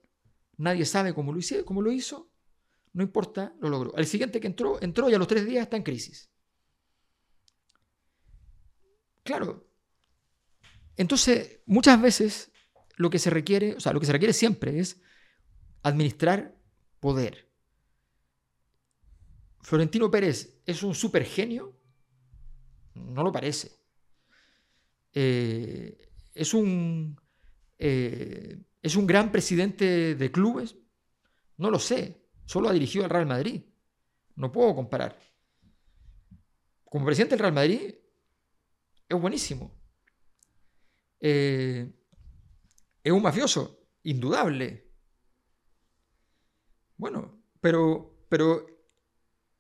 nadie 0.59 0.85
sabe 0.85 1.15
cómo 1.15 1.33
lo, 1.33 1.39
hicieron, 1.39 1.65
cómo 1.65 1.83
lo 1.83 1.93
hizo, 1.93 2.31
no 2.93 3.03
importa, 3.03 3.55
lo 3.61 3.69
logró. 3.69 3.97
Al 3.97 4.07
siguiente 4.07 4.41
que 4.41 4.47
entró, 4.47 4.81
entró 4.83 5.09
y 5.09 5.15
a 5.15 5.19
los 5.19 5.29
tres 5.29 5.47
días 5.47 5.63
está 5.63 5.77
en 5.77 5.83
crisis. 5.83 6.31
Claro. 9.23 9.69
Entonces, 10.97 11.61
muchas 11.67 12.01
veces 12.01 12.53
lo 12.97 13.09
que 13.09 13.19
se 13.19 13.31
requiere, 13.31 13.75
o 13.75 13.81
sea, 13.81 13.93
lo 13.93 14.01
que 14.01 14.07
se 14.07 14.13
requiere 14.13 14.35
siempre 14.35 14.79
es 14.79 15.01
administrar 15.83 16.55
poder. 17.01 17.51
Florentino 19.61 20.11
Pérez 20.11 20.61
es 20.67 20.83
un 20.83 20.95
super 20.95 21.25
genio, 21.25 21.79
no 22.95 23.23
lo 23.23 23.33
parece. 23.33 23.82
Eh, 25.13 25.99
es 26.35 26.55
un 26.55 27.21
eh, 27.79 28.63
es 28.81 28.97
un 28.97 29.07
gran 29.07 29.31
presidente 29.31 30.15
de 30.15 30.33
clubes, 30.33 30.77
no 31.57 31.71
lo 31.71 31.79
sé, 31.79 32.29
solo 32.45 32.69
ha 32.69 32.73
dirigido 32.73 33.05
al 33.05 33.11
Real 33.11 33.27
Madrid, 33.27 33.63
no 34.37 34.51
puedo 34.51 34.75
comparar. 34.75 35.19
Como 36.85 37.07
presidente 37.07 37.35
del 37.35 37.41
Real 37.41 37.55
Madrid 37.55 37.95
es 39.09 39.21
buenísimo. 39.21 39.73
Eh, 41.21 41.93
es 43.05 43.13
un 43.13 43.23
mafioso, 43.23 43.81
indudable. 44.03 44.91
Bueno, 46.97 47.43
pero, 47.61 48.27
pero 48.29 48.67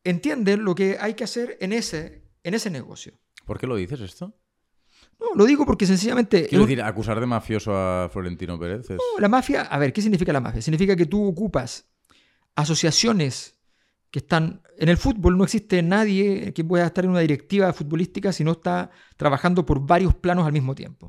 entiende 0.04 0.56
lo 0.56 0.74
que 0.74 0.96
hay 0.98 1.14
que 1.14 1.24
hacer 1.24 1.58
en 1.60 1.72
ese, 1.72 2.30
en 2.42 2.54
ese 2.54 2.70
negocio. 2.70 3.14
¿Por 3.44 3.58
qué 3.58 3.66
lo 3.66 3.76
dices 3.76 4.00
esto? 4.00 4.41
No, 5.22 5.36
lo 5.36 5.44
digo 5.46 5.64
porque 5.64 5.86
sencillamente... 5.86 6.46
Quiero 6.48 6.64
un- 6.64 6.68
decir, 6.68 6.82
acusar 6.82 7.20
de 7.20 7.26
mafioso 7.26 7.72
a 7.76 8.08
Florentino 8.12 8.58
Pérez 8.58 8.80
es... 8.90 8.96
No, 8.96 9.20
la 9.20 9.28
mafia, 9.28 9.62
a 9.62 9.78
ver, 9.78 9.92
¿qué 9.92 10.02
significa 10.02 10.32
la 10.32 10.40
mafia? 10.40 10.60
Significa 10.60 10.96
que 10.96 11.06
tú 11.06 11.24
ocupas 11.26 11.86
asociaciones 12.56 13.56
que 14.10 14.18
están... 14.18 14.62
En 14.78 14.88
el 14.88 14.96
fútbol 14.96 15.36
no 15.38 15.44
existe 15.44 15.82
nadie 15.82 16.52
que 16.52 16.64
pueda 16.64 16.86
estar 16.86 17.04
en 17.04 17.10
una 17.10 17.20
directiva 17.20 17.72
futbolística 17.72 18.32
si 18.32 18.42
no 18.44 18.52
está 18.52 18.90
trabajando 19.16 19.64
por 19.64 19.86
varios 19.86 20.14
planos 20.14 20.46
al 20.46 20.52
mismo 20.52 20.74
tiempo. 20.74 21.08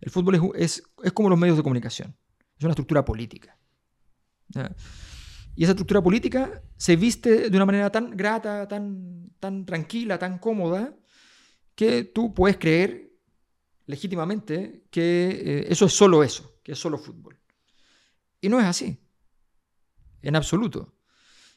El 0.00 0.10
fútbol 0.10 0.34
es, 0.34 0.42
es- 0.76 0.82
es 1.02 1.12
como 1.12 1.28
los 1.30 1.38
medios 1.38 1.56
de 1.56 1.62
comunicación. 1.62 2.14
Es 2.58 2.64
una 2.64 2.72
estructura 2.72 3.04
política. 3.04 3.58
¿ya? 4.48 4.70
Y 5.54 5.62
esa 5.64 5.72
estructura 5.72 6.02
política 6.02 6.62
se 6.76 6.96
viste 6.96 7.48
de 7.50 7.56
una 7.56 7.64
manera 7.66 7.90
tan 7.90 8.10
grata, 8.16 8.68
tan, 8.68 9.30
tan 9.40 9.64
tranquila, 9.64 10.18
tan 10.18 10.38
cómoda, 10.38 10.94
que 11.74 12.04
tú 12.04 12.34
puedes 12.34 12.58
creer 12.58 13.05
legítimamente 13.86 14.84
que 14.90 15.28
eh, 15.28 15.66
eso 15.68 15.86
es 15.86 15.92
solo 15.92 16.22
eso, 16.22 16.60
que 16.62 16.72
es 16.72 16.78
solo 16.78 16.98
fútbol. 16.98 17.38
Y 18.40 18.48
no 18.48 18.60
es 18.60 18.66
así, 18.66 18.98
en 20.22 20.36
absoluto. 20.36 20.94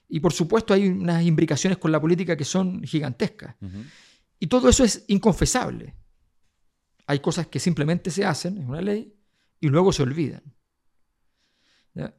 Y 0.08 0.20
por 0.20 0.34
supuesto 0.34 0.74
hay 0.74 0.88
unas 0.88 1.24
imbricaciones 1.24 1.78
con 1.78 1.92
la 1.92 2.02
política 2.02 2.36
que 2.36 2.46
son 2.46 2.84
gigantescas. 2.84 3.56
Y 4.40 4.48
todo 4.48 4.70
eso 4.70 4.84
es 4.84 5.04
inconfesable. 5.08 5.96
Hay 7.06 7.20
cosas 7.20 7.48
que 7.48 7.60
simplemente 7.60 8.10
se 8.12 8.26
hacen, 8.26 8.58
es 8.58 8.66
una 8.66 8.82
ley, 8.82 9.16
y 9.60 9.68
luego 9.68 9.92
se 9.92 10.04
olvidan. 10.04 10.44
¿Ya? 11.94 12.16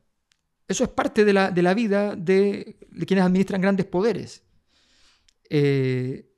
Eso 0.69 0.85
es 0.85 0.91
parte 0.91 1.25
de 1.25 1.33
la, 1.33 1.51
de 1.51 1.63
la 1.63 1.75
vida 1.75 2.15
de, 2.15 2.79
de 2.91 3.07
quienes 3.07 3.25
administran 3.25 3.61
grandes 3.61 3.87
poderes. 3.87 4.45
Eh, 5.49 6.31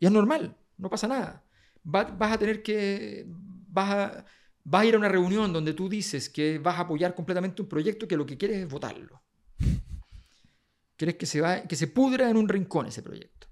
y 0.00 0.06
es 0.06 0.12
normal, 0.12 0.56
no 0.76 0.90
pasa 0.90 1.06
nada. 1.06 1.45
Va- 1.94 2.04
vas 2.04 2.32
a 2.32 2.38
tener 2.38 2.62
que... 2.62 3.26
Vas 3.68 4.24
vas 4.68 4.82
a 4.82 4.84
ir 4.84 4.96
a 4.96 4.98
una 4.98 5.08
reunión 5.08 5.52
donde 5.52 5.74
tú 5.74 5.88
dices 5.88 6.28
que 6.28 6.58
vas 6.58 6.76
a 6.76 6.80
apoyar 6.80 7.14
completamente 7.14 7.62
un 7.62 7.68
proyecto 7.68 8.08
que 8.08 8.16
lo 8.16 8.26
que 8.26 8.36
quieres 8.36 8.64
es 8.64 8.68
votarlo. 8.68 9.22
Quieres 10.96 11.14
que 11.14 11.26
se, 11.26 11.40
va, 11.40 11.62
que 11.62 11.76
se 11.76 11.86
pudra 11.86 12.28
en 12.28 12.36
un 12.36 12.48
rincón 12.48 12.86
ese 12.86 13.00
proyecto. 13.00 13.46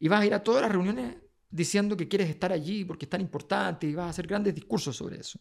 Y 0.00 0.08
vas 0.08 0.22
a 0.22 0.26
ir 0.26 0.34
a 0.34 0.42
todas 0.42 0.62
las 0.62 0.72
reuniones 0.72 1.18
diciendo 1.48 1.96
que 1.96 2.08
quieres 2.08 2.28
estar 2.28 2.50
allí 2.50 2.84
porque 2.84 3.04
es 3.04 3.10
tan 3.10 3.20
importante 3.20 3.86
y 3.86 3.94
vas 3.94 4.06
a 4.06 4.10
hacer 4.10 4.26
grandes 4.26 4.56
discursos 4.56 4.96
sobre 4.96 5.20
eso. 5.20 5.38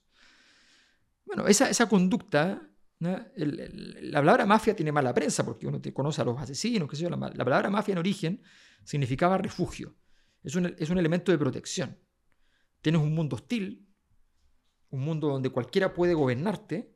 Bueno, 1.25 1.47
esa, 1.47 1.71
esa 1.71 1.89
conducta, 1.89 2.61
la 2.99 4.19
palabra 4.19 4.45
mafia 4.45 4.75
tiene 4.75 4.91
mala 4.91 5.11
prensa 5.11 5.43
porque 5.43 5.65
uno 5.65 5.81
te 5.81 5.91
conoce 5.91 6.21
a 6.21 6.25
los 6.25 6.39
asesinos, 6.39 6.87
qué 6.87 6.97
sé 6.97 7.01
yo, 7.01 7.09
la, 7.09 7.17
la 7.17 7.43
palabra 7.43 7.71
mafia 7.71 7.93
en 7.93 7.97
origen 7.97 8.43
significaba 8.83 9.39
refugio, 9.39 9.95
es 10.43 10.53
un, 10.53 10.75
es 10.77 10.89
un 10.91 10.99
elemento 10.99 11.31
de 11.31 11.39
protección. 11.39 11.97
Tienes 12.85 13.01
un 13.01 13.15
mundo 13.15 13.35
hostil, 13.35 13.83
un 14.91 15.01
mundo 15.01 15.27
donde 15.29 15.49
cualquiera 15.49 15.91
puede 15.91 16.13
gobernarte 16.13 16.95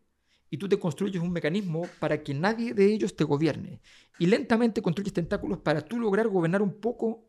y 0.51 0.57
tú 0.59 0.69
te 0.69 0.77
construyes 0.77 1.19
un 1.19 1.31
mecanismo 1.31 1.81
para 1.99 2.21
que 2.21 2.31
nadie 2.31 2.75
de 2.75 2.93
ellos 2.93 3.15
te 3.15 3.23
gobierne. 3.23 3.81
Y 4.19 4.27
lentamente 4.27 4.83
construyes 4.83 5.13
tentáculos 5.13 5.57
para 5.57 5.81
tú 5.81 5.99
lograr 5.99 6.27
gobernar 6.27 6.61
un 6.61 6.79
poco 6.79 7.27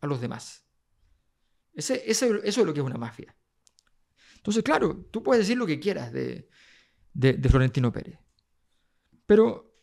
a 0.00 0.06
los 0.06 0.22
demás. 0.22 0.66
Ese, 1.74 2.02
eso 2.10 2.34
es 2.42 2.56
lo 2.56 2.72
que 2.72 2.80
es 2.80 2.86
una 2.86 2.96
mafia. 2.96 3.36
Entonces, 4.36 4.62
claro, 4.62 5.04
tú 5.10 5.22
puedes 5.22 5.44
decir 5.44 5.58
lo 5.58 5.66
que 5.66 5.78
quieras 5.78 6.10
de- 6.10 6.48
de 7.12 7.48
Florentino 7.50 7.92
Pérez. 7.92 8.18
Pero 9.26 9.82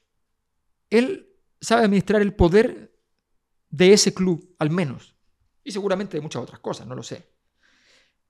él 0.90 1.30
sabe 1.62 1.84
administrar 1.86 2.24
el 2.24 2.34
poder 2.34 2.92
de 3.70 3.94
ese 3.94 4.16
club, 4.16 4.56
al 4.58 4.72
menos. 4.72 5.16
Y 5.64 5.70
seguramente 5.72 6.18
de 6.18 6.22
muchas 6.22 6.42
otras 6.42 6.60
cosas, 6.60 6.88
no 6.88 6.96
lo 6.96 7.04
sé. 7.04 7.35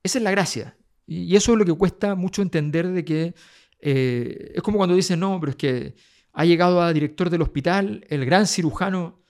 Esa 0.06 0.20
es 0.20 0.24
la 0.24 0.30
gracia. 0.30 0.78
Y 1.08 1.36
eso 1.36 1.54
es 1.54 1.58
lo 1.58 1.66
que 1.66 1.74
cuesta 1.74 2.14
mucho 2.14 2.44
entender 2.44 2.88
de 2.88 3.04
que 3.04 3.34
eh, 3.80 4.52
es 4.54 4.62
como 4.62 4.78
cuando 4.78 4.96
dicen, 4.96 5.20
no, 5.20 5.40
pero 5.40 5.50
es 5.50 5.56
que 5.56 5.96
ha 6.32 6.46
llegado 6.46 6.80
a 6.80 6.94
director 6.94 7.32
del 7.32 7.42
hospital 7.42 8.06
el 8.08 8.24
gran 8.24 8.46
cirujano. 8.46 9.24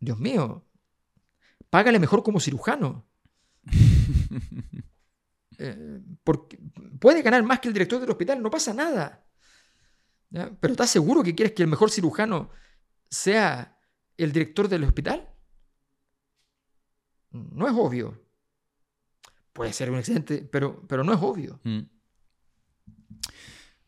Dios 0.00 0.18
mío, 0.18 0.68
págale 1.70 1.98
mejor 1.98 2.22
como 2.22 2.40
cirujano. 2.40 3.08
Eh, 5.60 6.00
porque 6.22 6.56
puede 7.00 7.20
ganar 7.20 7.42
más 7.42 7.58
que 7.58 7.66
el 7.66 7.74
director 7.74 8.00
del 8.00 8.10
hospital, 8.10 8.40
no 8.40 8.48
pasa 8.48 8.72
nada. 8.72 9.26
Pero 10.30 10.70
¿estás 10.70 10.88
seguro 10.88 11.20
que 11.24 11.34
quieres 11.34 11.52
que 11.52 11.64
el 11.64 11.68
mejor 11.68 11.90
cirujano 11.90 12.50
sea 13.10 13.76
el 14.16 14.30
director 14.30 14.68
del 14.68 14.84
hospital? 14.84 15.28
No 17.32 17.66
es 17.66 17.74
obvio. 17.76 18.27
Puede 19.58 19.72
ser 19.72 19.90
un 19.90 19.98
excelente, 19.98 20.48
pero, 20.52 20.86
pero 20.86 21.02
no 21.02 21.12
es 21.12 21.18
obvio. 21.20 21.58
Mm. 21.64 21.80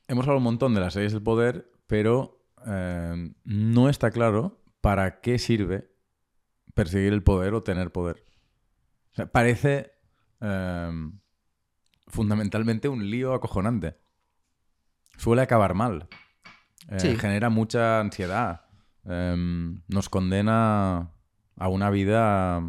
Hemos 0.08 0.24
hablado 0.24 0.38
un 0.38 0.42
montón 0.42 0.74
de 0.74 0.80
las 0.80 0.96
leyes 0.96 1.12
del 1.12 1.22
poder, 1.22 1.70
pero 1.86 2.44
eh, 2.66 3.32
no 3.44 3.88
está 3.88 4.10
claro 4.10 4.60
para 4.80 5.20
qué 5.20 5.38
sirve 5.38 5.88
perseguir 6.74 7.12
el 7.12 7.22
poder 7.22 7.54
o 7.54 7.62
tener 7.62 7.92
poder. 7.92 8.24
parece 9.30 9.92
eh, 10.40 10.90
fundamentalmente 12.08 12.88
un 12.88 13.08
lío 13.08 13.32
acojonante. 13.32 13.96
Suele 15.18 15.42
acabar 15.42 15.74
mal. 15.74 16.08
Eh, 16.88 17.16
genera 17.16 17.48
mucha 17.48 18.00
ansiedad. 18.00 18.62
nos 19.04 20.08
condena 20.08 21.12
a 21.56 21.68
una 21.68 21.90
vida 21.90 22.60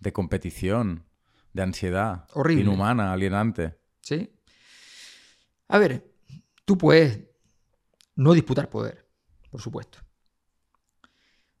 de 0.00 0.12
competición, 0.12 1.04
de 1.52 1.62
ansiedad. 1.62 2.26
Horrible. 2.32 2.64
Inhumana, 2.64 3.12
alienante. 3.12 3.78
Sí. 4.00 4.30
A 5.68 5.78
ver, 5.78 6.12
tú 6.64 6.76
puedes 6.76 7.20
no 8.14 8.32
disputar 8.32 8.68
poder, 8.68 9.08
por 9.50 9.60
supuesto. 9.60 9.98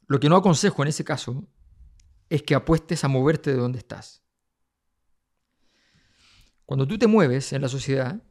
Lo 0.06 0.20
que 0.20 0.28
no 0.28 0.36
aconsejo 0.36 0.82
en 0.82 0.88
ese 0.88 1.04
caso 1.04 1.48
es 2.28 2.42
que 2.42 2.54
apuestes 2.54 3.04
a 3.04 3.08
moverte 3.08 3.50
de 3.50 3.56
donde 3.56 3.78
estás. 3.78 4.22
Cuando 6.64 6.86
tú 6.86 6.98
te 6.98 7.06
mueves 7.06 7.52
en 7.52 7.62
la 7.62 7.68
sociedad, 7.68 8.22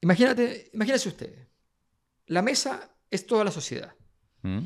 imagínate, 0.00 0.70
imagínese 0.72 1.08
usted, 1.08 1.48
la 2.26 2.42
mesa 2.42 2.94
es 3.10 3.26
toda 3.26 3.44
la 3.44 3.50
sociedad. 3.50 3.94
¿Mm? 4.42 4.64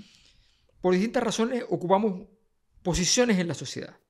Por 0.80 0.94
distintas 0.94 1.22
razones 1.22 1.64
ocupamos 1.68 2.28
posiciones 2.82 3.38
en 3.38 3.48
la 3.48 3.54
sociedad 3.54 4.01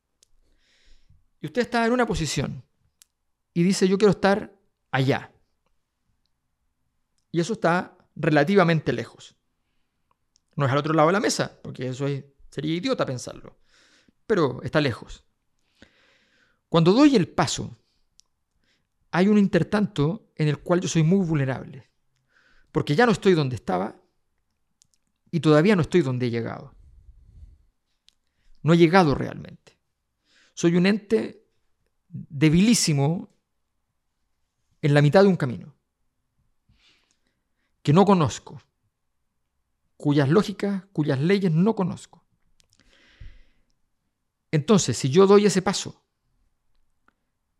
y 1.42 1.46
usted 1.46 1.62
está 1.62 1.84
en 1.84 1.92
una 1.92 2.06
posición 2.06 2.64
y 3.52 3.64
dice 3.64 3.88
yo 3.88 3.98
quiero 3.98 4.12
estar 4.12 4.56
allá. 4.92 5.32
Y 7.32 7.40
eso 7.40 7.54
está 7.54 7.98
relativamente 8.14 8.92
lejos. 8.92 9.34
No 10.54 10.66
es 10.66 10.72
al 10.72 10.78
otro 10.78 10.94
lado 10.94 11.08
de 11.08 11.14
la 11.14 11.20
mesa, 11.20 11.60
porque 11.62 11.88
eso 11.88 12.06
sería 12.48 12.74
idiota 12.74 13.04
pensarlo, 13.04 13.58
pero 14.26 14.62
está 14.62 14.80
lejos. 14.80 15.24
Cuando 16.68 16.92
doy 16.92 17.16
el 17.16 17.26
paso, 17.28 17.76
hay 19.10 19.28
un 19.28 19.38
intertanto 19.38 20.30
en 20.36 20.48
el 20.48 20.58
cual 20.58 20.80
yo 20.80 20.88
soy 20.88 21.02
muy 21.02 21.26
vulnerable, 21.26 21.90
porque 22.70 22.94
ya 22.94 23.04
no 23.04 23.12
estoy 23.12 23.34
donde 23.34 23.56
estaba 23.56 23.96
y 25.30 25.40
todavía 25.40 25.74
no 25.74 25.82
estoy 25.82 26.02
donde 26.02 26.26
he 26.26 26.30
llegado. 26.30 26.74
No 28.62 28.74
he 28.74 28.78
llegado 28.78 29.14
realmente. 29.14 29.81
Soy 30.54 30.76
un 30.76 30.86
ente 30.86 31.46
debilísimo 32.08 33.30
en 34.82 34.94
la 34.94 35.02
mitad 35.02 35.22
de 35.22 35.28
un 35.28 35.36
camino, 35.36 35.74
que 37.82 37.92
no 37.92 38.04
conozco, 38.04 38.60
cuyas 39.96 40.28
lógicas, 40.28 40.84
cuyas 40.92 41.20
leyes 41.20 41.52
no 41.52 41.74
conozco. 41.74 42.24
Entonces, 44.50 44.98
si 44.98 45.08
yo 45.08 45.26
doy 45.26 45.46
ese 45.46 45.62
paso, 45.62 46.02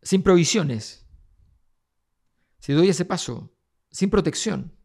sin 0.03 0.23
provisiones, 0.23 1.07
si 2.59 2.73
doy 2.73 2.89
ese 2.89 3.05
paso 3.05 3.51
sin 3.91 4.11
protección, 4.11 4.77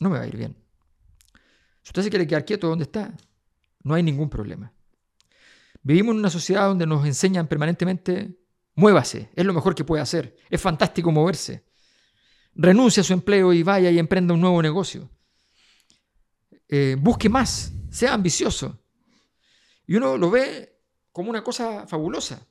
no 0.00 0.10
me 0.10 0.18
va 0.18 0.24
a 0.24 0.26
ir 0.26 0.36
bien. 0.36 0.56
Si 1.82 1.90
usted 1.90 2.02
se 2.02 2.10
quiere 2.10 2.26
quedar 2.26 2.44
quieto 2.44 2.68
donde 2.68 2.84
está, 2.84 3.14
no 3.82 3.94
hay 3.94 4.02
ningún 4.02 4.30
problema. 4.30 4.72
Vivimos 5.84 6.14
en 6.14 6.20
una 6.20 6.30
sociedad 6.30 6.66
donde 6.66 6.86
nos 6.86 7.04
enseñan 7.04 7.46
permanentemente, 7.46 8.38
muévase, 8.74 9.30
es 9.36 9.44
lo 9.44 9.52
mejor 9.52 9.74
que 9.74 9.84
puede 9.84 10.02
hacer, 10.02 10.34
es 10.48 10.58
fantástico 10.58 11.12
moverse. 11.12 11.66
Renuncia 12.54 13.02
a 13.02 13.04
su 13.04 13.12
empleo 13.12 13.52
y 13.52 13.62
vaya 13.62 13.90
y 13.90 13.98
emprenda 13.98 14.32
un 14.32 14.40
nuevo 14.40 14.62
negocio. 14.62 15.10
Eh, 16.68 16.96
busque 16.98 17.28
más, 17.28 17.70
sea 17.90 18.14
ambicioso. 18.14 18.82
Y 19.86 19.96
uno 19.96 20.16
lo 20.16 20.30
ve 20.30 20.80
como 21.12 21.28
una 21.28 21.44
cosa 21.44 21.86
fabulosa, 21.86 22.48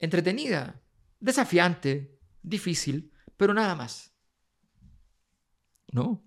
entretenida, 0.00 0.82
desafiante, 1.20 2.18
difícil, 2.42 3.12
pero 3.36 3.54
nada 3.54 3.76
más. 3.76 4.12
No, 5.92 6.20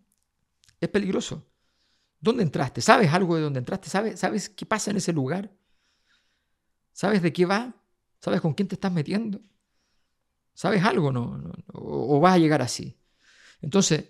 es 0.79 0.87
peligroso. 0.87 1.51
¿Dónde 2.21 2.43
entraste? 2.43 2.79
¿Sabes 2.79 3.11
algo 3.11 3.35
de 3.35 3.41
dónde 3.41 3.59
entraste? 3.59 3.89
¿Sabes, 3.89 4.21
¿Sabes 4.21 4.47
qué 4.47 4.65
pasa 4.65 4.89
en 4.91 4.97
ese 4.97 5.11
lugar? 5.11 5.53
¿Sabes 6.93 7.21
de 7.21 7.33
qué 7.33 7.45
va? 7.45 7.75
¿Sabes 8.19 8.39
con 8.39 8.53
quién 8.53 8.67
te 8.67 8.75
estás 8.75 8.91
metiendo? 8.91 9.41
¿Sabes 10.53 10.83
algo? 10.83 11.11
No, 11.11 11.51
o, 11.73 12.19
vas 12.19 12.35
a 12.35 12.37
llegar 12.37 12.61
así. 12.61 12.97
Entonces, 13.61 14.05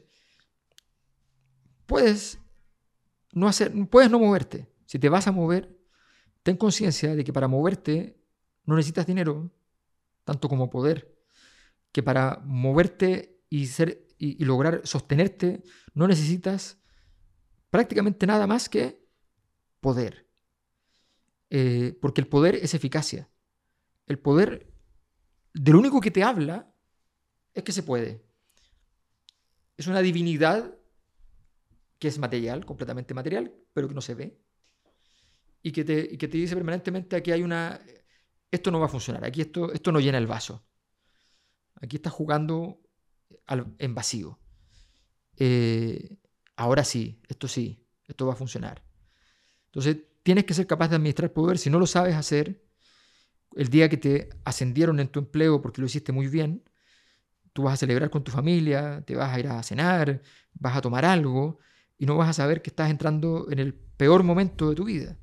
puedes 1.86 2.40
no 3.32 3.48
hacer, 3.48 3.72
puedes 3.90 4.12
no 4.12 4.20
moverte. 4.20 4.72
Si 4.86 5.00
te 5.00 5.10
vas 5.10 5.28
a 5.28 5.32
mover, 5.32 5.76
ten 6.44 6.58
conciencia 6.58 7.16
de 7.16 7.24
que 7.24 7.34
para 7.34 7.48
moverte 7.48 8.22
no 8.66 8.76
necesitas 8.76 9.08
dinero, 9.08 9.52
tanto 10.26 10.50
como 10.50 10.70
poder. 10.70 11.18
Que 11.92 12.04
para 12.04 12.42
moverte 12.44 13.42
y, 13.50 13.68
ser, 13.68 14.08
y 14.18 14.44
lograr 14.44 14.82
sostenerte, 14.84 15.64
no 15.94 16.08
necesitas 16.08 16.78
prácticamente 17.70 18.28
nada 18.28 18.46
más 18.46 18.68
que 18.68 19.08
poder. 19.80 20.28
Eh, 21.56 21.96
porque 22.02 22.20
el 22.20 22.28
poder 22.28 22.56
es 22.56 22.74
eficacia. 22.74 23.30
El 24.08 24.18
poder, 24.18 24.74
de 25.54 25.72
lo 25.72 25.78
único 25.78 26.02
que 26.02 26.10
te 26.10 26.24
habla, 26.24 26.74
es 27.54 27.62
que 27.62 27.72
se 27.72 27.84
puede. 27.84 28.26
Es 29.78 29.86
una 29.86 30.02
divinidad 30.02 30.76
que 32.00 32.08
es 32.08 32.18
material, 32.18 32.66
completamente 32.66 33.14
material, 33.14 33.54
pero 33.72 33.88
que 33.88 33.94
no 33.94 34.02
se 34.02 34.16
ve. 34.16 34.42
Y 35.62 35.72
que 35.72 35.84
te, 35.84 36.18
que 36.18 36.28
te 36.28 36.38
dice 36.38 36.56
permanentemente 36.56 37.16
aquí 37.16 37.32
hay 37.32 37.44
una... 37.44 37.80
Esto 38.50 38.72
no 38.72 38.80
va 38.80 38.88
a 38.88 38.90
funcionar, 38.90 39.24
aquí 39.24 39.42
esto, 39.42 39.72
esto 39.74 39.92
no 39.92 40.00
llena 40.00 40.18
el 40.18 40.26
vaso. 40.26 40.66
Aquí 41.76 41.98
estás 41.98 42.14
jugando 42.14 42.82
en 43.78 43.94
vacío. 43.94 44.40
Eh, 45.38 46.18
ahora 46.56 46.84
sí, 46.84 47.22
esto 47.28 47.48
sí, 47.48 47.86
esto 48.08 48.26
va 48.26 48.34
a 48.34 48.38
funcionar. 48.38 48.84
Entonces, 49.66 49.98
tienes 50.24 50.46
que 50.46 50.54
ser 50.54 50.68
capaz 50.68 50.90
de 50.90 50.96
administrar 50.96 51.32
poder. 51.34 51.58
Si 51.58 51.70
no 51.70 51.80
lo 51.80 51.86
sabes 51.86 52.16
hacer, 52.16 52.64
el 53.56 53.70
día 53.70 53.90
que 53.90 53.98
te 53.98 54.30
ascendieron 54.46 55.00
en 55.00 55.10
tu 55.10 55.20
empleo 55.20 55.62
porque 55.62 55.82
lo 55.82 55.88
hiciste 55.88 56.12
muy 56.12 56.28
bien, 56.28 56.64
tú 57.54 57.64
vas 57.64 57.76
a 57.76 57.78
celebrar 57.78 58.10
con 58.10 58.24
tu 58.24 58.32
familia, 58.32 59.04
te 59.06 59.16
vas 59.16 59.34
a 59.34 59.40
ir 59.40 59.48
a 59.48 59.62
cenar, 59.64 60.22
vas 60.54 60.76
a 60.78 60.82
tomar 60.82 61.06
algo 61.06 61.60
y 61.98 62.06
no 62.06 62.18
vas 62.18 62.30
a 62.30 62.34
saber 62.34 62.62
que 62.62 62.72
estás 62.72 62.90
entrando 62.90 63.48
en 63.52 63.60
el 63.60 63.74
peor 63.74 64.24
momento 64.24 64.70
de 64.70 64.76
tu 64.76 64.86
vida. 64.86 65.18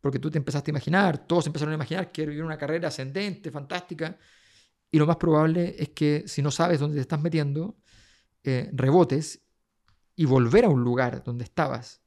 Porque 0.00 0.18
tú 0.18 0.30
te 0.30 0.38
empezaste 0.38 0.70
a 0.70 0.72
imaginar, 0.72 1.26
todos 1.26 1.46
empezaron 1.46 1.72
a 1.72 1.76
imaginar 1.76 2.12
que 2.12 2.26
vivir 2.26 2.44
una 2.44 2.58
carrera 2.58 2.88
ascendente, 2.88 3.50
fantástica, 3.50 4.18
y 4.90 4.98
lo 4.98 5.06
más 5.06 5.16
probable 5.16 5.74
es 5.78 5.90
que 5.90 6.24
si 6.26 6.42
no 6.42 6.50
sabes 6.50 6.80
dónde 6.80 6.96
te 6.96 7.00
estás 7.00 7.20
metiendo, 7.20 7.76
eh, 8.44 8.70
rebotes 8.72 9.42
y 10.14 10.24
volver 10.24 10.64
a 10.64 10.68
un 10.68 10.82
lugar 10.82 11.22
donde 11.24 11.44
estabas 11.44 12.05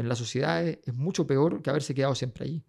en 0.00 0.08
la 0.08 0.16
sociedad 0.16 0.66
es, 0.66 0.94
mucho 0.94 1.26
peor 1.26 1.62
que 1.62 1.70
haberse 1.70 1.94
quedado 1.94 2.14
siempre 2.14 2.44
allí. 2.44 2.64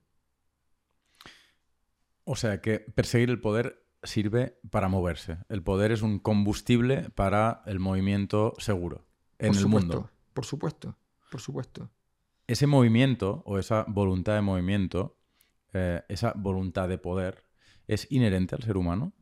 O 2.23 2.35
sea 2.35 2.61
que 2.61 2.79
perseguir 2.79 3.29
el 3.29 3.39
poder 3.39 3.83
sirve 4.03 4.59
para 4.69 4.89
moverse. 4.89 5.37
El 5.49 5.63
poder 5.63 5.91
es 5.91 6.01
un 6.01 6.19
combustible 6.19 7.09
para 7.15 7.63
el 7.65 7.79
movimiento 7.79 8.53
seguro 8.57 9.05
en 9.39 9.55
el 9.55 9.67
mundo. 9.67 10.09
Por 10.33 10.45
supuesto, 10.45 10.97
por 11.31 11.41
supuesto. 11.41 11.89
Ese 12.47 12.67
movimiento 12.67 13.43
o 13.45 13.57
esa 13.57 13.85
voluntad 13.87 14.35
de 14.35 14.41
movimiento, 14.41 15.17
eh, 15.73 16.03
esa 16.09 16.33
voluntad 16.35 16.89
de 16.89 16.97
poder, 16.97 17.45
¿es 17.87 18.11
inherente 18.11 18.55
al 18.55 18.63
ser 18.63 18.75
humano? 18.77 19.13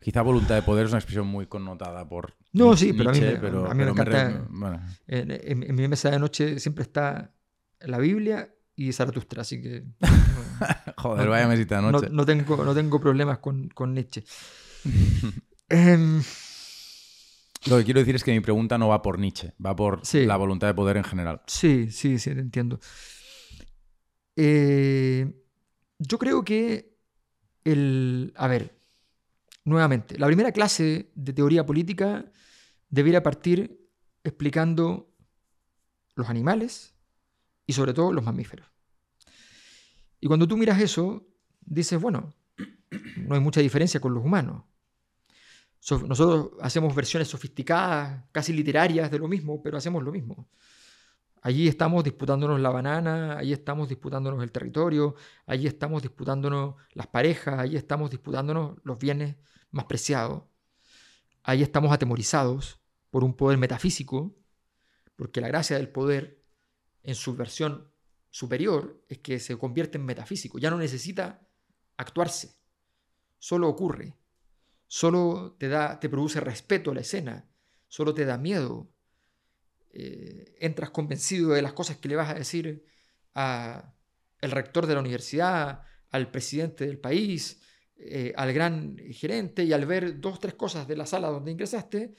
Quizá 0.00 0.22
voluntad 0.22 0.54
de 0.54 0.62
poder 0.62 0.86
es 0.86 0.92
una 0.92 0.98
expresión 0.98 1.26
muy 1.26 1.46
connotada 1.46 2.08
por. 2.08 2.34
No, 2.52 2.76
sí, 2.76 2.92
pero 2.92 3.10
a 3.10 3.12
mí, 3.74 3.82
me, 3.84 3.90
encanta. 3.90 4.46
en, 5.08 5.74
mi 5.74 5.88
mesa 5.88 6.10
de 6.10 6.18
noche 6.18 6.60
siempre 6.60 6.82
está 6.82 7.34
la 7.80 7.98
Biblia 7.98 8.54
y 8.76 8.92
Zaratustra, 8.92 9.42
así 9.42 9.60
que. 9.60 9.84
Joder, 10.96 11.24
No- 11.24 11.30
vaya 11.30 11.48
mesita 11.48 11.76
de 11.76 11.82
No, 11.82 11.90
noche. 11.92 12.08
no 12.10 12.24
tengo, 12.24 12.64
no 12.64 12.74
tengo 12.74 13.00
problemas 13.00 13.38
con, 13.38 13.68
con 13.70 13.92
Nietzsche. 13.94 14.24
Em, 15.70 16.22
Lo 17.66 17.76
que 17.76 17.84
quiero 17.84 18.00
decir 18.00 18.14
es 18.14 18.24
que 18.24 18.30
mi 18.32 18.40
pregunta 18.40 18.78
no 18.78 18.88
va 18.88 19.02
por 19.02 19.18
Nietzsche, 19.18 19.52
va 19.64 19.76
por 19.76 20.00
Sí. 20.06 20.24
la 20.24 20.36
voluntad 20.36 20.68
de 20.68 20.74
poder 20.74 20.96
en 20.96 21.04
general. 21.04 21.42
sí, 21.46 21.90
sí, 21.90 22.18
sí, 22.18 22.32
te 22.34 22.40
entiendo. 22.40 22.80
Eh, 24.36 25.30
yo 25.98 26.18
creo 26.18 26.44
que 26.44 26.96
el... 27.64 28.32
A 28.36 28.46
ver, 28.46 28.77
nuevamente, 29.68 30.18
la 30.18 30.26
primera 30.26 30.52
clase 30.52 31.10
de 31.14 31.32
teoría 31.32 31.64
política 31.64 32.30
debería 32.88 33.22
partir 33.22 33.78
explicando 34.24 35.14
los 36.14 36.28
animales 36.28 36.94
y 37.66 37.72
sobre 37.72 37.94
todo 37.94 38.12
los 38.12 38.24
mamíferos. 38.24 38.66
Y 40.20 40.26
cuando 40.26 40.48
tú 40.48 40.56
miras 40.56 40.80
eso, 40.80 41.28
dices, 41.60 42.00
bueno, 42.00 42.34
no 43.16 43.34
hay 43.34 43.40
mucha 43.40 43.60
diferencia 43.60 44.00
con 44.00 44.14
los 44.14 44.24
humanos. 44.24 44.64
So- 45.78 46.06
nosotros 46.06 46.52
hacemos 46.60 46.94
versiones 46.94 47.28
sofisticadas, 47.28 48.24
casi 48.32 48.52
literarias 48.52 49.10
de 49.10 49.18
lo 49.18 49.28
mismo, 49.28 49.62
pero 49.62 49.78
hacemos 49.78 50.02
lo 50.02 50.10
mismo. 50.10 50.48
Allí 51.40 51.68
estamos 51.68 52.02
disputándonos 52.02 52.58
la 52.58 52.70
banana, 52.70 53.38
allí 53.38 53.52
estamos 53.52 53.88
disputándonos 53.88 54.42
el 54.42 54.50
territorio, 54.50 55.14
allí 55.46 55.68
estamos 55.68 56.02
disputándonos 56.02 56.74
las 56.94 57.06
parejas, 57.06 57.60
allí 57.60 57.76
estamos 57.76 58.10
disputándonos 58.10 58.76
los 58.82 58.98
bienes 58.98 59.36
más 59.70 59.86
preciados. 59.86 60.44
Allí 61.42 61.62
estamos 61.62 61.92
atemorizados 61.92 62.80
por 63.10 63.24
un 63.24 63.34
poder 63.34 63.58
metafísico, 63.58 64.36
porque 65.16 65.40
la 65.40 65.48
gracia 65.48 65.76
del 65.76 65.88
poder 65.88 66.42
en 67.02 67.14
su 67.14 67.34
versión 67.34 67.90
superior 68.30 69.02
es 69.08 69.18
que 69.18 69.40
se 69.40 69.56
convierte 69.56 69.98
en 69.98 70.04
metafísico, 70.04 70.58
ya 70.58 70.70
no 70.70 70.78
necesita 70.78 71.48
actuarse, 71.96 72.56
solo 73.38 73.68
ocurre, 73.68 74.16
solo 74.86 75.56
te, 75.58 75.68
da, 75.68 75.98
te 75.98 76.08
produce 76.08 76.40
respeto 76.40 76.90
a 76.90 76.94
la 76.94 77.00
escena, 77.00 77.48
solo 77.88 78.14
te 78.14 78.24
da 78.24 78.36
miedo, 78.36 78.92
eh, 79.90 80.56
entras 80.60 80.90
convencido 80.90 81.50
de 81.50 81.62
las 81.62 81.72
cosas 81.72 81.96
que 81.96 82.08
le 82.08 82.16
vas 82.16 82.30
a 82.30 82.34
decir 82.34 82.84
al 83.32 83.92
rector 84.42 84.86
de 84.86 84.94
la 84.94 85.00
universidad, 85.00 85.82
al 86.10 86.30
presidente 86.30 86.86
del 86.86 86.98
país, 86.98 87.62
eh, 88.00 88.32
al 88.36 88.52
gran 88.52 88.96
gerente, 89.10 89.64
y 89.64 89.72
al 89.72 89.84
ver 89.84 90.20
dos, 90.20 90.38
tres 90.38 90.54
cosas 90.54 90.86
de 90.86 90.96
la 90.96 91.04
sala 91.04 91.28
donde 91.28 91.50
ingresaste, 91.50 92.14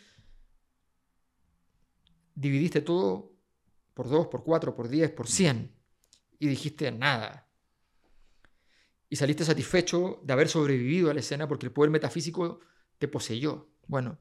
dividiste 2.36 2.82
todo 2.82 3.32
por 3.94 4.10
dos, 4.10 4.28
por 4.28 4.44
cuatro, 4.44 4.76
por 4.76 4.90
diez, 4.90 5.12
por 5.12 5.28
cien, 5.28 5.74
y 6.38 6.48
dijiste 6.48 6.92
nada. 6.92 7.48
Y 9.10 9.16
saliste 9.16 9.46
satisfecho 9.46 10.22
de 10.24 10.34
haber 10.34 10.50
sobrevivido 10.50 11.10
a 11.10 11.14
la 11.14 11.22
escena 11.22 11.48
porque 11.48 11.66
el 11.66 11.72
poder 11.72 11.92
metafísico 11.92 12.60
te 12.98 13.08
poseyó. 13.08 13.70
Bueno, 13.88 14.20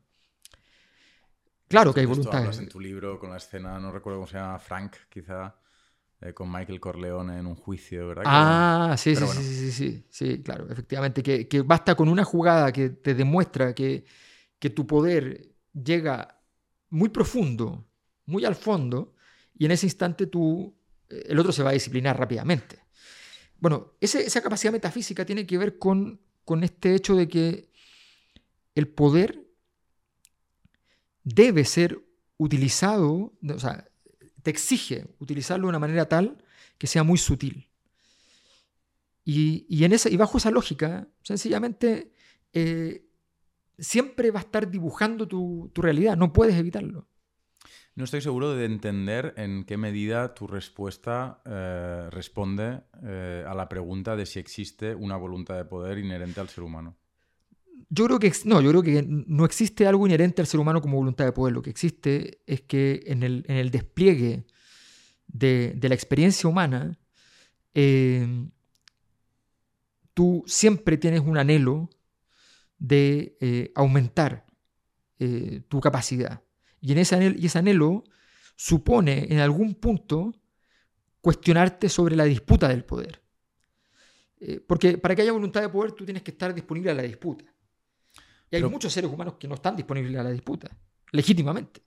claro 1.67 1.93
que 1.93 2.01
hay 2.01 2.07
voluntad. 2.07 2.39
hablas 2.39 2.59
en 2.59 2.69
tu 2.69 2.81
libro 2.81 3.19
con 3.19 3.31
la 3.31 3.37
escena, 3.37 3.79
no 3.79 3.91
recuerdo 3.91 4.19
cómo 4.19 4.29
se 4.29 4.39
llama, 4.39 4.59
Frank, 4.59 4.97
quizá, 5.09 5.57
eh, 6.21 6.33
con 6.35 6.51
Michael 6.51 6.81
Corleone 6.81 7.39
en 7.39 7.47
un 7.47 7.55
juicio, 7.55 8.09
¿verdad? 8.09 8.25
Ah, 8.27 8.95
sí, 8.99 9.11
sí, 9.11 9.17
sí, 9.17 9.25
bueno. 9.27 9.41
sí, 9.41 9.55
sí, 9.55 9.73
sí, 9.73 10.05
sí, 10.11 10.43
claro, 10.43 10.69
efectivamente, 10.71 11.23
que, 11.23 11.47
que 11.49 11.63
basta 11.63 11.95
con 11.95 12.09
una 12.09 12.25
jugada 12.25 12.73
que 12.73 12.91
te 12.91 13.15
demuestra 13.15 13.75
que, 13.75 14.05
que 14.59 14.71
tu 14.71 14.87
poder 14.87 15.55
llega 15.73 16.41
muy 16.91 17.09
profundo, 17.11 17.87
muy 18.27 18.45
al 18.45 18.57
fondo, 18.57 19.15
y 19.57 19.67
en 19.67 19.73
ese 19.73 19.87
instante 19.87 20.27
tú, 20.27 20.75
eh, 21.09 21.25
el 21.29 21.39
otro 21.39 21.53
se 21.53 21.63
va 21.63 21.71
a 21.71 21.75
disciplinar 21.75 22.19
rápidamente. 22.19 22.81
Bueno, 23.61 23.95
ese- 24.01 24.25
esa 24.27 24.43
capacidad 24.43 24.73
metafísica 24.73 25.25
tiene 25.25 25.47
que 25.47 25.59
ver 25.59 25.79
con, 25.79 26.21
con 26.45 26.65
este 26.65 26.95
hecho 26.95 27.17
de 27.17 27.29
que 27.29 27.71
el 28.75 28.89
poder 28.89 29.45
debe 31.25 31.65
ser 31.65 32.01
utilizado, 32.37 33.33
o 33.49 33.59
sea, 33.59 33.88
te 34.49 34.53
exige 34.53 35.07
utilizarlo 35.19 35.67
de 35.67 35.69
una 35.69 35.79
manera 35.79 36.09
tal 36.09 36.43
que 36.79 36.87
sea 36.87 37.03
muy 37.03 37.19
sutil. 37.19 37.69
Y, 39.23 39.67
y 39.69 39.85
en 39.85 39.93
esa, 39.93 40.09
y 40.09 40.17
bajo 40.17 40.39
esa 40.39 40.51
lógica, 40.51 41.07
sencillamente, 41.23 42.15
eh, 42.55 43.05
siempre 43.79 44.31
va 44.31 44.41
a 44.41 44.45
estar 44.45 44.71
dibujando 44.71 45.29
tu, 45.29 45.71
tu 45.75 45.83
realidad, 45.83 46.17
no 46.17 46.33
puedes 46.33 46.55
evitarlo. 46.55 47.07
No 47.95 48.05
estoy 48.05 48.23
seguro 48.23 48.55
de 48.55 48.65
entender 48.65 49.35
en 49.37 49.65
qué 49.65 49.77
medida 49.77 50.33
tu 50.33 50.47
respuesta 50.47 51.43
eh, 51.45 52.09
responde 52.11 52.85
eh, 53.03 53.45
a 53.47 53.53
la 53.53 53.69
pregunta 53.69 54.17
de 54.17 54.25
si 54.25 54.39
existe 54.39 54.95
una 54.95 55.19
voluntad 55.19 55.57
de 55.57 55.67
poder 55.67 55.99
inherente 55.99 56.41
al 56.41 56.49
ser 56.49 56.65
humano. 56.65 56.97
Yo 57.91 58.07
creo 58.07 58.19
que 58.19 58.33
no, 58.45 58.61
yo 58.61 58.71
creo 58.71 58.83
que 58.83 59.05
no 59.07 59.45
existe 59.45 59.87
algo 59.87 60.07
inherente 60.07 60.43
al 60.43 60.47
ser 60.47 60.61
humano 60.61 60.81
como 60.81 60.99
voluntad 60.99 61.25
de 61.25 61.33
poder. 61.33 61.55
Lo 61.55 61.63
que 61.63 61.71
existe 61.71 62.43
es 62.47 62.63
que 62.63 63.03
en 63.07 63.23
el, 63.23 63.45
en 63.49 63.57
el 63.57 63.71
despliegue 63.71 64.47
de, 65.27 65.73
de 65.77 65.89
la 65.89 65.95
experiencia 65.95 66.49
humana, 66.49 66.99
eh, 67.75 68.27
tú 70.15 70.43
siempre 70.47 70.97
tienes 70.97 71.21
un 71.21 71.39
anhelo 71.39 71.91
de 72.79 73.37
eh, 73.41 73.71
aumentar 73.75 74.47
eh, 75.19 75.63
tu 75.69 75.81
capacidad. 75.81 76.43
Y, 76.81 76.93
en 76.93 76.99
ese 76.99 77.15
anhelo, 77.15 77.37
y 77.39 77.47
ese 77.47 77.59
anhelo 77.59 78.05
supone 78.57 79.29
en 79.31 79.39
algún 79.39 79.75
punto 79.75 80.35
cuestionarte 81.21 81.89
sobre 81.89 82.17
la 82.17 82.25
disputa 82.25 82.69
del 82.69 82.85
poder. 82.85 83.23
Porque 84.69 84.99
para 84.99 85.17
que 85.17 85.23
haya 85.23 85.33
voluntad 85.33 85.61
de 85.61 85.69
poder 85.69 85.91
tú 85.93 86.05
tienes 86.05 86.23
que 86.23 86.31
estar 86.31 86.55
disponible 86.55 86.93
a 86.93 86.95
la 86.95 87.03
disputa. 87.03 87.45
Y 88.51 88.57
hay 88.57 88.63
Pero- 88.63 88.71
muchos 88.71 88.93
seres 88.93 89.11
humanos 89.11 89.35
que 89.39 89.47
no 89.49 89.55
están 89.55 89.77
disponibles 89.77 90.17
a 90.19 90.23
la 90.23 90.31
disputa, 90.31 90.69
legítimamente. 91.13 91.83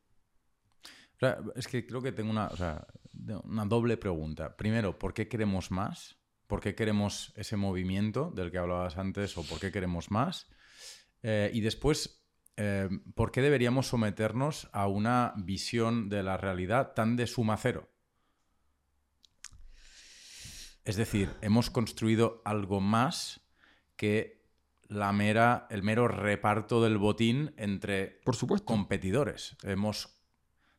O 1.15 1.19
sea, 1.19 1.37
es 1.55 1.67
que 1.67 1.85
creo 1.85 2.01
que 2.01 2.11
tengo 2.11 2.31
una, 2.31 2.47
o 2.47 2.57
sea, 2.57 2.85
de- 3.11 3.35
una 3.37 3.65
doble 3.65 3.97
pregunta. 3.97 4.55
Primero, 4.57 4.97
¿por 4.97 5.13
qué 5.13 5.27
queremos 5.27 5.71
más? 5.71 6.17
¿Por 6.47 6.59
qué 6.61 6.75
queremos 6.75 7.31
ese 7.35 7.55
movimiento 7.57 8.31
del 8.35 8.51
que 8.51 8.57
hablabas 8.57 8.97
antes 8.97 9.37
o 9.37 9.43
por 9.43 9.59
qué 9.59 9.71
queremos 9.71 10.11
más? 10.11 10.47
Eh, 11.23 11.49
y 11.53 11.61
después, 11.61 12.25
eh, 12.57 12.89
¿por 13.15 13.31
qué 13.31 13.41
deberíamos 13.41 13.87
someternos 13.87 14.67
a 14.73 14.87
una 14.87 15.33
visión 15.37 16.09
de 16.09 16.23
la 16.23 16.37
realidad 16.37 16.93
tan 16.93 17.15
de 17.15 17.27
suma 17.27 17.55
cero? 17.57 17.89
Es 20.83 20.95
decir, 20.95 21.29
hemos 21.41 21.69
construido 21.69 22.41
algo 22.43 22.81
más 22.81 23.41
que 23.95 24.40
la 24.91 25.13
mera, 25.13 25.67
el 25.69 25.83
mero 25.83 26.09
reparto 26.09 26.83
del 26.83 26.97
botín 26.97 27.53
entre 27.55 28.19
Por 28.25 28.35
supuesto. 28.35 28.65
competidores. 28.65 29.55
Hemos, 29.63 30.19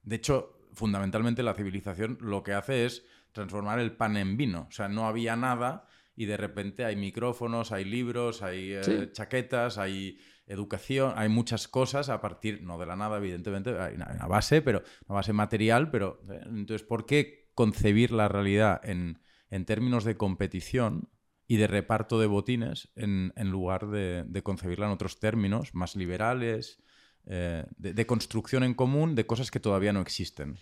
de 0.03 0.17
hecho, 0.17 0.59
fundamentalmente 0.75 1.43
la 1.43 1.55
civilización 1.55 2.19
lo 2.21 2.43
que 2.43 2.53
hace 2.53 2.85
es 2.85 3.07
transformar 3.33 3.79
el 3.79 3.97
pan 3.97 4.19
en 4.19 4.37
vino. 4.37 4.67
O 4.69 4.71
sea, 4.71 4.89
no 4.89 5.07
había 5.07 5.35
nada 5.35 5.87
y 6.15 6.27
de 6.27 6.37
repente 6.37 6.85
hay 6.85 6.95
micrófonos, 6.95 7.73
hay 7.73 7.87
libros, 7.87 8.43
hay 8.43 8.73
eh, 8.75 8.83
Sí. 8.85 9.09
chaquetas, 9.13 9.79
hay 9.79 10.19
educación, 10.47 11.15
hay 11.17 11.31
muchas 11.31 11.67
cosas 11.67 12.11
a 12.11 12.21
partir, 12.21 12.63
no 12.63 12.77
de 12.79 12.85
la 12.85 12.97
nada, 12.97 13.17
evidentemente, 13.17 13.79
hay 13.81 13.95
una, 13.95 14.11
una 14.15 14.27
base, 14.27 14.61
pero 14.61 14.83
una 15.07 15.15
base 15.17 15.33
material, 15.33 15.91
pero 15.91 16.21
eh, 16.31 16.41
entonces, 16.45 16.87
¿por 16.87 17.07
qué 17.07 17.51
concebir 17.55 18.13
la 18.13 18.29
realidad 18.29 18.79
en, 18.85 19.23
en 19.49 19.65
términos 19.65 20.05
de 20.05 20.19
competición 20.19 21.09
y 21.53 21.59
de 21.59 21.67
reparto 21.67 22.19
de 22.19 22.27
botines 22.27 22.89
en, 22.97 23.31
lugar 23.51 23.89
de, 23.89 24.43
concebirla 24.43 24.87
en 24.87 24.93
otros 24.93 25.21
términos 25.21 25.75
más 25.75 25.97
liberales, 25.97 26.79
eh, 27.27 27.67
de, 27.77 28.07
construcción 28.07 28.65
en 28.65 28.73
común 28.73 29.15
de 29.15 29.27
cosas 29.27 29.51
que 29.51 29.61
todavía 29.61 29.93
no 29.93 30.01
existen. 30.01 30.57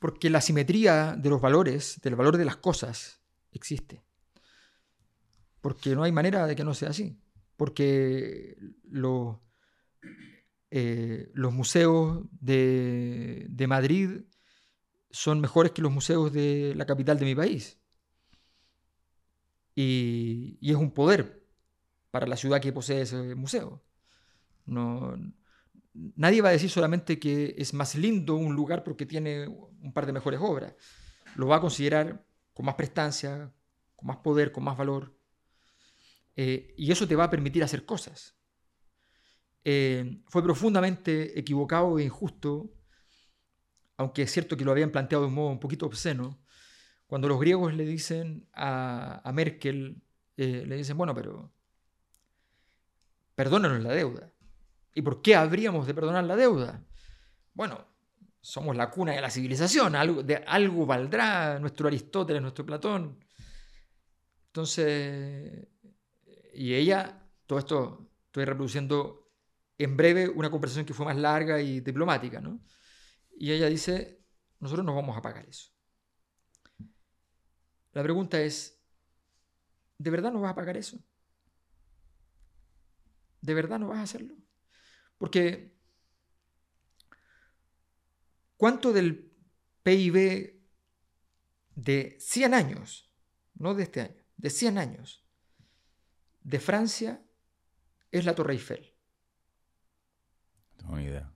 Porque 0.00 0.28
la 0.28 0.40
simetría 0.40 1.14
de 1.16 1.30
los 1.30 1.40
valores, 1.40 2.00
del 2.02 2.16
valor 2.16 2.36
de 2.36 2.44
las 2.44 2.56
cosas, 2.56 3.20
existe. 3.52 4.02
Porque 5.60 5.94
no 5.94 6.02
hay 6.02 6.10
manera 6.10 6.48
de 6.48 6.56
que 6.56 6.64
no 6.64 6.74
sea 6.74 6.90
así. 6.90 7.16
Porque 7.56 8.56
eh, 10.72 11.30
los 11.32 11.52
museos 11.52 12.24
de, 12.32 13.46
de 13.48 13.66
Madrid 13.68 14.22
son 15.12 15.40
mejores 15.40 15.70
que 15.70 15.82
los 15.82 15.92
museos 15.92 16.32
de 16.32 16.72
la 16.74 16.86
capital 16.86 17.20
de 17.20 17.24
mi 17.24 17.36
país. 17.36 17.78
Y, 19.80 20.58
es 20.60 20.74
un 20.74 20.90
poder 20.90 21.46
para 22.10 22.26
la 22.26 22.36
ciudad 22.36 22.60
que 22.60 22.72
posee 22.72 23.02
ese 23.02 23.36
museo. 23.36 23.80
No, 24.66 25.16
nadie 25.94 26.42
va 26.42 26.48
a 26.48 26.52
decir 26.52 26.68
solamente 26.68 27.20
que 27.20 27.54
es 27.56 27.72
más 27.74 27.94
lindo 27.94 28.34
un 28.34 28.56
lugar 28.56 28.82
porque 28.82 29.06
tiene 29.06 29.46
un 29.46 29.92
par 29.92 30.04
de 30.04 30.12
mejores 30.12 30.40
obras. 30.42 30.74
Lo 31.36 31.46
va 31.46 31.56
a 31.56 31.60
considerar 31.60 32.26
con 32.54 32.66
más 32.66 32.74
prestancia, 32.74 33.52
con 33.94 34.08
más 34.08 34.16
poder, 34.16 34.50
con 34.50 34.64
más 34.64 34.76
valor. 34.76 35.16
Eh, 36.34 36.74
y 36.76 36.90
eso 36.90 37.06
te 37.06 37.14
va 37.14 37.24
a 37.24 37.30
permitir 37.30 37.62
hacer 37.62 37.84
cosas. 37.84 38.36
Eh, 39.62 40.22
fue 40.26 40.42
profundamente 40.42 41.38
equivocado 41.38 42.00
e 42.00 42.04
injusto, 42.04 42.74
aunque 43.96 44.22
es 44.22 44.32
cierto 44.32 44.56
que 44.56 44.64
lo 44.64 44.72
habían 44.72 44.90
planteado 44.90 45.22
de 45.22 45.28
un 45.28 45.34
modo 45.34 45.50
un 45.50 45.60
poquito 45.60 45.86
obsceno, 45.86 46.40
cuando 47.08 47.26
los 47.26 47.40
griegos 47.40 47.72
le 47.72 47.86
dicen 47.86 48.46
a, 48.52 49.30
Merkel, 49.32 50.02
eh, 50.36 50.64
le 50.66 50.76
dicen, 50.76 50.96
bueno, 50.96 51.14
pero 51.14 51.50
perdónanos 53.34 53.82
la 53.82 53.94
deuda. 53.94 54.30
¿Y 54.94 55.00
por 55.00 55.22
qué 55.22 55.34
habríamos 55.34 55.86
de 55.86 55.94
perdonar 55.94 56.24
la 56.24 56.36
deuda? 56.36 56.84
Bueno, 57.54 57.88
somos 58.42 58.76
la 58.76 58.90
cuna 58.90 59.12
de 59.12 59.22
la 59.22 59.30
civilización, 59.30 59.96
algo, 59.96 60.22
de, 60.22 60.36
algo 60.36 60.84
valdrá 60.84 61.58
nuestro 61.58 61.88
Aristóteles, 61.88 62.42
nuestro 62.42 62.66
Platón. 62.66 63.24
Entonces, 64.48 65.66
y 66.52 66.74
ella, 66.74 67.26
todo 67.46 67.58
esto 67.58 68.10
estoy 68.26 68.44
reproduciendo 68.44 69.30
en 69.78 69.96
breve 69.96 70.28
una 70.28 70.50
conversación 70.50 70.84
que 70.84 70.92
fue 70.92 71.06
más 71.06 71.16
larga 71.16 71.58
y 71.58 71.80
diplomática, 71.80 72.38
¿no? 72.38 72.60
Y 73.38 73.52
ella 73.52 73.66
dice, 73.68 74.26
nosotros 74.60 74.84
no 74.84 74.94
vamos 74.94 75.16
a 75.16 75.22
pagar 75.22 75.46
eso. 75.48 75.77
La 77.98 78.04
pregunta 78.04 78.40
es, 78.40 78.80
¿de 79.98 80.10
verdad 80.10 80.30
no 80.30 80.40
vas 80.40 80.52
a 80.52 80.54
pagar 80.54 80.76
eso? 80.76 81.02
¿De 83.40 83.54
verdad 83.54 83.80
no 83.80 83.88
vas 83.88 83.98
a 83.98 84.02
hacerlo? 84.02 84.36
Porque 85.18 85.74
¿cuánto 88.56 88.92
del 88.92 89.32
PIB 89.82 90.62
de 91.74 92.16
100 92.20 92.54
años, 92.54 93.12
no 93.54 93.74
de 93.74 93.82
este 93.82 94.02
año, 94.02 94.22
de 94.36 94.50
100 94.50 94.78
años, 94.78 95.26
de 96.44 96.60
Francia 96.60 97.20
es 98.12 98.24
la 98.24 98.36
Torre 98.36 98.52
Eiffel? 98.52 98.94
No 100.70 100.76
tengo 100.76 101.00
idea. 101.00 101.34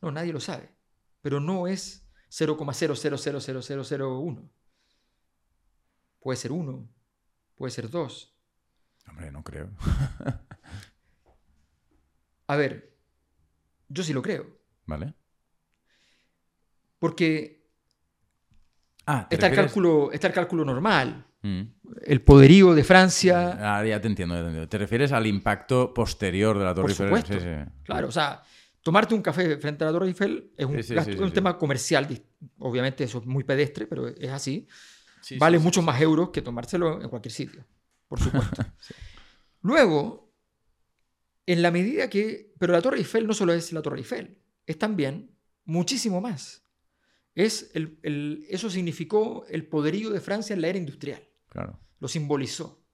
No, 0.00 0.10
nadie 0.10 0.32
lo 0.32 0.40
sabe, 0.40 0.74
pero 1.20 1.38
no 1.38 1.66
es 1.66 2.08
0,000001. 2.30 4.50
Puede 6.20 6.36
ser 6.36 6.52
1, 6.52 6.88
puede 7.56 7.70
ser 7.70 7.88
2. 7.90 8.34
Hombre, 9.08 9.30
no 9.32 9.42
creo. 9.42 9.70
A 12.46 12.56
ver, 12.56 12.94
yo 13.88 14.02
sí 14.02 14.12
lo 14.12 14.22
creo. 14.22 14.46
¿Vale? 14.86 15.14
Porque 16.98 17.58
Ah, 19.06 19.26
¿te 19.28 19.36
está 19.36 19.46
el, 19.46 19.54
cálculo, 19.54 20.10
está 20.12 20.26
el 20.26 20.32
cálculo 20.34 20.64
normal. 20.64 21.24
Mm. 21.42 21.62
El 22.04 22.20
poderío 22.22 22.74
de 22.74 22.84
Francia. 22.84 23.56
Ah, 23.78 23.84
ya 23.84 24.00
te 24.00 24.06
entiendo, 24.08 24.34
ya 24.34 24.40
te 24.42 24.46
entiendo. 24.48 24.68
Te 24.68 24.76
refieres 24.78 25.12
al 25.12 25.26
impacto 25.26 25.94
posterior 25.94 26.58
de 26.58 26.64
la 26.64 26.74
Torre 26.74 26.94
Por 26.94 27.06
Eiffel. 27.06 27.06
supuesto. 27.06 27.32
Sí, 27.34 27.40
sí. 27.40 27.70
Claro, 27.84 28.08
o 28.08 28.12
sea, 28.12 28.42
tomarte 28.82 29.14
un 29.14 29.22
café 29.22 29.56
frente 29.56 29.84
a 29.84 29.86
la 29.86 29.92
Torre 29.94 30.08
Eiffel 30.08 30.52
es 30.56 30.66
un, 30.66 30.82
Sí, 30.82 30.94
gasto- 30.94 31.10
es 31.12 31.20
un 31.20 31.32
tema 31.32 31.56
comercial. 31.56 32.06
Obviamente 32.58 33.04
eso 33.04 33.18
es 33.18 33.26
muy 33.26 33.44
pedestre, 33.44 33.86
pero 33.86 34.08
es 34.08 34.30
así. 34.30 34.66
Sí, 35.20 35.38
vale 35.38 35.58
sí, 35.58 35.70
sí. 35.72 35.80
más 35.82 36.00
euros 36.00 36.30
que 36.30 36.42
tomárselo 36.42 37.02
en 37.02 37.08
cualquier 37.08 37.32
sitio, 37.32 37.64
por 38.06 38.20
supuesto. 38.22 38.64
Luego, 39.62 40.32
en 41.46 41.62
la 41.62 41.70
medida 41.70 42.08
que... 42.10 42.54
Pero 42.58 42.72
la 42.72 42.82
Torre 42.82 42.98
Eiffel 42.98 43.26
no 43.26 43.34
solo 43.34 43.52
es 43.52 43.72
la 43.72 43.82
Torre 43.82 43.98
Eiffel, 43.98 44.38
es 44.66 44.78
también 44.78 45.36
muchísimo 45.64 46.20
más. 46.20 46.62
Es 47.34 47.70
el, 47.74 47.98
el- 48.02 48.46
eso 48.50 48.68
significó 48.70 49.44
el 49.48 49.66
poderío 49.66 50.10
de 50.10 50.20
Francia 50.20 50.54
en 50.54 50.60
la 50.62 50.68
era 50.68 50.78
industrial. 50.78 51.22
Claro. 51.48 51.78
Lo 52.00 52.08
simbolizó. 52.08 52.84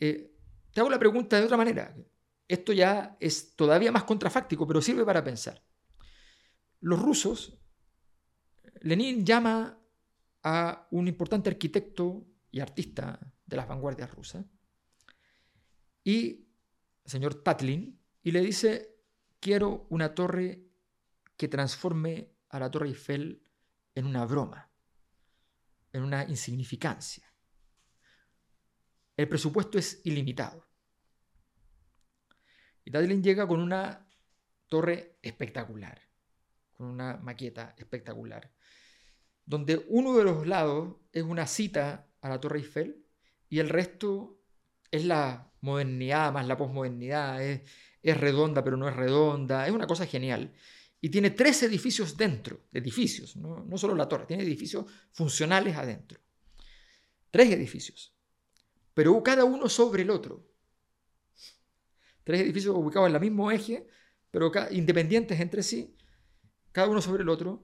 Eh, 0.00 0.32
te 0.72 0.80
hago 0.80 0.90
la 0.90 0.98
pregunta 0.98 1.38
de 1.38 1.44
otra 1.44 1.56
manera. 1.56 1.94
Esto 2.48 2.72
ya 2.72 3.16
es 3.20 3.56
todavía 3.56 3.90
más 3.92 4.04
contrafáctico, 4.04 4.66
pero 4.66 4.80
sirve 4.80 5.04
para 5.04 5.24
pensar. 5.24 5.62
Los 6.80 7.00
rusos, 7.00 7.58
Lenin 8.82 9.24
llama 9.24 9.78
a 10.48 10.86
un 10.92 11.08
importante 11.08 11.50
arquitecto 11.50 12.24
y 12.52 12.60
artista 12.60 13.18
de 13.44 13.56
las 13.56 13.66
vanguardias 13.66 14.14
rusas, 14.14 14.46
y 16.04 16.46
el 17.04 17.10
señor 17.10 17.42
Tatlin, 17.42 18.00
y 18.22 18.30
le 18.30 18.42
dice, 18.42 18.96
quiero 19.40 19.88
una 19.90 20.14
torre 20.14 20.64
que 21.36 21.48
transforme 21.48 22.30
a 22.50 22.60
la 22.60 22.70
Torre 22.70 22.86
Eiffel 22.86 23.42
en 23.92 24.06
una 24.06 24.24
broma, 24.24 24.70
en 25.92 26.04
una 26.04 26.22
insignificancia. 26.22 27.26
El 29.16 29.28
presupuesto 29.28 29.78
es 29.78 30.00
ilimitado. 30.04 30.64
Y 32.84 32.92
Tatlin 32.92 33.20
llega 33.20 33.48
con 33.48 33.60
una 33.60 34.08
torre 34.68 35.18
espectacular, 35.22 36.00
con 36.72 36.86
una 36.86 37.16
maqueta 37.16 37.74
espectacular, 37.76 38.55
donde 39.46 39.86
uno 39.88 40.16
de 40.16 40.24
los 40.24 40.46
lados 40.46 40.96
es 41.12 41.22
una 41.22 41.46
cita 41.46 42.06
a 42.20 42.28
la 42.28 42.40
Torre 42.40 42.58
Eiffel 42.58 43.04
y 43.48 43.60
el 43.60 43.68
resto 43.68 44.40
es 44.90 45.04
la 45.04 45.52
modernidad 45.60 46.32
más 46.32 46.46
la 46.46 46.56
posmodernidad, 46.56 47.42
es, 47.42 47.62
es 48.02 48.16
redonda 48.16 48.62
pero 48.62 48.76
no 48.76 48.88
es 48.88 48.94
redonda, 48.94 49.66
es 49.66 49.72
una 49.72 49.86
cosa 49.86 50.06
genial. 50.06 50.52
Y 51.00 51.08
tiene 51.10 51.30
tres 51.30 51.62
edificios 51.62 52.16
dentro, 52.16 52.66
edificios, 52.72 53.36
no, 53.36 53.64
no 53.64 53.78
solo 53.78 53.94
la 53.94 54.08
torre, 54.08 54.26
tiene 54.26 54.42
edificios 54.42 54.86
funcionales 55.12 55.76
adentro. 55.76 56.20
Tres 57.30 57.52
edificios, 57.52 58.14
pero 58.94 59.22
cada 59.22 59.44
uno 59.44 59.68
sobre 59.68 60.02
el 60.02 60.10
otro. 60.10 60.48
Tres 62.24 62.40
edificios 62.40 62.74
ubicados 62.74 63.08
en 63.08 63.14
el 63.14 63.20
mismo 63.20 63.52
eje, 63.52 63.86
pero 64.30 64.50
independientes 64.72 65.38
entre 65.38 65.62
sí, 65.62 65.96
cada 66.72 66.88
uno 66.88 67.00
sobre 67.00 67.22
el 67.22 67.28
otro, 67.28 67.62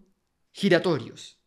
giratorios. 0.52 1.41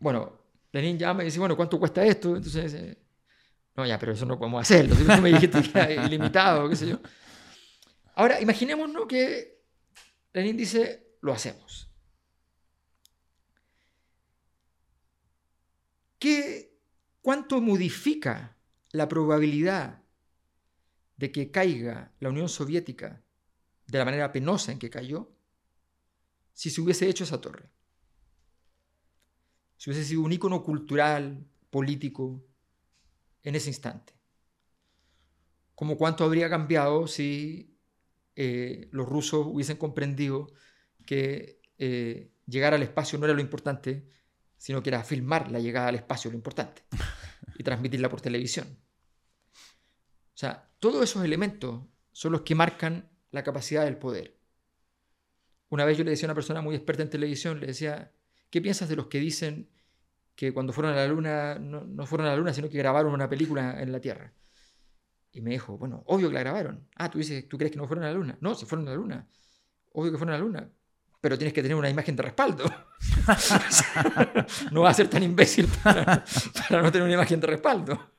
Bueno, 0.00 0.40
Lenin 0.72 0.98
llama 0.98 1.22
y 1.22 1.26
dice, 1.26 1.38
bueno, 1.38 1.56
¿cuánto 1.56 1.78
cuesta 1.78 2.04
esto? 2.04 2.36
Entonces, 2.36 2.72
eh, 2.74 2.98
no, 3.76 3.86
ya, 3.86 3.98
pero 3.98 4.12
eso 4.12 4.26
no 4.26 4.38
podemos 4.38 4.62
hacerlo. 4.62 4.96
Tú 4.96 5.22
me 5.22 5.32
dijiste 5.32 5.62
que 5.62 5.78
era 5.78 6.06
ilimitado, 6.06 6.68
qué 6.68 6.76
sé 6.76 6.88
yo. 6.88 7.00
Ahora, 8.14 8.40
imaginémonos 8.40 9.06
que 9.06 9.62
Lenin 10.32 10.56
dice, 10.56 11.16
lo 11.20 11.32
hacemos. 11.32 11.88
¿Qué, 16.18 16.78
¿Cuánto 17.22 17.60
modifica 17.60 18.56
la 18.92 19.08
probabilidad 19.08 20.02
de 21.16 21.32
que 21.32 21.50
caiga 21.50 22.12
la 22.20 22.30
Unión 22.30 22.48
Soviética 22.48 23.22
de 23.86 23.98
la 23.98 24.04
manera 24.04 24.32
penosa 24.32 24.72
en 24.72 24.78
que 24.78 24.90
cayó 24.90 25.32
si 26.52 26.70
se 26.70 26.80
hubiese 26.80 27.08
hecho 27.08 27.24
esa 27.24 27.40
torre? 27.40 27.70
Si 29.80 29.88
hubiese 29.88 30.06
sido 30.06 30.20
un 30.20 30.30
ícono 30.30 30.62
cultural, 30.62 31.42
político, 31.70 32.44
en 33.42 33.54
ese 33.54 33.70
instante. 33.70 34.12
Como 35.74 35.96
cuánto 35.96 36.22
habría 36.22 36.50
cambiado 36.50 37.06
si 37.06 37.78
eh, 38.36 38.90
los 38.92 39.08
rusos 39.08 39.46
hubiesen 39.46 39.78
comprendido 39.78 40.48
que 41.06 41.62
eh, 41.78 42.30
llegar 42.44 42.74
al 42.74 42.82
espacio 42.82 43.18
no 43.18 43.24
era 43.24 43.32
lo 43.32 43.40
importante, 43.40 44.06
sino 44.58 44.82
que 44.82 44.90
era 44.90 45.02
filmar 45.02 45.50
la 45.50 45.60
llegada 45.60 45.88
al 45.88 45.94
espacio 45.94 46.30
lo 46.30 46.36
importante 46.36 46.82
y 47.58 47.62
transmitirla 47.62 48.10
por 48.10 48.20
televisión. 48.20 48.66
O 49.54 50.36
sea, 50.40 50.70
todos 50.78 51.02
esos 51.02 51.24
elementos 51.24 51.86
son 52.12 52.32
los 52.32 52.42
que 52.42 52.54
marcan 52.54 53.10
la 53.30 53.42
capacidad 53.42 53.86
del 53.86 53.96
poder. 53.96 54.38
Una 55.70 55.86
vez 55.86 55.96
yo 55.96 56.04
le 56.04 56.10
decía 56.10 56.26
a 56.26 56.32
una 56.32 56.34
persona 56.34 56.60
muy 56.60 56.76
experta 56.76 57.02
en 57.02 57.08
televisión, 57.08 57.60
le 57.60 57.68
decía, 57.68 58.12
¿qué 58.50 58.60
piensas 58.60 58.88
de 58.88 58.96
los 58.96 59.06
que 59.06 59.18
dicen 59.18 59.70
que 60.34 60.52
cuando 60.52 60.72
fueron 60.72 60.92
a 60.92 60.96
la 60.96 61.06
luna 61.06 61.58
no, 61.58 61.84
no 61.84 62.06
fueron 62.06 62.26
a 62.26 62.30
la 62.30 62.36
luna, 62.36 62.52
sino 62.52 62.68
que 62.68 62.78
grabaron 62.78 63.12
una 63.12 63.28
película 63.28 63.80
en 63.80 63.92
la 63.92 64.00
Tierra? 64.00 64.32
Y 65.32 65.40
me 65.40 65.50
dijo, 65.50 65.78
bueno, 65.78 66.02
obvio 66.06 66.28
que 66.28 66.34
la 66.34 66.40
grabaron. 66.40 66.88
Ah, 66.96 67.10
tú 67.10 67.18
dices, 67.18 67.48
¿tú 67.48 67.56
crees 67.56 67.72
que 67.72 67.78
no 67.78 67.86
fueron 67.86 68.04
a 68.04 68.08
la 68.08 68.14
luna? 68.14 68.36
No, 68.40 68.54
se 68.54 68.66
fueron 68.66 68.86
a 68.88 68.90
la 68.90 68.96
luna. 68.96 69.28
Obvio 69.92 70.12
que 70.12 70.18
fueron 70.18 70.34
a 70.34 70.38
la 70.38 70.44
luna. 70.44 70.70
Pero 71.20 71.38
tienes 71.38 71.52
que 71.52 71.62
tener 71.62 71.76
una 71.76 71.90
imagen 71.90 72.16
de 72.16 72.22
respaldo. 72.22 72.64
no 74.72 74.82
vas 74.82 74.92
a 74.92 74.94
ser 74.94 75.08
tan 75.08 75.22
imbécil 75.22 75.68
para, 75.82 76.24
no 76.70 76.90
tener 76.90 77.02
una 77.02 77.14
imagen 77.14 77.38
de 77.38 77.46
respaldo. 77.46 78.12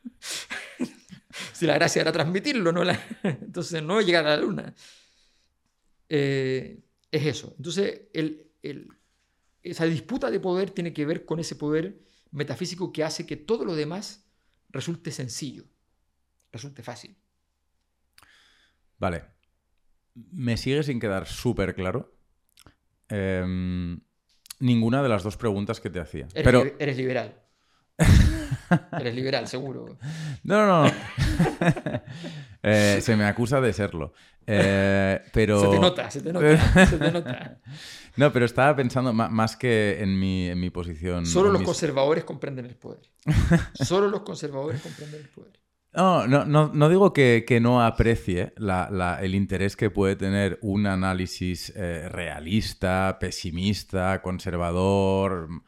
si 1.53 1.65
la 1.65 1.73
gracia 1.73 2.01
era 2.01 2.11
transmitirlo, 2.11 2.71
no 2.71 2.83
entonces 3.23 3.83
no 3.83 3.99
llegar 4.01 4.25
a 4.27 4.29
la 4.29 4.37
luna. 4.37 4.73
Eh, 6.07 6.79
es 7.09 7.25
eso. 7.25 7.55
Entonces, 7.57 8.01
el, 8.13 8.51
el- 8.61 8.87
esa 9.63 9.85
disputa 9.85 10.31
de 10.31 10.39
poder 10.39 10.71
tiene 10.71 10.93
que 10.93 11.05
ver 11.05 11.25
con 11.25 11.39
ese 11.39 11.55
poder 11.55 11.99
metafísico 12.31 12.91
que 12.93 13.03
hace 13.03 13.25
que 13.25 13.35
todo 13.37 13.65
lo 13.65 13.75
demás 13.75 14.25
resulte 14.69 15.11
sencillo, 15.11 15.65
resulte 16.51 16.81
fácil. 16.83 17.15
Vale. 18.97 19.23
Me 20.13 20.57
sigue 20.57 20.83
sin 20.83 20.99
quedar 20.99 21.25
súper 21.27 21.73
claro 21.75 22.15
em, 23.09 23.99
ninguna 24.59 25.01
de 25.03 25.09
las 25.09 25.23
dos 25.23 25.37
preguntas 25.37 25.79
que 25.79 25.89
te 25.89 25.99
hacía. 25.99 26.27
Eres, 26.33 26.43
Pero 26.43 26.63
li- 26.65 26.73
eres 26.79 26.97
liberal. 26.97 27.41
Eres 28.99 29.15
liberal, 29.15 29.47
seguro. 29.47 29.97
No, 30.43 30.65
no, 30.67 30.85
no. 30.85 30.91
Eh, 32.63 32.99
se 33.01 33.15
me 33.15 33.25
acusa 33.25 33.59
de 33.59 33.73
serlo. 33.73 34.13
Eh, 34.45 35.19
pero... 35.33 35.59
Se 35.61 35.67
te 35.67 35.79
nota, 35.79 36.11
se 36.11 36.21
te 36.21 36.31
nota, 36.31 36.85
se 36.85 36.97
te 36.97 37.11
nota. 37.11 37.57
No, 38.17 38.31
pero 38.33 38.45
estaba 38.45 38.75
pensando 38.75 39.13
más 39.13 39.55
que 39.55 39.97
en 40.01 40.19
mi, 40.19 40.49
en 40.49 40.59
mi 40.59 40.69
posición. 40.69 41.25
Solo 41.25 41.49
los 41.49 41.61
mis- 41.61 41.65
conservadores 41.65 42.25
comprenden 42.25 42.65
el 42.65 42.75
poder. 42.75 42.99
Solo 43.73 44.09
los 44.09 44.21
conservadores 44.21 44.81
comprenden 44.81 45.21
el 45.21 45.29
poder. 45.29 45.53
No, 45.93 46.27
no, 46.27 46.43
no, 46.45 46.71
no 46.73 46.89
digo 46.89 47.13
que, 47.13 47.45
que 47.47 47.59
no 47.61 47.81
aprecie 47.83 48.51
la- 48.57 48.89
la- 48.91 49.21
el 49.23 49.33
interés 49.33 49.75
que 49.77 49.89
puede 49.89 50.17
tener 50.17 50.59
un 50.61 50.87
análisis 50.87 51.71
eh, 51.75 52.09
realista, 52.09 53.17
pesimista, 53.19 54.21
conservador 54.21 55.47
mm, 55.49 55.63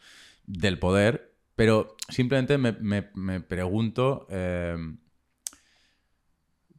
del 0.46 0.80
poder, 0.80 1.33
pero 1.56 1.96
simplemente 2.10 2.58
me, 2.58 2.74
me- 2.74 3.10
me 3.16 3.42
pregunto 3.42 4.28
eh, 4.30 4.76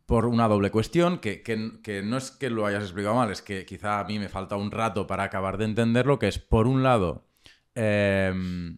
por 0.06 0.26
una 0.26 0.48
doble 0.48 0.70
cuestión, 0.70 1.18
que, 1.18 1.42
que- 1.42 1.80
que 1.82 2.02
no 2.02 2.18
es 2.18 2.30
que 2.30 2.50
lo 2.50 2.66
hayas 2.66 2.82
explicado 2.82 3.14
mal, 3.14 3.30
es 3.30 3.40
que 3.42 3.64
quizá 3.64 4.00
a 4.00 4.04
mí 4.04 4.18
me 4.18 4.28
falta 4.28 4.56
un 4.56 4.70
rato 4.70 5.06
para 5.06 5.24
acabar 5.24 5.56
de 5.56 5.64
entenderlo, 5.64 6.18
que 6.18 6.28
es, 6.28 6.38
por 6.38 6.66
un 6.66 6.82
lado, 6.82 7.26
em, 7.74 8.76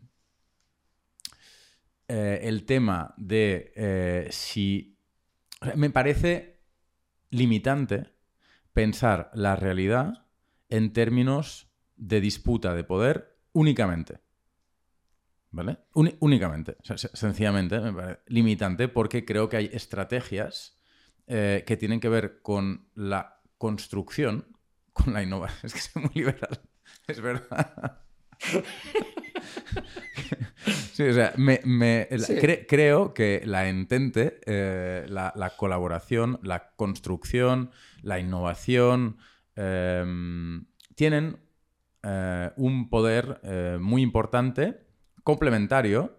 eh, 2.09 2.41
el 2.43 2.65
tema 2.65 3.15
de 3.17 3.73
eh, 3.77 4.29
si... 4.31 4.93
Me 5.77 5.91
parece 5.91 6.61
limitante 7.31 8.13
pensar 8.75 9.31
la 9.35 9.57
realidad 9.57 10.27
en 10.69 10.93
términos 10.93 11.71
de 11.97 12.21
disputa 12.21 12.75
de 12.75 12.85
poder 12.85 13.39
únicamente. 13.53 14.21
¿Vale? 15.57 15.79
Uni- 15.95 16.15
únicamente. 16.21 16.77
O 16.81 16.85
sea, 16.85 16.99
se- 16.99 17.17
sencillamente 17.17 17.81
me 17.81 17.93
parece 17.93 18.21
limitante 18.27 18.89
porque 18.89 19.25
creo 19.25 19.49
que 19.49 19.57
hay 19.57 19.71
estrategias 19.73 20.79
eh, 21.27 21.65
que 21.67 21.77
tienen 21.77 21.99
que 21.99 22.09
ver 22.09 22.41
con 22.43 22.89
la 22.95 23.41
construcción, 23.59 24.47
con 24.93 25.13
la 25.15 25.23
innovación. 25.23 25.61
Es 25.65 25.73
que 25.75 25.81
soy 25.81 26.03
muy 26.03 26.13
liberal. 26.15 26.61
Es 27.09 27.21
verdad. 27.21 28.03
Sí, 30.93 31.03
o 31.05 31.13
sea, 31.13 31.33
me- 31.37 31.61
me- 31.65 32.09
la- 32.11 32.19
Sí. 32.19 32.35
cre- 32.35 32.67
creo 32.69 33.13
que 33.15 33.43
la 33.45 33.69
entente, 33.69 34.41
eh, 34.47 35.05
la, 35.09 35.33
la 35.37 35.51
colaboración, 35.57 36.39
la 36.43 36.71
construcción, 36.75 37.71
la 38.03 38.19
innovación, 38.19 39.19
em, 39.55 40.67
tienen 40.95 41.39
eh, 42.03 42.51
un 42.57 42.89
poder 42.89 43.41
muy 43.81 44.01
importante, 44.03 44.86
complementario, 45.27 46.17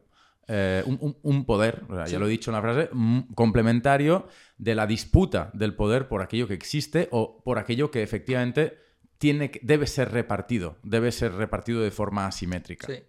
eh, 0.49 0.83
un, 0.85 0.97
un- 0.99 1.17
un 1.23 1.45
poder, 1.45 1.83
o 1.89 1.95
sea, 1.95 2.05
Sí. 2.05 2.11
ya 2.11 2.19
lo 2.19 2.27
he 2.27 2.29
dicho 2.29 2.51
en 2.51 2.55
la 2.55 2.61
frase, 2.61 2.89
mm, 2.91 3.33
complementario 3.35 4.27
de 4.57 4.75
la 4.75 4.85
disputa 4.85 5.49
del 5.53 5.73
poder 5.75 6.09
por 6.09 6.21
aquello 6.21 6.45
que 6.47 6.53
existe 6.53 7.07
o 7.11 7.41
por 7.41 7.57
aquello 7.57 7.89
que 7.89 8.03
efectivamente 8.03 8.77
tiene 9.17 9.49
que- 9.49 9.61
debe 9.63 9.87
ser 9.87 10.11
repartido, 10.11 10.77
debe 10.83 11.11
ser 11.13 11.31
repartido 11.33 11.79
de 11.81 11.89
forma 11.91 12.27
asimétrica. 12.27 12.85
Sí. 12.87 12.99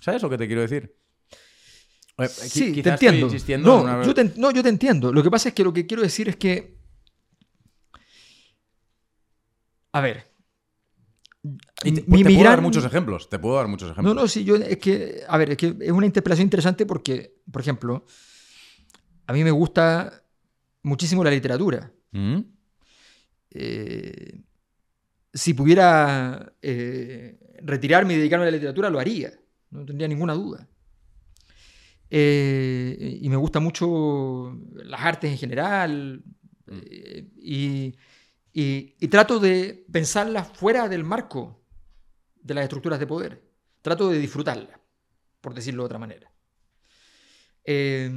¿Sabes 0.00 0.22
lo 0.22 0.28
que 0.28 0.36
te 0.38 0.46
quiero 0.46 0.60
decir? 0.62 0.94
Eh, 2.18 2.22
qui- 2.24 2.28
Sí, 2.28 2.82
te 2.82 2.90
entiendo. 2.90 3.28
No, 3.58 3.82
una- 3.82 4.02
yo 4.04 4.12
te, 4.12 4.24
no, 4.36 4.50
yo 4.50 4.62
te 4.62 4.68
entiendo. 4.68 5.12
Lo 5.12 5.22
que 5.22 5.30
pasa 5.30 5.48
es 5.48 5.54
que 5.54 5.64
lo 5.64 5.72
que 5.72 5.86
quiero 5.86 6.02
decir 6.02 6.28
es 6.28 6.36
que. 6.36 6.76
A 9.92 10.00
ver. 10.00 10.26
Y 11.84 11.92
te, 11.92 12.02
mi- 12.06 12.22
te 12.24 12.28
mi 12.30 12.34
puedo 12.36 12.48
dar 12.50 12.60
muchos 12.60 12.84
ejemplos. 12.84 13.28
Te 13.30 13.38
puedo 13.38 13.56
dar 13.56 13.68
muchos 13.68 13.88
No, 13.88 13.92
ejemplos. 13.92 14.14
no, 14.16 14.26
sí, 14.28 14.44
yo 14.44 14.56
es 14.56 14.78
que. 14.78 15.22
A 15.28 15.38
ver, 15.38 15.50
es 15.50 15.56
que 15.56 15.76
es 15.80 15.90
una 15.92 16.06
interpelación 16.06 16.46
interesante 16.46 16.86
porque, 16.86 17.36
por 17.50 17.60
ejemplo, 17.62 18.04
a 19.26 19.32
mí 19.32 19.44
me 19.44 19.50
gusta 19.50 20.24
muchísimo 20.82 21.22
la 21.22 21.30
literatura. 21.30 21.92
¿Mm? 22.12 22.38
Eh, 23.50 24.42
si 25.32 25.54
pudiera 25.54 26.52
eh, 26.62 27.38
retirarme 27.62 28.14
y 28.14 28.16
dedicarme 28.16 28.44
a 28.46 28.50
la 28.50 28.56
literatura, 28.56 28.90
lo 28.90 28.98
haría. 28.98 29.32
No 29.70 29.84
tendría 29.84 30.08
ninguna 30.08 30.34
duda. 30.34 30.66
Eh, 32.10 33.18
y 33.20 33.28
me 33.28 33.36
gusta 33.36 33.60
mucho 33.60 34.58
las 34.74 35.00
artes 35.02 35.30
en 35.30 35.38
general. 35.38 36.22
y, 37.40 37.94
y- 38.52 38.94
y 39.00 39.08
trato 39.08 39.38
de 39.38 39.86
pensarlas 39.92 40.48
fuera 40.48 40.88
del 40.88 41.04
marco 41.04 41.62
de 42.48 42.54
las 42.54 42.64
estructuras 42.64 42.98
de 42.98 43.06
poder. 43.06 43.42
Trato 43.82 44.08
de 44.08 44.18
disfrutarlas, 44.18 44.80
por 45.40 45.54
decirlo 45.54 45.82
de 45.82 45.86
otra 45.86 45.98
manera. 45.98 46.32
Eh, 47.62 48.10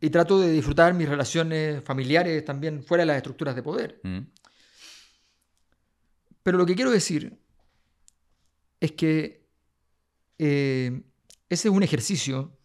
y 0.00 0.10
trato 0.10 0.40
de 0.40 0.50
disfrutar 0.50 0.94
mis 0.94 1.08
relaciones 1.08 1.82
familiares 1.82 2.44
también 2.44 2.84
fuera 2.84 3.02
de 3.02 3.06
las 3.06 3.16
estructuras 3.16 3.54
de 3.54 3.62
poder. 3.62 4.00
¿Mm? 4.04 4.20
Pero 6.42 6.58
lo 6.58 6.66
que 6.66 6.74
quiero 6.74 6.90
decir 6.90 7.38
es 8.80 8.92
que 8.92 9.46
eh, 10.38 11.02
ese 11.48 11.68
es 11.68 11.74
un 11.74 11.82
ejercicio 11.82 12.56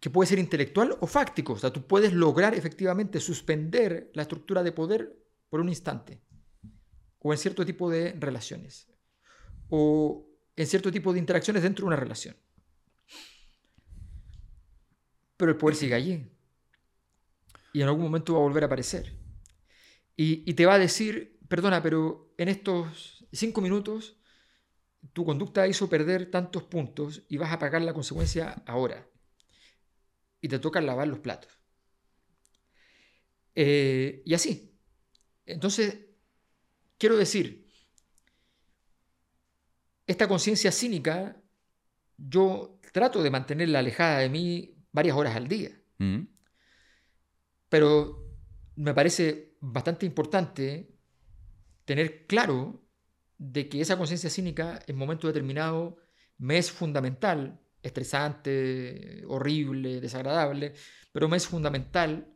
que 0.00 0.10
puede 0.10 0.28
ser 0.28 0.38
intelectual 0.38 0.96
o 1.00 1.06
fáctico. 1.06 1.54
O 1.54 1.58
sea, 1.58 1.72
tú 1.72 1.86
puedes 1.86 2.12
lograr 2.12 2.54
efectivamente 2.54 3.20
suspender 3.20 4.10
la 4.14 4.22
estructura 4.22 4.62
de 4.62 4.72
poder 4.72 5.16
por 5.48 5.60
un 5.60 5.68
instante. 5.68 6.20
O 7.26 7.32
en 7.32 7.38
cierto 7.38 7.64
tipo 7.64 7.88
de 7.88 8.12
relaciones. 8.18 8.86
O 9.70 10.28
en 10.56 10.66
cierto 10.66 10.92
tipo 10.92 11.10
de 11.10 11.18
interacciones 11.18 11.62
dentro 11.62 11.84
de 11.84 11.86
una 11.86 11.96
relación. 11.96 12.36
Pero 15.38 15.50
el 15.50 15.56
poder 15.56 15.74
sigue 15.74 15.94
allí. 15.94 16.30
Y 17.72 17.80
en 17.80 17.88
algún 17.88 18.02
momento 18.02 18.34
va 18.34 18.40
a 18.40 18.42
volver 18.42 18.64
a 18.64 18.66
aparecer. 18.66 19.16
Y, 20.14 20.52
te 20.52 20.66
va 20.66 20.74
a 20.74 20.78
decir, 20.78 21.40
perdona, 21.48 21.82
pero 21.82 22.34
en 22.36 22.50
estos 22.50 23.26
cinco 23.32 23.62
minutos 23.62 24.20
tu 25.14 25.24
conducta 25.24 25.66
hizo 25.66 25.88
perder 25.88 26.30
tantos 26.30 26.64
puntos 26.64 27.22
y 27.30 27.38
vas 27.38 27.52
a 27.52 27.58
pagar 27.58 27.80
la 27.80 27.94
consecuencia 27.94 28.62
ahora. 28.66 29.08
Y 30.42 30.48
te 30.48 30.58
toca 30.58 30.82
lavar 30.82 31.08
los 31.08 31.20
platos. 31.20 31.58
Eh, 33.54 34.22
y 34.26 34.34
así. 34.34 34.78
Entonces, 35.46 36.03
quiero 36.98 37.16
decir, 37.16 37.66
esta 40.06 40.28
conciencia 40.28 40.70
cínica, 40.70 41.40
yo 42.16 42.78
trato 42.92 43.22
de 43.22 43.30
mantenerla 43.30 43.78
alejada 43.78 44.18
de 44.18 44.28
mí 44.28 44.74
varias 44.92 45.16
horas 45.16 45.36
al 45.36 45.48
día. 45.48 45.70
¿Mm? 45.98 46.22
Pero 47.68 48.24
me 48.76 48.94
parece 48.94 49.56
bastante 49.60 50.06
importante 50.06 50.94
tener 51.84 52.26
claro 52.26 52.82
de 53.38 53.68
que 53.68 53.80
esa 53.80 53.96
conciencia 53.96 54.30
cínica 54.30 54.80
en 54.86 54.96
momento 54.96 55.26
determinado 55.26 55.96
me 56.38 56.58
es 56.58 56.70
fundamental, 56.70 57.60
estresante, 57.82 59.22
horrible, 59.26 60.00
desagradable, 60.00 60.74
pero 61.12 61.28
me 61.28 61.36
es 61.36 61.46
fundamental 61.46 62.34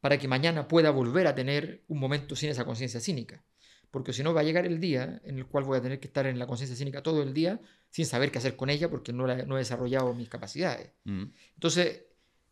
para 0.00 0.18
que 0.18 0.28
mañana 0.28 0.66
pueda 0.66 0.90
volver 0.90 1.26
a 1.26 1.34
tener 1.34 1.84
un 1.88 1.98
momento 1.98 2.34
sin 2.34 2.50
esa 2.50 2.64
conciencia 2.64 3.00
cínica. 3.00 3.44
Porque 3.90 4.12
si 4.12 4.22
no 4.22 4.32
va 4.32 4.40
a 4.40 4.44
llegar 4.44 4.66
el 4.66 4.78
día 4.80 5.20
en 5.24 5.38
el 5.38 5.46
cual 5.46 5.64
voy 5.64 5.78
a 5.78 5.82
tener 5.82 5.98
que 5.98 6.06
estar 6.06 6.26
en 6.26 6.38
la 6.38 6.46
conciencia 6.46 6.76
cínica 6.76 7.02
todo 7.02 7.22
el 7.22 7.34
día 7.34 7.60
sin 7.90 8.06
saber 8.06 8.30
qué 8.30 8.38
hacer 8.38 8.54
con 8.56 8.70
ella 8.70 8.88
porque 8.88 9.12
no, 9.12 9.26
la- 9.26 9.44
no 9.44 9.56
he 9.56 9.58
desarrollado 9.60 10.14
mis 10.14 10.28
capacidades. 10.28 10.92
¿Mm? 11.04 11.24
Entonces, 11.54 12.04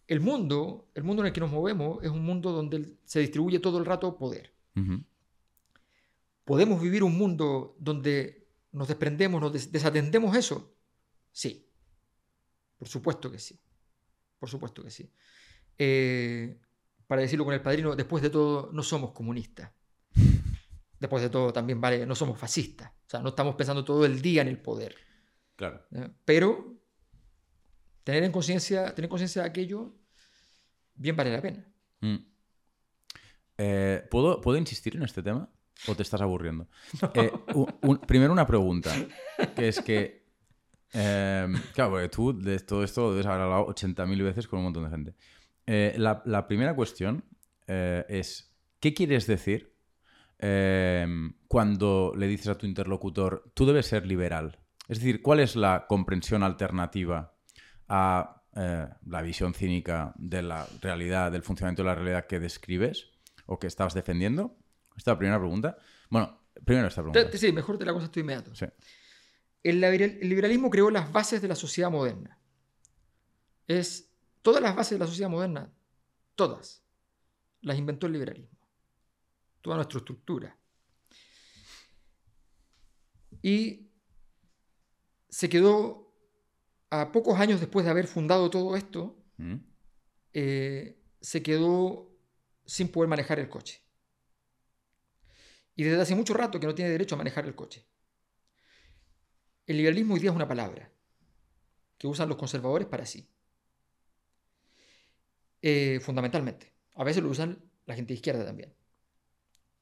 el 0.09 0.21
mundo, 0.21 0.89
el 0.95 1.05
mundo 1.05 1.23
en 1.23 1.29
el 1.29 1.33
que 1.33 1.41
nos 1.41 1.51
movemos 1.53 2.03
es 2.03 2.11
un 2.11 2.25
mundo 2.25 2.51
donde 2.51 2.97
se 3.05 3.21
distribuye 3.21 3.61
todo 3.61 3.79
el 3.79 3.85
rato 3.85 4.17
poder. 4.19 4.53
¿Podemos 6.45 6.81
vivir 6.81 7.03
un 7.05 7.17
mundo 7.17 7.77
donde 7.79 8.47
nos 8.73 8.89
desprendemos, 8.89 9.41
nos 9.41 9.53
des- 9.53 9.71
desatendemos 9.71 10.35
eso? 10.37 10.75
Sí. 11.33 11.67
Por 12.79 12.89
supuesto 12.89 13.31
que 13.31 13.39
sí. 13.39 13.59
Por 14.39 14.49
supuesto 14.49 14.83
que 14.83 14.91
sí. 14.91 15.11
Eh, 15.77 16.59
para 17.07 17.23
decirlo 17.23 17.45
con 17.45 17.55
el 17.55 17.61
padrino, 17.61 17.95
después 17.95 18.23
de 18.23 18.31
todo, 18.31 18.71
no 18.73 18.83
somos 18.83 19.13
comunistas. 19.13 19.71
Después 21.01 21.23
de 21.23 21.31
todo, 21.31 21.53
también 21.53 21.81
vale, 21.81 22.05
no 22.07 22.15
somos 22.15 22.39
fascistas. 22.39 22.91
O 22.91 23.11
sea, 23.11 23.21
no 23.21 23.29
estamos 23.31 23.55
pensando 23.55 23.85
todo 23.85 24.05
el 24.05 24.21
día 24.21 24.43
en 24.43 24.49
el 24.49 24.59
poder. 24.61 24.95
Claro. 25.57 25.85
¿ya? 25.91 26.11
Pero 26.25 26.75
tener 28.05 28.25
en 28.25 28.33
conciencia, 28.33 28.95
tener 28.95 29.09
conciencia 29.09 29.43
de 29.43 29.49
aquello, 29.49 29.95
bien 30.95 31.15
vale 31.17 31.31
la 31.33 31.41
pena. 31.43 31.65
Mm. 32.01 32.17
Eh, 33.59 34.07
¿puedo, 34.11 34.41
¿Puedo 34.41 34.59
insistir 34.59 34.97
en 34.97 35.03
este 35.03 35.23
tema? 35.23 35.49
¿O 35.87 35.95
te 35.95 36.03
estás 36.03 36.21
aburriendo? 36.21 36.69
Eh, 37.15 37.33
un- 37.83 37.99
primero 37.99 38.33
una 38.33 38.47
pregunta, 38.47 38.95
que 39.55 39.69
es 39.69 39.81
que... 39.81 40.27
eh, 40.93 41.47
claro, 41.75 41.91
porque 41.93 42.09
tú 42.09 42.39
de 42.39 42.59
todo 42.61 42.83
esto 42.85 43.03
lo 43.03 43.11
debes 43.13 43.27
haber 43.27 43.43
hablado 43.43 43.67
80.000 43.69 44.23
veces 44.25 44.49
con 44.49 44.59
un 44.61 44.65
montón 44.67 44.85
de 44.85 44.91
gente. 44.91 45.15
Eh, 45.67 45.95
la, 45.99 46.23
la 46.25 46.47
primera 46.47 46.75
cuestión 46.75 47.25
eh, 47.67 48.05
es, 48.09 48.57
¿qué 48.81 48.95
quieres 48.95 49.27
decir 49.27 49.77
eh, 50.39 51.07
cuando 51.49 52.13
le 52.17 52.27
dices 52.27 52.49
a 52.49 52.59
tu 52.59 52.67
interlocutor, 52.67 53.51
tú 53.55 53.67
debes 53.67 53.87
ser 53.87 54.07
liberal? 54.07 54.59
Es 54.89 54.99
decir, 54.99 55.23
¿cuál 55.23 55.41
es 55.41 55.57
la 55.57 55.87
comprensión 55.87 56.43
alternativa 56.43 57.35
a 57.89 58.43
eh, 58.57 58.89
la 59.07 59.23
visión 59.23 59.55
cínica 59.55 60.15
de 60.17 60.43
la 60.43 60.67
realidad, 60.81 61.31
del 61.31 61.43
funcionamiento 61.43 61.83
de 61.83 61.89
la 61.89 61.95
realidad 61.95 62.27
que 62.27 62.41
describes 62.41 63.11
o 63.47 63.59
que 63.59 63.67
estabas 63.67 63.95
defendiendo? 63.95 64.57
Esta 64.97 65.13
es 65.13 65.15
la 65.15 65.19
primera 65.19 65.39
pregunta. 65.39 65.77
Bueno, 66.11 66.41
primero 66.65 66.89
esta 66.89 67.03
pregunta. 67.03 67.37
Sí, 67.37 67.53
mejor 67.53 67.79
te 67.79 67.85
la 67.85 67.93
contesto 67.93 68.21
inmediato. 68.21 68.55
Sí. 68.55 68.67
El, 69.63 69.81
liberalismo 70.23 70.71
creó 70.71 70.91
las 70.91 71.13
bases 71.13 71.43
de 71.43 71.49
la 71.49 71.55
sociedad 71.55 71.91
moderna. 71.91 72.39
Es 73.67 74.11
todas 74.43 74.63
las 74.63 74.75
bases 74.75 74.93
de 74.93 74.99
la 75.01 75.07
sociedad 75.07 75.29
moderna, 75.29 75.71
todas, 76.35 76.83
las 77.61 77.77
inventó 77.77 78.07
el 78.07 78.15
liberalismo. 78.15 78.58
Toda 79.69 79.77
nuestra 79.77 79.99
estructura. 79.99 80.59
Y 83.43 83.91
se 85.29 85.51
quedó 85.51 86.11
a 86.89 87.13
pocos 87.13 87.39
años 87.39 87.61
después 87.61 87.85
de 87.85 87.91
haber 87.91 88.07
fundado 88.07 88.49
todo 88.49 88.77
esto, 88.77 89.23
mm. 89.37 89.57
eh, 90.33 90.99
se 91.21 91.43
quedó 91.43 92.11
sin 92.65 92.89
poder 92.89 93.11
manejar 93.11 93.41
el 93.41 93.51
coche. 93.51 93.83
Y 95.77 95.85
desde 95.85 96.01
hace 96.01 96.15
mucho 96.15 96.33
rato 96.33 96.59
que 96.59 96.67
no 96.67 96.75
tiene 96.75 96.91
derecho 96.91 97.17
a 97.17 97.19
manejar 97.19 97.45
el 97.45 97.55
coche. 97.55 97.87
El 99.67 99.77
liberalismo 99.77 100.15
hoy 100.15 100.21
día 100.21 100.31
es 100.31 100.37
una 100.37 100.49
palabra 100.49 100.91
que 101.99 102.07
usan 102.07 102.31
los 102.31 102.39
conservadores 102.39 102.89
para 102.89 103.05
sí. 103.05 103.29
Eh, 105.61 106.01
fundamentalmente. 106.01 106.73
A 106.95 107.05
veces 107.05 107.23
lo 107.23 107.29
usan 107.29 107.71
la 107.85 107.95
gente 107.95 108.15
de 108.15 108.15
izquierda 108.15 108.47
también. 108.47 108.78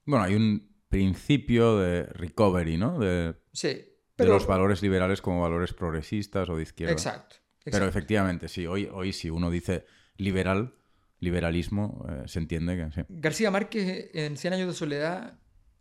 Bueno, 0.07 0.25
hay 0.25 0.35
un 0.35 0.75
principio 0.89 1.79
de 1.79 2.05
recovery, 2.05 2.79
¿no? 2.79 2.99
De... 2.99 3.35
Sí, 3.53 3.85
de 4.17 4.27
los 4.27 4.47
valores 4.47 4.83
liberales 4.83 5.21
como 5.21 5.43
valores 5.43 5.73
progresistas 5.73 6.49
o 6.49 6.57
de 6.57 6.63
izquierda. 6.63 6.93
Exacto. 6.93 7.37
Pero 7.65 7.87
efectivamente, 7.87 8.49
sí, 8.49 8.67
hoy, 8.67 8.89
hoy 8.93 9.13
si 9.13 9.29
uno 9.29 9.51
dice 9.51 9.85
liberal, 10.17 10.75
liberalismo, 11.19 12.07
eh, 12.09 12.23
se 12.27 12.39
entiende 12.39 12.77
que 12.77 12.93
sí. 12.93 13.01
García 13.09 13.51
Márquez 13.51 14.11
en 14.15 14.37
Cien 14.37 14.53
años 14.53 14.69
de 14.69 14.75
soledad 14.75 15.39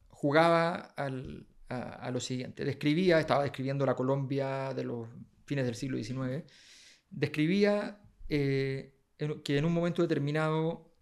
jugaba 0.08 0.94
a, 0.98 1.10
lo 2.12 2.20
siguiente. 2.20 2.66
Describía, 2.66 3.20
estaba 3.20 3.44
describiendo 3.44 3.86
la 3.86 3.96
Colombia 3.96 4.74
de 4.74 4.84
los 4.84 5.08
fines 5.46 5.66
del 5.66 5.76
siglo 5.76 6.02
XIX, 6.02 6.44
describía 7.10 8.02
eh, 8.28 8.96
que 9.44 9.58
en 9.58 9.66
un 9.66 9.74
momento 9.74 10.02
determinado 10.02 10.95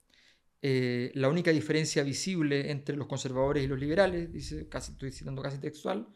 eh, 0.65 1.11
la 1.15 1.27
única 1.27 1.52
diferencia 1.52 2.03
visible 2.03 2.72
entre 2.72 2.95
los 2.95 3.07
conservadores 3.07 3.65
y 3.65 3.68
los 3.68 3.77
liberales, 3.77 4.31
dice, 4.31 4.69
casi, 4.69 4.94
estoy 4.94 5.11
citando 5.11 5.41
casi 5.41 5.60
textual, 5.60 6.07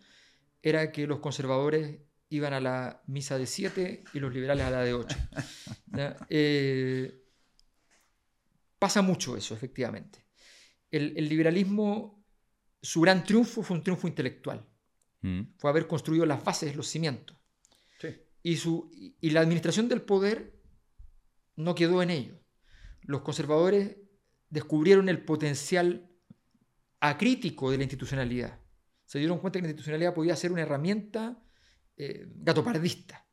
era 0.64 0.90
que 0.94 1.06
los 1.06 1.20
conservadores 1.20 2.00
iban 2.30 2.54
a 2.54 2.62
la 2.62 3.04
misa 3.08 3.38
de 3.38 3.46
7 3.46 4.06
y 4.14 4.20
los 4.22 4.34
liberales 4.34 4.66
a 4.66 4.72
la 4.72 4.84
de 4.84 4.94
8. 4.94 5.18
Eh, 6.30 7.26
pasa 8.80 9.02
mucho 9.02 9.36
eso, 9.36 9.54
efectivamente. 9.54 10.24
El, 10.92 11.28
liberalismo, 11.28 12.24
su 12.82 13.02
gran 13.02 13.26
triunfo 13.26 13.64
fue 13.64 13.76
un 13.76 13.84
triunfo 13.84 14.08
intelectual. 14.08 14.66
Mm. 15.24 15.42
Fue 15.58 15.70
haber 15.70 15.88
construido 15.88 16.26
las 16.26 16.42
bases, 16.42 16.74
los 16.76 16.88
cimientos. 16.88 17.36
Y, 18.44 18.56
su, 18.56 18.90
y 19.20 19.30
la 19.32 19.42
administración 19.42 19.90
del 19.90 20.04
poder 20.04 20.54
no 21.58 21.76
quedó 21.76 22.02
en 22.02 22.12
ello. 22.12 22.40
Los 23.02 23.22
conservadores 23.24 23.98
descubrieron 24.50 25.10
el 25.10 25.24
potencial 25.24 26.10
acrítico 27.00 27.72
de 27.72 27.78
la 27.78 27.84
institucionalidad 27.84 28.60
se 29.08 29.20
dieron 29.20 29.40
cuenta 29.40 29.58
que 29.58 29.64
la 29.64 29.70
institucionalidad 29.70 30.14
podía 30.14 30.36
ser 30.36 30.52
una 30.52 30.62
herramienta 30.64 31.42
eh, 31.96 32.28
gatopardista, 32.36 33.26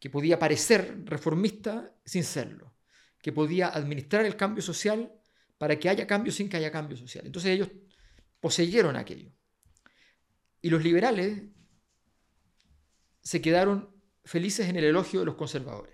que 0.00 0.08
podía 0.08 0.38
parecer 0.38 1.04
reformista 1.04 1.94
sin 2.04 2.24
serlo, 2.24 2.74
que 3.22 3.30
podía 3.30 3.68
administrar 3.68 4.24
el 4.24 4.36
cambio 4.36 4.62
social 4.62 5.12
para 5.58 5.78
que 5.78 5.90
haya 5.90 6.06
cambio 6.06 6.32
sin 6.32 6.48
que 6.48 6.56
haya 6.56 6.72
cambio 6.72 6.96
social. 6.96 7.26
Entonces 7.26 7.50
ellos 7.50 7.70
poseyeron 8.40 8.96
aquello. 8.96 9.30
Y 10.62 10.70
los 10.70 10.82
liberales 10.82 11.42
se 13.20 13.42
quedaron 13.42 13.94
felices 14.24 14.66
en 14.66 14.76
el 14.76 14.84
elogio 14.84 15.20
de 15.20 15.26
los 15.26 15.34
conservadores 15.34 15.93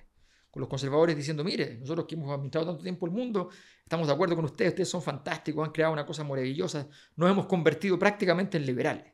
con 0.50 0.60
los 0.60 0.68
conservadores 0.68 1.16
diciendo, 1.16 1.44
mire, 1.44 1.78
nosotros 1.78 2.06
que 2.06 2.16
hemos 2.16 2.30
administrado 2.32 2.66
tanto 2.66 2.82
tiempo 2.82 3.06
el 3.06 3.12
mundo, 3.12 3.50
estamos 3.82 4.08
de 4.08 4.12
acuerdo 4.12 4.34
con 4.34 4.44
ustedes, 4.44 4.70
ustedes 4.70 4.88
son 4.88 5.00
fantásticos, 5.00 5.64
han 5.64 5.72
creado 5.72 5.92
una 5.92 6.04
cosa 6.04 6.24
maravillosa, 6.24 6.88
nos 7.16 7.30
hemos 7.30 7.46
convertido 7.46 7.98
prácticamente 7.98 8.56
en 8.56 8.66
liberales. 8.66 9.12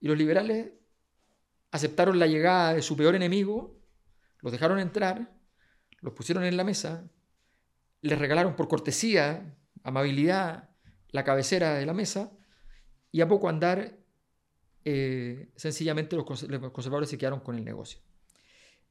Y 0.00 0.08
los 0.08 0.16
liberales 0.16 0.72
aceptaron 1.70 2.18
la 2.18 2.26
llegada 2.26 2.74
de 2.74 2.82
su 2.82 2.96
peor 2.96 3.14
enemigo, 3.14 3.78
los 4.40 4.50
dejaron 4.50 4.78
entrar, 4.78 5.30
los 6.00 6.14
pusieron 6.14 6.44
en 6.44 6.56
la 6.56 6.64
mesa, 6.64 7.08
les 8.00 8.18
regalaron 8.18 8.56
por 8.56 8.68
cortesía, 8.68 9.56
amabilidad, 9.84 10.70
la 11.10 11.22
cabecera 11.22 11.74
de 11.74 11.86
la 11.86 11.92
mesa, 11.92 12.32
y 13.10 13.20
a 13.20 13.28
poco 13.28 13.48
andar, 13.48 13.98
eh, 14.84 15.52
sencillamente 15.54 16.16
los 16.16 16.24
conservadores 16.24 17.10
se 17.10 17.18
quedaron 17.18 17.40
con 17.40 17.56
el 17.56 17.64
negocio. 17.64 18.00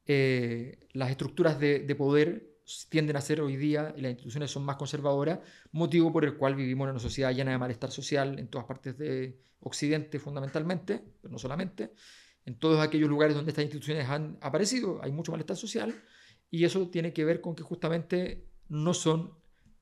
Eh, 0.06 0.88
las 0.92 1.10
estructuras 1.10 1.58
de, 1.58 1.94
poder 1.96 2.50
tienden 2.88 3.16
a 3.16 3.20
ser 3.20 3.40
hoy 3.40 3.56
día, 3.56 3.94
y 3.96 4.00
las 4.00 4.10
instituciones 4.10 4.50
son 4.50 4.64
más 4.64 4.76
conservadoras, 4.76 5.40
motivo 5.72 6.12
por 6.12 6.24
el 6.24 6.36
cual 6.36 6.54
vivimos 6.54 6.86
en 6.86 6.90
una 6.90 7.00
sociedad 7.00 7.32
llena 7.32 7.52
de 7.52 7.58
malestar 7.58 7.90
social 7.90 8.38
en 8.38 8.48
todas 8.48 8.66
partes 8.66 8.96
de 8.98 9.38
Occidente 9.60 10.18
fundamentalmente, 10.18 11.02
pero 11.20 11.32
no 11.32 11.38
solamente. 11.38 11.92
En 12.44 12.58
todos 12.58 12.80
aquellos 12.80 13.08
lugares 13.08 13.36
donde 13.36 13.50
estas 13.50 13.64
instituciones 13.64 14.08
han 14.08 14.36
aparecido 14.40 15.00
hay 15.02 15.12
mucho 15.12 15.30
malestar 15.30 15.56
social 15.56 15.94
y 16.50 16.64
eso 16.64 16.88
tiene 16.90 17.12
que 17.12 17.24
ver 17.24 17.40
con 17.40 17.54
que 17.54 17.62
justamente 17.62 18.48
no 18.68 18.94
son 18.94 19.38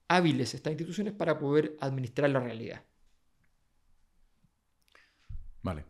hábiles 0.09 0.55
estas 0.55 0.73
instituciones 0.73 1.15
para 1.15 1.39
poder 1.39 1.77
administrar 1.81 2.29
la 2.29 2.41
realidad. 2.41 2.85
Vale. 5.63 5.85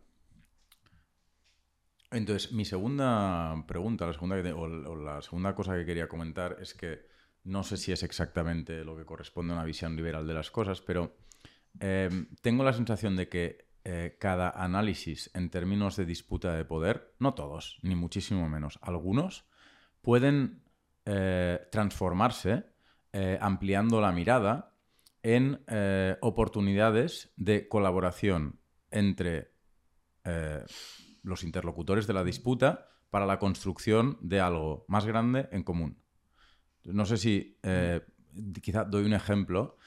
Entonces, 2.11 2.51
mi 2.51 2.65
segunda 2.65 3.63
pregunta, 3.67 4.05
la 4.05 4.13
segunda 4.13 4.35
o, 4.55 4.95
la 4.97 5.21
segunda 5.21 5.55
cosa 5.55 5.77
que 5.77 5.85
quería 5.85 6.09
comentar 6.09 6.57
es 6.61 6.73
que 6.73 7.05
no 7.45 7.63
sé 7.63 7.77
si 7.77 7.93
es 7.93 8.03
exactamente 8.03 8.83
lo 8.83 8.97
que 8.97 9.05
corresponde 9.05 9.53
a 9.53 9.55
una 9.55 9.65
visión 9.65 9.95
liberal 9.95 10.27
de 10.27 10.33
las 10.33 10.51
cosas, 10.51 10.81
pero 10.81 11.15
em, 11.79 12.27
tengo 12.41 12.65
la 12.65 12.73
sensación 12.73 13.15
de 13.15 13.29
que 13.29 13.69
eh, 13.85 14.17
cada 14.19 14.49
análisis 14.49 15.31
en 15.33 15.49
términos 15.49 15.95
de 15.95 16.05
disputa 16.05 16.53
de 16.53 16.65
poder, 16.65 17.15
no 17.17 17.33
todos, 17.33 17.79
ni 17.81 17.95
muchísimo 17.95 18.47
menos, 18.49 18.77
algunos, 18.81 19.45
pueden 20.01 20.63
eh, 21.05 21.59
transformarse 21.71 22.65
eh, 23.13 23.39
ampliando 23.41 24.01
la 24.01 24.11
mirada 24.11 24.75
en 25.23 25.63
oportunidades 26.21 27.31
de 27.37 27.67
colaboración 27.67 28.59
entre 28.89 29.51
los 31.23 31.43
interlocutores 31.43 32.07
de 32.07 32.13
la 32.13 32.23
disputa 32.23 32.87
para 33.09 33.25
la 33.25 33.39
construcción 33.39 34.17
de 34.21 34.39
algo 34.39 34.85
más 34.87 35.05
grande 35.05 35.49
en 35.51 35.63
común. 35.63 35.97
No 36.85 37.05
sé 37.05 37.17
si, 37.17 37.59
eh, 37.61 38.01
quizá 38.61 38.85
doy 38.85 39.05
un 39.05 39.13
ejemplo, 39.13 39.77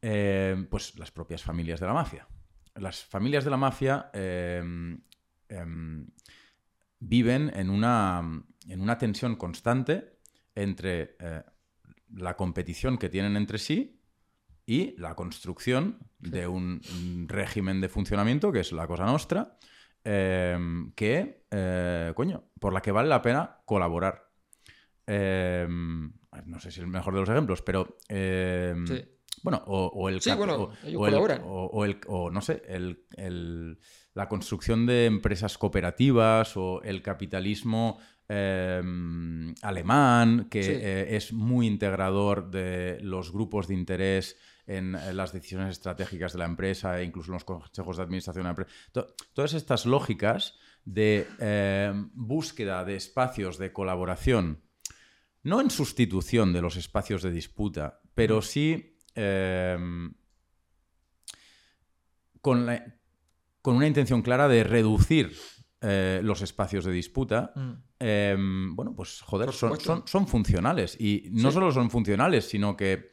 eh, 0.00 0.66
pues 0.70 0.98
las 0.98 1.10
propias 1.10 1.42
familias 1.42 1.80
de 1.80 1.86
la 1.86 1.92
mafia. 1.92 2.26
Las 2.76 3.04
familias 3.04 3.44
de 3.44 3.50
la 3.50 3.56
mafia 3.56 4.10
em, 4.12 5.00
em, 5.48 6.06
viven 7.00 7.52
en 7.54 7.70
una, 7.70 8.22
en 8.68 8.80
una, 8.80 8.98
tensión 8.98 9.36
constante 9.36 10.18
entre 10.54 11.16
eh, 11.18 11.42
la 12.14 12.36
competición 12.36 12.98
que 12.98 13.08
tienen 13.08 13.36
entre 13.36 13.58
sí 13.58 14.00
y 14.66 14.94
la 14.98 15.14
construcción 15.14 15.98
de 16.18 16.46
un 16.46 16.80
régimen 17.28 17.80
de 17.80 17.88
funcionamiento, 17.88 18.50
que 18.50 18.60
es 18.60 18.72
la 18.72 18.86
cosa 18.86 19.04
nuestra, 19.04 19.58
Em, 20.04 20.92
que, 20.92 21.46
eh, 21.50 22.12
coño, 22.14 22.44
por 22.60 22.74
la 22.74 22.82
que 22.82 22.92
vale 22.92 23.08
la 23.08 23.22
pena 23.22 23.62
colaborar. 23.64 24.28
Em, 25.06 26.12
no 26.44 26.60
sé 26.60 26.70
si 26.70 26.80
es 26.80 26.84
el 26.84 26.90
mejor 26.90 27.14
de 27.14 27.20
los 27.20 27.28
ejemplos, 27.28 27.62
pero... 27.62 27.96
Em, 28.08 28.84
bueno, 29.42 29.62
o, 29.66 30.08
el... 30.08 30.20
Sí, 30.20 30.32
bueno, 30.32 30.70
ellos 30.84 30.98
colaboran. 30.98 31.42
o, 31.44 31.84
el, 31.84 32.00
o, 32.06 32.30
no 32.30 32.40
sé, 32.40 32.62
el, 32.66 33.78
la 34.14 34.28
construcción 34.28 34.86
de 34.86 35.06
empresas 35.06 35.58
cooperativas 35.58 36.56
o 36.56 36.82
el 36.82 37.02
capitalismo 37.02 37.98
alemán, 39.62 40.48
que 40.50 40.60
eh, 40.60 41.16
es 41.16 41.32
muy 41.32 41.66
integrador 41.66 42.50
de 42.50 42.98
los 43.02 43.32
grupos 43.32 43.68
de 43.68 43.74
interés 43.74 44.36
en 44.66 44.92
las 45.16 45.32
decisiones 45.32 45.70
estratégicas 45.70 46.32
de 46.32 46.38
la 46.38 46.46
empresa 46.46 46.98
e 46.98 47.04
incluso 47.04 47.30
en 47.30 47.34
los 47.34 47.44
consejos 47.44 47.96
de 47.96 48.02
administración 48.02 48.42
de 48.42 48.44
la 48.44 48.50
empresa. 48.50 48.70
todas 49.34 49.52
estas 49.54 49.84
lógicas 49.86 50.56
de 50.84 51.26
eh, 51.38 51.92
búsqueda 52.14 52.84
de 52.84 52.96
espacios 52.96 53.58
de 53.58 53.72
colaboración, 53.72 54.62
no 55.42 55.60
en 55.60 55.70
sustitución 55.70 56.52
de 56.52 56.62
los 56.62 56.76
espacios 56.76 57.22
de 57.22 57.30
disputa, 57.30 58.00
pero 58.14 58.40
sí 58.42 58.96
eh, 59.14 59.76
con, 62.40 62.68
con, 63.62 63.76
una 63.76 63.86
intención 63.86 64.22
clara 64.22 64.48
de 64.48 64.64
reducir 64.64 65.32
eh, 65.80 66.20
los 66.22 66.42
espacios 66.42 66.84
de 66.84 66.92
disputa, 66.92 67.52
Mm. 67.54 67.72
em, 68.00 68.76
bueno, 68.76 68.94
pues 68.94 69.20
joder, 69.20 69.52
son, 69.52 69.78
son- 69.80 70.02
son 70.06 70.26
funcionales. 70.26 70.96
Y 70.98 71.28
no 71.32 71.50
Sí. 71.50 71.54
solo 71.54 71.72
son 71.72 71.90
funcionales, 71.90 72.46
sino 72.48 72.76
que 72.76 73.12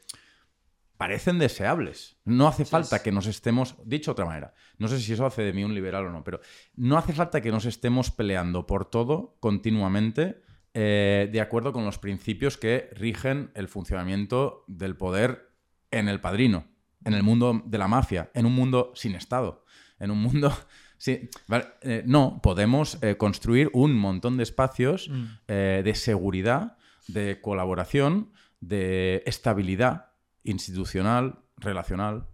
parecen 1.01 1.39
deseables. 1.39 2.19
No 2.25 2.47
hace 2.47 2.63
falta 2.63 2.97
es. 2.97 3.01
que 3.01 3.11
nos 3.11 3.25
estemos, 3.25 3.75
dicho 3.85 4.11
de 4.11 4.13
otra 4.13 4.25
manera, 4.25 4.53
no 4.77 4.87
sé 4.87 4.99
si 4.99 5.13
eso 5.13 5.25
hace 5.25 5.41
de 5.41 5.51
mí 5.51 5.63
un 5.63 5.73
liberal 5.73 6.05
o 6.05 6.11
no, 6.11 6.23
pero 6.23 6.41
no 6.75 6.95
hace 6.95 7.11
falta 7.11 7.41
que 7.41 7.49
nos 7.51 7.65
estemos 7.65 8.11
peleando 8.11 8.67
por 8.67 8.85
todo 8.85 9.35
continuamente 9.39 10.43
eh, 10.75 11.27
de 11.31 11.41
acuerdo 11.41 11.73
con 11.73 11.85
los 11.85 11.97
principios 11.97 12.55
que 12.55 12.91
rigen 12.93 13.49
el 13.55 13.67
funcionamiento 13.67 14.63
del 14.67 14.95
poder 14.95 15.49
en 15.89 16.07
el 16.07 16.21
padrino, 16.21 16.67
en 17.03 17.15
el 17.15 17.23
mundo 17.23 17.63
de 17.65 17.79
la 17.79 17.87
mafia, 17.87 18.29
en 18.35 18.45
un 18.45 18.53
mundo 18.53 18.91
sin 18.93 19.15
Estado, 19.15 19.65
en 19.99 20.11
un 20.11 20.19
mundo... 20.19 20.55
Sí, 21.01 21.31
vale, 21.47 21.65
eh, 21.81 22.03
no, 22.05 22.41
podemos 22.43 22.99
eh, 23.01 23.17
construir 23.17 23.71
un 23.73 23.97
montón 23.97 24.37
de 24.37 24.43
espacios 24.43 25.09
Mm. 25.09 25.25
de 25.47 25.95
seguridad, 25.95 26.77
de 27.07 27.41
colaboración, 27.41 28.31
de 28.59 29.23
estabilidad 29.25 30.10
institucional, 30.43 31.39
relacional. 31.57 32.27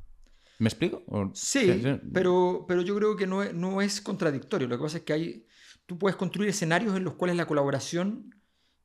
¿Me 0.59 0.69
explico? 0.69 1.03
O- 1.07 1.31
Sí, 1.33 1.67
Pero, 2.13 2.65
pero 2.67 2.81
yo 2.81 2.95
creo 2.95 3.15
que 3.15 3.27
no 3.27 3.43
es, 3.43 3.53
no 3.53 3.81
es 3.81 4.01
contradictorio. 4.01 4.67
Lo 4.67 4.77
que 4.77 4.83
pasa 4.83 4.97
es 4.97 5.03
que 5.03 5.13
hay, 5.13 5.45
tú 5.85 5.97
puedes 5.97 6.15
construir 6.15 6.49
escenarios 6.49 6.95
en 6.95 7.03
los 7.03 7.13
cuales 7.13 7.35
la 7.37 7.45
colaboración 7.45 8.33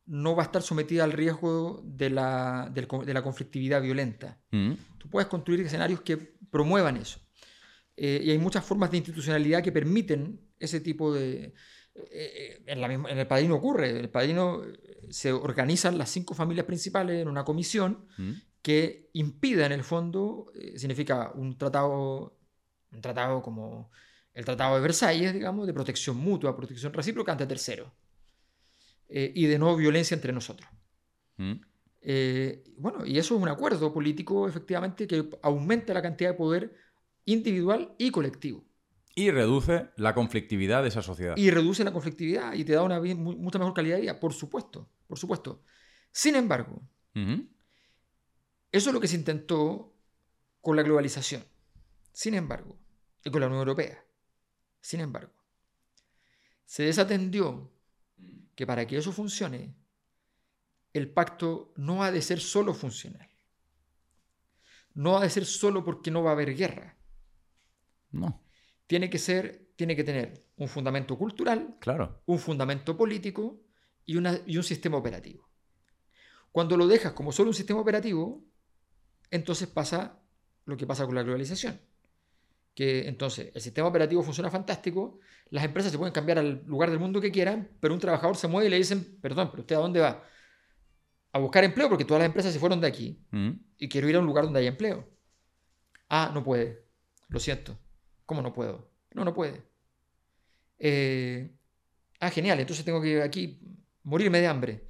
no 0.04 0.34
va 0.36 0.42
a 0.42 0.46
estar 0.46 0.62
sometida 0.62 1.04
al 1.04 1.12
riesgo 1.12 1.80
de 1.86 2.10
la, 2.10 2.70
de 2.74 3.14
la 3.14 3.22
conflictividad 3.22 3.80
violenta. 3.80 4.38
Mm, 4.50 4.72
Tú 4.98 5.08
puedes 5.08 5.28
construir 5.28 5.60
escenarios 5.60 6.00
que 6.02 6.16
promuevan 6.50 6.96
eso. 6.96 7.20
Eh, 7.96 8.20
y 8.24 8.30
hay 8.30 8.38
muchas 8.38 8.64
formas 8.64 8.90
de 8.90 8.98
institucionalidad 8.98 9.62
que 9.62 9.72
permiten 9.72 10.40
ese 10.58 10.80
tipo 10.80 11.12
de... 11.14 11.54
eh, 11.94 12.04
eh, 12.10 12.62
en, 12.66 12.80
la 12.80 12.88
misma- 12.88 13.10
en 13.10 13.18
el 13.18 13.26
padrino 13.26 13.54
ocurre. 13.56 13.90
En 13.90 13.96
el 13.96 14.10
padrino 14.10 14.62
se 15.10 15.32
organizan 15.32 15.96
las 15.98 16.10
cinco 16.10 16.34
familias 16.34 16.66
principales 16.66 17.20
en 17.22 17.28
una 17.28 17.44
comisión 17.44 18.06
mm, 18.18 18.32
que 18.62 19.10
impida 19.12 19.66
en 19.66 19.72
el 19.72 19.82
fondo, 19.82 20.52
eh, 20.54 20.78
significa 20.78 21.32
un 21.34 21.58
tratado, 21.58 22.38
un 22.92 23.00
tratado 23.00 23.42
como 23.42 23.90
el 24.34 24.44
Tratado 24.44 24.76
de 24.76 24.80
Versalles, 24.80 25.34
digamos, 25.34 25.66
de 25.66 25.74
protección 25.74 26.16
mutua, 26.16 26.56
protección 26.56 26.92
recíproca 26.92 27.32
ante 27.32 27.46
terceros. 27.46 27.90
Eh, 29.08 29.30
y 29.34 29.46
de 29.46 29.58
no 29.58 29.76
violencia 29.76 30.14
entre 30.14 30.32
nosotros. 30.32 30.68
mm. 31.36 31.52
Eh, 32.04 32.64
bueno, 32.78 33.06
y 33.06 33.16
eso 33.18 33.36
es 33.36 33.42
un 33.42 33.48
acuerdo 33.48 33.92
político, 33.92 34.48
efectivamente, 34.48 35.06
que 35.06 35.28
aumenta 35.40 35.94
la 35.94 36.02
cantidad 36.02 36.30
de 36.30 36.36
poder 36.36 36.74
individual 37.26 37.94
y 37.96 38.10
colectivo. 38.10 38.64
Y 39.14 39.30
reduce 39.30 39.90
la 39.96 40.12
conflictividad 40.12 40.82
de 40.82 40.88
esa 40.88 41.02
sociedad. 41.02 41.36
Y 41.36 41.50
reduce 41.50 41.84
la 41.84 41.92
conflictividad 41.92 42.54
y 42.54 42.64
te 42.64 42.72
da 42.72 42.82
una 42.82 43.00
mucha 43.00 43.58
mejor 43.58 43.74
calidad 43.74 43.96
de 43.96 44.02
vida, 44.02 44.18
por 44.18 44.32
supuesto, 44.32 44.88
por 45.06 45.16
supuesto. 45.16 45.62
Sin 46.10 46.34
embargo. 46.34 46.82
Eso 48.72 48.90
es 48.90 48.94
lo 48.94 49.00
que 49.00 49.08
se 49.08 49.16
intentó 49.16 49.94
con 50.60 50.76
la 50.76 50.82
globalización. 50.82 51.44
Sin 52.12 52.34
embargo, 52.34 52.78
y 53.24 53.30
con 53.30 53.40
la 53.40 53.46
Unión 53.46 53.60
Europea. 53.60 54.04
Sin 54.80 55.00
embargo, 55.00 55.32
se 56.64 56.82
desatendió 56.84 57.70
que 58.54 58.66
para 58.66 58.86
que 58.86 58.96
eso 58.96 59.12
funcione, 59.12 59.74
el 60.94 61.10
pacto 61.10 61.72
no 61.76 62.02
ha 62.02 62.10
de 62.10 62.22
ser 62.22 62.40
solo 62.40 62.72
funcional. 62.74 63.28
No 64.94 65.18
ha 65.18 65.22
de 65.22 65.28
ser 65.28 65.44
solo 65.44 65.84
porque 65.84 66.10
no 66.10 66.22
va 66.22 66.30
a 66.30 66.32
haber 66.32 66.54
guerra. 66.56 66.96
No, 68.12 68.40
Tiene 68.86 69.08
que 69.10 69.18
ser, 69.18 69.70
tiene 69.76 69.96
que 69.96 70.04
tener 70.04 70.46
un 70.56 70.68
fundamento 70.68 71.16
cultural, 71.18 71.76
claro. 71.80 72.22
un 72.26 72.38
fundamento 72.38 72.96
político 72.96 73.60
y, 74.04 74.16
una- 74.16 74.40
y 74.46 74.56
un 74.56 74.62
sistema 74.64 74.98
operativo. 74.98 75.48
Cuando 76.52 76.76
lo 76.76 76.86
dejas 76.86 77.12
como 77.14 77.32
solo 77.32 77.50
un 77.50 77.54
sistema 77.54 77.80
operativo, 77.80 78.44
entonces 79.32 79.66
pasa 79.68 80.20
lo 80.66 80.76
que 80.76 80.86
pasa 80.86 81.04
con 81.06 81.14
la 81.16 81.22
globalización. 81.24 81.80
Que 82.74 83.08
entonces 83.08 83.50
el 83.54 83.60
sistema 83.60 83.88
operativo 83.88 84.22
funciona 84.22 84.50
fantástico, 84.50 85.18
las 85.50 85.64
empresas 85.64 85.90
se 85.92 85.98
pueden 85.98 86.14
cambiar 86.14 86.38
al 86.38 86.64
lugar 86.66 86.90
del 86.90 87.00
mundo 87.00 87.20
que 87.20 87.30
quieran, 87.32 87.68
pero 87.80 87.92
un 87.92 88.00
trabajador 88.00 88.36
se 88.36 88.46
mueve 88.48 88.68
y 88.68 88.70
le 88.70 88.76
dicen, 88.78 89.18
perdón, 89.20 89.48
pero 89.50 89.62
usted 89.62 89.76
a 89.76 89.80
dónde 89.80 90.00
va? 90.00 90.24
A 91.32 91.38
buscar 91.38 91.64
empleo 91.64 91.88
porque 91.88 92.04
todas 92.04 92.20
las 92.20 92.26
empresas 92.28 92.52
se 92.52 92.58
fueron 92.60 92.80
de 92.80 92.86
aquí 92.86 93.18
Mm. 93.32 93.50
y 93.78 93.88
quiero 93.88 94.08
ir 94.08 94.16
a 94.16 94.20
un 94.20 94.26
lugar 94.26 94.44
donde 94.44 94.60
haya 94.60 94.68
empleo. 94.70 95.08
Ah, 96.08 96.30
no 96.32 96.44
puede. 96.44 96.84
Lo 97.28 97.40
siento. 97.40 97.76
¿Cómo 98.26 98.40
no 98.42 98.52
puedo? 98.52 98.90
No, 99.14 99.24
no 99.24 99.34
puede. 99.34 99.62
Eh, 100.78 101.50
ah, 102.20 102.30
genial. 102.30 102.60
Entonces 102.60 102.84
tengo 102.84 103.00
que 103.00 103.22
aquí 103.22 103.60
morirme 104.02 104.40
de 104.40 104.46
hambre. 104.46 104.88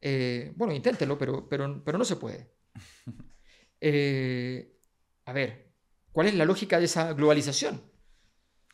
Eh, 0.00 0.52
bueno, 0.56 0.72
inténtelo, 0.74 1.16
pero, 1.18 1.48
pero, 1.48 1.82
pero 1.84 1.98
no 1.98 2.04
se 2.04 2.16
puede. 2.16 2.50
Eh, 3.80 4.76
a 5.24 5.32
ver, 5.32 5.72
¿cuál 6.12 6.28
es 6.28 6.34
la 6.34 6.44
lógica 6.44 6.78
de 6.78 6.86
esa 6.86 7.12
globalización? 7.12 7.76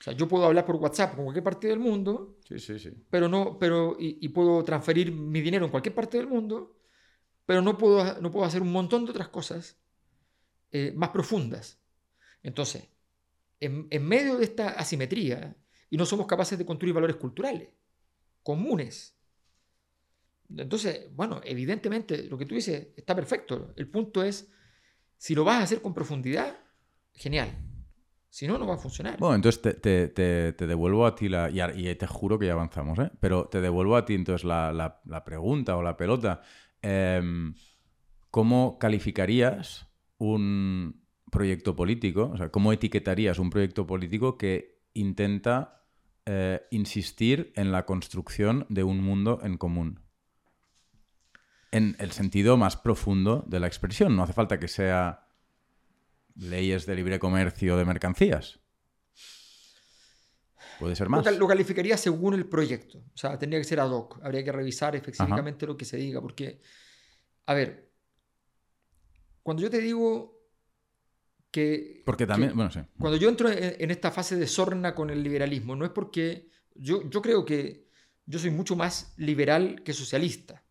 O 0.00 0.02
sea, 0.02 0.12
yo 0.12 0.28
puedo 0.28 0.44
hablar 0.44 0.66
por 0.66 0.76
WhatsApp 0.76 1.14
con 1.14 1.24
cualquier 1.24 1.44
parte 1.44 1.68
del 1.68 1.78
mundo, 1.78 2.36
Sí, 2.48 2.58
sí, 2.58 2.78
sí. 2.78 2.90
pero 3.10 3.28
no, 3.28 3.58
pero, 3.58 3.96
y, 3.98 4.18
y 4.20 4.28
puedo 4.30 4.62
transferir 4.64 5.12
mi 5.12 5.40
dinero 5.40 5.64
en 5.64 5.70
cualquier 5.70 5.94
parte 5.94 6.18
del 6.18 6.26
mundo, 6.26 6.78
pero 7.46 7.62
no 7.62 7.78
puedo, 7.78 8.20
no 8.20 8.30
puedo 8.30 8.44
hacer 8.46 8.62
un 8.62 8.72
montón 8.72 9.04
de 9.04 9.12
otras 9.12 9.28
cosas 9.28 9.78
eh, 10.72 10.92
más 10.96 11.10
profundas. 11.10 11.80
Entonces, 12.42 12.88
en, 13.60 13.86
en 13.90 14.06
medio 14.06 14.36
de 14.38 14.44
esta 14.44 14.70
asimetría, 14.70 15.56
y 15.90 15.96
no 15.96 16.06
somos 16.06 16.26
capaces 16.26 16.58
de 16.58 16.66
construir 16.66 16.94
valores 16.94 17.16
culturales 17.16 17.68
comunes. 18.42 19.16
Entonces, 20.56 21.08
bueno, 21.14 21.40
evidentemente 21.44 22.24
lo 22.24 22.36
que 22.38 22.46
tú 22.46 22.54
dices 22.54 22.88
está 22.96 23.14
perfecto. 23.14 23.72
El 23.76 23.88
punto 23.88 24.22
es, 24.22 24.50
si 25.24 25.34
lo 25.34 25.42
vas 25.42 25.60
a 25.60 25.62
hacer 25.62 25.80
con 25.80 25.94
profundidad, 25.94 26.54
genial. 27.14 27.48
Si 28.28 28.46
no, 28.46 28.58
no 28.58 28.66
va 28.66 28.74
a 28.74 28.76
funcionar. 28.76 29.18
Bueno, 29.18 29.36
entonces 29.36 29.80
te, 29.80 30.66
devuelvo 30.66 31.06
a 31.06 31.14
ti 31.14 31.30
la. 31.30 31.48
Y, 31.48 31.94
te 31.94 32.06
juro 32.06 32.38
que 32.38 32.44
ya 32.44 32.52
avanzamos, 32.52 32.98
¿eh? 32.98 33.10
Pero 33.20 33.46
te 33.46 33.62
devuelvo 33.62 33.96
a 33.96 34.04
ti 34.04 34.12
entonces 34.12 34.44
la 34.44 35.22
pregunta 35.24 35.78
o 35.78 35.82
la 35.82 35.96
pelota. 35.96 36.42
Em, 36.82 37.54
¿Cómo 38.30 38.78
calificarías 38.78 39.88
un 40.18 41.02
proyecto 41.30 41.74
político? 41.74 42.30
O 42.34 42.36
sea, 42.36 42.50
¿cómo 42.50 42.70
etiquetarías 42.70 43.38
un 43.38 43.48
proyecto 43.48 43.86
político 43.86 44.36
que 44.36 44.82
intenta 44.92 45.86
eh, 46.26 46.60
insistir 46.70 47.50
en 47.56 47.72
la 47.72 47.86
construcción 47.86 48.66
de 48.68 48.84
un 48.84 49.02
mundo 49.02 49.40
en 49.42 49.56
común? 49.56 50.03
En 51.74 51.96
el 51.98 52.12
sentido 52.12 52.56
más 52.56 52.76
profundo 52.76 53.44
de 53.48 53.58
la 53.60 53.66
expresión. 53.66 54.14
No 54.14 54.22
hace 54.22 54.32
falta 54.32 54.58
que 54.60 54.68
sea 54.68 55.26
leyes 56.36 56.86
de 56.86 56.94
libre 56.94 57.18
comercio 57.18 57.76
de 57.76 57.84
mercancías. 57.84 58.60
Puede 60.78 60.96
ser 60.96 61.08
más. 61.08 61.24
lo 61.38 61.46
calificaría 61.46 61.96
según 61.96 62.34
el 62.34 62.46
proyecto. 62.46 62.98
O 62.98 63.16
sea, 63.16 63.38
tendría 63.38 63.60
que 63.60 63.64
ser 63.64 63.80
ad 63.80 63.90
hoc. 63.90 64.20
Habría 64.22 64.44
que 64.44 64.52
revisar 64.52 64.94
específicamente 64.96 65.66
lo 65.66 65.76
que 65.76 65.84
se 65.84 65.96
diga. 65.96 66.20
Porque, 66.20 66.60
a 67.46 67.54
ver, 67.54 67.90
cuando 69.42 69.62
yo 69.62 69.70
te 69.70 69.78
digo 69.80 70.42
que... 71.50 72.02
Porque 72.04 72.26
también, 72.26 72.50
que- 72.50 72.56
bueno, 72.56 72.70
sí. 72.70 72.80
cuando 72.98 73.16
yo 73.16 73.28
entro 73.28 73.48
en, 73.50 73.76
en 73.78 73.90
esta 73.90 74.10
fase 74.10 74.36
de 74.36 74.46
sorna 74.46 74.94
con 74.94 75.10
el 75.10 75.22
liberalismo, 75.22 75.76
no 75.76 75.84
es 75.84 75.90
porque... 75.92 76.50
Yo, 76.76 77.08
yo 77.08 77.22
creo 77.22 77.44
que 77.44 77.88
yo 78.26 78.40
soy 78.40 78.50
mucho 78.50 78.74
más 78.74 79.14
liberal 79.16 79.82
que 79.84 79.92
socialista. 79.92 80.63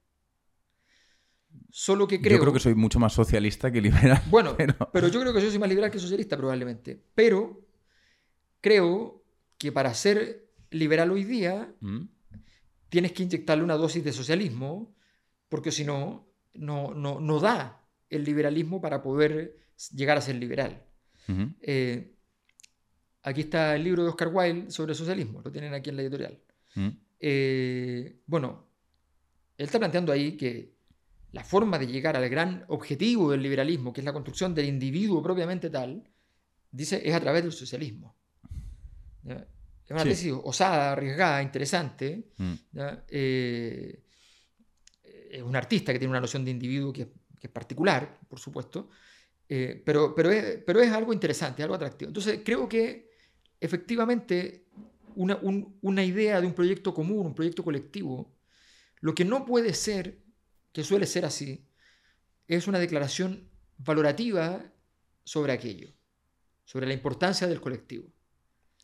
Solo 1.76 2.08
que 2.08 2.22
creo... 2.22 2.38
Yo 2.38 2.42
creo 2.42 2.54
que 2.54 2.60
soy 2.60 2.76
mucho 2.76 3.00
más 3.00 3.14
socialista 3.14 3.72
que 3.72 3.82
liberal. 3.82 4.22
Bueno, 4.30 4.56
pero- 4.56 4.76
pero 4.94 5.08
yo 5.08 5.20
creo 5.20 5.34
que 5.34 5.42
yo 5.42 5.50
soy 5.50 5.58
más 5.58 5.68
liberal 5.70 5.90
que 5.90 5.98
socialista 5.98 6.38
probablemente. 6.38 7.02
Pero 7.16 7.66
creo 8.62 9.24
que 9.58 9.72
para 9.72 9.92
ser 9.96 10.50
liberal 10.70 11.10
hoy 11.10 11.24
día 11.24 11.74
¿Mm? 11.80 12.02
tienes 12.90 13.12
que 13.14 13.24
inyectarle 13.24 13.64
una 13.64 13.76
dosis 13.76 14.04
de 14.04 14.14
socialismo, 14.14 14.96
porque 15.50 15.72
si 15.72 15.84
no, 15.84 16.28
no, 16.54 16.94
no, 16.94 17.20
no 17.20 17.40
da 17.40 17.82
el 18.08 18.24
liberalismo 18.24 18.80
para 18.80 19.02
poder 19.02 19.58
llegar 19.96 20.18
a 20.18 20.22
ser 20.22 20.36
liberal. 20.36 20.84
Eh, 21.62 22.14
aquí 23.24 23.42
está 23.42 23.76
el 23.76 23.84
libro 23.84 24.04
de 24.04 24.10
Oscar 24.10 24.30
Wilde 24.32 24.70
sobre 24.70 24.94
socialismo, 24.94 25.42
lo 25.44 25.52
tienen 25.52 25.74
aquí 25.74 25.90
en 25.90 25.96
la 25.96 26.02
editorial. 26.04 26.40
¿Mm? 26.76 26.90
Eh, 27.20 28.20
bueno, 28.28 28.68
él 29.58 29.66
está 29.66 29.80
planteando 29.80 30.12
ahí 30.12 30.38
que 30.38 30.73
la 31.34 31.44
forma 31.44 31.78
de 31.78 31.88
llegar 31.88 32.16
al 32.16 32.30
gran 32.30 32.64
objetivo 32.70 33.32
del 33.32 33.42
liberalismo, 33.42 33.92
que 33.92 34.02
es 34.02 34.06
la 34.06 34.14
construcción 34.14 34.56
del 34.56 34.66
individuo 34.68 35.22
propiamente 35.22 35.70
tal, 35.70 36.04
dice, 36.72 37.02
es 37.04 37.14
a 37.14 37.20
través 37.20 37.44
del 37.44 37.52
socialismo. 37.52 38.16
¿Ya? 39.24 39.46
Es 39.86 39.92
una 39.92 40.04
Sí. 40.04 40.10
tesis 40.10 40.34
osada, 40.44 40.94
arriesgada, 40.94 41.42
interesante. 41.44 42.30
Mm. 42.38 42.54
Eh, 43.10 44.00
es 45.32 45.42
un 45.42 45.56
artista 45.56 45.92
que 45.92 46.00
tiene 46.00 46.12
una 46.12 46.22
noción 46.22 46.46
de 46.46 46.52
individuo 46.52 46.94
que, 46.94 47.02
es- 47.04 47.08
que 47.40 47.48
es 47.48 47.52
particular, 47.54 48.20
por 48.30 48.40
supuesto, 48.40 48.90
eh, 49.50 49.82
pero, 49.86 50.14
pero, 50.16 50.32
es, 50.32 50.60
pero 50.66 50.80
es 50.82 50.92
algo 50.92 51.12
interesante, 51.14 51.64
algo 51.64 51.76
atractivo. 51.76 52.10
Entonces, 52.10 52.42
creo 52.46 52.70
que 52.70 53.10
efectivamente 53.60 54.68
una, 55.16 55.36
un- 55.38 55.78
una 55.82 56.04
idea 56.04 56.40
de 56.40 56.48
un 56.48 56.54
proyecto 56.54 56.94
común, 56.94 57.26
un 57.26 57.36
proyecto 57.36 57.64
colectivo, 57.64 58.36
lo 59.02 59.14
que 59.14 59.26
no 59.26 59.46
puede 59.46 59.74
ser, 59.74 60.20
que 60.74 60.84
suele 60.84 61.06
ser 61.06 61.24
así, 61.26 61.66
es 62.48 62.68
una 62.68 62.80
declaración 62.80 63.50
valorativa 63.78 64.62
sobre 65.24 65.54
aquello, 65.54 65.90
sobre 66.66 66.88
la 66.88 66.94
importancia 66.94 67.48
del 67.48 67.62
colectivo. 67.62 68.12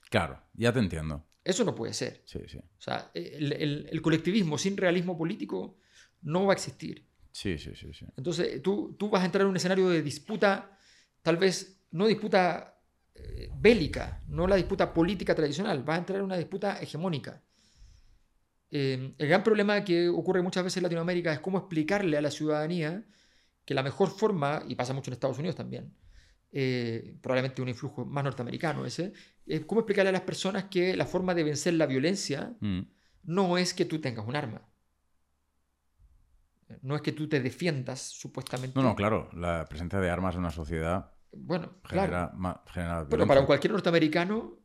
Claro, 0.10 0.42
ya 0.54 0.72
te 0.72 0.80
entiendo. 0.80 1.26
Eso 1.44 1.64
no 1.64 1.76
puede 1.76 1.94
ser. 1.94 2.22
Sí, 2.26 2.40
sí. 2.48 2.58
O 2.60 2.82
sea, 2.82 3.12
el, 3.14 3.52
el- 3.54 3.90
el 3.92 4.02
colectivismo 4.02 4.58
sin 4.58 4.78
realismo 4.78 5.18
político 5.18 5.78
no 6.22 6.46
va 6.46 6.54
a 6.54 6.56
existir. 6.56 7.08
Sí, 7.32 7.58
sí, 7.58 7.72
sí, 7.76 7.94
sí. 7.94 8.06
Entonces, 8.18 8.62
tú, 8.62 8.96
tú 8.98 9.10
vas 9.10 9.22
a 9.22 9.26
entrar 9.26 9.44
en 9.44 9.50
un 9.50 9.56
escenario 9.58 9.90
de 9.90 10.02
disputa, 10.02 10.78
tal 11.22 11.38
vez 11.38 11.82
no 11.92 12.08
disputa 12.08 12.80
eh, 13.16 13.50
bélica, 13.56 14.22
no 14.28 14.48
la 14.48 14.56
disputa 14.56 14.94
política 14.94 15.34
tradicional, 15.36 15.84
vas 15.84 15.96
a 15.96 16.00
entrar 16.00 16.20
en 16.20 16.26
una 16.26 16.38
disputa 16.38 16.80
hegemónica. 16.82 17.42
Eh, 18.72 19.14
el 19.18 19.28
gran 19.28 19.44
problema 19.44 19.84
que 19.84 20.10
ocurre 20.10 20.42
muchas 20.42 20.64
veces 20.64 20.78
en 20.78 20.84
Latinoamérica 20.84 21.34
es 21.34 21.40
cómo 21.40 21.58
explicarle 21.58 22.18
a 22.18 22.22
la 22.22 22.30
ciudadanía 22.32 23.04
que 23.66 23.74
la 23.74 23.84
mejor 23.84 24.10
forma, 24.10 24.64
y 24.68 24.76
pasa 24.76 24.94
mucho 24.94 25.10
en 25.10 25.14
Estados 25.14 25.38
Unidos 25.40 25.56
también, 25.56 25.94
eh, 26.52 27.16
probablemente 27.22 27.62
un 27.62 27.70
influjo 27.70 28.06
más 28.06 28.24
norteamericano 28.24 28.86
ese, 28.86 29.14
es 29.46 29.66
cómo 29.66 29.82
explicarle 29.82 30.10
a 30.10 30.14
las 30.14 30.22
personas 30.22 30.66
que 30.66 30.96
la 30.96 31.06
forma 31.06 31.34
de 31.36 31.44
vencer 31.44 31.74
la 31.76 31.86
violencia 31.86 32.56
Mm. 32.60 32.82
no 33.24 33.58
es 33.58 33.74
que 33.74 33.86
tú 33.86 34.00
tengas 34.00 34.26
un 34.28 34.36
arma. 34.36 34.62
No 36.82 36.96
es 36.96 37.02
que 37.02 37.12
tú 37.12 37.28
te 37.28 37.42
defiendas, 37.42 38.00
supuestamente. 38.00 38.80
No, 38.80 38.84
no, 38.84 38.96
claro. 38.96 39.30
La 39.34 39.66
presencia 39.68 40.00
de 40.00 40.10
armas 40.10 40.36
en 40.36 40.42
una 40.42 40.52
sociedad 40.52 41.12
Bueno, 41.32 41.74
genera, 41.84 42.32
claro. 42.32 42.64
genera 42.72 43.08
Pero 43.10 43.28
para 43.28 43.46
cualquier 43.46 43.74
norteamericano 43.74 44.60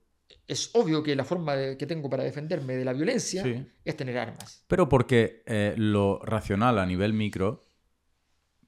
es 0.47 0.71
obvio 0.75 1.03
que 1.03 1.15
la 1.17 1.25
forma 1.25 1.55
de- 1.57 1.77
que 1.77 1.87
tengo 1.87 2.09
para 2.11 2.23
defenderme 2.25 2.77
de 2.77 2.85
la 2.85 2.93
violencia 2.93 3.43
Sí. 3.43 3.67
es 3.85 3.97
tener 3.97 4.19
armas. 4.19 4.65
Pero 4.69 4.89
porque 4.89 5.43
eh, 5.47 5.75
lo 5.77 6.21
racional 6.23 6.79
a 6.79 6.87
nivel 6.87 7.13
micro 7.13 7.67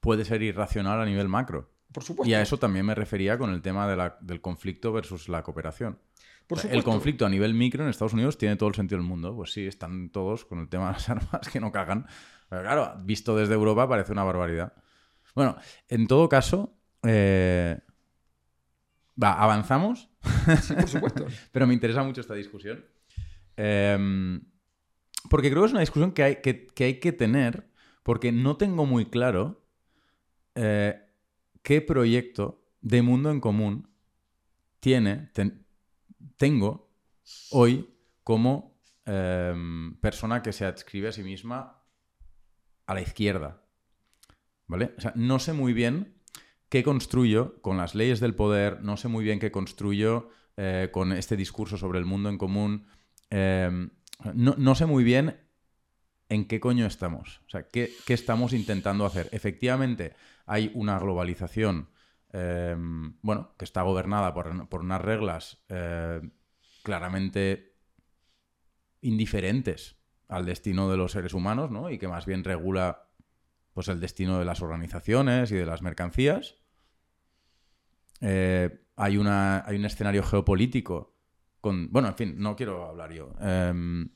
puede 0.00 0.24
ser 0.24 0.42
irracional 0.42 1.00
a 1.00 1.04
nivel 1.04 1.28
macro. 1.28 1.72
Por 1.92 2.02
supuesto. 2.02 2.30
Y 2.30 2.34
a 2.34 2.42
eso 2.42 2.58
también 2.58 2.84
me 2.86 2.94
refería 2.94 3.38
con 3.38 3.50
el 3.50 3.62
tema 3.62 3.88
de 3.88 3.96
la- 3.96 4.18
del 4.20 4.40
conflicto 4.40 4.92
versus 4.92 5.28
la 5.28 5.42
cooperación. 5.42 5.98
Por 6.46 6.58
O 6.58 6.60
sea, 6.60 6.70
supuesto. 6.70 6.76
el 6.78 6.84
conflicto 6.84 7.26
a 7.26 7.28
nivel 7.28 7.54
micro 7.54 7.82
en 7.82 7.90
Estados 7.90 8.12
Unidos 8.12 8.38
tiene 8.38 8.56
todo 8.56 8.68
el 8.68 8.74
sentido 8.74 8.98
del 9.00 9.06
mundo. 9.08 9.34
Pues 9.34 9.52
sí, 9.52 9.66
están 9.66 10.10
todos 10.10 10.44
con 10.44 10.60
el 10.60 10.68
tema 10.68 10.86
de 10.88 10.92
las 10.92 11.08
armas 11.40 11.48
que 11.52 11.58
no 11.60 11.72
cagan. 11.72 12.06
Pero 12.48 12.62
claro, 12.62 12.94
visto 13.02 13.36
desde 13.36 13.54
Europa 13.54 13.88
parece 13.88 14.12
una 14.12 14.22
barbaridad. 14.22 14.72
Bueno, 15.34 15.56
en 15.88 16.06
todo 16.06 16.28
caso, 16.28 16.78
eh, 17.02 17.78
va, 19.22 19.32
avanzamos, 19.42 20.10
Sí, 20.62 20.74
por 20.74 20.88
supuesto. 20.88 21.26
pero 21.52 21.66
me 21.66 21.74
interesa 21.74 22.02
mucho 22.02 22.20
esta 22.20 22.34
discusión. 22.34 22.84
Eh, 23.56 24.40
porque 25.30 25.50
creo 25.50 25.62
que 25.62 25.66
es 25.66 25.72
una 25.72 25.80
discusión 25.80 26.12
que 26.12 26.22
hay 26.22 26.36
que, 26.42 26.66
que 26.66 26.84
hay 26.84 27.00
que 27.00 27.12
tener, 27.12 27.68
porque 28.02 28.32
no 28.32 28.56
tengo 28.56 28.86
muy 28.86 29.06
claro 29.06 29.66
eh, 30.54 31.00
qué 31.62 31.80
proyecto 31.80 32.64
de 32.80 33.02
mundo 33.02 33.30
en 33.30 33.40
común 33.40 33.88
tiene, 34.80 35.30
ten- 35.32 35.66
tengo 36.36 36.92
hoy 37.50 37.90
como 38.22 38.78
em, 39.04 39.96
persona 40.00 40.42
que 40.42 40.52
se 40.52 40.64
adscribe 40.64 41.08
a 41.08 41.12
sí 41.12 41.22
misma 41.22 41.82
a 42.86 42.94
la 42.94 43.00
izquierda. 43.00 43.62
¿Vale? 44.68 44.94
O 44.98 45.00
sea, 45.00 45.12
no 45.16 45.38
sé 45.38 45.52
muy 45.52 45.72
bien 45.72 46.15
qué 46.68 46.82
construyo 46.82 47.60
con 47.62 47.76
las 47.76 47.94
leyes 47.94 48.20
del 48.20 48.34
poder, 48.34 48.82
no 48.82 48.96
sé 48.96 49.08
muy 49.08 49.24
bien 49.24 49.38
qué 49.38 49.50
construyo 49.50 50.30
eh, 50.56 50.88
con 50.92 51.12
este 51.12 51.36
discurso 51.36 51.76
sobre 51.76 51.98
el 51.98 52.04
mundo 52.04 52.28
en 52.28 52.38
común. 52.38 52.86
em, 53.30 53.90
no, 54.34 54.54
no 54.56 54.74
sé 54.74 54.86
muy 54.86 55.04
bien 55.04 55.36
en 56.28 56.46
qué 56.46 56.60
coño 56.60 56.86
estamos. 56.86 57.40
O 57.46 57.50
sea, 57.50 57.68
qué, 57.68 57.92
qué 58.06 58.14
estamos 58.14 58.52
intentando 58.52 59.04
hacer. 59.04 59.28
Efectivamente, 59.32 60.14
hay 60.46 60.70
una 60.74 60.98
globalización, 60.98 61.90
eh, 62.32 62.76
bueno, 63.22 63.54
que 63.58 63.64
está 63.64 63.82
gobernada 63.82 64.34
por, 64.34 64.68
por 64.68 64.80
unas 64.80 65.00
reglas 65.00 65.64
eh, 65.68 66.20
claramente 66.82 67.76
indiferentes 69.00 69.96
al 70.28 70.44
destino 70.44 70.90
de 70.90 70.96
los 70.96 71.12
seres 71.12 71.34
humanos, 71.34 71.70
¿no? 71.70 71.90
Y 71.90 71.98
que 71.98 72.08
más 72.08 72.26
bien 72.26 72.42
regula 72.42 73.05
pues, 73.76 73.88
el 73.88 74.00
destino 74.00 74.38
de 74.38 74.46
las 74.46 74.62
organizaciones 74.62 75.52
y 75.52 75.54
de 75.54 75.66
las 75.66 75.82
mercancías. 75.82 76.54
Eh, 78.22 78.86
hay, 78.96 79.18
una, 79.18 79.66
hay 79.66 79.76
un 79.76 79.84
escenario 79.84 80.22
geopolítico 80.22 81.14
con... 81.60 81.92
Bueno, 81.92 82.08
en 82.08 82.14
fin, 82.14 82.34
no 82.38 82.56
quiero 82.56 82.86
hablar 82.86 83.12
yo. 83.12 83.34
Em, 83.38 84.08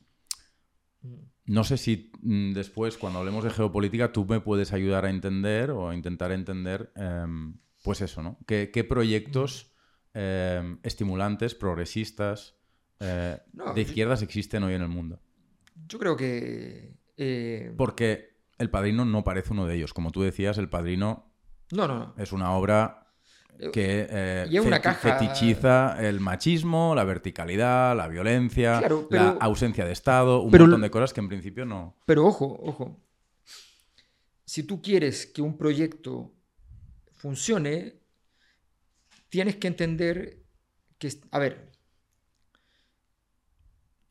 no 1.45 1.63
sé 1.63 1.77
si 1.77 2.11
mm, 2.23 2.53
después, 2.53 2.97
cuando 2.97 3.19
hablemos 3.19 3.43
de 3.43 3.51
geopolítica, 3.51 4.11
tú 4.11 4.25
me 4.25 4.39
puedes 4.39 4.73
ayudar 4.73 5.05
a 5.05 5.11
entender 5.11 5.69
o 5.69 5.89
a 5.91 5.95
intentar 5.95 6.31
entender, 6.31 6.91
em, 6.95 7.53
pues 7.83 8.01
eso, 8.01 8.23
¿no? 8.23 8.39
¿Qué, 8.47 8.71
qué 8.73 8.83
proyectos 8.83 9.75
em, 10.15 10.79
estimulantes, 10.81 11.53
progresistas, 11.53 12.55
eh, 12.99 13.37
No, 13.53 13.75
de 13.75 13.81
izquierdas 13.81 14.23
existen 14.23 14.63
hoy 14.63 14.73
en 14.73 14.81
el 14.81 14.89
mundo? 14.89 15.21
Yo 15.87 15.99
creo 15.99 16.17
que. 16.17 16.95
eh, 17.15 17.75
Porque 17.77 18.30
El 18.61 18.69
Padrino 18.69 19.03
no 19.05 19.23
parece 19.23 19.53
uno 19.53 19.65
de 19.65 19.75
ellos. 19.75 19.93
Como 19.93 20.11
tú 20.11 20.21
decías, 20.21 20.57
El 20.57 20.69
Padrino 20.69 21.33
no, 21.71 21.87
no, 21.87 22.13
es 22.17 22.31
una 22.31 22.51
obra 22.51 22.97
que 23.73 24.07
eh, 24.09 24.47
Y 24.49 24.57
es 24.57 24.65
una 24.65 24.77
feti- 24.79 24.81
caja- 24.81 25.17
fetichiza 25.19 26.07
el 26.07 26.19
machismo, 26.19 26.93
la 26.95 27.03
verticalidad, 27.03 27.95
la 27.95 28.07
violencia, 28.07 28.79
Claro, 28.79 29.07
la 29.11 29.29
ausencia 29.41 29.85
de 29.85 29.91
Estado, 29.91 30.41
un 30.41 30.51
pero- 30.51 30.63
montón 30.65 30.81
de 30.81 30.89
cosas 30.89 31.13
que 31.13 31.19
en 31.19 31.27
principio 31.27 31.65
no. 31.65 31.97
Pero 32.05 32.25
ojo, 32.25 32.45
ojo. 32.63 33.03
Si 34.45 34.63
tú 34.63 34.81
quieres 34.81 35.25
que 35.27 35.41
un 35.41 35.57
proyecto 35.57 36.33
funcione, 37.13 38.01
tienes 39.29 39.55
que 39.57 39.67
entender 39.67 40.43
que, 40.97 41.09
a 41.31 41.39
ver, 41.39 41.71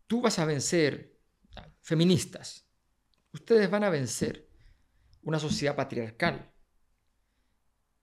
tú 0.06 0.20
vas 0.20 0.39
a 0.39 0.44
vencer, 0.44 1.18
feministas, 1.82 2.66
ustedes 3.32 3.70
van 3.70 3.85
a 3.85 3.90
vencer 3.90 4.48
una 5.23 5.39
sociedad 5.39 5.77
patriarcal 5.77 6.51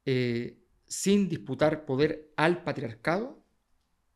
eh, 0.06 0.64
sin 0.86 1.28
disputar 1.28 1.86
poder 1.86 2.32
al 2.38 2.64
patriarcado, 2.64 3.44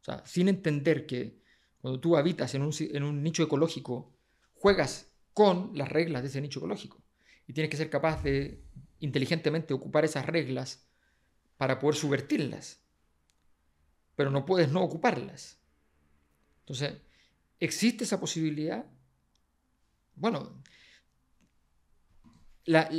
o 0.01 0.03
sea, 0.03 0.25
sin 0.25 0.47
entender 0.47 1.05
que 1.05 1.41
cuando 1.81 1.99
tú 1.99 2.15
habitas 2.15 2.55
en 2.55 2.61
un, 2.61 2.73
en 2.79 3.03
un 3.03 3.23
nicho 3.23 3.43
ecológico, 3.43 4.13
juegas 4.53 5.11
con 5.33 5.71
las 5.75 5.89
reglas 5.89 6.21
de 6.21 6.29
ese 6.29 6.41
nicho 6.41 6.59
ecológico 6.59 7.03
y 7.47 7.53
tienes 7.53 7.69
que 7.69 7.77
ser 7.77 7.89
capaz 7.89 8.23
de 8.23 8.63
inteligentemente 8.99 9.73
ocupar 9.73 10.05
esas 10.05 10.25
reglas 10.25 10.87
para 11.57 11.79
poder 11.79 11.95
subvertirlas, 11.95 12.81
pero 14.15 14.29
no 14.29 14.45
puedes 14.45 14.69
no 14.69 14.81
ocuparlas. 14.81 15.59
Entonces, 16.61 17.01
¿existe 17.59 18.03
esa 18.03 18.19
posibilidad? 18.19 18.85
Bueno, 20.15 20.61
la- 22.65 22.89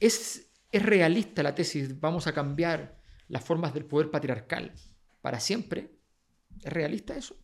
es, 0.00 0.50
es 0.70 0.82
realista 0.82 1.42
la 1.42 1.54
tesis, 1.54 1.98
vamos 2.00 2.26
a 2.26 2.32
cambiar 2.34 2.98
las 3.28 3.44
formas 3.44 3.72
del 3.74 3.84
poder 3.84 4.10
patriarcal 4.10 4.72
para 5.22 5.40
siempre. 5.40 5.90
¿Es 6.62 6.72
realista 6.72 7.16
eso? 7.16 7.36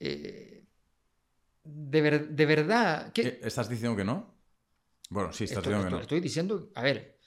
Eh, 0.00 0.64
de, 1.64 2.00
ver- 2.00 2.28
de 2.28 2.46
verdad, 2.46 3.12
¿qué- 3.12 3.22
Eh, 3.28 3.40
¿Estás 3.42 3.68
diciendo 3.68 3.96
que 3.96 4.04
no? 4.04 4.34
Bueno, 5.10 5.32
sí, 5.32 5.44
estás 5.44 5.58
estoy, 5.58 5.72
diciendo 5.74 5.78
que 5.82 5.86
estoy- 5.88 5.98
no. 5.98 6.02
estoy 6.02 6.20
diciendo, 6.20 6.72
a 6.74 6.82
ver, 6.82 7.18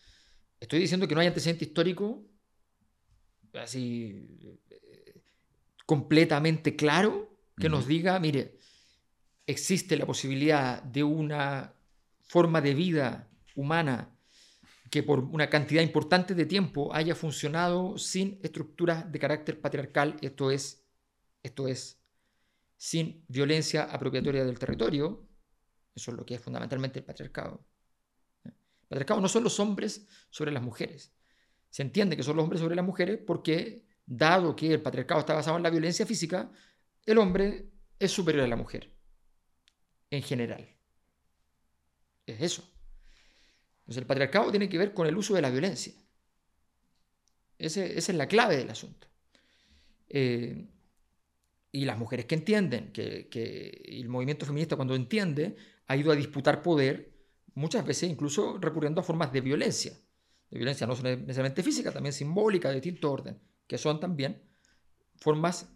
estoy 0.60 0.80
diciendo 0.80 1.08
que 1.08 1.16
no 1.16 1.22
hay 1.22 1.28
antecedente 1.28 1.66
histórico 1.66 2.26
así 3.54 4.28
eh, 4.70 5.22
completamente 5.86 6.76
claro 6.76 7.38
que 7.58 7.70
nos 7.70 7.86
diga, 7.86 8.18
mire, 8.20 8.58
existe 9.46 9.96
la 9.98 10.06
posibilidad 10.06 10.82
de 10.82 11.04
una 11.04 11.74
forma 12.32 12.62
de 12.62 12.74
vida 12.74 13.30
humana 13.56 14.18
que 14.90 15.04
por 15.04 15.20
una 15.20 15.50
cantidad 15.50 15.82
importante 15.82 16.34
de 16.34 16.46
tiempo 16.46 16.90
haya 16.96 17.14
funcionado 17.14 17.98
sin 17.98 18.40
estructuras 18.42 19.12
de 19.12 19.20
carácter 19.20 19.60
patriarcal, 19.60 20.16
esto 20.22 20.50
es, 20.50 20.82
esto 21.44 21.68
es, 21.68 22.02
sin 22.78 23.26
violencia 23.28 23.84
apropiatoria 23.84 24.46
del 24.46 24.58
territorio, 24.58 25.28
eso 25.94 26.12
es 26.12 26.18
lo 26.18 26.26
que 26.26 26.36
es 26.36 26.42
fundamentalmente 26.42 27.00
el 27.00 27.06
patriarcado. 27.06 27.66
El 28.46 28.54
patriarcado 28.88 29.20
no 29.20 29.28
son 29.28 29.44
los 29.44 29.60
hombres 29.60 30.08
sobre 30.30 30.54
las 30.54 30.64
mujeres. 30.64 31.14
Se 31.70 31.82
entiende 31.82 32.16
que 32.16 32.24
son 32.24 32.38
los 32.38 32.44
hombres 32.44 32.62
sobre 32.62 32.78
las 32.78 32.86
mujeres 32.86 33.20
porque, 33.28 33.86
dado 34.06 34.56
que 34.56 34.74
el 34.76 34.82
patriarcado 34.82 35.20
está 35.20 35.34
basado 35.34 35.58
en 35.58 35.64
la 35.64 35.70
violencia 35.70 36.06
física, 36.06 36.50
el 37.06 37.18
hombre 37.18 37.74
es 38.00 38.10
superior 38.10 38.46
a 38.46 38.48
la 38.48 38.56
mujer, 38.56 38.90
en 40.10 40.24
general. 40.24 40.71
Es 42.26 42.42
eso. 42.42 42.64
Entonces 43.82 44.02
el 44.02 44.08
patriarcado 44.08 44.50
tiene 44.50 44.68
que 44.70 44.78
ver 44.80 44.92
con 44.94 45.06
el 45.08 45.16
uso 45.16 45.36
de 45.36 45.42
la 45.44 45.52
violencia. 45.52 45.94
Ese- 47.58 47.98
esa 47.98 48.12
es 48.12 48.18
la 48.18 48.28
clave 48.28 48.58
del 48.58 48.70
asunto. 48.70 49.08
Eh, 50.10 50.68
y 51.72 51.86
las 51.86 51.98
mujeres 51.98 52.26
que 52.26 52.36
entienden, 52.36 52.92
que, 52.92 53.30
que 53.30 53.70
el 53.88 54.10
movimiento 54.10 54.46
feminista 54.46 54.76
cuando 54.76 54.96
entiende, 54.96 55.56
ha 55.88 55.96
ido 55.96 56.12
a 56.12 56.16
disputar 56.16 56.62
poder, 56.62 57.14
muchas 57.56 57.86
veces 57.86 58.10
incluso 58.10 58.58
recurriendo 58.60 59.02
a 59.02 59.04
formas 59.04 59.32
de 59.32 59.42
violencia, 59.42 59.94
de 60.50 60.58
violencia 60.58 60.86
no 60.86 60.94
necesariamente 60.96 61.64
física, 61.64 61.92
también 61.92 62.14
simbólica, 62.14 62.70
de 62.70 62.76
distinto 62.76 63.12
orden, 63.12 63.40
que 63.68 63.78
son 63.78 64.00
también 64.00 64.42
formas 65.18 65.68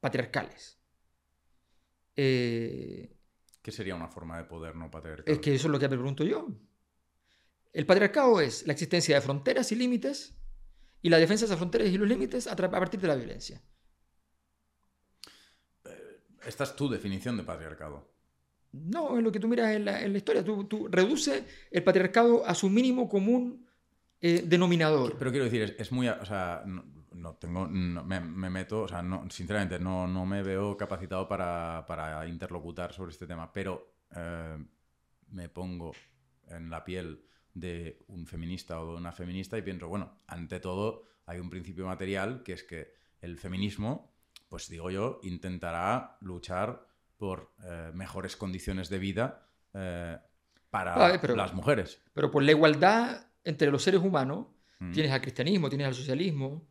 patriarcales. 0.00 0.78
Eh, 2.16 3.17
¿Qué 3.68 3.72
sería 3.72 3.94
una 3.94 4.08
forma 4.08 4.38
de 4.38 4.44
poder 4.44 4.74
no 4.76 4.90
patriarcal? 4.90 5.24
Es 5.26 5.40
que 5.40 5.54
eso 5.54 5.68
es 5.68 5.70
lo 5.70 5.78
que 5.78 5.90
me 5.90 5.96
pregunto 5.98 6.24
yo. 6.24 6.48
El 7.70 7.84
patriarcado 7.84 8.40
es 8.40 8.66
la 8.66 8.72
existencia 8.72 9.14
de 9.14 9.20
fronteras 9.20 9.70
y 9.72 9.74
límites 9.74 10.34
y 11.02 11.10
la 11.10 11.18
defensa 11.18 11.42
de 11.42 11.48
esas 11.48 11.58
fronteras 11.58 11.88
y 11.88 11.98
los 11.98 12.08
límites 12.08 12.46
a, 12.46 12.56
partir 12.56 12.98
de 12.98 13.08
la 13.08 13.14
violencia. 13.14 13.60
Eh, 15.84 16.20
esta 16.46 16.64
es 16.64 16.76
tu 16.76 16.88
definición 16.88 17.36
de 17.36 17.42
patriarcado. 17.42 18.10
No, 18.72 19.18
es 19.18 19.22
lo 19.22 19.30
que 19.30 19.38
tú 19.38 19.48
miras 19.48 19.76
en 19.76 19.84
la, 19.84 20.02
historia. 20.06 20.42
Tú, 20.42 20.64
tú 20.64 20.88
reduces 20.88 21.44
el 21.70 21.82
patriarcado 21.82 22.46
a 22.46 22.54
su 22.54 22.70
mínimo 22.70 23.06
común 23.06 23.66
eh, 24.22 24.44
denominador. 24.46 25.16
Pero 25.18 25.30
quiero 25.30 25.44
decir, 25.44 25.76
es, 25.78 25.92
muy. 25.92 26.08
O 26.08 26.24
sea, 26.24 26.62
no, 26.64 26.86
tengo. 27.38 27.68
me, 27.68 28.50
meto. 28.50 28.82
O 28.82 28.88
sea, 28.88 29.02
no, 29.02 29.28
sinceramente, 29.30 29.78
no, 29.78 30.06
no 30.06 30.26
me 30.26 30.42
veo 30.42 30.76
capacitado 30.76 31.28
para, 31.28 31.84
para 31.86 32.26
interlocutar 32.26 32.92
sobre 32.92 33.12
este 33.12 33.26
tema. 33.26 33.52
Pero 33.52 33.94
eh, 34.14 34.58
me 35.30 35.48
pongo 35.48 35.92
en 36.48 36.70
la 36.70 36.84
piel 36.84 37.24
de 37.54 38.04
un 38.08 38.26
feminista 38.26 38.80
o 38.80 38.92
de 38.92 38.98
una 38.98 39.12
feminista 39.12 39.58
y 39.58 39.62
pienso, 39.62 39.88
bueno, 39.88 40.18
ante 40.26 40.60
todo 40.60 41.04
hay 41.26 41.40
un 41.40 41.50
principio 41.50 41.86
material 41.86 42.42
que 42.42 42.52
es 42.52 42.62
que 42.62 42.94
el 43.20 43.38
feminismo, 43.38 44.14
pues 44.48 44.68
digo 44.68 44.90
yo, 44.90 45.20
intentará 45.22 46.16
luchar 46.20 46.86
por 47.16 47.52
eh, 47.64 47.90
mejores 47.94 48.36
condiciones 48.36 48.88
de 48.88 48.98
vida 48.98 49.48
eh, 49.74 50.16
para 50.70 51.18
las 51.34 51.52
mujeres. 51.52 52.00
Pero 52.12 52.30
por 52.30 52.42
la 52.42 52.52
igualdad 52.52 53.26
entre 53.44 53.70
los 53.70 53.82
seres 53.82 54.00
humanos, 54.00 54.46
mm. 54.78 54.92
tienes 54.92 55.12
al 55.12 55.20
cristianismo, 55.20 55.68
tienes 55.68 55.88
al 55.88 55.94
socialismo, 55.94 56.66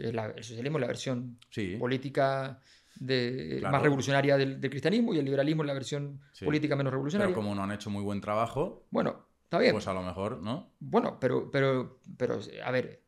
que 0.00 0.08
es 0.08 0.14
el 0.36 0.44
socialismo 0.44 0.78
es 0.78 0.80
la 0.80 0.86
versión 0.86 1.38
política 1.78 2.60
de, 2.96 3.60
más 3.62 3.82
revolucionaria 3.82 4.36
del, 4.36 4.60
cristianismo 4.60 5.14
y 5.14 5.18
el 5.18 5.24
liberalismo 5.24 5.62
es 5.62 5.66
la 5.66 5.74
versión 5.74 6.20
política 6.44 6.76
menos 6.76 6.92
revolucionaria. 6.92 7.34
Pero 7.34 7.42
como 7.42 7.54
no 7.54 7.62
han 7.62 7.72
hecho 7.72 7.90
muy 7.90 8.02
buen 8.02 8.20
trabajo, 8.20 8.86
bueno, 8.90 9.26
está 9.44 9.58
bien. 9.58 9.72
Pues 9.72 9.86
a 9.88 9.94
lo 9.94 10.02
mejor, 10.02 10.40
¿no? 10.42 10.74
Bueno, 10.80 11.18
pero, 11.20 11.50
pero, 11.50 12.00
pero 12.16 12.40
a 12.64 12.70
ver. 12.70 13.02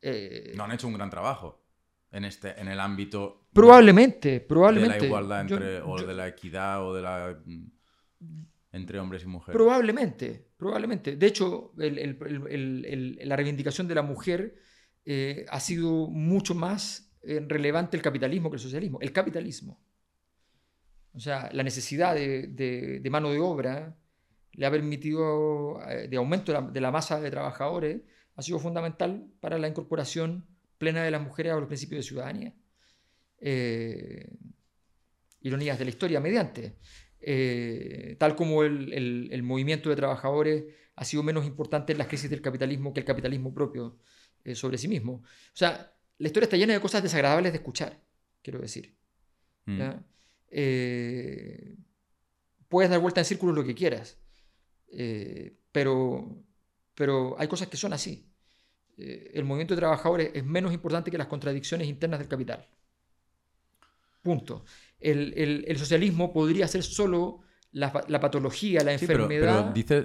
Eh, 0.00 0.52
no 0.56 0.64
han 0.64 0.72
hecho 0.72 0.88
un 0.88 0.94
gran 0.94 1.10
trabajo 1.10 1.64
en, 2.10 2.24
este, 2.24 2.60
en 2.60 2.68
el 2.68 2.80
ámbito. 2.80 3.46
Probablemente, 3.52 4.40
probablemente. 4.40 4.94
De 4.94 5.00
la 5.00 5.06
igualdad 5.06 5.40
entre, 5.42 5.80
o 5.80 5.96
de 5.96 6.14
la 6.14 6.28
equidad 6.28 6.84
o 6.84 6.94
de 6.94 7.02
la. 7.02 7.38
entre 8.72 8.98
hombres 8.98 9.22
y 9.22 9.26
mujeres. 9.26 9.56
Probablemente, 9.56 10.48
probablemente. 10.56 11.16
De 11.16 11.26
hecho, 11.26 11.72
la 11.76 13.36
reivindicación 13.36 13.86
de 13.86 13.94
la 13.94 14.02
mujer 14.02 14.56
eh, 15.04 15.46
ha 15.48 15.60
sido 15.60 16.08
mucho 16.08 16.54
más 16.54 17.12
eh, 17.22 17.44
relevante 17.46 17.96
el 17.96 18.02
capitalismo 18.02 18.50
que 18.50 18.56
el 18.56 18.62
socialismo. 18.62 18.98
El 19.00 19.12
capitalismo. 19.12 19.80
O 21.14 21.20
sea, 21.20 21.50
la 21.52 21.62
necesidad 21.62 22.14
de, 22.14 23.08
mano 23.10 23.30
de 23.30 23.38
obra 23.38 23.96
le 24.52 24.66
ha 24.66 24.70
permitido, 24.70 25.80
eh, 25.88 26.08
de 26.08 26.16
aumento 26.16 26.52
de 26.52 26.80
la, 26.80 26.90
masa 26.90 27.20
de 27.20 27.30
trabajadores, 27.30 28.02
ha 28.34 28.42
sido 28.42 28.58
fundamental 28.58 29.26
para 29.40 29.58
la 29.58 29.68
incorporación 29.68 30.46
plena 30.78 31.02
de 31.04 31.10
las 31.10 31.22
mujeres 31.22 31.52
a 31.52 31.56
los 31.56 31.66
principios 31.66 32.04
de 32.04 32.08
ciudadanía. 32.08 32.54
Eh, 33.40 34.28
ironías 35.42 35.78
de 35.78 35.84
la 35.84 35.90
historia 35.90 36.20
mediante. 36.20 36.76
Eh, 37.20 38.16
tal 38.18 38.34
como 38.34 38.64
el, 38.64 39.42
movimiento 39.42 39.90
de 39.90 39.96
trabajadores 39.96 40.64
ha 40.96 41.04
sido 41.04 41.22
menos 41.22 41.46
importante 41.46 41.92
en 41.92 41.98
las 41.98 42.08
crisis 42.08 42.30
del 42.30 42.42
capitalismo 42.42 42.92
que 42.92 43.00
el 43.00 43.06
capitalismo 43.06 43.54
propio 43.54 43.98
eh, 44.44 44.54
sobre 44.54 44.78
sí 44.78 44.88
mismo. 44.88 45.12
O 45.14 45.54
sea, 45.56 45.92
la 46.18 46.26
historia 46.26 46.44
está 46.44 46.56
llena 46.56 46.74
de 46.74 46.80
cosas 46.80 47.02
desagradables 47.02 47.52
de 47.52 47.58
escuchar, 47.58 47.98
quiero 48.42 48.60
decir. 48.60 48.94
Mm. 49.64 49.80
puedes 52.68 52.90
dar 52.90 52.98
vuelta 52.98 53.20
en 53.20 53.24
círculos 53.24 53.54
lo 53.54 53.64
que 53.64 53.74
quieras, 53.74 54.18
pero, 55.70 56.44
pero 56.94 57.36
hay 57.38 57.48
cosas 57.48 57.68
que 57.68 57.76
son 57.76 57.92
así. 57.92 58.32
Eh, 58.98 59.32
el 59.34 59.44
movimiento 59.44 59.74
de 59.74 59.80
trabajadores 59.80 60.30
es 60.34 60.44
menos 60.44 60.72
importante 60.72 61.10
que 61.10 61.18
las 61.18 61.26
contradicciones 61.26 61.88
internas 61.88 62.20
del 62.20 62.28
capital. 62.28 62.64
Punto. 64.22 64.64
El, 65.00 65.76
socialismo 65.76 66.32
podría 66.32 66.68
ser 66.68 66.82
solo 66.82 67.40
la, 67.72 67.90
patología, 67.90 68.84
la 68.84 68.92
enfermedad. 68.92 69.72
dice, 69.72 70.04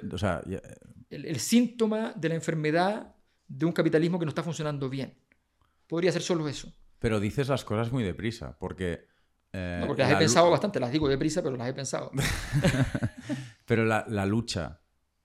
el, 1.10 1.38
síntoma 1.38 2.12
de 2.16 2.28
la 2.30 2.34
enfermedad 2.34 3.14
de 3.48 3.66
un 3.66 3.72
capitalismo 3.72 4.18
que 4.18 4.24
no 4.24 4.30
está 4.30 4.42
funcionando 4.42 4.88
bien. 4.88 5.18
Podría 5.86 6.12
ser 6.12 6.22
solo 6.22 6.48
eso. 6.48 6.72
Pero 6.98 7.20
dices 7.20 7.48
las 7.48 7.64
cosas 7.64 7.90
muy 7.90 8.04
deprisa, 8.04 8.56
porque. 8.58 9.06
Eh, 9.52 9.84
porque 9.86 10.02
las 10.02 10.12
he 10.12 10.16
pensado 10.16 10.50
bastante, 10.50 10.78
las 10.78 10.92
digo 10.92 11.08
deprisa, 11.08 11.42
pero 11.42 11.56
las 11.56 11.68
he 11.68 11.72
pensado. 11.72 12.10
pero 13.64 13.84
la, 13.84 14.26
lucha 14.26 14.80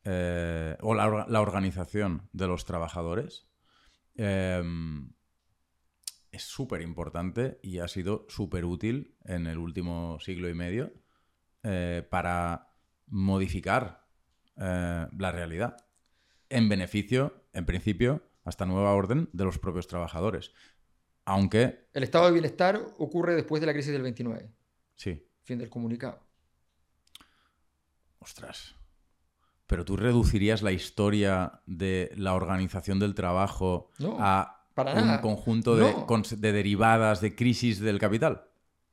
eh, 0.05 0.77
o 0.81 0.93
la, 0.95 1.41
organización 1.41 2.29
de 2.31 2.47
los 2.47 2.63
trabajadores 2.65 3.47
Em, 4.15 5.11
es 6.31 6.43
súper 6.43 6.81
importante 6.81 7.59
y 7.61 7.79
ha 7.79 7.87
sido 7.87 8.25
súper 8.29 8.65
útil 8.65 9.15
en 9.23 9.47
el 9.47 9.57
último 9.57 10.19
siglo 10.19 10.49
y 10.49 10.53
medio 10.53 10.91
eh, 11.63 12.05
para 12.09 12.73
modificar 13.07 14.03
la 14.55 15.31
realidad 15.31 15.77
en 16.47 16.69
beneficio, 16.69 17.42
en 17.53 17.65
principio, 17.65 18.21
hasta 18.43 18.65
nueva 18.65 18.93
orden 18.93 19.29
de 19.31 19.45
los 19.45 19.59
propios 19.59 19.87
trabajadores. 19.87 20.51
Aunque... 21.25 21.87
El 21.93 22.03
estado 22.03 22.25
de 22.25 22.33
bienestar 22.33 22.81
ocurre 22.97 23.35
después 23.35 23.61
de 23.61 23.67
la 23.67 23.73
crisis 23.73 23.93
del 23.93 24.01
29. 24.01 24.51
Sí. 24.95 25.25
Fin 25.43 25.59
del 25.59 25.69
comunicado. 25.69 26.21
Ostras. 28.19 28.75
Pero 29.67 29.85
tú 29.85 29.95
reducirías 29.97 30.61
la 30.61 30.71
historia 30.71 31.61
de 31.65 32.11
la 32.15 32.33
organización 32.33 32.99
del 32.99 33.15
trabajo 33.15 33.91
a 34.19 34.67
un 34.75 35.17
conjunto 35.19 35.75
de, 35.75 36.51
derivadas 36.51 37.21
de 37.21 37.35
crisis 37.35 37.79
del 37.79 37.99
capital. 37.99 38.43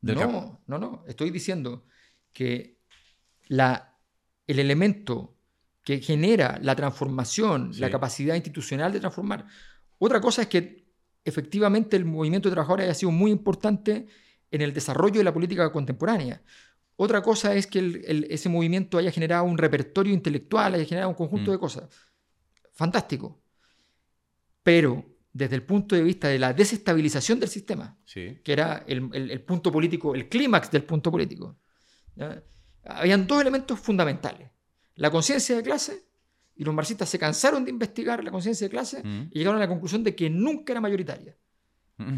no, 0.00 0.60
no, 0.66 0.78
no. 0.78 1.04
Estoy 1.06 1.30
diciendo 1.30 1.84
que 2.32 2.78
la, 3.48 3.98
el 4.46 4.58
elemento 4.58 5.39
que 5.84 6.00
genera 6.00 6.58
la 6.62 6.76
transformación, 6.76 7.72
la 7.78 7.90
capacidad 7.90 8.34
institucional 8.34 8.92
de 8.92 9.00
transformar. 9.00 9.46
Otra 9.98 10.20
cosa 10.20 10.42
es 10.42 10.48
que 10.48 10.86
efectivamente 11.24 11.96
el 11.96 12.04
movimiento 12.04 12.48
de 12.48 12.54
trabajadores 12.54 12.84
haya 12.84 12.94
sido 12.94 13.12
muy 13.12 13.30
importante 13.30 14.06
en 14.50 14.62
el 14.62 14.72
desarrollo 14.72 15.18
de 15.18 15.24
la 15.24 15.32
política 15.32 15.70
contemporánea. 15.72 16.42
Otra 16.96 17.22
cosa 17.22 17.54
es 17.54 17.66
que 17.66 18.26
ese 18.28 18.48
movimiento 18.48 18.98
haya 18.98 19.10
generado 19.10 19.44
un 19.44 19.56
repertorio 19.56 20.12
intelectual, 20.12 20.74
haya 20.74 20.84
generado 20.84 21.10
un 21.10 21.16
conjunto 21.16 21.50
mm. 21.50 21.54
de 21.54 21.58
cosas. 21.58 21.88
Fantástico. 22.72 23.42
Pero 24.62 25.04
desde 25.32 25.56
el 25.56 25.62
punto 25.62 25.94
de 25.94 26.02
vista 26.02 26.28
de 26.28 26.38
la 26.38 26.52
desestabilización 26.52 27.40
del 27.40 27.48
sistema, 27.48 27.98
que 28.04 28.40
era 28.44 28.84
el, 28.86 29.42
punto 29.42 29.72
político, 29.72 30.14
el 30.14 30.28
clímax 30.28 30.70
del 30.70 30.84
punto 30.84 31.10
político, 31.10 31.58
habían 32.84 33.26
dos 33.26 33.40
elementos 33.40 33.78
fundamentales. 33.78 34.49
La 35.00 35.10
conciencia 35.10 35.56
de 35.56 35.62
clase, 35.62 36.04
y 36.54 36.62
los 36.62 36.74
marxistas 36.74 37.08
se 37.08 37.18
cansaron 37.18 37.64
de 37.64 37.70
investigar 37.70 38.22
la 38.22 38.30
conciencia 38.30 38.66
de 38.66 38.70
clase 38.70 39.02
mm. 39.02 39.28
y 39.30 39.38
llegaron 39.38 39.56
a 39.56 39.64
la 39.64 39.68
conclusión 39.68 40.04
de 40.04 40.14
que 40.14 40.28
nunca 40.28 40.74
era 40.74 40.80
mayoritaria. 40.82 41.34
Mm. 41.96 42.16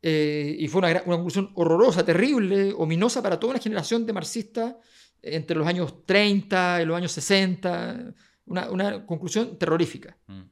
Eh, 0.00 0.56
y 0.60 0.68
fue 0.68 0.78
una, 0.78 1.02
conclusión 1.02 1.50
horrorosa, 1.54 2.04
terrible, 2.04 2.72
ominosa 2.72 3.20
para 3.20 3.40
toda 3.40 3.54
una 3.54 3.60
generación 3.60 4.06
de 4.06 4.12
marxistas 4.12 4.76
entre 5.20 5.56
los 5.56 5.66
años 5.66 6.06
30 6.06 6.82
y 6.82 6.84
los 6.84 6.96
años 6.96 7.10
60. 7.10 8.14
Una, 8.44 9.04
conclusión 9.04 9.58
terrorífica. 9.58 10.16
Mm. 10.28 10.42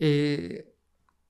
Eh, 0.00 0.74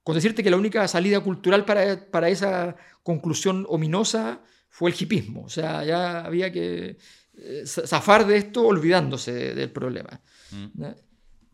con 0.01 0.15
decirte 0.15 0.41
que 0.41 0.49
la 0.49 0.57
única 0.57 0.87
salida 0.87 1.19
cultural 1.19 1.65
para, 1.65 2.09
para, 2.09 2.29
esa 2.29 2.75
conclusión 3.03 3.63
ominosa 3.69 4.41
fue 4.69 4.89
el 4.89 4.97
hipismo. 4.99 5.43
O 5.43 5.49
sea, 5.49 5.85
ya 5.85 6.21
había 6.21 6.51
que 6.51 6.97
eh, 7.37 7.63
zafar 7.65 8.25
de 8.27 8.37
esto 8.37 8.65
olvidándose 8.65 9.55
del 9.55 9.71
problema. 9.71 10.21
Mm. 10.51 10.83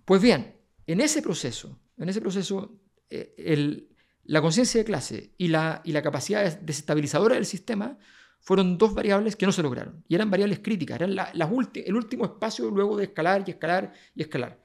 Pues 0.06 0.22
bien, 0.22 0.56
en 0.88 1.02
ese 1.02 1.22
proceso, 1.22 1.80
en 1.98 2.10
ese 2.10 2.22
proceso, 2.22 2.80
el, 3.10 3.90
la 4.24 4.42
conciencia 4.42 4.80
de 4.80 4.86
clase 4.86 5.34
y 5.38 5.48
la, 5.50 5.82
y 5.84 5.92
la 5.92 6.02
capacidad 6.02 6.60
desestabilizadora 6.60 7.36
del 7.36 7.46
sistema 7.46 7.98
fueron 8.40 8.78
dos 8.78 8.94
variables 8.94 9.36
que 9.36 9.46
no 9.46 9.52
se 9.52 9.64
lograron. 9.64 10.04
Y 10.08 10.16
eran 10.16 10.30
variables 10.30 10.60
críticas, 10.60 10.96
eran 10.96 11.16
las 11.16 11.32
el 11.76 11.96
último 11.96 12.26
espacio 12.26 12.70
luego 12.70 12.98
de 12.98 13.06
escalar 13.06 13.44
y 13.48 13.52
escalar 13.52 13.94
y 14.14 14.22
escalar. 14.22 14.62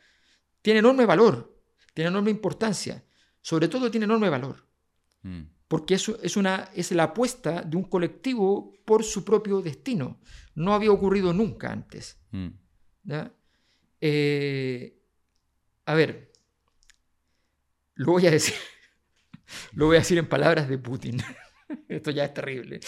Tiene 0.63 0.81
enorme 0.81 1.07
valor, 1.07 1.57
tiene 1.95 2.11
enorme 2.11 2.31
importancia, 2.31 3.05
sobre 3.41 3.69
todo 3.69 3.91
tiene 3.91 4.05
enorme 4.05 4.29
valor. 4.29 4.67
Mm. 5.23 5.43
Porque 5.69 5.95
eso 5.95 6.19
es, 6.23 6.37
una, 6.37 6.71
es 6.75 6.91
la 6.93 7.05
apuesta 7.05 7.63
de 7.63 7.77
un 7.77 7.85
colectivo 7.85 8.73
por 8.85 9.05
su 9.05 9.25
propio 9.25 9.61
destino. 9.61 10.19
No 10.55 10.75
había 10.75 10.91
ocurrido 10.91 11.33
nunca 11.33 11.71
antes. 11.71 12.19
Mm. 12.31 12.49
¿ya? 13.05 13.33
Eh, 14.01 14.99
a 15.85 15.95
ver, 15.95 16.33
lo 17.95 18.13
voy 18.13 18.27
a 18.27 18.31
decir, 18.31 18.55
lo 19.73 19.87
voy 19.87 19.97
a 19.97 20.01
decir 20.01 20.19
en 20.19 20.29
palabras 20.29 20.69
de 20.69 20.79
Putin. 20.79 21.23
Esto 21.89 22.11
ya 22.11 22.25
es 22.25 22.33
terrible. 22.33 22.81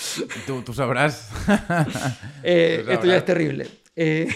Tú, 0.47 0.63
tú 0.63 0.73
sabrás. 0.73 1.31
Eh, 2.43 2.83
Tú 2.87 2.93
esto 2.93 3.07
ya 3.07 3.19
es 3.19 3.25
terrible. 3.27 3.69
Eh, 3.95 4.27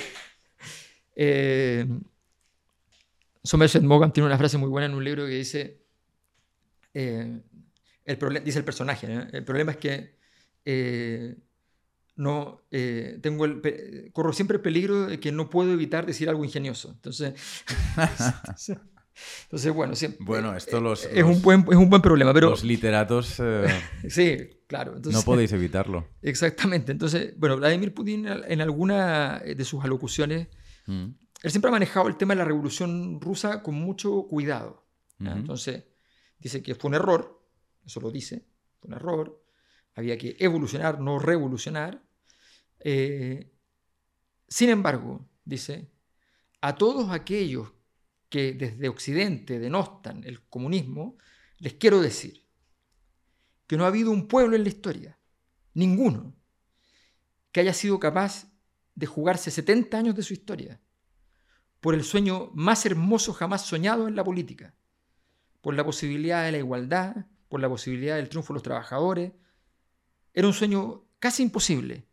eh, 1.17 1.87
Somerset 3.43 3.83
Maugham 3.83 4.13
tiene 4.13 4.27
una 4.27 4.37
frase 4.37 4.59
muy 4.59 4.69
buena 4.69 4.87
en 4.87 4.95
un 4.95 5.03
libro 5.03 5.25
que 5.25 5.33
dice, 5.33 5.83
eh, 6.93 7.41
el 8.05 8.45
dice 8.45 8.59
el 8.59 8.65
personaje, 8.65 9.07
¿no? 9.09 9.27
el 9.33 9.45
problema 9.45 9.73
es 9.73 9.79
que 9.79 10.17
eh, 10.65 11.37
no, 12.17 12.61
eh, 12.71 13.19
tengo 13.23 13.45
el, 13.45 14.11
corro 14.13 14.33
siempre 14.33 14.57
el 14.57 14.63
peligro 14.63 15.07
de 15.07 15.19
que 15.21 15.33
no 15.33 15.51
puedo 15.51 15.73
evitar 15.73 16.07
decir 16.07 16.29
algo 16.29 16.45
ingenioso. 16.45 16.91
Entonces, 16.91 17.35
entonces 19.45 19.73
bueno, 19.73 19.95
siempre, 19.95 20.25
Bueno, 20.25 20.55
esto 20.57 20.81
los- 20.81 21.05
es, 21.07 21.17
los- 21.25 21.37
un 21.37 21.43
buen, 21.43 21.61
es 21.71 21.77
un 21.77 21.89
buen 21.91 22.03
problema, 22.03 22.33
pero 22.33 22.51
Los 22.51 22.65
literatos 22.65 23.37
eh, 23.41 23.67
sí, 24.09 24.61
claro. 24.67 24.97
Entonces, 24.97 25.21
no 25.21 25.25
podéis 25.25 25.53
evitarlo. 25.53 26.09
Exactamente. 26.23 26.93
Entonces, 26.93 27.35
bueno, 27.39 27.57
Vladimir 27.57 27.93
Putin 27.95 28.27
en 28.27 28.61
alguna 28.61 29.39
de 29.41 29.65
sus 29.65 29.85
alocuciones, 29.85 30.49
Mm. 30.87 31.15
él 31.43 31.51
siempre 31.51 31.71
ha 31.71 31.73
manejado 31.73 32.09
el 32.09 32.17
tema 32.19 32.35
de 32.35 32.41
la 32.41 32.45
revolución 32.45 33.19
rusa 33.19 33.63
con 33.63 33.75
mucho 33.75 34.27
cuidado. 34.29 34.87
¿ya? 35.19 35.31
Ujú. 35.31 35.39
Entonces, 35.39 35.85
dice 36.39 36.63
que 36.63 36.75
fue 36.75 36.89
un 36.91 36.95
error, 36.97 37.44
eso 37.85 38.01
lo 38.01 38.11
dice, 38.11 38.47
fue 38.79 38.89
un 38.89 38.95
error, 38.95 39.45
había 39.95 40.19
que 40.19 40.37
evolucionar, 40.39 41.01
no 41.01 41.19
revolucionar. 41.19 42.03
Eh, 42.81 43.53
sin 44.49 44.71
embargo, 44.71 45.29
dice, 45.45 45.91
a 46.61 46.75
todos 46.75 47.11
aquellos 47.11 47.73
que 48.29 48.53
desde 48.53 48.89
Occidente 48.89 49.59
denostan 49.59 50.25
el 50.25 50.43
comunismo, 50.49 51.19
les 51.59 51.75
quiero 51.75 52.01
decir 52.01 52.45
que 53.67 53.77
no 53.77 53.85
ha 53.85 53.89
habido 53.89 54.11
un 54.11 54.29
pueblo 54.29 54.57
en 54.57 54.65
la 54.65 54.69
historia, 54.69 55.19
ninguno, 55.75 56.35
que 57.53 57.61
haya 57.61 57.73
sido 57.73 58.01
capaz 58.01 58.47
de 58.95 59.07
jugarse 59.07 59.51
70 59.51 59.97
años 59.97 60.17
de 60.17 60.23
su 60.23 60.33
historia 60.33 60.81
por 61.81 61.95
el 61.95 62.03
sueño 62.03 62.51
más 62.55 62.87
hermoso 62.87 63.35
jamás 63.35 63.67
soñado 63.67 64.09
en 64.09 64.17
la 64.17 64.25
política, 64.25 64.75
por 65.61 65.75
la 65.75 65.85
posibilidad 65.85 66.43
de 66.43 66.53
la 66.53 66.59
igualdad, 66.59 67.27
por 67.49 67.61
la 67.61 67.69
posibilidad 67.69 68.17
del 68.17 68.29
triunfo 68.29 68.53
de 68.53 68.57
los 68.57 68.63
trabajadores. 68.63 69.33
Era 70.33 70.47
un 70.47 70.53
sueño 70.55 71.07
casi 71.19 71.43
imposible. 71.43 72.07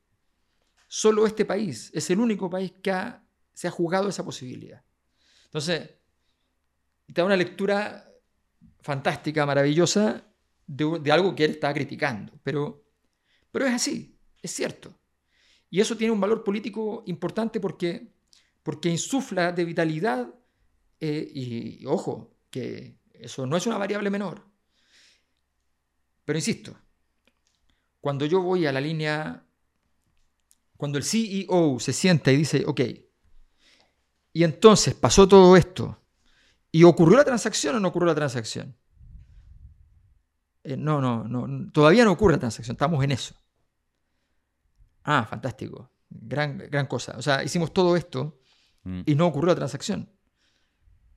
Solo 0.87 1.25
este 1.25 1.45
país 1.45 1.89
es 1.93 2.09
el 2.09 2.19
único 2.19 2.49
país 2.49 2.73
que 2.83 2.91
ha- 2.91 3.25
se 3.53 3.67
ha 3.67 3.71
jugado 3.71 4.09
esa 4.09 4.25
posibilidad. 4.25 4.83
Entonces, 5.45 5.89
te 7.07 7.13
da 7.13 7.25
una 7.25 7.35
lectura 7.35 8.09
fantástica, 8.81 9.45
maravillosa, 9.45 10.25
de, 10.65 11.11
algo 11.11 11.35
que 11.35 11.45
él 11.45 11.51
está 11.51 11.73
criticando. 11.73 12.33
Pero, 12.43 12.83
pero 13.51 13.65
es 13.65 13.73
así, 13.73 14.17
es 14.41 14.51
cierto. 14.51 14.97
Y 15.69 15.79
eso 15.79 15.95
tiene 15.97 16.13
un 16.13 16.21
valor 16.21 16.43
político 16.43 17.03
importante 17.07 17.59
porque, 17.59 18.13
porque 18.63 18.89
insufla 18.89 19.51
de 19.51 19.65
vitalidad, 19.65 20.33
eh, 20.99 21.29
y, 21.33 21.81
y 21.83 21.85
ojo, 21.85 22.35
que 22.49 22.99
eso 23.13 23.45
no 23.45 23.57
es 23.57 23.65
una 23.67 23.77
variable 23.77 24.09
menor. 24.09 24.50
Pero 26.31 26.39
insisto, 26.39 26.73
cuando 27.99 28.25
yo 28.25 28.39
voy 28.41 28.65
a 28.65 28.71
la 28.71 28.79
línea, 28.79 29.45
cuando 30.77 30.97
el 30.97 31.03
CEO 31.03 31.77
se 31.77 31.91
sienta 31.91 32.31
y 32.31 32.37
dice, 32.37 32.63
ok, 32.65 32.79
y 34.31 34.45
entonces 34.45 34.93
pasó 34.93 35.27
todo 35.27 35.57
esto, 35.57 36.01
¿y 36.71 36.83
ocurrió 36.85 37.17
la 37.17 37.25
transacción 37.25 37.75
o 37.75 37.79
no 37.81 37.89
ocurrió 37.89 38.07
la 38.07 38.15
transacción? 38.15 38.77
Eh, 40.63 40.77
no, 40.77 41.01
no, 41.01 41.27
no, 41.27 41.69
todavía 41.73 42.05
no 42.05 42.13
ocurre 42.13 42.35
la 42.35 42.39
transacción, 42.39 42.75
estamos 42.75 43.03
en 43.03 43.11
eso. 43.11 43.35
Ah, 45.03 45.25
fantástico, 45.29 45.91
gran, 46.09 46.57
gran 46.57 46.87
cosa. 46.87 47.17
O 47.17 47.21
sea, 47.21 47.43
hicimos 47.43 47.73
todo 47.73 47.97
esto 47.97 48.39
Mm. 48.83 49.01
y 49.05 49.15
no 49.15 49.27
ocurrió 49.27 49.49
la 49.49 49.55
transacción. 49.55 50.09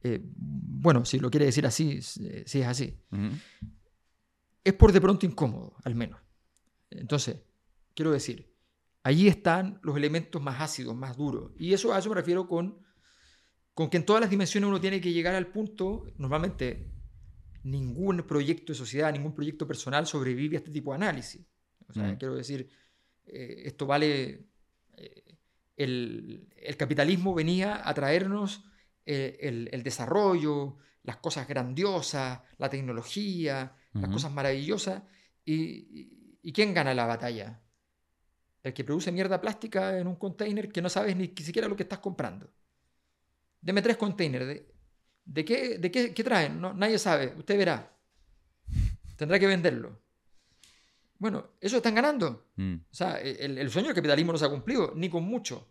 Eh, 0.03 0.21
bueno, 0.25 1.05
si 1.05 1.21
lo 1.21 1.31
quiere 1.31 1.47
decir 1.47 1.65
así, 1.67 2.03
si 2.03 2.27
es 2.27 2.67
así. 2.67 3.01
Es 4.65 4.73
por 4.73 4.93
de 4.93 5.01
pronto 5.01 5.27
incómodo, 5.27 5.77
al 5.85 5.95
menos. 5.95 6.21
Entonces, 6.91 7.37
quiero 7.95 8.11
decir, 8.13 8.53
allí 9.03 9.29
están 9.29 9.79
los 9.83 9.97
elementos 9.97 10.41
más 10.43 10.61
ácidos, 10.61 10.97
más 10.97 11.17
duros. 11.17 11.53
Y 11.59 11.75
eso 11.75 11.93
a 11.93 11.99
eso 11.99 12.09
me 12.09 12.15
refiero 12.17 12.49
con, 12.49 12.79
con 13.75 13.91
que 13.91 13.99
en 13.99 14.07
todas 14.07 14.21
las 14.23 14.31
dimensiones 14.31 14.69
uno 14.69 14.81
tiene 14.81 15.01
que 15.01 15.13
llegar 15.13 15.35
al 15.35 15.49
punto, 15.49 16.07
normalmente 16.17 16.91
ningún 17.63 18.19
proyecto 18.27 18.73
de 18.73 18.79
sociedad, 18.79 19.13
ningún 19.13 19.35
proyecto 19.35 19.67
personal 19.67 20.07
sobrevive 20.07 20.57
a 20.57 20.61
este 20.61 20.71
tipo 20.71 20.93
de 20.93 20.97
análisis. 20.97 21.45
O 21.89 21.93
sea, 21.93 22.13
Mm. 22.13 22.17
quiero 22.17 22.35
decir, 22.35 22.69
eh, 23.27 23.63
esto 23.67 23.87
vale... 23.87 24.47
eh, 24.97 25.21
el, 25.77 26.49
el 26.57 26.77
capitalismo 26.77 27.35
venía 27.35 27.87
a 27.89 27.93
traernos 27.95 28.65
eh, 29.07 29.37
el, 29.41 29.69
el 29.73 29.83
desarrollo, 29.83 30.77
las 31.03 31.17
cosas 31.17 31.49
grandiosas, 31.49 32.41
la 32.59 32.71
tecnología, 32.71 33.75
las 33.95 34.11
cosas 34.11 34.33
maravillosas. 34.33 35.03
Y, 35.45 35.55
y- 35.55 36.39
¿y 36.43 36.53
quién 36.53 36.75
gana 36.75 36.93
la 36.95 37.07
batalla? 37.07 37.61
El 38.63 38.73
que 38.73 38.85
produce 38.85 39.13
mierda 39.13 39.41
plástica 39.41 39.99
en 39.99 40.07
un 40.07 40.17
container 40.17 40.71
que 40.71 40.83
no 40.83 40.89
sabes 40.89 41.17
ni 41.17 41.29
siquiera 41.29 41.69
lo 41.69 41.77
que 41.77 41.83
estás 41.85 41.99
comprando. 42.01 42.51
Deme 43.61 43.83
tres 43.83 43.97
containers. 43.97 44.47
¿De, 44.47 44.75
de 45.25 45.45
qué, 45.45 45.79
de 45.79 45.91
qué, 45.91 46.13
qué 46.15 46.25
traen? 46.25 46.61
No, 46.61 46.73
nadie 46.75 46.99
sabe. 46.99 47.35
Usted 47.37 47.57
verá. 47.57 47.97
Tendrá 49.17 49.39
que 49.39 49.47
venderlo. 49.47 50.01
Bueno, 51.19 51.53
eso 51.61 51.77
están 51.77 51.95
ganando. 51.95 52.49
Mm. 52.57 52.75
O 52.91 52.95
sea, 52.95 53.21
el, 53.21 53.57
el 53.59 53.71
sueño 53.71 53.89
del 53.89 53.95
capitalismo 53.97 54.33
no 54.33 54.39
se 54.39 54.45
ha 54.45 54.51
cumplido, 54.51 54.93
ni 54.97 55.09
con 55.09 55.25
mucho. 55.25 55.71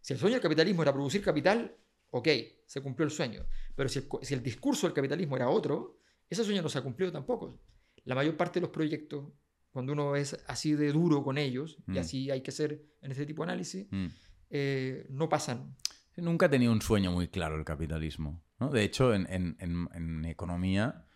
Si 0.00 0.12
el 0.12 0.18
sueño 0.18 0.34
del 0.34 0.42
capitalismo 0.42 0.82
era 0.82 0.92
producir 0.92 1.22
capital, 1.22 1.74
ok, 2.10 2.28
se 2.66 2.80
cumplió 2.82 3.04
el 3.06 3.10
sueño. 3.10 3.46
Pero 3.74 3.88
si 3.88 4.00
el, 4.00 4.08
si 4.22 4.34
el 4.34 4.42
discurso 4.42 4.86
del 4.86 4.94
capitalismo 4.94 5.36
era 5.36 5.48
otro, 5.48 5.98
ese 6.30 6.44
sueño 6.44 6.62
no 6.62 6.68
se 6.68 6.78
ha 6.78 6.82
cumplido 6.82 7.12
tampoco. 7.12 7.60
La 8.04 8.14
mayor 8.14 8.36
parte 8.36 8.60
de 8.60 8.62
los 8.62 8.70
proyectos, 8.70 9.32
cuando 9.70 9.92
uno 9.92 10.14
es 10.16 10.36
así 10.46 10.74
de 10.74 10.92
duro 10.92 11.22
con 11.24 11.38
ellos, 11.38 11.78
Mm. 11.86 11.94
y 11.94 11.98
así 11.98 12.30
hay 12.30 12.42
que 12.42 12.52
ser 12.52 12.82
en 13.02 13.10
este 13.10 13.26
tipo 13.26 13.42
de 13.44 13.50
análisis, 13.52 13.86
Mm. 13.90 14.06
eh, 14.50 15.06
no 15.10 15.28
pasan. 15.28 15.74
Nunca 16.16 16.46
ha 16.46 16.50
tenido 16.50 16.70
un 16.72 16.80
sueño 16.82 17.10
muy 17.10 17.28
claro 17.28 17.56
el 17.56 17.64
capitalismo. 17.64 18.42
¿no? 18.60 18.70
De 18.70 18.84
hecho, 18.84 19.12
en, 19.14 19.26
en- 19.30 19.56
en- 19.58 19.88
en 19.94 20.24
economía 20.26 21.06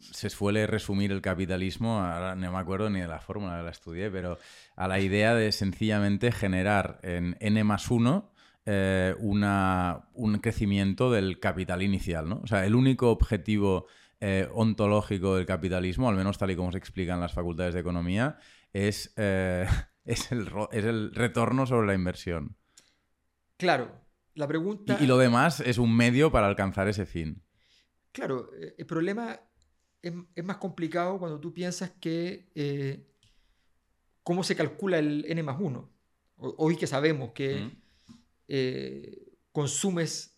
se 0.00 0.30
suele 0.30 0.66
resumir 0.66 1.10
el 1.10 1.20
capitalismo, 1.22 2.00
ahora 2.00 2.36
no 2.36 2.52
me 2.52 2.58
acuerdo 2.58 2.88
ni 2.90 3.00
de 3.00 3.08
la 3.08 3.18
fórmula, 3.18 3.62
la 3.62 3.70
estudié, 3.70 4.10
pero 4.10 4.38
a 4.76 4.86
la 4.88 5.00
idea 5.00 5.34
de 5.34 5.50
sencillamente 5.52 6.30
generar 6.32 7.00
en 7.02 7.36
n 7.40 7.64
más 7.64 7.90
1 7.90 8.30
una, 9.20 10.08
un 10.14 10.38
crecimiento 10.38 11.10
del 11.10 11.40
capital 11.40 11.82
inicial. 11.82 12.28
¿no? 12.28 12.40
O 12.42 12.46
sea, 12.46 12.66
el 12.66 12.74
único 12.74 13.10
objetivo 13.10 13.86
eh, 14.20 14.48
ontológico 14.52 15.36
del 15.36 15.46
capitalismo, 15.46 16.08
al 16.08 16.16
menos 16.16 16.38
tal 16.38 16.50
y 16.50 16.56
como 16.56 16.72
se 16.72 16.78
explica 16.78 17.14
en 17.14 17.20
las 17.20 17.32
facultades 17.32 17.74
de 17.74 17.80
economía, 17.80 18.38
es, 18.72 19.12
eh, 19.16 19.66
es, 20.04 20.32
el, 20.32 20.50
es 20.72 20.84
el 20.84 21.14
retorno 21.14 21.66
sobre 21.66 21.86
la 21.86 21.94
inversión. 21.94 22.56
Claro, 23.56 23.92
la 24.34 24.48
pregunta... 24.48 24.96
Y, 25.00 25.04
y 25.04 25.06
lo 25.06 25.18
demás 25.18 25.60
es 25.60 25.78
un 25.78 25.96
medio 25.96 26.32
para 26.32 26.48
alcanzar 26.48 26.88
ese 26.88 27.06
fin. 27.06 27.42
Claro, 28.10 28.50
eh, 28.60 28.74
el 28.76 28.86
problema 28.86 29.40
es, 30.02 30.12
es 30.34 30.44
más 30.44 30.56
complicado 30.56 31.18
cuando 31.18 31.38
tú 31.38 31.54
piensas 31.54 31.90
que 32.00 32.50
eh, 32.54 33.06
cómo 34.24 34.42
se 34.42 34.56
calcula 34.56 34.98
el 34.98 35.24
n 35.28 35.42
más 35.42 35.58
1. 35.60 35.90
Hoy 36.36 36.76
que 36.76 36.86
sabemos 36.86 37.32
que 37.32 37.60
Mm. 37.60 37.87
Eh, 38.48 39.16
consumes 39.52 40.34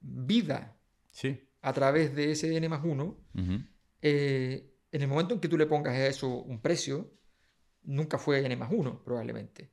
vida 0.00 0.76
Sí. 1.10 1.40
a 1.62 1.72
través 1.72 2.14
de 2.14 2.32
ese 2.32 2.54
n 2.56 2.68
más 2.68 2.84
1, 2.84 3.04
Ujú. 3.34 3.60
eh, 4.02 4.70
en 4.92 5.02
el 5.02 5.08
momento 5.08 5.34
en 5.34 5.40
que 5.40 5.48
tú 5.48 5.56
le 5.56 5.66
pongas 5.66 5.94
a 5.94 6.06
eso 6.06 6.28
un 6.28 6.60
precio, 6.60 7.12
nunca 7.82 8.18
fue 8.18 8.44
n 8.44 8.54
más 8.56 8.70
1 8.72 9.02
probablemente. 9.04 9.70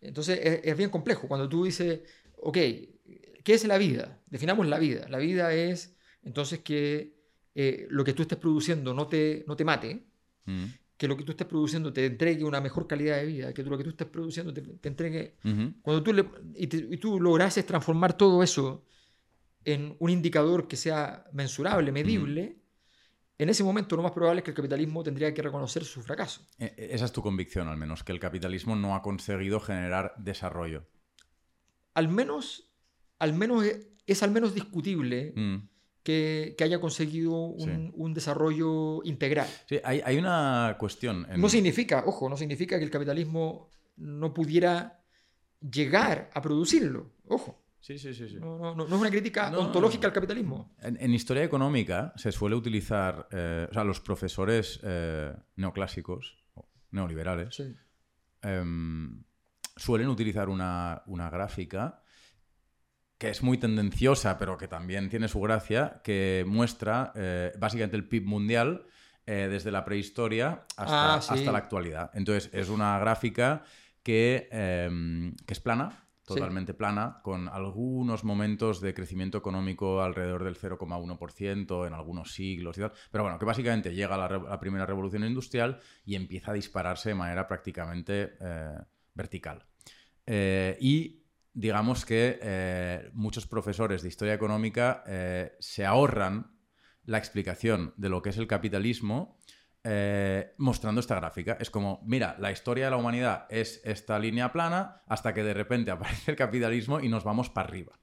Entonces 0.00 0.38
es, 0.42 0.60
es 0.64 0.76
bien 0.76 0.90
complejo. 0.90 1.28
Cuando 1.28 1.48
tú 1.48 1.64
dices, 1.64 2.00
ok, 2.38 2.54
¿qué 2.56 3.54
es 3.54 3.64
la 3.66 3.78
vida? 3.78 4.20
Definamos 4.26 4.66
la 4.66 4.78
vida. 4.78 5.06
La 5.08 5.18
vida 5.18 5.52
es 5.54 5.94
entonces 6.22 6.60
que 6.60 7.14
eh, 7.54 7.86
lo 7.90 8.04
que 8.04 8.12
tú 8.12 8.22
estés 8.22 8.38
produciendo 8.38 8.94
no 8.94 9.06
te, 9.08 9.44
no 9.46 9.56
te 9.56 9.64
mate. 9.64 10.04
Que 11.00 11.08
lo 11.08 11.16
que 11.16 11.24
tú 11.24 11.30
estés 11.32 11.46
produciendo 11.46 11.90
te 11.94 12.04
entregue 12.04 12.44
una 12.44 12.60
mejor 12.60 12.86
calidad 12.86 13.16
de 13.16 13.24
vida, 13.24 13.54
que 13.54 13.62
lo 13.62 13.78
que 13.78 13.84
tú 13.84 13.88
estés 13.90 14.06
produciendo 14.06 14.52
te, 14.52 14.60
te 14.60 14.86
entregue... 14.86 15.38
Ujú. 15.42 15.72
Cuando 15.80 16.02
tú, 16.02 16.12
le, 16.12 16.26
y, 16.54 16.66
te- 16.66 16.86
y 16.90 16.98
tú 16.98 17.18
lograses 17.18 17.64
transformar 17.64 18.18
todo 18.18 18.42
eso 18.42 18.84
en 19.64 19.96
un 19.98 20.10
indicador 20.10 20.68
que 20.68 20.76
sea 20.76 21.24
mensurable, 21.32 21.90
medible, 21.90 22.58
en 23.38 23.48
ese 23.48 23.64
momento 23.64 23.96
lo 23.96 24.02
más 24.02 24.12
probable 24.12 24.40
es 24.40 24.44
que 24.44 24.50
el 24.50 24.54
capitalismo 24.56 25.02
tendría 25.02 25.32
que 25.32 25.40
reconocer 25.40 25.86
su 25.86 26.02
fracaso. 26.02 26.46
E- 26.58 26.74
e- 26.76 26.94
Esa 26.94 27.06
es 27.06 27.12
tu 27.12 27.22
convicción, 27.22 27.66
al 27.68 27.78
menos, 27.78 28.04
que 28.04 28.12
el 28.12 28.20
capitalismo 28.20 28.76
no 28.76 28.94
ha 28.94 29.00
conseguido 29.00 29.58
generar 29.58 30.12
desarrollo. 30.18 30.86
Al 31.94 32.08
menos, 32.10 32.70
al 33.18 33.32
menos 33.32 33.64
es, 33.64 33.88
es 34.06 34.22
al 34.22 34.32
menos 34.32 34.52
discutible 34.54 35.32
Mm. 35.34 35.56
Que, 36.02 36.54
que 36.56 36.64
haya 36.64 36.80
conseguido 36.80 37.32
un, 37.32 37.68
Sí. 37.88 37.92
un 37.94 38.14
desarrollo 38.14 39.00
integral. 39.04 39.46
Sí, 39.68 39.78
hay, 39.84 40.00
hay 40.04 40.16
una 40.16 40.76
cuestión. 40.78 41.26
en- 41.30 41.40
No 41.40 41.48
significa, 41.48 42.04
ojo, 42.06 42.28
no 42.28 42.36
significa 42.36 42.78
que 42.78 42.84
el 42.84 42.90
capitalismo 42.90 43.68
no 43.96 44.32
pudiera 44.32 45.02
llegar 45.60 46.30
a 46.32 46.40
producirlo. 46.40 47.12
Ojo, 47.28 47.62
Sí, 47.80 47.98
sí, 47.98 48.14
sí. 48.14 48.28
sí. 48.28 48.36
no, 48.40 48.58
no- 48.58 48.74
no- 48.74 48.86
no 48.88 48.94
es 48.96 49.00
una 49.00 49.10
crítica 49.10 49.56
ontológica 49.58 50.06
al 50.06 50.12
capitalismo. 50.12 50.74
En, 50.80 50.96
en 51.00 51.12
historia 51.14 51.44
económica 51.44 52.12
se 52.16 52.32
suele 52.32 52.56
utilizar, 52.56 53.28
eh, 53.30 53.66
o 53.70 53.72
sea, 53.74 53.84
los 53.84 54.00
profesores 54.00 54.80
eh, 54.82 55.32
neoclásicos, 55.56 56.38
o 56.54 56.66
neoliberales, 56.92 57.54
Sí. 57.54 57.74
em, 58.42 59.22
suelen 59.76 60.08
utilizar 60.08 60.48
una, 60.48 61.02
una 61.06 61.30
gráfica 61.30 62.02
que 63.20 63.28
es 63.28 63.42
muy 63.42 63.58
tendenciosa, 63.58 64.38
pero 64.38 64.56
que 64.56 64.66
también 64.66 65.10
tiene 65.10 65.28
su 65.28 65.42
gracia, 65.42 66.00
que 66.02 66.42
muestra 66.48 67.12
eh, 67.14 67.52
básicamente 67.58 67.94
el 67.98 68.08
PIB 68.08 68.24
mundial 68.24 68.86
eh, 69.26 69.46
desde 69.50 69.70
la 69.70 69.84
prehistoria 69.84 70.64
hasta, 70.78 71.16
Ah, 71.16 71.20
sí. 71.20 71.34
hasta 71.34 71.52
la 71.52 71.58
actualidad. 71.58 72.10
Entonces, 72.14 72.48
es 72.54 72.70
una 72.70 72.98
gráfica 72.98 73.62
que, 74.02 74.48
em, 74.50 75.36
que 75.46 75.52
es 75.52 75.60
plana, 75.60 75.90
Sí. 76.22 76.34
totalmente 76.36 76.72
plana, 76.72 77.20
con 77.22 77.48
algunos 77.48 78.24
momentos 78.24 78.80
de 78.80 78.94
crecimiento 78.94 79.36
económico 79.36 80.00
alrededor 80.02 80.42
del 80.42 80.56
0,1% 80.56 81.86
en 81.86 81.92
algunos 81.92 82.32
siglos 82.32 82.78
y 82.78 82.80
tal. 82.80 82.92
Pero 83.10 83.24
bueno, 83.24 83.38
que 83.38 83.44
básicamente 83.44 83.92
llega 83.94 84.16
la, 84.16 84.28
la 84.38 84.58
primera 84.60 84.86
revolución 84.86 85.24
industrial 85.24 85.78
y 86.06 86.14
empieza 86.14 86.52
a 86.52 86.54
dispararse 86.54 87.10
de 87.10 87.16
manera 87.16 87.46
prácticamente 87.46 88.32
eh, 88.40 88.78
vertical. 89.12 89.66
Y 90.80 91.19
digamos 91.52 92.04
que 92.04 92.38
eh, 92.40 93.10
muchos 93.12 93.46
profesores 93.46 94.02
de 94.02 94.08
historia 94.08 94.34
económica 94.34 95.02
eh, 95.06 95.52
se 95.58 95.84
ahorran 95.84 96.56
la 97.04 97.18
explicación 97.18 97.92
de 97.96 98.08
lo 98.08 98.22
que 98.22 98.30
es 98.30 98.36
el 98.36 98.46
capitalismo 98.46 99.38
eh, 99.82 100.54
mostrando 100.58 101.00
esta 101.00 101.16
gráfica. 101.16 101.56
Es 101.58 101.70
como, 101.70 102.00
mira, 102.04 102.36
la 102.38 102.52
historia 102.52 102.84
de 102.84 102.90
la 102.92 102.98
humanidad 102.98 103.46
es 103.48 103.80
esta 103.84 104.18
línea 104.18 104.52
plana 104.52 105.02
hasta 105.06 105.34
que 105.34 105.42
de 105.42 105.54
repente 105.54 105.90
aparece 105.90 106.30
el 106.30 106.36
capitalismo 106.36 107.00
y 107.00 107.08
nos 107.08 107.24
vamos 107.24 107.50
para 107.50 107.68
arriba. 107.68 107.98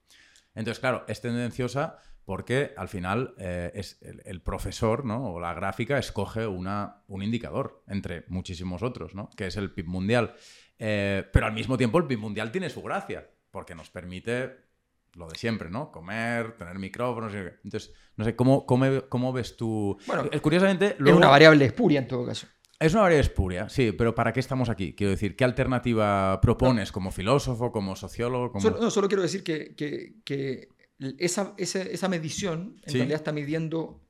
Entonces, 0.53 0.79
claro, 0.79 1.05
es 1.07 1.21
tendenciosa 1.21 1.99
porque 2.25 2.73
al 2.75 2.89
final 2.89 3.35
es 3.37 4.01
el, 4.01 4.41
profesor 4.41 5.05
¿no? 5.05 5.31
o 5.31 5.39
la 5.39 5.53
gráfica 5.53 5.97
escoge 5.97 6.45
una, 6.45 7.03
un 7.07 7.23
indicador 7.23 7.85
entre 7.87 8.25
muchísimos 8.27 8.83
otros, 8.83 9.15
¿no? 9.15 9.29
que 9.37 9.47
es 9.47 9.55
el 9.55 9.71
PIB 9.71 9.87
mundial. 9.87 10.35
Pero 10.77 11.45
al 11.45 11.53
mismo 11.53 11.77
tiempo 11.77 11.99
el 11.99 12.07
PIB 12.07 12.19
mundial 12.19 12.51
tiene 12.51 12.69
su 12.69 12.81
gracia, 12.81 13.29
porque 13.51 13.75
nos 13.75 13.89
permite 13.89 14.65
lo 15.13 15.27
de 15.29 15.35
siempre, 15.37 15.69
¿no? 15.69 15.91
Comer, 15.91 16.55
tener 16.57 16.77
micrófonos. 16.77 17.33
y- 17.33 17.37
Entonces, 17.63 17.93
no 18.17 18.23
sé, 18.25 18.35
¿cómo, 18.35 18.65
cómo, 18.65 18.85
cómo 19.09 19.33
ves 19.33 19.57
tú...? 19.57 19.97
Bueno, 20.05 20.25
Eh, 20.31 20.39
Curiosamente, 20.39 20.95
Es 20.99 21.13
una 21.13 21.27
variable 21.29 21.65
espuria 21.65 21.99
en 21.99 22.07
todo 22.07 22.25
caso. 22.25 22.47
es 22.79 22.93
una 22.93 23.01
variable 23.03 23.21
espuria, 23.25 23.69
sí, 23.69 23.91
pero 23.93 24.13
¿para 24.13 24.31
qué 24.31 24.39
estamos 24.39 24.69
aquí? 24.69 24.93
Quiero 24.93 25.09
decir, 25.11 25.35
¿qué 25.35 25.43
alternativa 25.43 26.39
propones 26.41 26.91
como 26.91 27.09
filósofo, 27.11 27.71
como 27.71 27.95
sociólogo? 27.95 28.51
Como... 28.51 28.61
Solo, 28.61 28.79
no, 28.79 28.91
solo 28.91 29.07
quiero 29.07 29.23
decir 29.23 29.43
que, 29.43 29.75
que- 29.75 30.15
que 30.23 30.69
esa, 31.17 31.53
esa- 31.57 31.81
esa 31.81 32.07
medición 32.09 32.79
en 32.83 32.91
Sí. 32.91 32.97
realidad 32.99 33.15
está 33.17 33.31
midiendo 33.31 34.03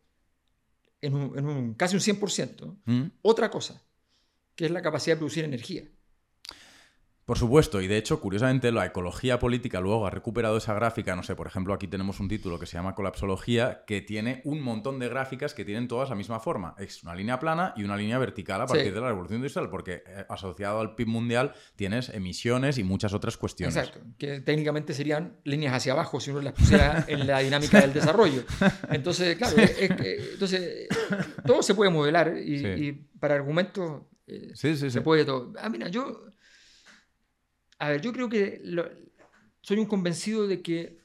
en 0.99 1.13
un, 1.13 1.37
en 1.37 1.45
un- 1.45 1.73
casi 1.75 1.95
un 1.95 2.01
100% 2.01 2.75
¿Mm? 2.85 3.03
otra 3.21 3.49
cosa, 3.49 3.81
que 4.55 4.65
es 4.65 4.71
la 4.71 4.81
capacidad 4.81 5.15
de 5.15 5.19
producir 5.19 5.45
energía. 5.45 5.83
Por 7.27 7.37
supuesto, 7.37 7.81
y 7.81 7.87
de 7.87 7.97
hecho, 7.97 8.21
curiosamente, 8.21 8.71
la 8.71 8.85
ecología 8.85 9.37
política 9.37 9.81
luego 9.81 10.07
ha 10.07 10.09
recuperado 10.09 10.55
esa 10.55 10.73
gráfica, 10.73 11.13
no 11.13 11.23
sé, 11.23 11.35
por 11.35 11.45
ejemplo, 11.45 11.73
aquí 11.73 11.85
tenemos 11.85 12.21
un 12.21 12.29
título 12.29 12.57
que 12.57 12.65
se 12.65 12.77
llama 12.77 12.95
Colapsología, 12.95 13.83
que 13.85 13.99
tiene 13.99 14.39
un 14.45 14.61
montón 14.61 14.97
de 14.97 15.09
gráficas 15.09 15.53
que 15.53 15.65
tienen 15.65 15.89
todas 15.89 16.09
la 16.09 16.15
misma 16.15 16.39
forma. 16.39 16.73
Es 16.77 17.03
una 17.03 17.13
línea 17.13 17.37
plana 17.37 17.73
y 17.75 17.83
una 17.83 17.97
línea 17.97 18.17
vertical 18.17 18.61
a 18.61 18.67
Sí. 18.69 18.75
partir 18.75 18.93
de 18.93 19.01
la 19.01 19.09
revolución 19.09 19.39
industrial, 19.39 19.69
porque 19.69 20.03
eh, 20.07 20.25
asociado 20.29 20.79
al 20.79 20.95
PIB 20.95 21.07
mundial 21.09 21.51
tienes 21.75 22.07
emisiones 22.07 22.77
y 22.77 22.85
muchas 22.85 23.11
otras 23.13 23.35
cuestiones. 23.35 23.75
Exacto, 23.75 23.99
que 24.17 24.39
técnicamente 24.39 24.93
serían 24.93 25.35
líneas 25.43 25.73
hacia 25.73 25.91
abajo 25.91 26.21
si 26.21 26.31
uno 26.31 26.39
las 26.41 26.53
pusiera 26.53 27.03
en 27.09 27.27
la 27.27 27.39
dinámica 27.39 27.81
del 27.81 27.91
desarrollo. 27.93 28.43
Entonces, 28.89 29.35
claro, 29.35 29.57
es- 29.57 29.77
es 29.81 29.91
que- 29.97 30.15
entonces, 30.31 30.87
todo 31.45 31.61
se 31.61 31.75
puede 31.75 31.91
modelar 31.91 32.37
y, 32.37 32.59
Sí. 32.59 32.67
y 32.67 32.91
para 33.19 33.35
argumentos 33.35 34.03
eh, 34.27 34.51
se 34.55 35.01
puede 35.01 35.25
todo. 35.25 35.51
Ah, 35.59 35.67
mira, 35.69 35.89
yo. 35.89 36.23
A 37.79 37.89
ver, 37.89 38.01
yo 38.01 38.11
creo 38.13 38.29
que 38.29 38.59
lo- 38.63 38.89
soy 39.61 39.77
un 39.79 39.85
convencido 39.85 40.47
de 40.47 40.61
que. 40.61 40.97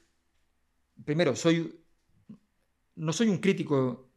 Primero, 1.05 1.35
soy. 1.35 1.79
No 2.95 3.11
soy 3.11 3.27
un 3.29 3.39
crítico 3.39 4.09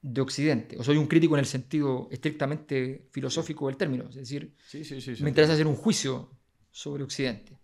de 0.00 0.20
Occidente, 0.20 0.76
o 0.78 0.82
soy 0.84 0.96
un 0.96 1.06
crítico 1.06 1.34
en 1.34 1.40
el 1.40 1.46
sentido 1.46 2.08
estrictamente 2.10 3.08
filosófico 3.12 3.68
del 3.68 3.76
término. 3.76 4.08
Es 4.08 4.16
decir, 4.16 4.54
Sí, 4.66 4.84
sí, 4.84 5.00
sí. 5.00 5.14
sí. 5.16 5.22
me 5.22 5.28
interesa 5.30 5.52
hacer 5.54 5.66
un 5.66 5.76
juicio 5.76 6.30
sobre 6.70 7.04
Occidente. 7.04 7.58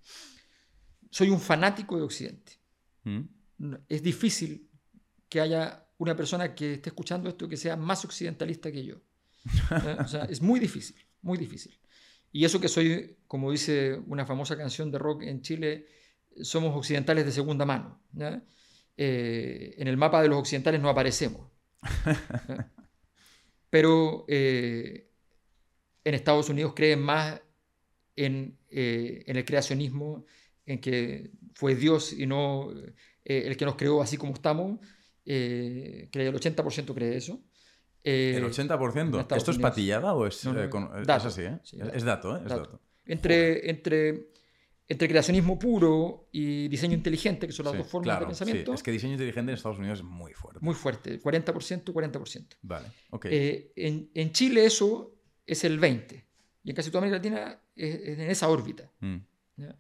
Soy 1.11 1.31
un 1.31 1.41
fanático 1.41 1.97
de 1.97 2.03
Occidente. 2.03 2.53
¿Mm? 3.05 3.21
Es 3.89 4.03
difícil 4.03 4.69
que 5.29 5.41
haya 5.41 5.85
una 5.99 6.15
persona 6.15 6.55
que 6.55 6.75
esté 6.75 6.91
escuchando 6.91 7.29
esto 7.29 7.49
que 7.49 7.57
sea 7.57 7.77
más 7.77 8.05
occidentalista 8.05 8.71
que 8.71 8.85
yo. 8.85 8.97
¿eh? 9.85 9.97
O 10.05 10.07
sea, 10.07 10.25
es 10.25 10.41
muy 10.41 10.61
difícil, 10.61 10.97
muy 11.23 11.39
difícil. 11.39 11.77
Y 12.39 12.45
eso 12.45 12.61
que 12.61 12.69
soy, 12.69 13.17
como 13.27 13.51
dice 13.51 14.01
una 14.07 14.25
famosa 14.25 14.57
canción 14.57 14.93
de 14.93 14.99
rock 15.01 15.25
en 15.25 15.43
Chile, 15.43 15.87
somos 16.41 16.77
occidentales 16.77 17.25
de 17.25 17.33
segunda 17.33 17.67
mano. 17.67 18.01
¿ya? 18.13 18.41
Eh, 18.97 19.75
en 19.77 19.89
el 19.89 19.97
mapa 19.97 20.23
de 20.23 20.29
los 20.29 20.39
occidentales 20.39 20.81
no 20.81 20.89
aparecemos. 20.89 21.51
¿ya? 21.83 22.73
Pero 23.71 24.25
eh, 24.29 25.11
en 26.05 26.15
Estados 26.15 26.49
Unidos 26.49 26.75
creen 26.77 27.03
más 27.03 27.41
en, 28.15 28.57
eh, 28.71 29.25
en 29.27 29.37
el 29.37 29.45
creacionismo, 29.45 30.25
en 30.65 30.81
que 30.81 31.33
fue 31.55 31.75
Dios 31.75 32.13
y 32.13 32.25
no 32.27 32.71
eh, 33.25 33.43
el 33.47 33.57
que 33.57 33.65
nos 33.65 33.75
creó 33.75 34.01
así 34.01 34.17
como 34.17 34.35
estamos. 34.35 34.79
Eh, 35.25 36.09
cree, 36.13 36.29
el 36.29 36.37
80% 36.37 36.95
cree 36.95 37.17
eso. 37.17 37.43
Eh, 38.05 38.35
El 38.37 38.45
80%. 38.45 39.15
en 39.15 39.21
Estados 39.21 39.39
¿Esto 39.43 39.51
es 39.51 39.57
Unidos. 39.57 39.71
patillada 39.71 40.15
o 40.15 40.27
es, 40.27 40.45
No, 40.45 40.53
no, 40.55 40.63
eh, 40.63 40.71
con- 40.71 40.91
es 41.01 41.07
dato. 41.07 41.29
así? 41.29 41.43
¿eh? 41.43 41.59
Sí, 41.63 41.77
es, 41.77 41.85
dato. 41.85 41.97
es 41.97 42.05
dato, 42.05 42.37
¿eh? 42.37 42.41
Es 42.45 42.49
Dato. 42.49 42.63
dato. 42.63 42.81
entre, 43.07 43.71
entre, 43.71 44.29
entre 44.87 45.09
creacionismo 45.09 45.59
puro 45.59 46.29
y 46.33 46.69
diseño 46.69 46.95
inteligente, 46.95 47.47
que 47.47 47.53
son 47.53 47.65
las 47.67 47.73
Sí, 47.73 47.79
dos 47.79 47.87
formas 47.89 48.05
claro, 48.07 48.21
de 48.21 48.27
pensamiento, 48.29 48.73
sí. 48.73 48.75
Es 48.77 48.83
que 48.83 48.91
diseño 48.93 49.13
inteligente 49.15 49.51
en 49.51 49.57
Estados 49.57 49.79
Unidos 49.79 49.99
es 50.01 50.05
muy 50.05 50.33
fuerte. 50.35 50.61
muy 50.63 50.75
fuerte, 50.75 51.21
40%, 51.21 51.93
40%. 51.93 52.57
Vale, 52.63 52.89
ok. 53.11 53.27
Eh, 53.31 53.73
en, 53.77 54.11
en 54.15 54.33
Chile 54.33 54.65
eso 54.65 55.15
es 55.47 55.65
el 55.65 55.81
20%, 55.81 56.23
y 56.65 56.71
en 56.71 56.77
casi 56.77 56.91
toda 56.91 57.01
América 57.05 57.17
Latina 57.17 57.61
es, 57.75 57.95
es 57.95 58.19
en 58.19 58.31
esa 58.31 58.49
órbita. 58.49 58.91
Mm. 59.01 59.17
¿ya? 59.57 59.77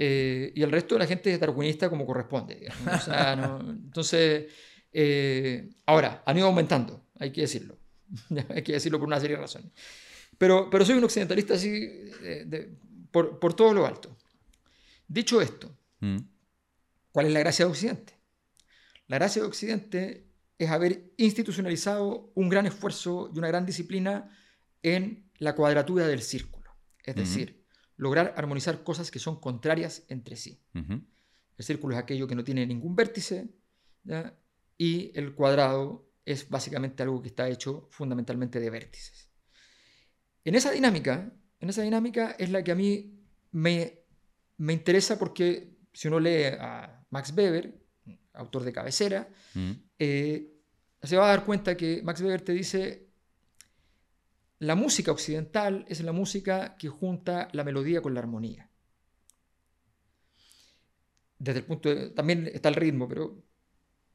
Eh, 0.00 0.52
y 0.54 0.62
el 0.62 0.70
resto 0.70 0.94
de 0.94 1.00
la 1.00 1.06
gente 1.06 1.32
es 1.32 1.40
darwinista 1.40 1.90
como 1.90 2.06
corresponde. 2.06 2.68
o 2.94 2.98
sea, 3.00 3.34
no- 3.36 3.60
entonces, 3.70 4.46
eh, 4.92 5.68
ahora, 5.86 6.22
han 6.24 6.38
ido 6.38 6.46
aumentando, 6.46 7.06
hay 7.18 7.32
que 7.32 7.42
decirlo. 7.42 7.76
hay 8.50 8.62
que 8.62 8.72
decirlo 8.72 8.98
por 8.98 9.06
una 9.08 9.20
serie 9.20 9.36
de 9.36 9.42
razones. 9.42 9.72
Pero, 10.38 10.68
pero 10.70 10.84
soy 10.84 10.96
un 10.96 11.04
occidentalista 11.04 11.54
así 11.54 11.70
de- 11.70 12.44
de- 12.46 12.76
por, 13.10 13.38
por 13.38 13.54
todo 13.54 13.72
lo 13.74 13.86
alto. 13.86 14.16
Dicho 15.06 15.40
esto, 15.40 15.74
Mm. 16.00 16.18
¿cuál 17.10 17.26
es 17.26 17.32
la 17.32 17.40
gracia 17.40 17.64
de 17.64 17.70
Occidente? 17.72 18.12
La 19.08 19.16
gracia 19.18 19.42
de 19.42 19.48
Occidente 19.48 20.28
es 20.58 20.70
haber 20.70 21.10
institucionalizado 21.16 22.30
un 22.34 22.48
gran 22.48 22.66
esfuerzo 22.66 23.30
y 23.34 23.38
una 23.38 23.48
gran 23.48 23.66
disciplina 23.66 24.30
en 24.82 25.28
la 25.38 25.54
cuadratura 25.56 26.06
del 26.06 26.22
círculo. 26.22 26.70
Es 27.04 27.16
decir, 27.16 27.64
lograr 27.96 28.34
armonizar 28.36 28.84
cosas 28.84 29.10
que 29.10 29.18
son 29.18 29.40
contrarias 29.40 30.04
entre 30.08 30.36
sí. 30.36 30.60
El 30.74 31.64
círculo 31.64 31.96
es 31.96 32.00
aquello 32.02 32.28
que 32.28 32.34
no 32.36 32.44
tiene 32.44 32.64
ningún 32.66 32.94
vértice 32.94 33.48
¿ya? 34.04 34.38
y 34.76 35.10
el 35.18 35.34
cuadrado 35.34 36.07
es 36.32 36.48
básicamente 36.48 37.02
algo 37.02 37.20
que 37.22 37.28
está 37.28 37.48
hecho 37.48 37.88
fundamentalmente 37.90 38.60
de 38.60 38.70
vértices. 38.70 39.30
En 40.44 40.54
esa 40.54 40.70
dinámica, 40.70 41.32
en 41.60 41.68
esa 41.68 41.82
dinámica 41.82 42.36
es 42.38 42.50
la 42.50 42.62
que 42.62 42.72
a 42.72 42.74
mí 42.74 43.18
me, 43.52 44.00
me 44.58 44.72
interesa 44.72 45.18
porque 45.18 45.76
si 45.92 46.08
uno 46.08 46.20
lee 46.20 46.44
a 46.60 47.04
Max 47.10 47.32
Weber, 47.36 47.74
autor 48.34 48.62
de 48.64 48.72
cabecera, 48.72 49.28
Mm. 49.54 49.72
eh, 49.98 50.54
se 51.02 51.16
va 51.16 51.24
a 51.26 51.28
dar 51.28 51.44
cuenta 51.44 51.76
que 51.76 52.02
Max 52.02 52.20
Weber 52.20 52.42
te 52.42 52.52
dice, 52.52 53.08
la 54.60 54.74
música 54.74 55.10
occidental 55.12 55.84
es 55.88 56.00
la 56.02 56.12
música 56.12 56.76
que 56.76 56.88
junta 56.88 57.48
la 57.52 57.64
melodía 57.64 58.02
con 58.02 58.14
la 58.14 58.20
armonía. 58.20 58.70
Desde 61.38 61.60
el 61.60 61.66
punto 61.66 61.88
de, 61.94 62.10
también 62.10 62.50
está 62.52 62.68
el 62.68 62.74
ritmo, 62.74 63.08
pero 63.08 63.42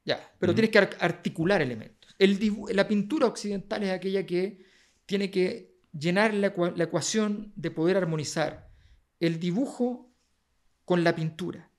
ya, 0.04 0.16
pero 0.38 0.52
Ujú. 0.52 0.56
tienes 0.56 0.70
que 0.70 0.78
ar- 0.78 0.96
articular 1.00 1.62
elementos. 1.62 2.03
El 2.18 2.38
la 2.72 2.86
pintura 2.86 3.26
occidental 3.26 3.82
es 3.82 3.90
aquella 3.90 4.24
que 4.24 4.64
tiene 5.06 5.30
que 5.30 5.74
llenar 5.92 6.32
la, 6.34 6.54
la 6.76 6.84
ecuación 6.84 7.52
de 7.56 7.70
poder 7.70 7.96
armonizar 7.96 8.70
el 9.20 9.38
dibujo 9.38 10.10
con 10.84 11.02
la 11.04 11.14
pintura. 11.14 11.70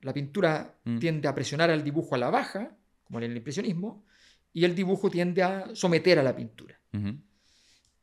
La 0.00 0.12
pintura 0.12 0.78
Mm. 0.84 0.98
tiende 0.98 1.26
a 1.28 1.34
presionar 1.34 1.70
al 1.70 1.82
dibujo 1.82 2.14
a 2.14 2.18
la 2.18 2.30
baja, 2.30 2.76
como 3.04 3.18
en 3.18 3.30
el 3.30 3.36
impresionismo, 3.36 4.04
y 4.52 4.64
el 4.64 4.74
dibujo 4.74 5.10
tiende 5.10 5.42
a 5.42 5.74
someter 5.74 6.18
a 6.18 6.22
la 6.22 6.34
pintura. 6.36 6.80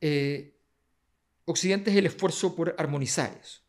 Eh, 0.02 0.58
Occidente 1.45 1.91
es 1.91 1.98
el 1.98 2.06
esfuerzo 2.06 2.56
por 2.56 2.76
armonizar 2.78 3.38
eso. 3.41 3.62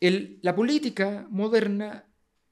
El- 0.00 0.38
la 0.42 0.54
política 0.54 1.26
moderna 1.30 2.04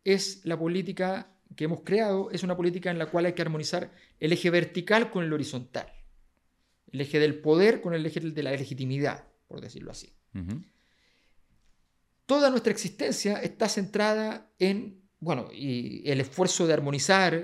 es 0.05 0.45
la 0.45 0.57
política 0.59 1.33
que 1.57 1.65
hemos 1.65 1.81
creado, 1.81 2.31
es 2.31 2.43
una 2.43 2.57
política 2.57 2.91
en 2.91 2.99
la 2.99 3.07
cual 3.07 3.27
hay 3.27 3.33
que 3.33 3.43
armonizar 3.43 3.93
el 4.19 4.33
eje 4.33 4.51
vertical 4.51 5.11
con 5.11 5.25
el 5.25 5.33
horizontal, 5.33 5.93
el 6.93 7.01
eje 7.01 7.19
del 7.19 7.41
poder 7.41 7.81
con 7.81 7.95
el 7.95 8.07
eje 8.07 8.21
de 8.21 8.43
la 8.43 8.53
legitimidad, 8.53 9.25
por 9.49 9.61
decirlo 9.61 9.91
así. 9.91 10.13
Toda 12.27 12.51
nuestra 12.51 12.73
existencia 12.73 13.43
está 13.43 13.69
centrada 13.69 14.49
en, 14.59 15.03
bueno, 15.19 15.49
y 15.53 16.09
el 16.09 16.21
esfuerzo 16.21 16.67
de 16.67 16.73
armonizar, 16.73 17.35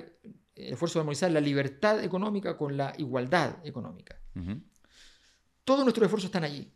el 0.54 0.72
esfuerzo 0.72 0.98
de 0.98 1.00
armonizar 1.00 1.30
la 1.32 1.40
libertad 1.40 2.02
económica 2.04 2.56
con 2.56 2.76
la 2.76 2.94
igualdad 2.98 3.56
económica. 3.66 4.20
Todos 5.64 5.82
nuestros 5.82 6.04
esfuerzos 6.04 6.28
están 6.28 6.44
allí. 6.44 6.72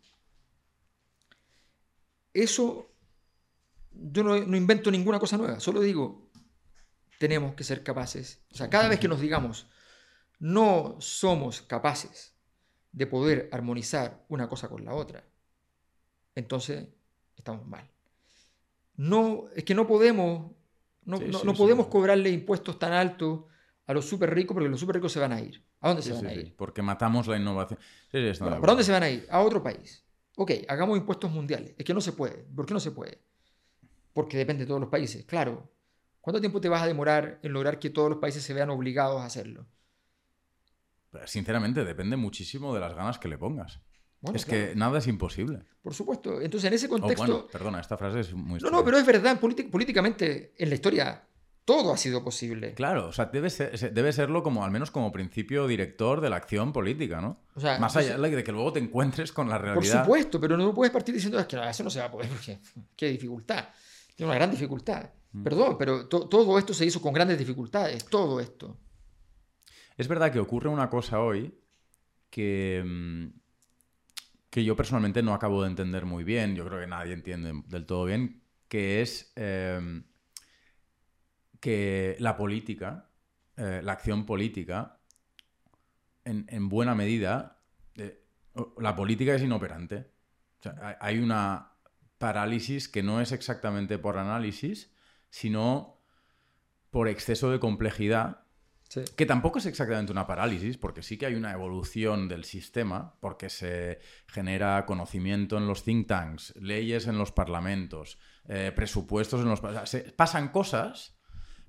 Eso, 2.35 2.91
yo 3.93 4.25
no, 4.25 4.37
no 4.45 4.57
invento 4.57 4.91
ninguna 4.91 5.19
cosa 5.19 5.37
nueva, 5.37 5.61
solo 5.61 5.81
digo, 5.81 6.30
tenemos 7.23 7.55
que 7.55 7.65
ser 7.65 7.85
capaces, 7.85 8.27
o 8.51 8.57
sea, 8.57 8.71
cada 8.71 8.89
vez 8.89 8.99
que 8.99 9.07
nos 9.13 9.21
digamos, 9.21 9.69
no 10.39 10.97
somos 11.01 11.63
capaces 11.63 12.35
de 12.93 13.07
poder 13.07 13.49
armonizar 13.53 14.25
una 14.29 14.49
cosa 14.49 14.69
con 14.69 14.85
la 14.87 14.95
otra, 14.95 15.25
entonces 16.35 16.89
estamos 17.37 17.67
mal. 17.67 17.87
No, 18.97 19.45
es 19.55 19.65
que 19.65 19.75
no 19.75 19.87
podemos, 19.87 20.53
no, 21.05 21.19
Sí, 21.19 21.25
no- 21.31 21.39
sí, 21.41 21.47
no 21.47 21.53
sí. 21.53 21.59
podemos 21.59 21.87
cobrarle 21.89 22.31
impuestos 22.31 22.79
tan 22.79 22.93
altos 22.93 23.45
a 23.87 23.93
los 23.93 24.05
súper 24.07 24.33
ricos 24.35 24.55
porque 24.55 24.69
los 24.69 24.81
súper 24.81 24.97
ricos 24.97 25.13
se 25.13 25.21
van 25.21 25.33
a 25.33 25.41
ir. 25.41 25.63
¿A 25.81 25.89
dónde 25.89 26.03
se 26.03 26.13
van 26.13 26.27
a 26.27 26.33
sí, 26.33 26.41
ir? 26.41 26.57
Porque 26.57 26.83
matamos 26.83 27.27
la 27.27 27.37
innovación. 27.37 27.79
Bueno, 28.13 28.61
¿Para 28.61 28.73
dónde 28.73 28.85
se 28.85 28.93
van 28.93 29.03
a 29.03 29.11
ir? 29.11 29.27
A 29.31 29.41
otro 29.41 29.63
país. 29.63 30.05
Ok, 30.37 30.53
hagamos 30.69 30.97
impuestos 30.99 31.31
mundiales. 31.31 31.75
Es 31.77 31.85
que 31.85 31.93
no 31.95 32.01
se 32.01 32.13
puede. 32.13 32.45
¿Por 32.55 32.67
qué 32.67 32.75
no 32.75 32.81
se 32.81 32.93
puede? 32.93 33.19
Porque 34.15 34.37
depende 34.39 34.65
de 34.65 34.69
todos 34.69 34.81
los 34.81 34.91
países. 34.91 35.25
Claro. 35.25 35.71
¿Cuánto 36.21 36.41
tiempo 36.41 36.61
te 36.61 36.69
vas 36.69 36.83
a 36.83 36.87
demorar 36.87 37.39
en 37.43 37.53
lograr 37.53 37.79
que 37.79 37.91
todos 37.91 38.11
los 38.11 38.19
países 38.19 38.43
se 38.43 38.53
vean 38.55 38.71
obligados 38.71 39.21
a 39.21 39.25
hacerlo? 39.25 39.67
Sinceramente, 41.27 41.85
depende 41.85 42.17
muchísimo 42.17 42.73
de 42.75 42.81
las 42.81 42.95
ganas 42.95 43.19
que 43.19 43.29
le 43.29 43.37
pongas. 43.39 43.81
Bueno, 44.21 44.37
es 44.37 44.45
claro, 44.45 44.67
que 44.69 44.77
nada 44.77 44.99
es 44.99 45.07
imposible. 45.07 45.65
por 45.83 45.95
supuesto. 45.95 46.41
Entonces, 46.41 46.69
en 46.69 46.75
ese 46.75 46.87
O 46.87 46.91
contexto... 46.91 47.27
bueno, 47.27 47.47
perdona, 47.51 47.81
esta 47.81 47.97
frase 47.97 48.21
es 48.21 48.33
muy... 48.35 48.61
no, 48.61 48.71
no, 48.71 48.85
pero 48.85 48.99
es 48.99 49.07
verdad. 49.07 49.41
políticamente, 49.41 50.53
en 50.59 50.69
la 50.69 50.75
historia, 50.75 51.25
todo 51.65 51.93
ha 51.93 51.97
sido 51.97 52.23
posible. 52.23 52.75
Claro, 52.75 53.09
o 53.09 53.13
sea, 53.13 53.25
debe, 53.27 53.49
ser- 53.51 53.77
se- 53.79 53.89
debe 53.91 54.13
serlo 54.13 54.43
como, 54.43 54.63
al 54.65 54.71
menos 54.71 54.91
como 54.91 55.11
principio 55.11 55.67
director 55.67 56.21
de 56.21 56.29
la 56.31 56.37
acción 56.37 56.73
política, 56.73 57.21
¿no? 57.21 57.41
O 57.55 57.61
sea, 57.61 57.79
Más 57.79 57.97
allá 57.97 58.19
de 58.19 58.45
que 58.45 58.53
luego 58.53 58.73
te 58.75 58.81
encuentres 58.81 59.33
con 59.33 59.49
la 59.49 59.57
Por 59.57 59.65
realidad. 59.69 60.05
supuesto, 60.05 60.39
pero 60.39 60.57
no 60.57 60.73
puedes 60.75 60.93
partir 60.93 61.15
diciendo 61.15 61.39
"Es 61.39 61.47
que 61.47 61.57
no, 61.57 61.65
eso 61.65 61.83
no 61.83 61.91
se 61.91 61.99
va 62.01 62.05
a 62.07 62.11
poder, 62.11 62.29
porque 62.29 62.59
qué 62.95 63.09
dificultad. 63.09 63.69
Tiene 64.15 64.31
una 64.31 64.37
gran 64.39 64.51
dificultad. 64.51 65.09
Mm. 65.33 65.43
Perdón, 65.45 65.77
pero 65.79 66.09
to- 66.09 66.29
todo 66.29 66.59
esto 66.59 66.75
se 66.75 66.85
hizo 66.87 67.01
con 67.01 67.13
grandes 67.13 67.39
dificultades. 67.39 68.05
Todo 68.07 68.41
esto. 68.41 68.77
Es 69.97 70.09
verdad 70.09 70.33
que 70.33 70.41
ocurre 70.41 70.69
una 70.69 70.89
cosa 70.91 71.21
hoy 71.21 71.55
que, 72.31 72.83
mm, 72.85 73.27
que 74.51 74.65
yo 74.65 74.75
personalmente 74.75 75.23
no 75.23 75.35
acabo 75.35 75.63
de 75.63 75.69
entender 75.69 76.05
muy 76.07 76.25
bien, 76.25 76.55
yo 76.57 76.67
creo 76.67 76.81
que 76.81 76.87
nadie 76.87 77.13
entiende 77.13 77.53
del 77.67 77.87
todo 77.87 78.05
bien, 78.07 78.43
que 78.69 79.03
es 79.03 79.33
eh, 79.37 80.03
que 81.61 82.17
la 82.19 82.37
política, 82.37 83.11
eh, 83.57 83.81
la 83.85 83.93
acción 83.93 84.25
política, 84.27 84.99
en, 86.25 86.47
en 86.49 86.69
buena 86.69 86.95
medida, 86.95 87.61
eh, 87.97 88.23
la 88.79 88.95
política 88.97 89.35
es 89.35 89.43
inoperante. 89.43 90.11
O 90.59 90.63
sea, 90.63 90.77
hay- 90.83 90.97
hay 91.01 91.19
una 91.23 91.73
parálisis 92.19 92.89
que 92.89 93.03
no 93.03 93.21
es 93.21 93.33
exactamente 93.33 93.99
por 93.99 94.19
análisis, 94.19 94.93
sino 95.31 95.99
por 96.91 97.09
exceso 97.09 97.51
de 97.51 97.59
complejidad 97.61 98.45
Sí. 98.89 99.03
que 99.17 99.25
tampoco 99.25 99.61
es 99.61 99.67
exactamente 99.67 100.11
una 100.11 100.27
parálisis, 100.27 100.77
porque 100.77 101.05
sí 101.05 101.17
que 101.17 101.27
hay 101.27 101.37
una 101.37 101.53
evolución 101.53 102.27
del 102.27 102.43
sistema, 102.43 103.15
porque 103.21 103.49
se 103.49 104.01
genera 104.27 104.85
conocimiento 104.85 105.57
en 105.59 105.69
los 105.69 105.85
think 105.85 106.09
tanks, 106.09 106.53
leyes 106.57 107.07
en 107.07 107.17
los 107.17 107.31
parlamentos, 107.31 108.19
eh, 108.49 108.73
presupuestos 108.75 109.43
en 109.43 109.49
los... 109.49 109.63
o 109.63 109.73
sea, 109.73 109.87
se- 109.87 110.11
pasan 110.11 110.49
cosas, 110.49 111.17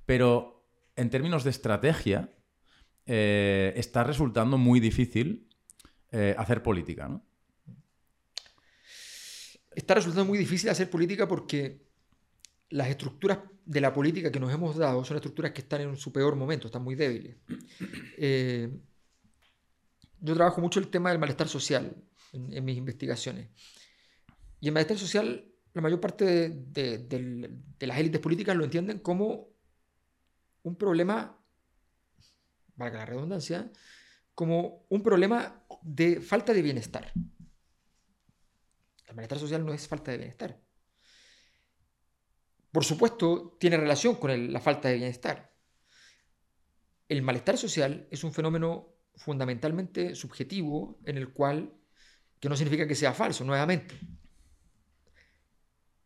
pero 0.08 0.66
en 0.96 1.12
términos 1.12 1.44
de 1.44 1.52
estrategia 1.52 2.34
eh, 3.06 3.74
está 3.76 4.04
resultando 4.04 4.58
muy 4.58 4.80
difícil 4.80 5.48
eh, 6.12 6.34
hacer 6.40 6.64
política, 6.64 7.08
¿no? 7.08 7.24
Está 9.76 9.94
resultando 9.94 10.26
muy 10.26 10.40
difícil 10.40 10.72
hacer 10.72 10.90
política 10.90 11.28
porque 11.28 11.86
las 12.72 12.88
estructuras 12.90 13.40
de 13.66 13.82
la 13.82 13.94
política 13.94 14.32
que 14.32 14.40
nos 14.40 14.52
hemos 14.54 14.76
dado 14.76 15.04
son 15.06 15.18
estructuras 15.18 15.52
que 15.52 15.62
están 15.62 15.82
en 15.82 15.96
su 15.98 16.12
peor 16.12 16.36
momento, 16.36 16.68
están 16.68 16.84
muy 16.84 16.96
débiles. 16.96 17.38
Eh, 18.18 18.70
yo 20.20 20.36
trabajo 20.36 20.62
mucho 20.62 20.80
el 20.80 20.90
tema 20.90 21.10
del 21.10 21.18
malestar 21.20 21.48
social 21.48 21.96
en, 22.34 22.54
en 22.54 22.64
mis 22.64 22.78
investigaciones. 22.78 23.50
Y 24.60 24.68
el 24.68 24.74
malestar 24.74 24.98
social, 25.00 25.52
la 25.74 25.82
mayor 25.82 26.00
parte 26.00 26.26
de, 26.50 26.98
de- 27.00 27.88
las 27.88 27.98
élites 27.98 28.22
políticas 28.22 28.56
lo 28.56 28.64
entienden 28.64 29.00
como 29.00 29.50
un 30.62 30.76
problema, 30.76 31.36
valga 32.76 33.00
la 33.00 33.06
redundancia, 33.08 33.72
como 34.36 34.86
un 34.90 35.02
problema 35.02 35.64
de 35.82 36.22
falta 36.22 36.54
de 36.54 36.62
bienestar. 36.62 37.12
El 39.08 39.16
malestar 39.16 39.40
social 39.40 39.66
no 39.66 39.74
es 39.74 39.88
falta 39.88 40.12
de 40.12 40.18
bienestar. 40.20 40.62
Por 42.72 42.86
supuesto, 42.86 43.58
tiene 43.60 43.78
relación 43.78 44.16
con 44.16 44.52
la 44.52 44.62
falta 44.62 44.88
de 44.88 44.96
bienestar. 44.96 45.54
El 47.10 47.22
malestar 47.22 47.58
social 47.58 48.08
es 48.10 48.24
un 48.24 48.34
fenómeno 48.34 48.96
fundamentalmente 49.16 50.16
subjetivo 50.16 51.00
en 51.06 51.18
el 51.18 51.34
cual, 51.34 51.74
que 52.40 52.48
no 52.48 52.56
significa 52.56 52.88
que 52.88 52.96
sea 52.96 53.14
falso, 53.14 53.44
nuevamente. 53.44 54.00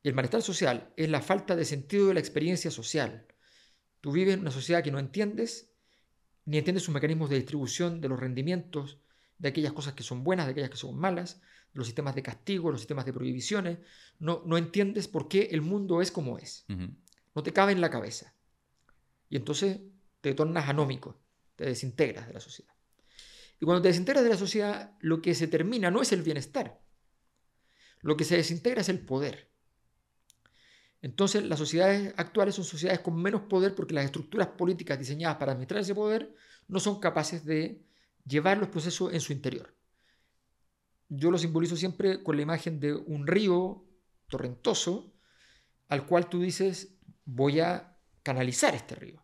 El 0.01 0.13
malestar 0.13 0.41
social 0.41 0.91
es 0.97 1.09
la 1.09 1.21
falta 1.21 1.55
de 1.55 1.65
sentido 1.65 2.07
de 2.07 2.15
la 2.15 2.19
experiencia 2.19 2.71
social. 2.71 3.27
Tú 4.01 4.11
vives 4.11 4.33
en 4.33 4.41
una 4.41 4.51
sociedad 4.51 4.83
que 4.83 4.91
no 4.91 4.99
entiendes, 4.99 5.71
ni 6.45 6.57
entiendes 6.57 6.83
sus 6.83 6.93
mecanismos 6.93 7.29
de 7.29 7.37
distribución 7.37 8.01
de 8.01 8.09
los 8.09 8.19
rendimientos, 8.19 8.99
de 9.37 9.49
aquellas 9.49 9.73
cosas 9.73 9.93
que 9.93 10.03
son 10.03 10.23
buenas, 10.23 10.45
de 10.45 10.51
aquellas 10.51 10.69
que 10.69 10.77
son 10.77 10.97
malas, 10.97 11.41
los 11.75 11.85
sistemas 11.87 12.15
de 12.15 12.23
castigo, 12.23 12.71
los 12.71 12.79
sistemas 12.79 13.05
de 13.05 13.13
prohibiciones. 13.13 13.79
No, 14.17 14.41
no 14.45 14.57
entiendes 14.57 15.07
por 15.07 15.27
qué 15.27 15.49
el 15.51 15.61
mundo 15.61 16.01
es 16.01 16.09
como 16.09 16.39
es. 16.39 16.65
No 17.35 17.43
te 17.43 17.53
cabe 17.53 17.73
en 17.73 17.81
la 17.81 17.89
cabeza. 17.89 18.33
Y 19.29 19.35
entonces 19.35 19.81
te 20.21 20.33
tornas 20.33 20.69
anómico, 20.69 21.19
te 21.55 21.65
desintegras 21.65 22.27
de 22.27 22.33
la 22.33 22.39
sociedad. 22.39 22.73
Y 23.59 23.65
cuando 23.65 23.81
te 23.81 23.89
desintegras 23.89 24.23
de 24.23 24.29
la 24.29 24.37
sociedad, 24.37 24.95
lo 25.01 25.21
que 25.21 25.35
se 25.35 25.47
termina 25.47 25.91
no 25.91 26.01
es 26.01 26.13
el 26.13 26.23
bienestar. 26.23 26.81
Lo 27.99 28.15
que 28.15 28.23
se 28.23 28.37
desintegra 28.37 28.81
es 28.81 28.89
el 28.89 28.99
poder. 28.99 29.51
Entonces, 31.01 31.43
las 31.43 31.59
sociedades 31.59 32.13
actuales 32.15 32.55
son 32.55 32.63
sociedades 32.63 33.01
con 33.01 33.21
menos 33.21 33.41
poder 33.41 33.75
porque 33.75 33.93
las 33.93 34.05
estructuras 34.05 34.47
políticas 34.47 34.97
diseñadas 34.97 35.37
para 35.37 35.51
administrar 35.51 35.81
ese 35.81 35.93
poder 35.93 36.33
no 36.67 36.79
son 36.79 37.01
capaces 37.01 37.43
de 37.43 37.83
llevar 38.25 38.57
los 38.57 38.69
procesos 38.69 39.13
en 39.13 39.19
su 39.19 39.33
interior. 39.33 39.75
Yo 41.09 41.31
lo 41.31 41.37
simbolizo 41.37 41.75
siempre 41.75 42.23
con 42.23 42.35
la 42.35 42.41
imagen 42.41 42.79
de 42.79 42.93
un 42.93 43.27
río 43.27 43.85
torrentoso 44.27 45.13
al 45.87 46.05
cual 46.07 46.27
tú 46.29 46.41
dices, 46.41 46.97
voy 47.25 47.59
a 47.59 47.95
canalizar 48.23 48.73
este 48.73 48.95
río. 48.95 49.23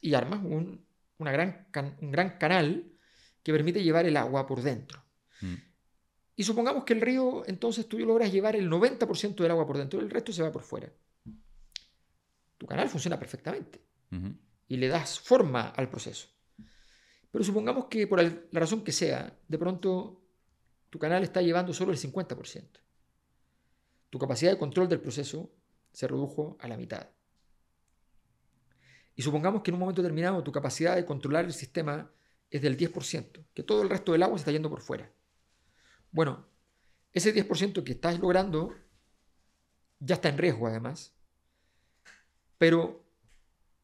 Y 0.00 0.14
armas 0.14 0.40
un, 0.42 0.84
una 1.18 1.30
gran 1.32 1.68
can- 1.70 1.96
un 2.00 2.10
gran 2.10 2.38
canal 2.38 2.90
que 3.42 3.52
permite 3.52 3.82
llevar 3.82 4.04
el 4.06 4.16
agua 4.16 4.46
por 4.46 4.62
dentro. 4.62 5.04
Mm. 5.40 5.54
Y 6.36 6.42
supongamos 6.42 6.84
que 6.84 6.94
el 6.94 7.00
río, 7.00 7.44
entonces 7.46 7.86
tú 7.88 7.98
logras 8.00 8.32
llevar 8.32 8.56
el 8.56 8.68
90% 8.68 9.36
del 9.36 9.50
agua 9.52 9.66
por 9.66 9.78
dentro, 9.78 10.00
el 10.00 10.10
resto 10.10 10.32
se 10.32 10.42
va 10.42 10.50
por 10.50 10.62
fuera. 10.62 10.92
Tu 12.58 12.66
canal 12.66 12.88
funciona 12.88 13.18
perfectamente 13.18 13.84
y 14.68 14.76
le 14.76 14.88
das 14.88 15.18
forma 15.20 15.68
al 15.70 15.88
proceso. 15.88 16.28
Pero 17.30 17.44
supongamos 17.44 17.86
que 17.86 18.06
por 18.06 18.22
la 18.22 18.32
razón 18.52 18.82
que 18.84 18.92
sea, 18.92 19.36
de 19.46 19.58
pronto 19.58 20.23
tu 20.94 21.00
canal 21.00 21.24
está 21.24 21.42
llevando 21.42 21.74
solo 21.74 21.90
el 21.90 21.98
50%. 21.98 22.68
Tu 24.10 24.16
capacidad 24.20 24.52
de 24.52 24.58
control 24.58 24.88
del 24.88 25.00
proceso 25.00 25.50
se 25.90 26.06
redujo 26.06 26.56
a 26.60 26.68
la 26.68 26.76
mitad. 26.76 27.08
y 29.16 29.22
supongamos 29.22 29.62
que 29.62 29.72
en 29.72 29.74
un 29.74 29.80
momento 29.80 30.02
determinado 30.02 30.44
tu 30.44 30.52
capacidad 30.52 30.94
de 30.94 31.04
controlar 31.04 31.46
el 31.46 31.52
sistema 31.52 32.12
es 32.48 32.62
del 32.62 32.76
10%, 32.76 33.44
que 33.52 33.64
todo 33.64 33.82
el 33.82 33.90
resto 33.90 34.12
del 34.12 34.22
agua 34.22 34.38
se 34.38 34.42
está 34.42 34.52
yendo 34.52 34.70
por 34.70 34.82
fuera. 34.82 35.10
Bueno, 36.12 36.46
ese 37.12 37.34
10% 37.34 37.82
que 37.82 37.92
estás 37.92 38.20
logrando 38.20 38.72
ya 39.98 40.14
está 40.14 40.28
en 40.28 40.38
riesgo 40.38 40.68
además, 40.68 41.12
pero 42.56 43.04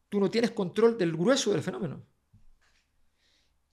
tú 0.07 0.21
no 0.21 0.29
tienes 0.29 0.51
control 0.51 0.97
del 0.97 1.11
grueso 1.11 1.51
del 1.51 1.61
fenómeno. 1.61 2.05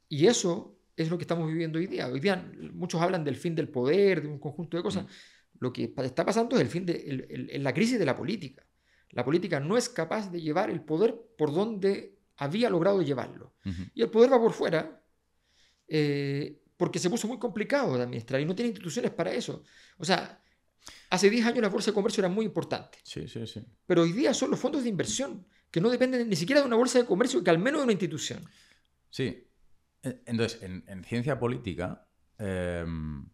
Y 0.08 0.26
eso 0.26 0.77
es 0.98 1.10
lo 1.10 1.16
que 1.16 1.22
estamos 1.22 1.46
viviendo 1.46 1.78
hoy 1.78 1.86
día. 1.86 2.08
Hoy 2.08 2.18
día 2.18 2.44
muchos 2.72 3.00
hablan 3.00 3.24
del 3.24 3.36
fin 3.36 3.54
del 3.54 3.68
poder, 3.68 4.22
de 4.22 4.28
un 4.28 4.38
conjunto 4.38 4.76
de 4.76 4.82
cosas. 4.82 5.04
Mm. 5.04 5.08
Lo 5.60 5.72
que 5.72 5.94
está 5.96 6.26
pasando 6.26 6.56
es 6.56 6.62
el 6.62 6.68
fin 6.68 6.84
de 6.84 7.58
la 7.60 7.72
crisis 7.72 7.98
de 7.98 8.04
la 8.04 8.16
política. 8.16 8.66
La 9.10 9.24
política 9.24 9.60
no 9.60 9.76
es 9.76 9.88
capaz 9.88 10.30
de 10.30 10.40
llevar 10.40 10.70
el 10.70 10.82
poder 10.82 11.16
por 11.36 11.54
donde 11.54 12.18
había 12.36 12.68
logrado 12.68 13.00
llevarlo. 13.02 13.54
Y 13.94 14.02
el 14.02 14.10
poder 14.10 14.32
va 14.32 14.40
por 14.40 14.52
fuera 14.52 15.02
eh, 15.86 16.62
porque 16.76 16.98
se 16.98 17.10
puso 17.10 17.28
muy 17.28 17.38
complicado 17.38 17.96
de 17.96 18.02
administrar 18.02 18.40
y 18.40 18.44
no 18.44 18.54
tiene 18.54 18.70
instituciones 18.70 19.10
para 19.10 19.32
eso. 19.32 19.62
O 19.98 20.04
sea, 20.04 20.42
hace 21.10 21.30
10 21.30 21.46
años 21.46 21.62
la 21.62 21.68
bolsa 21.68 21.90
de 21.90 21.94
comercio 21.94 22.20
era 22.20 22.28
muy 22.28 22.44
importante. 22.44 22.98
Sí, 23.02 23.28
sí, 23.28 23.46
sí. 23.46 23.64
Pero 23.86 24.02
hoy 24.02 24.12
día 24.12 24.34
son 24.34 24.50
los 24.50 24.60
fondos 24.60 24.82
de 24.82 24.88
inversión 24.88 25.46
que 25.70 25.80
no 25.80 25.90
dependen 25.90 26.28
ni 26.28 26.36
siquiera 26.36 26.60
de 26.60 26.66
una 26.66 26.76
bolsa 26.76 26.98
de 26.98 27.04
comercio, 27.04 27.42
que 27.42 27.50
al 27.50 27.58
menos 27.58 27.80
de 27.80 27.84
una 27.84 27.92
institución. 27.92 28.44
Sí. 29.10 29.47
Entonces, 30.02 30.62
en, 30.62 31.04
ciencia 31.04 31.38
política 31.38 32.08
em, 32.38 33.28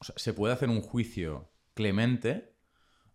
se 0.00 0.32
puede 0.32 0.54
hacer 0.54 0.68
un 0.68 0.80
juicio 0.80 1.52
clemente 1.74 2.54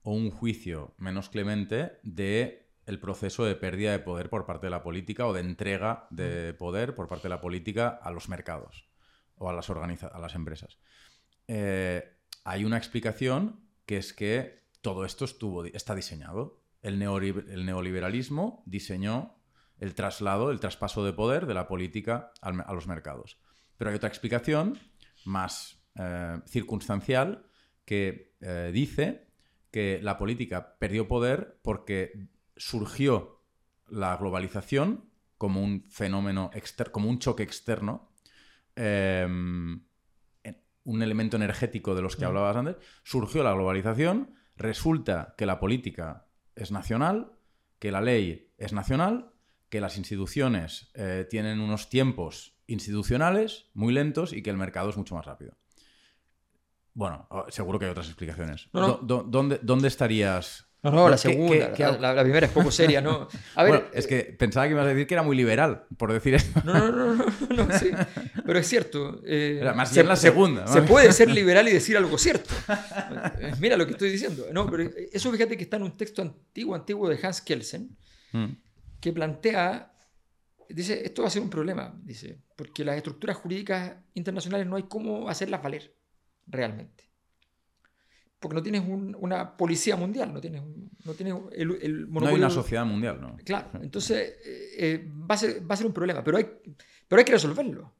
o 0.03 0.13
un 0.13 0.30
juicio 0.30 0.93
menos 0.97 1.30
clemente 1.30 1.99
de 2.03 2.63
el 2.85 2.99
proceso 2.99 3.45
de 3.45 3.55
pérdida 3.55 3.91
de 3.91 3.99
poder 3.99 4.30
por 4.30 4.45
parte 4.45 4.67
de 4.67 4.71
la 4.71 4.84
política 4.84 5.25
o 5.25 5.34
de 5.34 5.39
entrega 5.39 6.07
de 6.09 6.53
poder 6.53 6.95
por 6.95 7.07
parte 7.07 7.23
de 7.23 7.30
la 7.30 7.41
política 7.41 7.88
a 8.01 8.11
los 8.11 8.27
mercados 8.30 8.89
o 9.35 9.49
a 9.49 9.53
las, 9.53 9.69
a 9.69 10.19
las 10.19 10.35
empresas. 10.35 10.77
Eh, 11.47 12.03
hay 12.43 12.65
una 12.65 12.77
explicación 12.77 13.61
que 13.85 13.97
es 13.97 14.13
que 14.13 14.63
todo 14.81 15.05
esto 15.05 15.25
estuvo, 15.25 15.65
está 15.65 15.95
diseñado. 15.95 16.61
El, 16.81 17.01
el, 17.01 17.65
neoliberalismo 17.65 18.63
diseñó 18.65 19.38
el 19.84 19.95
traslado, 19.95 20.49
el 20.49 20.61
traspaso 20.61 21.03
de 21.03 21.11
poder 21.11 21.45
de 21.45 21.53
la 21.53 21.68
política 21.68 22.31
a 22.41 22.73
los 22.73 22.88
mercados. 22.88 23.38
Pero 23.77 23.89
hay 23.89 23.97
otra 23.97 24.07
explicación 24.07 24.80
más 25.26 25.84
eh, 25.95 26.39
circunstancial 26.45 27.45
que 27.84 28.34
eh, 28.39 28.72
dice 28.73 29.27
que 29.72 29.99
la 30.01 30.18
política 30.18 30.77
perdió 30.80 31.10
poder 31.10 31.60
porque 31.64 32.30
surgió 32.55 33.43
la 33.89 34.15
globalización 34.15 35.10
como 35.38 35.61
un 35.61 35.84
fenómeno, 35.89 36.49
como 36.93 37.10
un 37.10 37.19
choque 37.19 37.43
externo, 37.43 38.10
em, 38.77 39.84
un 40.85 41.01
elemento 41.01 41.35
energético 41.35 41.93
de 41.93 42.01
los 42.01 42.15
que 42.15 42.23
mm. 42.23 42.27
hablabas 42.30 42.55
antes, 42.55 42.77
surgió 43.03 43.43
la 43.43 43.53
globalización, 43.53 44.34
resulta 44.55 45.35
que 45.38 45.45
la 45.45 45.60
política 45.60 46.27
es 46.55 46.72
nacional, 46.72 47.34
que 47.80 47.91
la 47.91 47.99
ley 47.99 48.53
es 48.57 48.72
nacional, 48.72 49.32
que 49.74 49.82
las 49.82 49.98
instituciones 49.98 50.91
eh, 50.94 51.26
tienen 51.28 51.60
unos 51.60 51.90
tiempos 51.90 52.54
institucionales 52.68 53.72
muy 53.74 53.91
lentos 53.91 54.32
y 54.32 54.44
que 54.44 54.52
el 54.52 54.56
mercado 54.56 54.91
es 54.91 54.98
mucho 54.98 55.16
más 55.16 55.26
rápido. 55.26 55.58
Bueno, 56.94 57.28
seguro 57.50 57.80
que 57.80 57.86
hay 57.86 57.91
otras 57.91 58.06
explicaciones. 58.06 58.70
¿Dónde, 58.72 59.60
¿Dónde 59.64 59.88
estarías 59.88 60.68
no, 60.84 60.91
no, 60.91 61.10
la 61.10 61.18
segunda, 61.18 61.74
la, 62.00 62.22
primera 62.22 62.45
es 62.45 62.52
poco 62.52 62.70
seria, 62.70 63.02
¿no? 63.02 63.28
A 63.56 63.64
ver, 63.64 63.90
es 63.94 64.06
que 64.06 64.36
pensaba 64.38 64.68
que 64.68 64.74
ibas 64.74 64.86
a 64.86 64.90
decir 64.90 65.08
que 65.08 65.16
era 65.16 65.24
muy 65.24 65.36
liberal, 65.36 65.86
por 65.98 66.14
decir 66.14 66.36
eso. 66.36 66.52
No, 66.64 66.74
no, 66.74 66.91
no, 66.91 67.16
no, 67.16 67.66
no, 67.66 67.80
sí. 67.80 67.90
Pero 68.45 68.60
es 68.60 68.68
cierto. 68.68 69.22
Eh, 69.26 69.60
más 69.76 69.91
bien 69.91 70.08
la 70.08 70.18
segunda. 70.18 70.68
Se, 70.68 70.84
puede 70.84 71.12
ser 71.14 71.32
liberal 71.32 71.68
y 71.68 71.72
decir 71.72 71.98
algo 71.98 72.16
cierto. 72.20 72.54
Mira 73.60 73.76
lo 73.76 73.88
que 73.88 73.94
estoy 73.94 74.12
diciendo. 74.12 74.45
No, 74.52 74.70
pero 74.70 74.91
eso 75.12 75.32
fíjate 75.32 75.58
que 75.58 75.64
está 75.64 75.78
en 75.78 75.84
un 75.84 75.98
texto 75.98 76.22
antiguo, 76.22 76.76
antiguo 76.76 77.10
de 77.10 77.18
Hans 77.26 77.41
Kelsen, 77.41 77.98
mm. 78.34 78.52
Que 79.03 79.11
plantea, 79.11 79.91
dice, 80.69 81.05
esto 81.05 81.23
va 81.23 81.27
a 81.27 81.31
ser 81.31 81.41
un 81.41 81.49
problema, 81.49 81.93
dice, 82.03 82.39
porque 82.55 82.85
las 82.85 82.95
estructuras 82.95 83.35
jurídicas 83.35 83.97
internacionales 84.13 84.65
no 84.65 84.77
hay 84.77 84.84
cómo 84.84 85.27
hacerlas 85.27 85.61
valer 85.61 85.93
realmente 86.47 87.03
porque 88.43 88.55
no 88.55 88.61
tienes 88.61 88.84
una 88.85 89.55
policía 89.55 89.95
mundial, 89.95 90.34
no 90.34 90.41
tienes, 90.41 90.61
no 91.05 91.13
tienes 91.13 91.34
el, 91.53 92.07
monopolio. 92.07 92.19
No 92.19 92.27
hay 92.27 92.35
una 92.35 92.49
sociedad 92.49 92.85
mundial, 92.85 93.21
¿no? 93.21 93.38
Claro, 93.38 93.69
entonces 93.81 94.35
eh, 94.45 94.69
eh, 94.77 95.09
va, 95.09 95.35
a 95.35 95.38
ser, 95.38 95.61
va, 95.61 95.73
a 95.73 95.77
ser, 95.77 95.88
un 95.88 95.93
problema, 95.93 96.21
pero 96.21 96.38
hay, 96.38 96.45
pero 97.07 97.19
hay 97.19 97.25
que 97.25 97.31
resolverlo. 97.31 97.93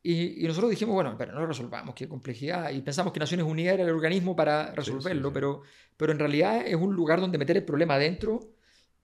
Y, 0.00 0.46
nosotros 0.46 0.70
dijimos, 0.70 0.94
bueno, 0.94 1.16
pero 1.18 1.32
no 1.32 1.40
lo 1.40 1.46
resolvamos, 1.48 1.92
qué 1.96 2.08
complejidad. 2.08 2.70
Y 2.70 2.82
pensamos 2.82 3.12
que 3.12 3.18
Naciones 3.18 3.44
Unidas 3.44 3.74
era 3.74 3.82
el 3.82 3.90
organismo 3.90 4.36
para 4.36 4.72
resolverlo, 4.72 5.32
Pero, 5.32 5.62
pero 5.96 6.12
en 6.12 6.20
realidad 6.20 6.62
es 6.64 6.76
un 6.76 6.94
lugar 6.94 7.20
donde 7.20 7.36
meter 7.36 7.56
el 7.56 7.64
problema 7.64 7.96
adentro 7.96 8.40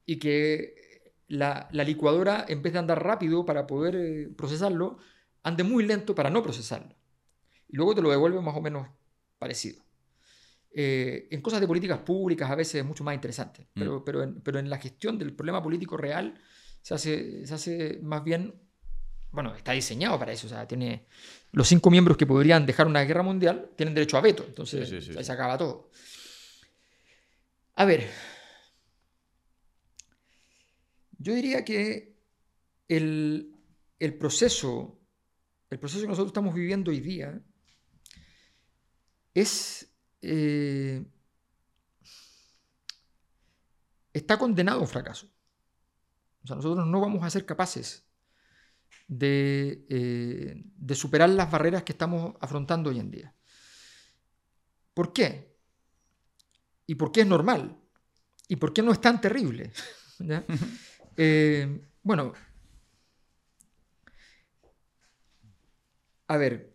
y 0.06 0.20
que 0.20 0.83
la, 1.28 1.68
la 1.72 1.84
licuadora, 1.84 2.44
en 2.48 2.62
vez 2.62 2.72
de 2.72 2.78
andar 2.78 3.02
rápido 3.02 3.44
para 3.44 3.66
poder 3.66 3.96
eh, 3.96 4.28
procesarlo, 4.36 4.98
ande 5.42 5.62
muy 5.62 5.84
lento 5.84 6.14
para 6.14 6.30
no 6.30 6.42
procesarlo. 6.42 6.94
Y 7.68 7.76
luego 7.76 7.94
te 7.94 8.02
lo 8.02 8.10
devuelve 8.10 8.40
más 8.40 8.56
o 8.56 8.60
menos 8.60 8.88
parecido. 9.38 9.82
Eh, 10.76 11.28
en 11.30 11.40
cosas 11.40 11.60
de 11.60 11.68
políticas 11.68 12.00
públicas 12.00 12.50
a 12.50 12.56
veces 12.56 12.76
es 12.76 12.84
mucho 12.84 13.04
más 13.04 13.14
interesante, 13.14 13.68
mm. 13.74 13.78
pero, 13.78 14.04
pero, 14.04 14.22
en, 14.24 14.40
pero 14.40 14.58
en 14.58 14.68
la 14.68 14.78
gestión 14.78 15.18
del 15.18 15.32
problema 15.32 15.62
político 15.62 15.96
real 15.96 16.34
se 16.82 16.94
hace, 16.94 17.46
se 17.46 17.54
hace 17.54 18.00
más 18.02 18.24
bien, 18.24 18.54
bueno, 19.30 19.54
está 19.54 19.72
diseñado 19.72 20.18
para 20.18 20.32
eso, 20.32 20.48
o 20.48 20.50
sea, 20.50 20.66
tiene 20.66 21.06
los 21.52 21.68
cinco 21.68 21.90
miembros 21.90 22.16
que 22.16 22.26
podrían 22.26 22.66
dejar 22.66 22.88
una 22.88 23.02
guerra 23.02 23.22
mundial 23.22 23.70
tienen 23.76 23.94
derecho 23.94 24.16
a 24.16 24.20
veto, 24.20 24.44
entonces 24.46 24.90
ahí 25.16 25.24
se 25.24 25.32
acaba 25.32 25.56
todo. 25.56 25.90
A 27.76 27.84
ver, 27.84 28.08
yo 31.24 31.34
diría 31.34 31.64
que 31.64 32.14
el, 32.86 33.56
el 33.98 34.18
proceso, 34.18 35.00
el 35.70 35.78
proceso 35.78 36.02
que 36.02 36.08
nosotros 36.08 36.28
estamos 36.28 36.54
viviendo 36.54 36.90
hoy 36.90 37.00
día 37.00 37.42
es 39.32 39.90
eh, 40.20 41.02
está 44.12 44.38
condenado 44.38 44.80
a 44.80 44.82
un 44.82 44.86
fracaso. 44.86 45.26
O 46.42 46.46
sea, 46.46 46.56
nosotros 46.56 46.86
no 46.86 47.00
vamos 47.00 47.24
a 47.24 47.30
ser 47.30 47.46
capaces 47.46 48.06
de, 49.08 49.86
eh, 49.88 50.62
de, 50.76 50.94
superar 50.94 51.30
las 51.30 51.50
barreras 51.50 51.84
que 51.84 51.92
estamos 51.92 52.34
afrontando 52.38 52.90
hoy 52.90 52.98
en 52.98 53.10
día. 53.10 53.34
¿Por 54.92 55.14
qué? 55.14 55.56
¿Y 56.86 56.96
por 56.96 57.12
qué 57.12 57.22
es 57.22 57.26
normal? 57.26 57.80
¿Y 58.46 58.56
por 58.56 58.74
qué 58.74 58.82
no 58.82 58.92
es 58.92 59.00
tan 59.00 59.22
terrible? 59.22 59.72
Eh, 61.16 61.80
bueno, 62.02 62.32
a 66.26 66.36
ver, 66.36 66.74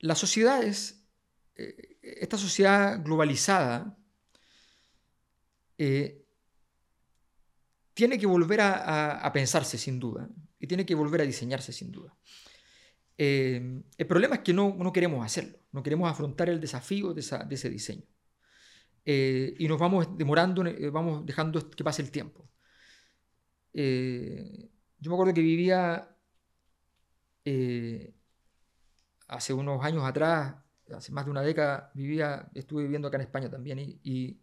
las 0.00 0.18
sociedades 0.18 1.00
esta 2.02 2.38
sociedad 2.38 3.02
globalizada 3.02 3.96
eh, 5.78 6.24
tiene 7.94 8.18
que 8.18 8.26
volver 8.26 8.60
a, 8.62 9.30
pensarse 9.32 9.76
sin 9.76 9.98
duda 9.98 10.28
y 10.58 10.66
tiene 10.66 10.86
que 10.86 10.94
volver 10.94 11.20
a 11.20 11.24
diseñarse 11.24 11.72
sin 11.72 11.90
duda. 11.90 12.16
Eh, 13.18 13.82
el 13.98 14.06
problema 14.06 14.36
es 14.36 14.40
que 14.40 14.54
no, 14.54 14.92
queremos 14.92 15.24
hacerlo, 15.24 15.58
no 15.72 15.82
queremos 15.82 16.10
afrontar 16.10 16.48
el 16.48 16.60
desafío 16.60 17.12
de, 17.12 17.20
ese 17.20 17.70
diseño. 17.70 18.06
Eh, 19.04 19.54
y 19.58 19.68
nos 19.68 19.78
vamos 19.78 20.16
demorando, 20.16 20.64
vamos 20.92 21.26
dejando 21.26 21.70
que 21.70 21.84
pase 21.84 22.02
el 22.02 22.10
tiempo. 22.10 22.48
Yo 23.72 25.10
me 25.10 25.14
acuerdo 25.14 25.34
que 25.34 25.40
vivía 25.40 26.08
hace 29.28 29.52
unos 29.52 29.84
años 29.84 30.04
atrás 30.04 30.54
hace 30.94 31.12
más 31.12 31.24
de 31.24 31.30
una 31.30 31.42
década 31.42 31.90
vivía, 31.94 32.50
estuve 32.54 32.82
viviendo 32.82 33.08
acá 33.08 33.16
en 33.16 33.22
España 33.22 33.50
también 33.50 33.78
y, 33.78 34.00
y, 34.02 34.40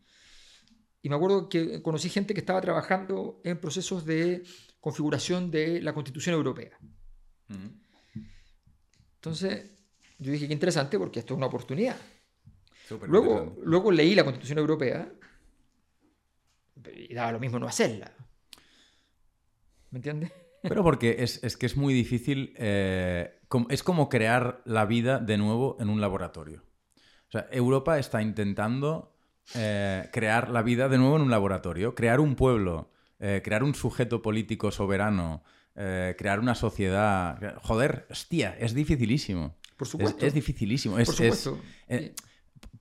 me 1.10 1.16
acuerdo 1.16 1.48
que 1.48 1.82
conocí 1.82 2.10
gente 2.10 2.34
que 2.34 2.42
estaba 2.42 2.60
trabajando 2.60 3.40
en 3.46 3.62
procesos 3.62 4.06
de 4.06 4.44
configuración 4.82 5.50
de 5.52 5.82
la 5.82 5.94
Constitución 5.94 6.36
Europea. 6.36 6.78
Entonces, 9.16 9.72
yo 10.20 10.34
dije, 10.34 10.48
qué 10.48 10.54
interesante 10.54 11.00
porque 11.00 11.20
esto 11.20 11.34
es 11.34 11.38
una 11.38 11.48
oportunidad. 11.48 11.96
Luego, 13.08 13.56
luego 13.64 13.90
leí 13.90 14.16
la 14.16 14.26
Constitución 14.26 14.60
Europea 14.60 15.10
y 16.94 17.14
daba 17.14 17.32
lo 17.32 17.40
mismo 17.40 17.58
no 17.58 17.68
hacerla. 17.68 18.14
¿Me 19.92 20.00
entiendes? 20.00 20.32
Pero 20.64 20.84
porque 20.84 21.18
es, 21.20 21.44
es, 21.44 21.56
que 21.58 21.66
es 21.66 21.78
muy 21.78 21.94
difícil, 21.94 22.54
eh, 22.58 23.40
es 23.70 23.84
como 23.84 24.10
crear 24.10 24.62
la 24.66 24.86
vida 24.86 25.20
de 25.20 25.38
nuevo 25.38 25.78
en 25.80 25.90
un 25.90 26.02
laboratorio. 26.02 26.64
O 27.28 27.32
sea, 27.32 27.48
Europa 27.52 28.00
está 28.00 28.22
intentando 28.22 29.16
eh, 29.56 30.10
crear 30.12 30.50
la 30.50 30.62
vida 30.62 30.90
de 30.90 30.98
nuevo 30.98 31.16
en 31.18 31.22
un 31.24 31.30
laboratorio, 31.32 31.94
crear 31.96 32.20
un 32.20 32.36
pueblo 32.36 32.92
eh, 33.20 33.42
crear 33.44 33.64
un 33.64 33.74
sujeto 33.74 34.22
político 34.22 34.70
soberano, 34.72 35.44
crear 35.74 36.40
una 36.40 36.54
sociedad. 36.54 37.56
Joder, 37.64 38.06
hostia, 38.12 38.56
es 38.60 38.74
dificilísimo. 38.76 39.56
Por 39.76 39.88
Es, 39.88 39.92
supuesto. 39.92 40.26
es 40.26 40.34
dificilísimo. 40.36 41.00
Es, 41.00 41.08
Por 41.08 41.26
es- 41.26 41.40
supuesto. 41.40 41.64
eh, 41.88 42.14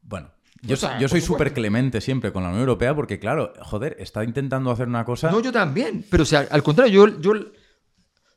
bueno, 0.03 0.31
yo, 0.63 0.75
O 0.75 0.77
sea, 0.77 0.99
yo 0.99 1.09
soy 1.09 1.21
súper 1.21 1.53
clemente 1.53 2.01
siempre 2.01 2.33
con 2.33 2.43
la 2.43 2.49
Unión 2.49 2.63
Europea 2.63 2.95
porque, 2.95 3.19
claro, 3.19 3.53
joder, 3.63 3.97
está 3.99 4.25
intentando 4.25 4.71
hacer 4.71 4.89
una 4.89 5.05
cosa. 5.05 5.31
No, 5.31 5.41
yo 5.41 5.53
también. 5.53 6.05
Pero, 6.11 6.23
o 6.23 6.27
sea, 6.27 6.47
al 6.51 6.63
contrario, 6.63 7.07
yo, 7.09 7.21
yo 7.21 7.33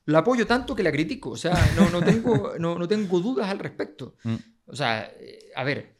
la 0.06 0.20
apoyo 0.20 0.46
tanto 0.48 0.76
que 0.76 0.84
la 0.84 0.92
critico. 0.92 1.32
O 1.32 1.38
sea, 1.38 1.54
no, 1.76 1.90
no, 1.90 2.02
tengo, 2.04 2.54
no, 2.60 2.78
no 2.78 2.88
tengo 2.88 3.20
dudas 3.20 3.50
al 3.50 3.60
respecto. 3.60 4.16
Mm. 4.24 4.36
O 4.66 4.76
sea, 4.76 5.12
eh, 5.20 5.50
a 5.56 5.64
ver. 5.64 5.98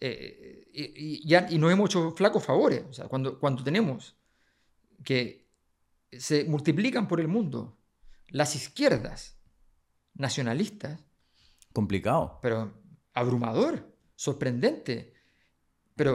eh, 0.00 0.66
y, 0.72 1.22
y 1.22 1.28
ya, 1.28 1.46
y 1.50 1.58
nos 1.58 1.72
hemos 1.72 1.90
hecho 1.90 2.12
flacos 2.12 2.44
favores. 2.44 2.84
O 2.88 2.92
sea, 2.92 3.06
cuando, 3.08 3.38
cuando 3.40 3.64
tenemos 3.64 4.16
que 5.02 5.48
se 6.12 6.44
multiplican 6.44 7.08
por 7.08 7.20
el 7.20 7.28
mundo 7.28 7.78
las 8.28 8.54
izquierdas 8.54 9.40
nacionalistas, 10.14 11.00
Complicado. 11.72 12.38
pero 12.42 12.72
abrumador, 13.14 13.94
sorprendente. 14.14 15.14
Pero, 15.98 16.12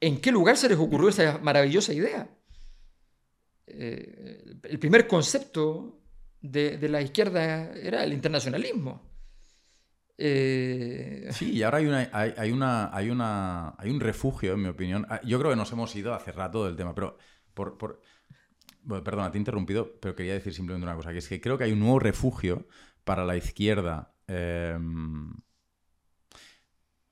¿en 0.00 0.20
qué 0.22 0.32
lugar 0.32 0.56
se 0.56 0.68
les 0.70 0.78
ocurrió 0.78 1.08
esa 1.10 1.38
maravillosa 1.38 1.92
idea? 1.92 2.22
Eh, 3.66 4.44
el 4.64 4.78
primer 4.78 5.06
concepto 5.06 6.00
de, 6.40 6.78
la 6.88 7.00
izquierda 7.00 7.72
era 7.72 8.04
el 8.04 8.12
internacionalismo. 8.12 9.02
Eh, 10.18 11.28
Sí, 11.30 11.52
y 11.52 11.62
ahora 11.62 11.78
hay, 11.78 11.86
una, 11.86 12.10
hay, 12.12 12.34
hay 12.36 12.52
una, 12.52 12.94
hay, 12.94 13.10
una, 13.10 13.74
hay 13.78 13.90
un 13.90 14.00
refugio, 14.00 14.52
en 14.54 14.62
mi 14.62 14.68
opinión. 14.68 15.06
Ah, 15.08 15.20
Yo 15.24 15.38
creo 15.38 15.50
que 15.50 15.56
nos 15.56 15.72
hemos 15.72 15.94
ido 15.96 16.14
hace 16.14 16.32
rato 16.32 16.64
del 16.64 16.76
tema, 16.76 16.94
pero 16.94 17.16
por, 17.54 17.78
por- 17.78 18.00
bueno, 18.82 19.04
perdona, 19.04 19.30
te 19.32 19.38
he 19.38 19.40
interrumpido, 19.40 19.98
pero 20.00 20.14
quería 20.16 20.34
decir 20.34 20.54
simplemente 20.54 20.86
una 20.86 20.96
cosa, 20.96 21.12
que 21.12 21.18
es 21.18 21.28
que 21.28 21.40
creo 21.40 21.58
que 21.58 21.64
hay 21.64 21.72
un 21.72 21.80
nuevo 21.80 21.98
refugio 22.00 22.66
para 23.04 23.24
la 23.24 23.36
izquierda 23.36 24.14
eh, 24.28 24.78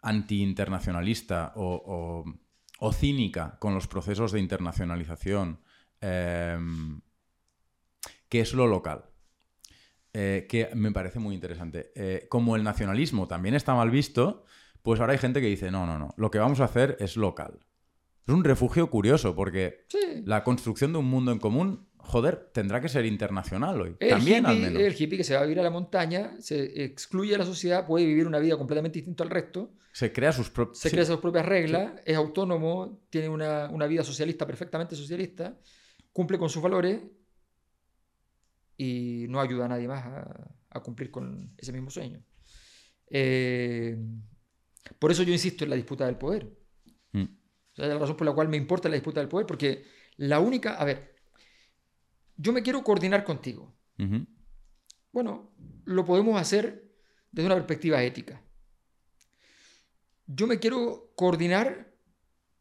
anti-internacionalista 0.02 1.52
o, 1.56 1.82
o- 1.84 2.34
o 2.82 2.92
cínica 2.92 3.58
con 3.58 3.74
los 3.74 3.86
procesos 3.86 4.32
de 4.32 4.40
internacionalización, 4.40 5.60
eh, 6.00 6.58
que 8.28 8.40
es 8.40 8.54
lo 8.54 8.66
local 8.66 9.04
eh, 10.12 10.46
que 10.48 10.70
me 10.74 10.90
parece 10.90 11.18
muy 11.20 11.34
interesante. 11.34 11.92
Eh, 11.94 12.26
como 12.28 12.56
el 12.56 12.64
nacionalismo 12.64 13.28
también 13.28 13.54
está 13.54 13.74
mal 13.74 13.90
visto, 13.90 14.44
pues 14.82 14.98
ahora 15.00 15.12
hay 15.12 15.18
gente 15.18 15.40
que 15.40 15.46
dice, 15.46 15.70
no, 15.70 15.86
no, 15.86 15.98
no, 15.98 16.14
lo 16.16 16.30
que 16.30 16.38
vamos 16.38 16.60
a 16.60 16.64
hacer 16.64 16.96
es 17.00 17.16
local. 17.16 17.60
Es 18.26 18.34
un 18.34 18.42
refugio 18.44 18.90
curioso 18.90 19.36
porque 19.36 19.84
sí. 19.88 19.98
la 20.24 20.42
construcción 20.42 20.92
de 20.92 20.98
un 20.98 21.06
mundo 21.06 21.30
en 21.32 21.38
común, 21.38 21.88
joder, 22.10 22.50
tendrá 22.52 22.80
que 22.80 22.88
ser 22.88 23.06
internacional 23.06 23.80
hoy. 23.80 23.96
El 24.00 24.10
también 24.10 24.46
al 24.46 24.58
menos. 24.58 24.82
el 24.82 24.92
hippie 24.92 25.16
que 25.16 25.24
se 25.24 25.34
va 25.34 25.40
a 25.40 25.44
vivir 25.44 25.60
a 25.60 25.62
la 25.62 25.70
montaña, 25.70 26.34
se 26.40 26.84
excluye 26.84 27.32
de 27.32 27.38
la 27.38 27.46
sociedad, 27.46 27.86
puede 27.86 28.04
vivir 28.04 28.26
una 28.26 28.38
vida 28.38 28.56
completamente 28.56 28.98
distinta 28.98 29.24
al 29.24 29.30
resto, 29.30 29.72
Se 29.92 30.12
crea 30.12 30.32
sus 30.32 30.50
propios... 30.50 30.78
se 30.78 30.90
crea 30.90 31.04
sus 31.04 31.18
propias 31.18 31.46
reglas, 31.46 31.92
es 32.04 32.16
autónomo, 32.16 33.00
tiene 33.10 33.28
una, 33.28 33.70
una 33.70 33.86
vida 33.86 34.02
socialista, 34.02 34.46
perfectamente 34.46 34.96
socialista, 34.96 35.56
cumple 36.12 36.38
con 36.38 36.50
sus 36.50 36.62
valores 36.62 37.00
y 38.76 39.26
no 39.28 39.40
ayuda 39.40 39.66
a 39.66 39.68
nadie 39.68 39.86
más 39.86 40.04
a, 40.04 40.50
a 40.70 40.80
cumplir 40.80 41.10
con 41.10 41.54
ese 41.58 41.72
mismo 41.72 41.90
sueño. 41.90 42.22
Eh, 43.08 43.98
por 44.98 45.10
eso 45.10 45.22
yo 45.22 45.32
insisto 45.32 45.64
en 45.64 45.70
la 45.70 45.76
disputa 45.76 46.06
del 46.06 46.16
poder. 46.16 46.48
Mm. 47.12 47.22
O 47.22 47.74
sea, 47.74 47.86
es 47.86 47.92
la 47.92 47.98
razón 47.98 48.16
por 48.16 48.26
la 48.26 48.32
cual 48.32 48.48
me 48.48 48.56
importa 48.56 48.88
la 48.88 48.94
disputa 48.94 49.20
del 49.20 49.28
poder, 49.28 49.46
porque 49.46 49.84
la 50.16 50.40
única, 50.40 50.74
a 50.74 50.84
ver, 50.84 51.09
yo 52.40 52.52
me 52.52 52.62
quiero 52.62 52.82
coordinar 52.82 53.22
contigo. 53.22 53.76
Bueno, 55.12 55.52
lo 55.84 56.04
podemos 56.06 56.40
hacer 56.40 56.90
desde 57.30 57.46
una 57.46 57.56
perspectiva 57.56 58.02
ética. 58.02 58.42
Yo 60.26 60.46
me 60.46 60.58
quiero 60.58 61.12
coordinar 61.16 61.94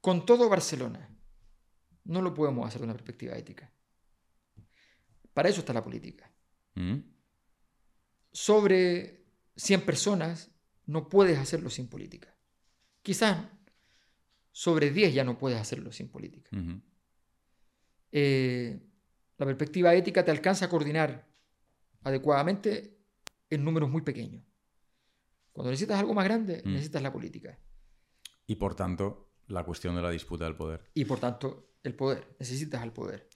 con 0.02 0.26
todo 0.26 0.50
Barcelona. 0.50 1.10
No 2.04 2.22
lo 2.22 2.34
podemos 2.34 2.68
hacer 2.68 2.82
de 2.82 2.86
una 2.86 2.94
perspectiva 2.94 3.38
ética. 3.38 3.72
Para 5.34 5.48
eso 5.48 5.62
está 5.62 5.72
la 5.72 5.84
política. 5.84 6.30
Sobre 8.34 9.24
100 9.56 9.86
personas 9.86 10.52
no 10.88 11.08
puedes 11.08 11.38
hacerlo 11.38 11.70
sin 11.70 11.88
política. 11.88 12.36
Quizás 13.02 13.48
sobre 14.52 14.92
10 14.92 15.14
ya 15.14 15.24
no 15.24 15.38
puedes 15.38 15.58
hacerlo 15.58 15.94
sin 15.94 16.10
política. 16.10 16.50
Eh, 18.12 18.89
la 19.40 19.46
perspectiva 19.46 19.96
ética 19.96 20.24
te 20.24 20.32
alcanza 20.32 20.66
a 20.66 20.70
coordinar 20.70 21.28
adecuadamente 22.04 22.98
en 23.50 23.64
números 23.64 23.90
muy 23.90 24.02
pequeños. 24.02 24.44
Cuando 25.52 25.72
necesitas 25.72 26.00
algo 26.00 26.14
más 26.14 26.26
grande, 26.26 26.62
Mm. 26.64 26.74
necesitas 26.74 27.02
la 27.02 27.12
política. 27.12 27.58
Y 28.46 28.56
por 28.56 28.76
tanto, 28.76 29.32
la 29.48 29.64
cuestión 29.64 29.96
de 29.96 30.02
la 30.02 30.12
disputa 30.12 30.46
del 30.46 30.56
poder. 30.56 30.90
Y 30.94 31.06
por 31.06 31.20
tanto, 31.20 31.72
el 31.84 31.96
poder. 31.96 32.36
Necesitas 32.40 32.84
el 32.84 32.92
poder. 32.92 33.30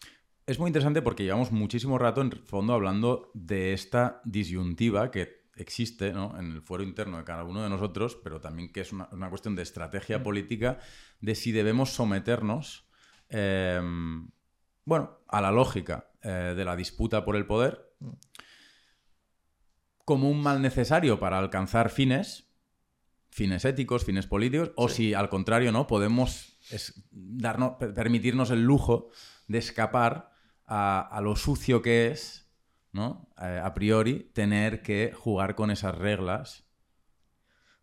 Es 0.45 0.59
muy 0.59 0.67
interesante 0.67 1.01
porque 1.01 1.23
llevamos 1.23 1.51
muchísimo 1.51 1.97
rato 1.97 2.21
en 2.21 2.31
fondo 2.31 2.73
hablando 2.73 3.31
de 3.33 3.73
esta 3.73 4.21
disyuntiva 4.25 5.09
que 5.09 5.43
existe 5.55 6.11
¿no? 6.11 6.37
en 6.37 6.51
el 6.51 6.61
fuero 6.61 6.83
interno 6.83 7.17
de 7.17 7.23
cada 7.23 7.43
uno 7.43 7.63
de 7.63 7.69
nosotros, 7.69 8.17
pero 8.23 8.41
también 8.41 8.71
que 8.73 8.81
es 8.81 8.91
una, 8.91 9.07
una 9.11 9.29
cuestión 9.29 9.55
de 9.55 9.61
estrategia 9.63 10.21
política 10.21 10.79
de 11.21 11.35
si 11.35 11.51
debemos 11.51 11.91
someternos 11.91 12.89
eh, 13.29 13.79
bueno, 14.85 15.19
a 15.27 15.41
la 15.41 15.51
lógica 15.51 16.09
eh, 16.21 16.53
de 16.55 16.65
la 16.65 16.75
disputa 16.75 17.23
por 17.25 17.35
el 17.35 17.45
poder 17.45 17.89
como 20.05 20.29
un 20.29 20.41
mal 20.41 20.61
necesario 20.61 21.19
para 21.19 21.37
alcanzar 21.39 21.89
fines, 21.89 22.49
fines 23.29 23.63
éticos, 23.65 24.03
fines 24.03 24.27
políticos, 24.27 24.71
o 24.75 24.89
Sí. 24.89 24.95
si 24.95 25.13
al 25.13 25.29
contrario 25.29 25.71
no 25.71 25.87
podemos 25.87 26.57
es- 26.71 26.93
darnos, 27.11 27.73
per- 27.79 27.93
permitirnos 27.93 28.51
el 28.51 28.63
lujo 28.63 29.09
de 29.47 29.57
escapar 29.59 30.31
a, 30.65 31.01
a 31.01 31.21
lo 31.21 31.35
sucio 31.35 31.81
que 31.81 32.07
es, 32.07 32.49
¿no? 32.91 33.29
Eh, 33.41 33.61
a 33.63 33.73
priori, 33.73 34.29
tener 34.33 34.81
que 34.81 35.13
jugar 35.13 35.55
con 35.55 35.71
esas 35.71 35.97
reglas 35.97 36.65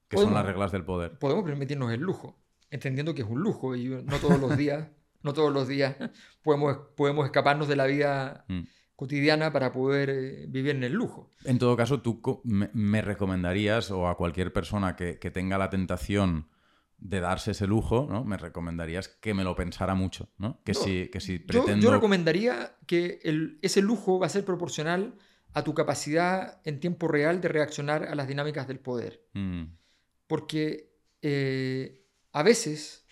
que 0.09 0.17
son 0.19 0.35
las 0.35 0.45
reglas 0.45 0.73
del 0.73 0.85
poder. 0.85 1.19
Podemos 1.19 1.45
permitirnos 1.45 1.93
el 1.93 2.01
lujo, 2.01 2.37
entendiendo 2.71 3.15
que 3.15 3.23
es 3.23 3.29
un 3.29 3.41
lujo 3.41 3.77
y 3.77 3.89
no 3.89 4.19
todos 4.19 4.41
los 4.41 4.57
días, 4.57 4.89
no 5.23 5.33
todos 5.33 5.53
los 5.53 5.69
días 5.69 5.97
podemos, 6.43 6.79
podemos 6.97 7.25
escaparnos 7.27 7.69
de 7.69 7.77
la 7.77 7.87
vida 7.87 8.45
Mm. 8.49 8.63
cotidiana 8.97 9.53
para 9.53 9.73
poder 9.73 10.11
eh, 10.11 10.47
vivir 10.49 10.77
en 10.77 10.85
el 10.85 10.93
lujo. 10.93 11.31
En 11.45 11.59
todo 11.59 11.77
caso, 11.77 12.01
tú 12.03 12.21
me, 12.45 12.71
me 12.75 13.01
recomendarías, 13.03 13.91
o 13.91 14.09
a 14.09 14.17
cualquier 14.17 14.53
persona 14.53 14.97
que, 14.97 15.19
que 15.19 15.31
tenga 15.31 15.57
la 15.59 15.71
tentación 15.71 16.49
de 16.99 17.21
darse 17.21 17.53
ese 17.53 17.67
lujo, 17.67 18.07
¿no? 18.11 18.25
Me 18.25 18.37
recomendarías 18.37 19.09
que 19.09 19.33
me 19.33 19.43
lo 19.43 19.55
pensara 19.57 19.95
mucho, 19.95 20.29
¿no? 20.37 20.61
Que, 20.65 20.73
No, 20.73 20.81
si, 20.81 21.09
que 21.09 21.19
si 21.21 21.39
Yo, 21.39 21.47
pretendo... 21.47 21.83
yo 21.87 21.91
recomendaría 21.93 22.77
que 22.87 23.21
el- 23.25 23.59
ese 23.63 23.81
lujo 23.81 24.19
va 24.19 24.27
a 24.27 24.29
ser 24.29 24.45
proporcional 24.45 25.15
a 25.55 25.65
tu 25.65 25.73
capacidad 25.73 26.61
en 26.65 26.79
tiempo 26.79 27.09
real 27.09 27.41
de 27.41 27.49
reaccionar 27.49 28.05
a 28.05 28.15
las 28.15 28.29
dinámicas 28.29 28.69
del 28.69 28.81
poder. 28.81 29.25
Mm, 29.33 29.63
Porque 30.27 30.93
eh, 31.23 32.05
a 32.33 32.43
veces, 32.43 33.07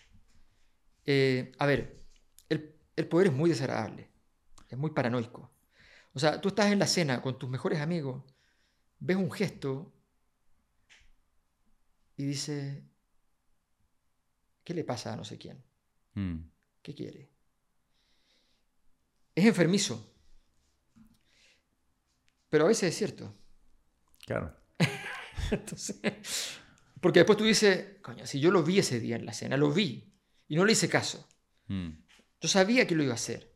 eh, 1.07 1.53
a 1.59 1.67
ver, 1.67 1.98
el, 2.99 3.09
poder 3.09 3.29
es 3.29 3.33
muy 3.33 3.51
desagradable, 3.51 4.11
es 4.69 4.77
muy 4.79 4.91
paranoico. 4.91 5.51
O 6.15 6.19
sea, 6.19 6.41
tú 6.41 6.49
estás 6.49 6.73
en 6.73 6.79
la 6.79 6.87
cena 6.87 7.23
con 7.23 7.39
tus 7.39 7.49
mejores 7.49 7.81
amigos, 7.81 8.25
ves 8.99 9.17
un 9.17 9.31
gesto 9.31 9.93
y 12.17 12.25
dices, 12.25 12.83
¿qué 14.65 14.75
le 14.75 14.85
pasa 14.85 15.13
a 15.13 15.17
no 15.17 15.25
sé 15.25 15.39
quién? 15.39 15.63
mm. 16.15 16.39
¿Qué 16.83 16.95
quiere? 16.95 17.31
Es 19.35 19.45
enfermizo, 19.45 20.15
pero 22.49 22.65
a 22.65 22.69
veces 22.69 22.91
es 22.91 22.97
cierto. 22.97 23.35
Claro. 24.27 24.57
Entonces, 25.51 26.01
porque 27.01 27.21
después 27.21 27.39
tú 27.39 27.45
dices, 27.45 27.99
coño, 28.03 28.27
si 28.27 28.41
yo 28.41 28.51
lo 28.51 28.63
vi 28.63 28.79
ese 28.79 29.01
día 29.01 29.17
en 29.17 29.27
la 29.27 29.33
cena, 29.33 29.57
lo 29.57 29.71
vi 29.71 30.13
y 30.49 30.57
no 30.57 30.65
le 30.65 30.73
hice 30.73 30.89
caso. 30.89 31.29
Mm, 31.67 31.91
Yo 32.41 32.49
sabía 32.49 32.87
que 32.87 32.95
lo 32.95 33.03
iba 33.03 33.13
a 33.13 33.17
hacer. 33.17 33.55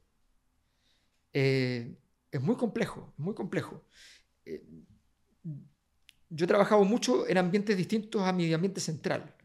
Eh, 1.32 1.96
es 2.30 2.40
muy 2.40 2.56
complejo, 2.56 3.12
muy 3.16 3.34
complejo. 3.34 3.84
Eh, 4.44 4.64
yo 6.30 6.44
he 6.44 6.48
trabajado 6.48 6.84
mucho 6.84 7.28
en 7.28 7.38
ambientes 7.38 7.76
distintos 7.76 8.22
a 8.22 8.32
mi 8.32 8.52
ambiente 8.52 8.80
central. 8.80 9.36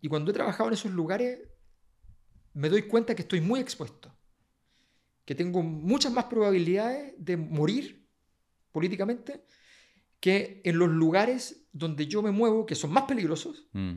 Y 0.00 0.08
cuando 0.08 0.30
he 0.30 0.34
trabajado 0.34 0.68
en 0.68 0.74
esos 0.74 0.92
lugares, 0.92 1.40
me 2.52 2.68
doy 2.68 2.82
cuenta 2.82 3.14
que 3.14 3.22
estoy 3.22 3.40
muy 3.40 3.60
expuesto. 3.60 4.14
Que 5.24 5.34
tengo 5.34 5.62
muchas 5.62 6.12
más 6.12 6.24
probabilidades 6.24 7.14
de 7.18 7.36
morir 7.36 8.06
políticamente 8.72 9.44
que 10.20 10.60
en 10.64 10.78
los 10.78 10.88
lugares 10.88 11.68
donde 11.72 12.06
yo 12.06 12.22
me 12.22 12.30
muevo, 12.30 12.66
que 12.66 12.74
son 12.74 12.92
más 12.92 13.04
peligrosos, 13.04 13.68
mm. 13.72 13.94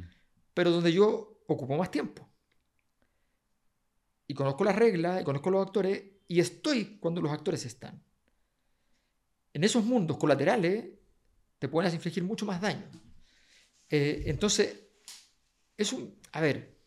pero 0.54 0.72
donde 0.72 0.94
yo 0.94 1.44
ocupo 1.48 1.78
más 1.78 1.92
tiempo. 1.92 2.31
Y 4.32 4.34
conozco 4.34 4.64
las 4.64 4.78
reglas, 4.78 5.22
y 5.22 5.26
conozco 5.26 5.52
los 5.52 5.68
actores, 5.68 6.04
y 6.30 6.40
estoy 6.40 6.98
cuando 7.02 7.20
los 7.20 7.34
actores 7.34 7.66
están. 7.66 8.02
En 9.52 9.66
esos 9.66 9.84
mundos 9.84 10.16
colaterales 10.18 10.86
te 11.60 11.68
pueden 11.68 11.94
infligir 11.94 12.24
mucho 12.24 12.46
más 12.46 12.62
daño. 12.62 12.90
Eh, 13.90 14.24
entonces, 14.28 14.84
es 15.76 15.92
un, 15.92 16.18
a 16.32 16.40
ver, 16.40 16.78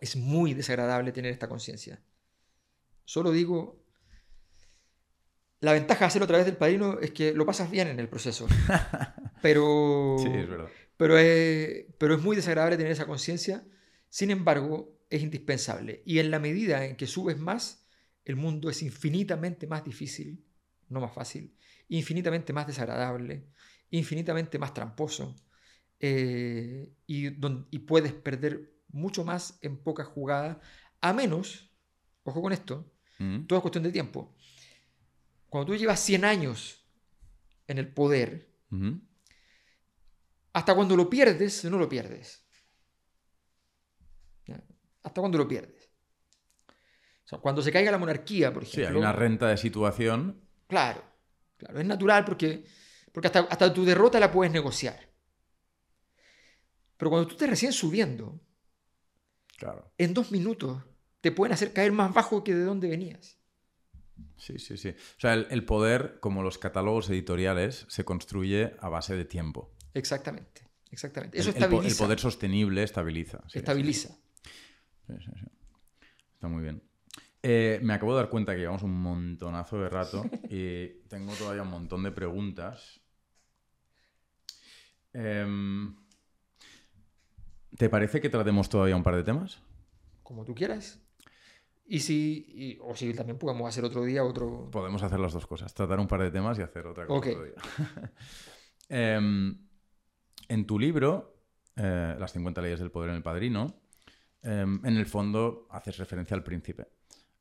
es 0.00 0.16
muy 0.16 0.54
desagradable 0.54 1.12
tener 1.12 1.30
esta 1.32 1.50
conciencia. 1.50 2.00
Solo 3.04 3.30
digo, 3.30 3.84
la 5.60 5.74
ventaja 5.74 6.00
de 6.00 6.06
hacerlo 6.06 6.24
a 6.24 6.28
través 6.28 6.46
del 6.46 6.56
padrino 6.56 6.98
es 7.00 7.10
que 7.10 7.34
lo 7.34 7.44
pasas 7.44 7.70
bien 7.70 7.88
en 7.88 8.00
el 8.00 8.08
proceso. 8.08 8.46
Pero, 9.42 10.16
Sí, 10.18 10.28
es 10.32 10.48
verdad. 10.48 10.70
pero, 10.96 11.18
es, 11.18 11.84
pero 11.98 12.14
es 12.14 12.22
muy 12.22 12.36
desagradable 12.36 12.78
tener 12.78 12.92
esa 12.92 13.04
conciencia. 13.06 13.62
Sin 14.08 14.30
embargo, 14.30 14.97
es 15.10 15.22
indispensable. 15.22 16.02
Y 16.04 16.18
en 16.18 16.30
la 16.30 16.38
medida 16.38 16.84
en 16.84 16.96
que 16.96 17.06
subes 17.06 17.38
más, 17.38 17.86
el 18.24 18.36
mundo 18.36 18.68
es 18.70 18.82
infinitamente 18.82 19.66
más 19.66 19.84
difícil, 19.84 20.44
no 20.88 21.00
más 21.00 21.12
fácil, 21.14 21.54
infinitamente 21.88 22.52
más 22.52 22.66
desagradable, 22.66 23.46
infinitamente 23.90 24.58
más 24.58 24.74
tramposo. 24.74 25.34
eh, 26.00 26.92
y, 27.08 27.30
don- 27.30 27.66
y 27.72 27.80
puedes 27.80 28.12
perder 28.12 28.72
mucho 28.90 29.24
más 29.24 29.58
en 29.62 29.76
pocas 29.82 30.06
jugadas, 30.06 30.58
a 31.00 31.12
menos, 31.12 31.72
ojo 32.22 32.40
con 32.40 32.52
esto, 32.52 32.94
Mm. 33.18 33.46
todo 33.46 33.58
es 33.58 33.62
cuestión 33.62 33.82
de 33.82 33.90
tiempo. 33.90 34.32
Cuando 35.48 35.72
tú 35.72 35.76
llevas 35.76 35.98
100 35.98 36.24
años 36.24 36.84
en 37.66 37.78
el 37.78 37.88
poder, 37.92 38.48
hasta 40.52 40.74
cuando 40.74 40.96
lo 40.96 41.10
pierdes, 41.10 41.64
no 41.64 41.78
lo 41.78 41.88
pierdes. 41.88 42.44
Hasta 45.02 45.20
cuando 45.20 45.38
lo 45.38 45.46
pierdes. 45.48 45.88
O 47.24 47.28
sea, 47.28 47.38
cuando 47.38 47.60
se 47.62 47.70
caiga 47.72 47.90
la 47.90 47.98
monarquía, 47.98 48.52
por 48.52 48.64
Sí, 48.64 48.80
ejemplo. 48.80 48.98
hay 48.98 49.02
una 49.04 49.12
renta 49.12 49.48
de 49.48 49.56
situación. 49.56 50.40
Claro, 50.66 51.02
claro, 51.56 51.78
es 51.80 51.86
natural 51.86 52.24
porque, 52.24 52.64
porque 53.12 53.26
hasta, 53.28 53.40
hasta 53.40 53.72
tu 53.72 53.84
derrota 53.84 54.18
la 54.18 54.30
puedes 54.32 54.52
negociar. 54.52 55.08
Pero 56.96 57.10
cuando 57.10 57.28
tú 57.28 57.34
estás 57.34 57.50
recién 57.50 57.72
subiendo, 57.72 58.40
Claro. 59.56 59.92
en 59.98 60.14
dos 60.14 60.30
minutos 60.32 60.82
te 61.20 61.32
pueden 61.32 61.52
hacer 61.52 61.72
caer 61.72 61.92
más 61.92 62.12
bajo 62.14 62.44
que 62.44 62.54
de 62.54 62.64
donde 62.64 62.88
venías. 62.88 63.38
Sí, 64.36 64.58
sí, 64.58 64.76
sí. 64.76 64.90
O 64.90 65.20
sea, 65.20 65.34
el, 65.34 65.46
el 65.50 65.64
poder, 65.64 66.18
como 66.20 66.42
los 66.42 66.58
catálogos 66.58 67.08
editoriales, 67.10 67.86
se 67.88 68.04
construye 68.04 68.74
a 68.80 68.88
base 68.88 69.16
de 69.16 69.24
tiempo. 69.24 69.74
Exactamente, 69.94 70.62
exactamente. 70.90 71.38
Eso 71.38 71.50
el, 71.50 71.62
el 71.86 71.94
poder 71.96 72.18
sostenible 72.18 72.82
estabiliza. 72.82 73.38
sí, 73.44 73.52
sí. 73.52 73.58
estabiliza. 73.58 74.08
Sí, 74.08 74.14
sí, 75.18 75.30
sí. 75.38 75.46
Está 76.34 76.48
muy 76.48 76.62
bien. 76.62 76.82
Eh, 77.42 77.78
me 77.82 77.94
acabo 77.94 78.12
de 78.14 78.22
dar 78.22 78.30
cuenta 78.30 78.52
que 78.54 78.60
llevamos 78.60 78.82
un 78.82 79.00
montonazo 79.00 79.78
de 79.80 79.88
rato 79.88 80.24
y 80.50 80.88
tengo 81.08 81.32
todavía 81.34 81.62
un 81.62 81.70
montón 81.70 82.02
de 82.02 82.10
preguntas. 82.12 83.00
Em, 85.12 85.94
¿Te 87.76 87.88
parece 87.88 88.20
que 88.20 88.28
tratemos 88.30 88.68
todavía 88.68 88.96
un 88.96 89.02
par 89.02 89.14
de 89.16 89.22
temas? 89.24 89.60
Como 90.22 90.44
tú 90.44 90.54
quieras. 90.54 91.00
Y 91.86 92.00
si, 92.00 92.44
y- 92.48 92.78
o 92.82 92.94
si 92.94 93.14
también 93.14 93.38
podemos 93.38 93.68
hacer 93.68 93.84
otro 93.84 94.04
día 94.04 94.24
otro... 94.24 94.70
Podemos 94.70 95.02
hacer 95.02 95.18
las 95.20 95.32
dos 95.32 95.46
cosas, 95.46 95.72
tratar 95.72 95.98
un 96.00 96.06
par 96.08 96.20
de 96.22 96.30
temas 96.30 96.58
y 96.58 96.62
hacer 96.62 96.86
otra 96.86 97.06
cosa 97.06 97.18
Ok. 97.18 97.26
otro 97.28 97.44
día. 97.44 97.54
Em, 98.90 99.68
en 100.48 100.66
tu 100.66 100.78
libro, 100.78 101.36
eh, 101.76 102.16
Las 102.18 102.32
50 102.32 102.60
leyes 102.62 102.78
del 102.80 102.90
poder 102.90 103.10
en 103.10 103.16
el 103.16 103.22
padrino, 103.22 103.82
em, 104.42 104.80
en 104.84 104.96
el 104.96 105.06
fondo 105.06 105.66
haces 105.70 105.96
referencia 105.98 106.36
al 106.36 106.42
príncipe. 106.44 106.86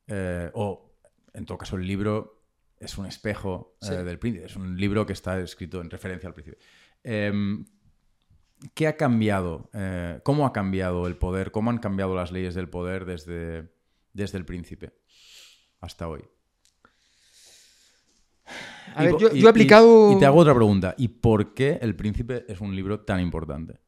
Eh, 0.07 0.49
o, 0.53 0.93
en 1.33 1.45
todo 1.45 1.57
caso, 1.57 1.75
el 1.75 1.85
libro 1.87 2.43
es 2.79 2.97
un 2.97 3.05
espejo 3.05 3.77
eh, 3.81 3.85
Sí. 3.87 3.95
del 3.95 4.19
príncipe. 4.19 4.45
Es 4.45 4.55
un 4.55 4.77
libro 4.77 5.05
que 5.05 5.13
está 5.13 5.39
escrito 5.39 5.81
en 5.81 5.89
referencia 5.89 6.27
al 6.27 6.33
príncipe. 6.33 6.57
Em, 7.03 7.65
¿Qué 8.73 8.87
ha 8.87 8.97
cambiado? 8.97 9.69
Eh, 9.73 10.19
¿Cómo 10.23 10.45
ha 10.47 10.51
cambiado 10.53 11.05
el 11.05 11.15
poder? 11.15 11.51
¿Cómo 11.51 11.69
han 11.69 11.77
cambiado 11.77 12.15
las 12.15 12.31
leyes 12.31 12.55
del 12.55 12.69
poder 12.69 13.05
desde, 13.05 13.69
desde 14.13 14.37
el 14.39 14.45
príncipe 14.45 14.93
hasta 15.79 16.07
hoy? 16.07 16.23
A 18.95 19.03
Y 19.03 19.05
ver, 19.05 19.11
po- 19.13 19.19
yo, 19.19 19.29
y- 19.31 19.41
yo 19.41 19.47
he 19.47 19.49
aplicado... 19.51 20.11
Y, 20.11 20.15
y 20.15 20.19
te 20.19 20.25
hago 20.25 20.39
otra 20.39 20.55
pregunta. 20.55 20.95
¿Y 20.97 21.07
por 21.09 21.53
qué 21.53 21.77
El 21.81 21.95
Príncipe 21.95 22.45
es 22.47 22.59
un 22.61 22.75
libro 22.75 23.01
tan 23.01 23.19
importante? 23.19 23.79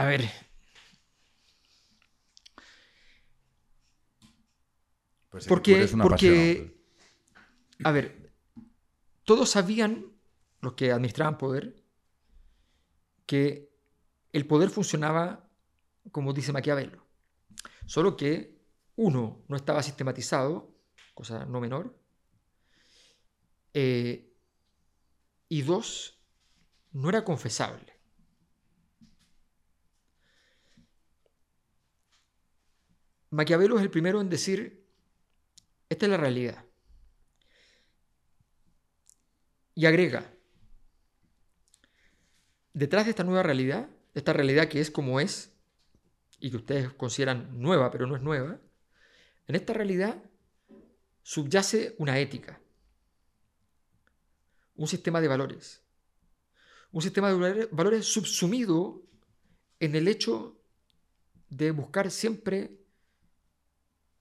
A 0.00 0.06
ver. 0.06 0.30
Pues 5.28 5.46
Porque, 5.46 5.86
porque 6.00 6.74
a 7.84 7.92
ver, 7.92 8.32
todos 9.24 9.50
sabían, 9.50 10.06
los 10.62 10.72
que 10.72 10.90
administraban 10.90 11.36
poder, 11.36 11.84
que 13.26 13.68
el 14.32 14.46
poder 14.46 14.70
funcionaba 14.70 15.46
como 16.12 16.32
dice 16.32 16.54
Maquiavelo. 16.54 17.06
Solo 17.84 18.16
que, 18.16 18.58
uno, 18.96 19.44
no 19.48 19.56
estaba 19.56 19.82
sistematizado, 19.82 20.74
cosa 21.12 21.44
no 21.44 21.60
menor, 21.60 21.94
eh, 23.74 24.32
y 25.50 25.60
dos, 25.60 26.18
no 26.92 27.10
era 27.10 27.22
confesable. 27.22 27.99
Maquiavelo 33.30 33.76
es 33.76 33.82
el 33.82 33.90
primero 33.90 34.20
en 34.20 34.28
decir, 34.28 34.84
esta 35.88 36.06
es 36.06 36.10
la 36.10 36.16
realidad. 36.16 36.64
Y 39.74 39.86
agrega, 39.86 40.34
detrás 42.74 43.04
de 43.04 43.10
esta 43.10 43.24
nueva 43.24 43.42
realidad, 43.42 43.88
esta 44.14 44.32
realidad 44.32 44.68
que 44.68 44.80
es 44.80 44.90
como 44.90 45.20
es, 45.20 45.52
y 46.40 46.50
que 46.50 46.56
ustedes 46.56 46.92
consideran 46.92 47.60
nueva, 47.60 47.90
pero 47.90 48.06
no 48.06 48.16
es 48.16 48.22
nueva, 48.22 48.60
en 49.46 49.54
esta 49.54 49.72
realidad 49.72 50.22
subyace 51.22 51.94
una 51.98 52.18
ética, 52.18 52.60
un 54.74 54.88
sistema 54.88 55.20
de 55.20 55.28
valores, 55.28 55.82
un 56.90 57.02
sistema 57.02 57.28
de 57.28 57.34
valores- 57.34 57.68
valores 57.70 58.12
subsumido 58.12 59.02
en 59.78 59.94
el 59.94 60.08
hecho 60.08 60.60
de 61.48 61.70
buscar 61.70 62.10
siempre 62.10 62.79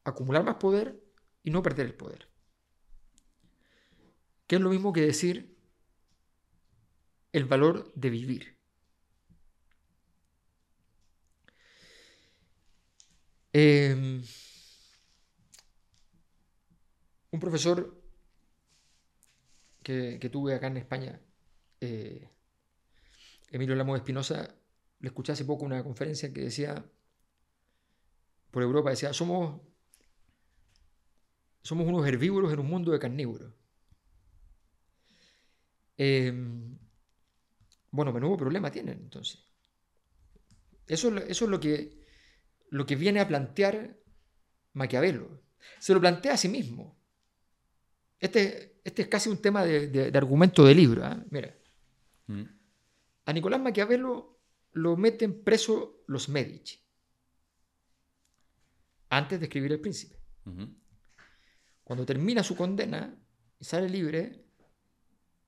acumular 0.10 0.44
más 0.44 0.56
poder 0.56 1.02
y 1.44 1.52
no 1.52 1.62
perder 1.64 1.88
el 1.88 1.96
poder. 1.96 2.30
Que 4.48 4.56
es 4.56 4.62
lo 4.62 4.70
mismo 4.70 4.94
que 4.94 5.02
decir 5.02 5.58
el 7.32 7.46
valor 7.46 7.92
de 7.96 8.10
vivir. 8.10 8.58
Eh, 13.54 14.22
un 17.32 17.40
profesor 17.40 18.00
que, 19.84 20.18
que 20.20 20.30
tuve 20.30 20.54
acá 20.54 20.68
en 20.68 20.78
España, 20.78 21.22
eh, 21.82 22.30
Emilio 23.52 23.76
Lamo 23.76 23.96
Espinosa, 23.96 24.56
le 25.00 25.08
escuché 25.08 25.32
hace 25.32 25.46
poco 25.46 25.66
una 25.66 25.84
conferencia 25.84 26.32
que 26.34 26.42
decía, 26.42 26.86
por 28.52 28.64
Europa, 28.64 28.90
decía, 28.90 29.14
somos, 29.14 29.62
somos 31.62 31.88
unos 31.88 32.08
herbívoros 32.08 32.52
en 32.54 32.60
un 32.60 32.68
mundo 32.68 32.92
de 32.92 33.00
carnívoros. 33.00 33.54
Eh, 35.98 36.32
bueno, 37.92 38.14
menudo 38.14 38.38
problema 38.38 38.72
tienen 38.72 39.00
entonces. 39.00 39.44
Eso, 40.88 41.10
es 41.10 41.14
lo- 41.14 41.22
eso 41.22 41.46
es 41.46 41.52
lo 41.52 41.60
que, 41.60 42.00
lo 42.70 42.86
que 42.86 42.96
viene 42.96 43.20
a 43.20 43.28
plantear 43.28 43.98
Maquiavelo. 44.74 45.42
Se 45.80 45.94
lo 45.94 46.00
plantea 46.00 46.34
a 46.34 46.38
sí 46.38 46.48
mismo. 46.48 46.98
Este, 48.20 48.80
este 48.84 49.02
es 49.04 49.08
casi 49.08 49.30
un 49.30 49.42
tema 49.42 49.64
de, 49.66 49.88
de- 49.88 50.12
de 50.12 50.18
argumento 50.18 50.64
de 50.66 50.76
libro. 50.76 51.06
¿ah? 51.06 51.24
Mira, 51.30 51.56
Mm. 52.28 52.44
a 53.26 53.34
Nicolás 53.34 53.60
Maquiavelo 53.60 54.40
lo 54.74 54.96
meten 54.96 55.44
preso 55.44 56.04
los 56.06 56.30
Medici 56.30 56.78
antes 59.10 59.40
de 59.40 59.46
escribir 59.48 59.72
El 59.72 59.82
Príncipe. 59.82 60.16
Cuando 61.90 62.06
termina 62.06 62.44
su 62.44 62.56
condena 62.56 63.12
y 63.60 63.66
sale 63.66 63.90
libre, 63.90 64.46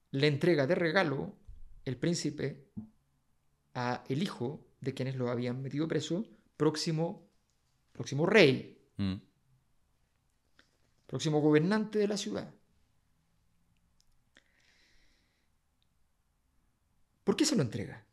le 0.10 0.26
entrega 0.26 0.66
de 0.66 0.74
regalo 0.74 1.36
el 1.86 1.98
príncipe 1.98 2.66
a 3.76 4.04
el 4.10 4.24
hijo 4.24 4.66
de 4.80 4.96
quienes 4.96 5.18
lo 5.18 5.30
habían 5.30 5.62
metido 5.62 5.88
preso, 5.88 6.26
próximo, 6.58 7.30
próximo 7.92 8.26
rey, 8.26 8.76
Mm. 8.98 9.22
próximo 11.06 11.42
gobernante 11.42 12.00
de 12.00 12.08
la 12.08 12.18
ciudad. 12.18 12.52
¿Por 17.24 17.36
qué 17.36 17.46
se 17.46 17.56
lo 17.56 17.62
entrega? 17.62 18.04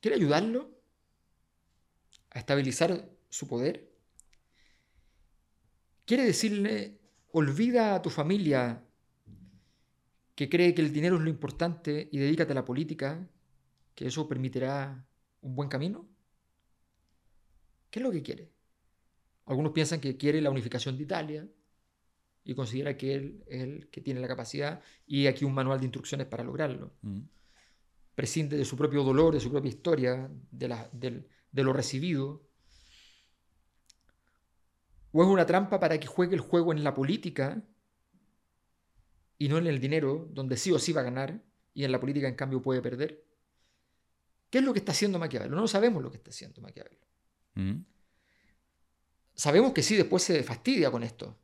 ¿Quiere 0.00 0.18
ayudarlo 0.18 0.70
a 2.30 2.38
estabilizar 2.38 3.10
su 3.28 3.48
poder, 3.48 3.91
quiere 6.12 6.26
decirle, 6.26 7.00
olvida 7.30 7.94
a 7.94 8.02
tu 8.02 8.10
familia 8.10 8.84
que 10.34 10.46
cree 10.50 10.74
que 10.74 10.82
el 10.82 10.92
dinero 10.92 11.16
es 11.16 11.22
lo 11.22 11.30
importante 11.30 12.10
y 12.12 12.18
dedícate 12.18 12.52
a 12.52 12.54
la 12.54 12.66
política, 12.66 13.26
que 13.94 14.08
eso 14.08 14.28
permitirá 14.28 15.08
un 15.40 15.56
buen 15.56 15.70
camino. 15.70 16.06
¿Qué 17.88 18.00
es 18.00 18.02
lo 18.02 18.12
que 18.12 18.22
quiere? 18.22 18.52
Algunos 19.46 19.72
piensan 19.72 20.02
que 20.02 20.18
quiere 20.18 20.42
la 20.42 20.50
unificación 20.50 20.98
de 20.98 21.02
Italia 21.02 21.48
y 22.44 22.54
considera 22.54 22.94
que 22.94 23.14
él 23.14 23.44
es 23.46 23.62
el 23.62 23.88
que 23.88 24.02
tiene 24.02 24.20
la 24.20 24.28
capacidad 24.28 24.82
y 25.06 25.28
aquí 25.28 25.46
un 25.46 25.54
manual 25.54 25.78
de 25.78 25.86
instrucciones 25.86 26.26
para 26.26 26.44
lograrlo. 26.44 26.92
Mm. 27.00 27.20
Prescinde 28.14 28.58
de 28.58 28.66
su 28.66 28.76
propio 28.76 29.02
dolor, 29.02 29.32
de 29.32 29.40
su 29.40 29.50
propia 29.50 29.70
historia, 29.70 30.30
de, 30.50 31.24
de 31.52 31.64
lo 31.64 31.72
recibido. 31.72 32.51
O 35.12 35.22
es 35.22 35.28
una 35.28 35.46
trampa 35.46 35.78
para 35.78 36.00
que 36.00 36.06
juegue 36.06 36.34
el 36.34 36.40
juego 36.40 36.72
en 36.72 36.82
la 36.82 36.94
política 36.94 37.62
y 39.38 39.48
no 39.48 39.58
en 39.58 39.66
el 39.66 39.80
dinero, 39.80 40.28
donde 40.30 40.56
sí 40.56 40.72
o 40.72 40.78
sí 40.78 40.92
va 40.92 41.02
a 41.02 41.04
ganar 41.04 41.42
y 41.74 41.84
en 41.84 41.92
la 41.92 42.00
política 42.00 42.28
en 42.28 42.34
cambio 42.34 42.62
puede 42.62 42.80
perder. 42.80 43.24
¿Qué 44.50 44.58
es 44.58 44.64
lo 44.64 44.72
que 44.72 44.80
está 44.80 44.92
haciendo 44.92 45.18
Maquiavelo? 45.18 45.56
No 45.56 45.66
sabemos 45.66 46.02
lo 46.02 46.10
que 46.10 46.18
está 46.18 46.30
haciendo 46.30 46.60
Maquiavelo. 46.60 46.98
Mm. 47.54 47.84
Sabemos 49.34 49.72
que 49.72 49.82
sí, 49.82 49.96
después 49.96 50.22
se 50.22 50.42
fastidia 50.42 50.90
con 50.90 51.02
esto. 51.02 51.36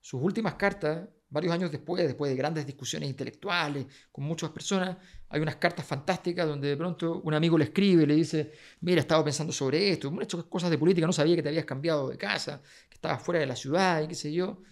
Sus 0.00 0.20
últimas 0.20 0.54
cartas, 0.54 1.08
varios 1.28 1.52
años 1.52 1.70
después, 1.72 2.04
después 2.04 2.30
de 2.30 2.36
grandes 2.36 2.66
discusiones 2.66 3.08
intelectuales 3.08 3.86
con 4.12 4.24
muchas 4.24 4.50
personas, 4.50 4.96
hay 5.28 5.40
unas 5.40 5.56
cartas 5.56 5.84
fantásticas 5.84 6.46
donde 6.46 6.68
de 6.68 6.76
pronto 6.76 7.20
un 7.22 7.34
amigo 7.34 7.58
le 7.58 7.64
escribe 7.64 8.04
y 8.04 8.06
le 8.06 8.14
dice, 8.14 8.52
mira, 8.80 9.00
estaba 9.00 9.24
pensando 9.24 9.52
sobre 9.52 9.90
esto, 9.90 10.08
hemos 10.08 10.24
hecho 10.24 10.48
cosas 10.48 10.70
de 10.70 10.78
política, 10.78 11.06
no 11.06 11.12
sabía 11.12 11.36
que 11.36 11.42
te 11.42 11.48
habías 11.48 11.64
cambiado 11.64 12.08
de 12.08 12.16
casa, 12.16 12.62
que 12.88 12.94
estabas 12.94 13.22
fuera 13.22 13.40
de 13.40 13.46
la 13.46 13.56
ciudad 13.56 14.02
y 14.02 14.08
qué 14.08 14.14
sé 14.14 14.32
yo. 14.32 14.62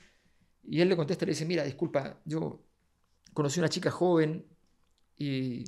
Y 0.63 0.81
él 0.81 0.89
le 0.89 0.97
contesta 0.97 1.25
y 1.25 1.27
le 1.27 1.33
dice, 1.33 1.45
mira, 1.45 1.65
disculpa, 1.65 2.21
yo 2.25 2.65
conocí 3.33 3.61
una 3.61 3.69
chica 3.69 3.91
joven 3.91 4.47
y 5.17 5.65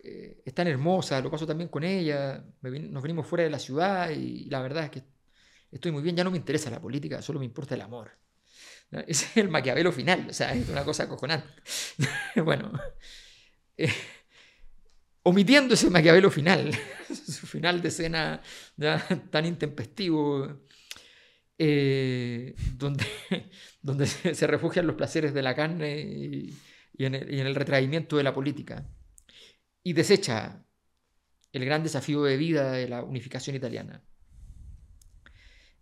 eh, 0.00 0.42
es 0.44 0.54
tan 0.54 0.68
hermosa, 0.68 1.20
lo 1.20 1.30
paso 1.30 1.46
también 1.46 1.68
con 1.68 1.84
ella, 1.84 2.44
nos 2.62 3.02
venimos 3.02 3.26
fuera 3.26 3.44
de 3.44 3.50
la 3.50 3.58
ciudad 3.58 4.10
y 4.10 4.44
la 4.44 4.60
verdad 4.60 4.84
es 4.84 4.90
que 4.90 5.04
estoy 5.72 5.92
muy 5.92 6.02
bien, 6.02 6.16
ya 6.16 6.24
no 6.24 6.30
me 6.30 6.36
interesa 6.36 6.70
la 6.70 6.80
política, 6.80 7.22
solo 7.22 7.38
me 7.40 7.44
importa 7.46 7.74
el 7.74 7.80
amor. 7.80 8.10
Es 9.06 9.36
el 9.36 9.48
maquiavelo 9.48 9.92
final, 9.92 10.26
o 10.30 10.32
sea, 10.32 10.54
es 10.54 10.68
una 10.68 10.84
cosa 10.84 11.04
acojonante. 11.04 11.48
bueno, 12.44 12.72
eh, 13.76 13.92
omitiendo 15.22 15.74
ese 15.74 15.90
maquiavelo 15.90 16.30
final, 16.30 16.72
su 17.08 17.46
final 17.46 17.82
de 17.82 17.88
escena 17.88 18.42
tan 19.30 19.46
intempestivo, 19.46 20.62
eh, 21.58 22.54
donde, 22.76 23.06
donde 23.82 24.06
se, 24.06 24.46
refugian 24.46 24.86
los 24.86 24.96
placeres 24.96 25.34
de 25.34 25.42
la 25.42 25.54
carne 25.54 26.00
y, 26.00 26.54
en 26.98 27.14
el, 27.14 27.54
retraimiento 27.54 28.16
de 28.16 28.24
la 28.24 28.34
política 28.34 28.84
y 29.84 29.92
desecha 29.92 30.64
el 31.52 31.64
gran 31.64 31.84
desafío 31.84 32.24
de 32.24 32.36
vida 32.36 32.72
de 32.72 32.88
la 32.88 33.04
unificación 33.04 33.54
italiana. 33.54 34.02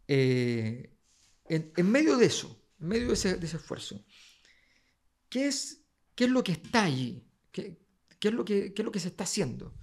Eh, 0.09 0.91
en, 1.49 1.91
medio 1.91 2.17
de 2.17 2.27
eso, 2.27 2.56
en 2.81 2.89
medio 2.89 3.09
de 3.09 3.15
ese, 3.15 3.39
esfuerzo, 3.43 4.05
¿qué 5.29 5.47
es, 5.49 5.83
¿qué 6.15 6.25
es, 6.25 6.31
lo 6.31 6.43
que 6.43 6.53
está 6.53 6.85
allí? 6.85 7.25
¿Qué, 7.53 7.79
es 8.21 8.33
lo 8.33 8.45
que, 8.45 8.73
es 8.77 8.85
lo 8.85 8.93
que 8.93 9.01
se 9.01 9.09
está 9.09 9.25
haciendo? 9.25 9.75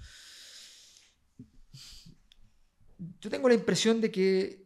Yo 3.20 3.30
tengo 3.30 3.50
la 3.50 3.56
impresión 3.56 4.00
de 4.02 4.12
que 4.12 4.64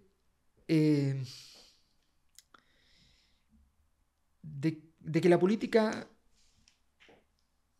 eh, 0.67 1.23
de 5.07 5.21
que 5.21 5.29
la 5.29 5.39
política 5.39 6.09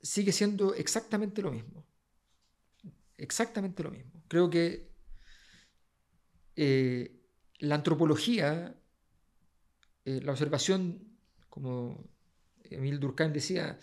sigue 0.01 0.32
siendo 0.32 0.74
exactamente 0.74 1.42
lo 1.42 1.51
mismo. 1.51 1.85
Exactamente 3.17 3.84
lo 3.84 3.92
mismo. 3.92 4.24
Creo 4.30 4.50
que 4.50 4.90
eh, 6.56 7.19
la 7.59 7.76
antropología, 7.76 8.80
eh, 10.08 10.22
la 10.24 10.32
observación, 10.32 11.03
como 11.50 12.10
Emil 12.64 12.98
Durkheim 12.98 13.34
decía, 13.34 13.77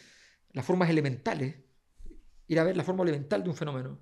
las 0.53 0.65
formas 0.65 0.89
elementales, 0.89 1.57
ir 2.47 2.59
a 2.59 2.65
ver 2.65 2.79
la 2.79 2.83
forma 2.83 3.03
elemental 3.03 3.43
de 3.43 3.51
un 3.51 3.55
fenómeno, 3.55 4.01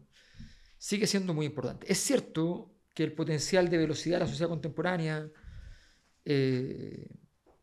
sigue 0.78 1.09
siendo 1.09 1.34
muy 1.34 1.47
importante. 1.47 1.91
Es 1.91 1.99
cierto 1.99 2.76
que 2.94 3.02
el 3.02 3.12
potencial 3.12 3.68
de 3.68 3.76
velocidad 3.76 4.18
de 4.18 4.20
la 4.20 4.28
sociedad 4.28 4.51
contemporánea 4.51 5.28
eh, 6.25 7.09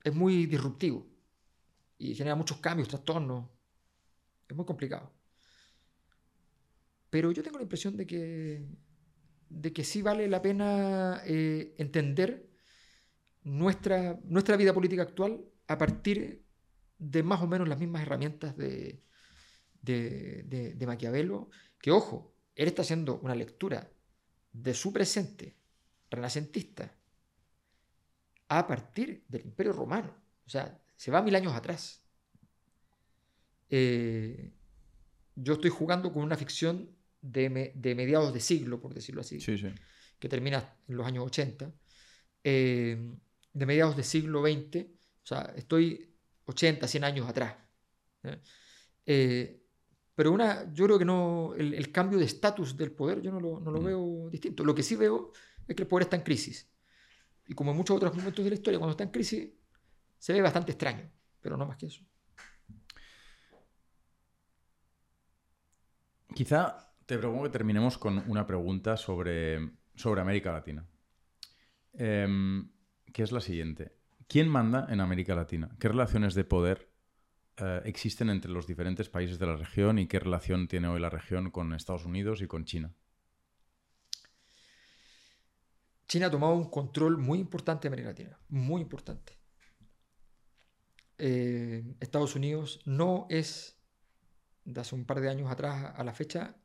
es 0.03 0.13
muy 0.13 0.45
disruptivo 0.45 1.07
y 1.97 2.13
genera 2.13 2.35
muchos 2.35 2.57
cambios, 2.57 2.89
trastornos, 2.89 3.49
es 4.45 4.57
muy 4.57 4.65
complicado. 4.65 5.09
Pero 7.09 7.31
yo 7.31 7.43
tengo 7.43 7.59
la 7.59 7.63
impresión 7.63 7.95
de 7.95 8.05
que, 8.05 8.67
de 9.47 9.71
que 9.71 9.85
sí 9.85 10.01
vale 10.01 10.27
la 10.27 10.41
pena 10.41 11.21
eh, 11.25 11.75
entender 11.77 12.48
nuestra, 13.43 14.19
nuestra 14.23 14.57
vida 14.57 14.73
política 14.73 15.03
actual 15.03 15.43
a 15.67 15.77
partir 15.77 16.43
de 16.97 17.23
más 17.23 17.41
o 17.41 17.47
menos 17.47 17.67
las 17.67 17.79
mismas 17.79 18.01
herramientas 18.01 18.55
de, 18.57 19.01
de, 19.81 20.73
de, 20.75 20.87
Maquiavelo, 20.87 21.49
que 21.79 21.91
ojo, 21.91 22.35
él 22.55 22.67
está 22.67 22.81
haciendo 22.81 23.19
una 23.19 23.35
lectura 23.35 23.89
de 24.51 24.73
su 24.73 24.91
presente 24.91 25.55
renacentista 26.09 26.93
a 28.49 28.67
partir 28.67 29.23
del 29.27 29.45
Imperio 29.45 29.73
Romano. 29.73 30.13
O 30.45 30.49
sea, 30.49 30.81
se 30.95 31.11
va 31.11 31.21
mil 31.21 31.35
años 31.35 31.53
atrás. 31.53 32.03
Eh, 33.69 34.51
yo 35.35 35.53
estoy 35.53 35.69
jugando 35.69 36.11
con 36.11 36.23
una 36.23 36.35
ficción 36.35 36.89
de, 37.21 37.49
mediados 37.95 38.33
de 38.33 38.39
siglo, 38.39 38.81
por 38.81 38.93
decirlo 38.93 39.21
así, 39.21 39.39
que 40.17 40.29
termina 40.29 40.75
en 40.87 40.97
los 40.97 41.05
años 41.05 41.25
80, 41.25 41.71
eh, 42.43 43.15
de 43.53 43.65
mediados 43.65 43.95
del 43.95 44.05
siglo 44.05 44.41
XX, 44.41 44.85
o 44.85 45.25
sea, 45.25 45.53
estoy 45.55 46.15
80, 46.45 46.87
100 46.87 47.03
años 47.03 47.29
atrás. 47.29 47.55
Eh, 49.05 49.63
pero 50.15 50.31
una, 50.31 50.71
yo 50.73 50.85
creo 50.85 50.99
que 50.99 51.05
no, 51.05 51.53
el, 51.55 51.91
cambio 51.91 52.19
de 52.19 52.25
estatus 52.25 52.75
del 52.75 52.91
poder 52.91 53.21
yo 53.21 53.31
no 53.31 53.39
lo, 53.39 53.59
no 53.59 53.71
lo 53.71 53.79
mm. 53.79 53.85
veo 53.85 54.29
distinto. 54.29 54.63
Lo 54.63 54.75
que 54.75 54.83
sí 54.83 54.95
veo 54.95 55.31
es 55.67 55.75
que 55.75 55.83
el 55.83 55.87
poder 55.87 56.03
está 56.03 56.15
en 56.15 56.23
crisis. 56.23 56.69
Y 57.47 57.53
como 57.53 57.71
en 57.71 57.77
muchos 57.77 57.95
otros 57.97 58.15
momentos 58.15 58.43
de 58.43 58.49
la 58.49 58.55
historia, 58.55 58.79
cuando 58.79 58.91
está 58.91 59.03
en 59.03 59.11
crisis, 59.11 59.49
se 60.17 60.33
ve 60.33 60.41
bastante 60.41 60.71
extraño, 60.71 61.09
pero 61.39 61.57
no 61.57 61.65
más 61.65 61.77
que 61.77 61.87
eso. 61.87 62.03
Quizá 66.35 66.93
te 67.05 67.17
propongo 67.17 67.43
que 67.45 67.49
terminemos 67.49 67.97
con 67.97 68.19
una 68.29 68.45
pregunta 68.45 68.97
sobre, 68.97 69.71
sobre 69.95 70.21
América 70.21 70.51
Latina. 70.51 70.85
Em, 71.93 72.69
que 73.13 73.23
es 73.23 73.31
la 73.31 73.41
siguiente. 73.41 73.93
¿Quién 74.27 74.47
manda 74.47 74.87
en 74.89 75.01
América 75.01 75.35
Latina? 75.35 75.75
¿Qué 75.79 75.87
relaciones 75.87 76.35
de 76.35 76.43
poder 76.43 76.89
eh, 77.57 77.81
existen 77.85 78.29
entre 78.29 78.51
los 78.51 78.67
diferentes 78.67 79.09
países 79.09 79.39
de 79.39 79.47
la 79.47 79.55
región 79.55 79.99
y 79.99 80.07
qué 80.07 80.19
relación 80.19 80.67
tiene 80.67 80.87
hoy 80.87 80.99
la 80.99 81.09
región 81.09 81.51
con 81.51 81.73
Estados 81.73 82.05
Unidos 82.05 82.41
y 82.41 82.47
con 82.47 82.65
China? 82.65 82.93
China 86.07 86.27
ha 86.27 86.31
tomado 86.31 86.53
un 86.53 86.69
control 86.69 87.17
muy 87.17 87.39
importante 87.39 87.83
de 87.83 87.89
América 87.89 88.09
Latina, 88.09 88.39
muy 88.49 88.81
importante. 88.81 89.37
Eh, 91.17 91.83
Estados 91.99 92.35
Unidos 92.35 92.79
no 92.85 93.27
es 93.29 93.77
de 94.63 94.81
hace 94.81 94.95
un 94.95 95.05
par 95.05 95.19
de 95.21 95.29
años 95.29 95.51
atrás 95.51 95.93
a 95.95 96.03
la 96.03 96.13
fecha, 96.13 96.55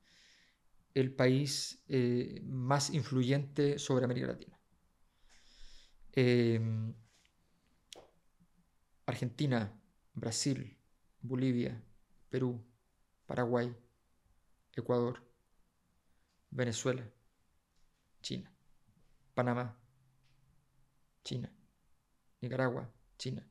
el 0.94 1.12
país 1.12 1.82
eh, 1.88 2.40
más 2.44 2.90
influyente 2.90 3.78
sobre 3.78 4.04
América 4.04 4.28
Latina. 4.28 4.53
Em, 6.16 6.94
Argentina, 9.06 9.72
Brasil, 10.14 10.76
Bolivia, 11.20 11.82
Perú, 12.30 12.60
Paraguay, 13.26 13.74
Ecuador, 14.76 15.22
Venezuela, 16.50 17.04
China, 18.22 18.50
Panamá, 19.34 19.76
China, 21.24 21.50
Nicaragua, 22.40 22.88
China, 23.18 23.46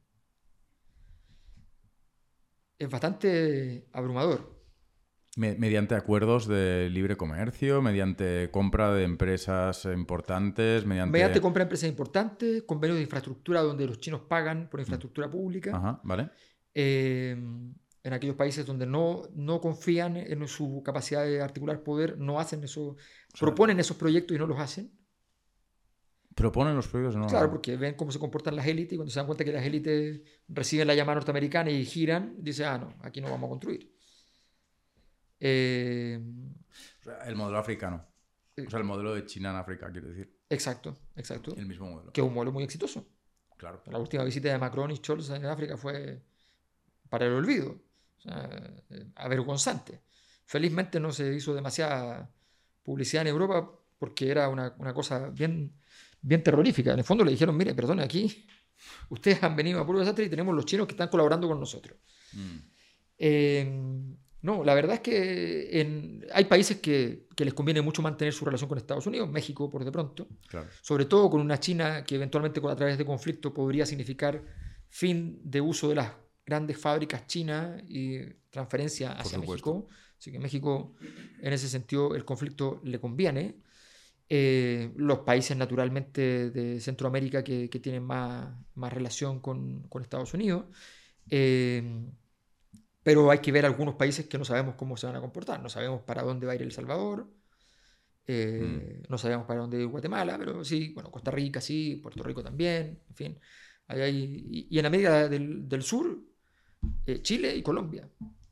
es 2.79 2.89
bastante 2.89 3.87
abrumador. 3.93 4.52
Mediante 5.35 5.95
acuerdos 5.95 6.47
de 6.47 6.89
libre 6.89 7.17
comercio, 7.17 7.81
mediante 7.81 8.51
compra 8.51 8.93
de 8.93 9.03
empresas 9.03 9.85
importantes, 9.85 10.85
mediante... 10.85 11.11
Mediante 11.11 11.41
compra 11.41 11.61
de 11.61 11.63
empresas 11.63 11.89
importantes, 11.89 12.63
convenios 12.63 12.97
de 12.97 13.03
infraestructura 13.03 13.61
donde 13.61 13.87
los 13.87 13.99
chinos 13.99 14.21
pagan 14.21 14.69
por 14.69 14.79
infraestructura 14.79 15.29
pública. 15.29 15.75
Ajá, 15.75 16.01
vale. 16.03 16.29
Eh, 16.75 17.35
en 18.03 18.13
aquellos 18.13 18.35
países 18.35 18.65
donde 18.65 18.85
no, 18.85 19.23
no 19.33 19.61
confían 19.61 20.17
en 20.17 20.47
su 20.47 20.83
capacidad 20.83 21.23
de 21.23 21.41
articular 21.41 21.81
poder, 21.83 22.17
no 22.17 22.39
hacen 22.39 22.63
eso, 22.63 22.97
proponen 23.39 23.79
esos 23.79 23.97
proyectos 23.97 24.35
y 24.35 24.39
no 24.39 24.45
los 24.45 24.59
hacen. 24.59 24.91
Proponen 26.35 26.75
los 26.75 26.87
proyectos, 26.87 27.15
no. 27.15 27.27
Claro, 27.27 27.49
porque 27.49 27.77
ven 27.77 27.95
cómo 27.95 28.11
se 28.11 28.19
comportan 28.19 28.55
las 28.55 28.67
élites 28.67 28.93
y 28.93 28.95
cuando 28.97 29.11
se 29.11 29.19
dan 29.19 29.27
cuenta 29.27 29.45
que 29.45 29.53
las 29.53 29.65
élites 29.65 30.21
reciben 30.47 30.87
la 30.87 30.95
llamada 30.95 31.15
norteamericana 31.15 31.69
y 31.71 31.85
giran, 31.85 32.35
dicen, 32.39 32.65
ah, 32.65 32.77
no, 32.77 32.95
aquí 33.01 33.21
no 33.21 33.29
vamos 33.29 33.47
a 33.47 33.49
construir. 33.51 33.92
Eh, 35.45 36.21
el 37.25 37.35
modelo 37.35 37.57
africano. 37.57 38.05
O 38.65 38.69
sea, 38.69 38.79
el 38.79 38.85
modelo 38.85 39.13
de 39.13 39.25
China 39.25 39.49
en 39.49 39.57
África, 39.57 39.91
quiero 39.91 40.07
decir. 40.07 40.39
exacto, 40.49 40.95
exacto. 41.17 41.53
El 41.57 41.65
mismo 41.65 41.89
modelo. 41.89 42.13
Que 42.13 42.21
es 42.21 42.27
un 42.27 42.33
modelo 42.33 42.53
muy 42.53 42.63
exitoso. 42.63 43.05
Claro. 43.57 43.81
La 43.87 43.97
última 43.97 44.23
visita 44.23 44.49
de 44.49 44.57
Macron 44.57 44.91
y 44.91 44.95
Scholz 44.95 45.31
en 45.31 45.45
África 45.45 45.75
fue 45.75 46.21
para 47.09 47.25
el 47.25 47.33
olvido, 47.33 47.71
o 48.17 48.21
sea, 48.21 48.49
eh, 48.89 49.05
avergonzante. 49.15 50.01
Felizmente 50.45 50.99
no 50.99 51.11
se 51.11 51.33
hizo 51.33 51.53
demasiada 51.53 52.33
publicidad 52.81 53.23
en 53.23 53.27
Europa 53.27 53.69
porque 53.99 54.29
era 54.29 54.47
una, 54.47 54.73
una 54.77 54.93
cosa 54.93 55.29
bien, 55.29 55.73
bien 56.21 56.41
terrorífica. 56.41 56.93
En 56.93 56.99
el 56.99 57.05
fondo 57.05 57.25
le 57.25 57.31
dijeron, 57.31 57.55
mire, 57.57 57.73
perdone, 57.73 58.03
aquí 58.03 58.47
ustedes 59.09 59.43
han 59.43 59.55
venido 59.57 59.81
a 59.81 59.85
puro 59.85 59.99
desastre 59.99 60.25
y 60.25 60.29
tenemos 60.29 60.55
los 60.55 60.65
chinos 60.65 60.87
que 60.87 60.93
están 60.93 61.09
colaborando 61.09 61.47
con 61.49 61.59
nosotros. 61.59 61.97
Mm. 62.33 62.57
Eh, 63.17 64.15
no, 64.43 64.63
la 64.63 64.73
verdad 64.75 64.95
es 64.95 64.99
que 65.01 65.81
en- 65.81 66.25
hay 66.33 66.45
países 66.45 66.77
que, 66.77 67.25
que 67.35 67.45
les 67.45 67.53
conviene 67.53 67.81
mucho 67.81 68.01
mantener 68.01 68.33
su 68.33 68.45
relación 68.45 68.69
con 68.69 68.77
Estados 68.77 69.07
Unidos, 69.07 69.27
México 69.29 69.69
por 69.69 69.83
de 69.83 69.91
pronto, 69.91 70.27
Claro. 70.47 70.67
sobre 70.81 71.05
todo 71.05 71.29
con 71.29 71.41
una 71.41 71.59
China 71.59 72.03
que 72.03 72.15
eventualmente 72.15 72.61
a 72.67 72.75
través 72.75 72.97
de 72.97 73.05
conflicto 73.05 73.53
podría 73.53 73.85
significar 73.85 74.43
fin 74.89 75.39
de 75.43 75.59
uso 75.61 75.89
de 75.89 75.95
las 75.95 76.11
grandes 76.45 76.77
fábricas 76.77 77.25
chinas 77.25 77.81
y 77.87 78.19
transferencia 78.51 79.13
hacia. 79.13 79.39
México. 79.39 79.87
Así 80.19 80.31
que 80.31 80.39
México, 80.39 80.93
en 81.41 81.51
ese 81.53 81.67
sentido, 81.67 82.15
el 82.15 82.23
conflicto 82.23 82.79
le 82.83 82.99
conviene. 82.99 83.55
Eh, 84.29 84.91
los 84.95 85.19
países 85.19 85.55
naturalmente 85.57 86.49
de 86.49 86.79
Centroamérica 86.79 87.43
que, 87.43 87.69
que 87.69 87.79
tienen 87.79 88.03
más, 88.03 88.49
más 88.75 88.91
relación 88.93 89.39
con, 89.41 89.83
con 89.89 90.01
Estados 90.01 90.33
Unidos. 90.33 90.65
Eh, 91.29 91.83
pero 93.03 93.29
hay 93.29 93.39
que 93.39 93.51
ver 93.51 93.65
algunos 93.65 93.95
países 93.95 94.27
que 94.27 94.37
no 94.37 94.45
sabemos 94.45 94.75
cómo 94.75 94.95
se 94.97 95.05
van 95.07 95.15
a 95.17 95.21
comportar. 95.21 95.61
No 95.61 95.69
sabemos 95.69 96.01
para 96.03 96.23
dónde 96.23 96.45
va 96.47 96.53
a 96.53 96.55
ir 96.55 96.61
El 96.61 96.71
Salvador. 96.71 97.27
eh, 98.27 99.01
No 99.09 99.17
sabemos 99.17 99.45
para 99.45 99.59
dónde 99.61 99.81
ir 99.81 99.87
Guatemala, 99.87 100.37
pero 100.37 100.63
sí, 100.63 100.91
bueno, 100.93 101.11
Costa 101.11 101.29
Rica 101.31 101.59
sí, 101.61 101.97
Puerto 102.01 102.23
Rico 102.23 102.41
también, 102.41 103.01
en 103.09 103.15
fin. 103.15 103.39
Ahí 103.87 104.01
hay- 104.01 104.47
y, 104.49 104.67
y 104.75 104.79
en 104.79 104.85
América 104.85 105.27
del, 105.27 105.67
del 105.67 105.83
Sur, 105.83 106.17
eh, 107.05 107.21
Chile 107.21 107.55
y 107.55 107.61
Colombia 107.61 108.07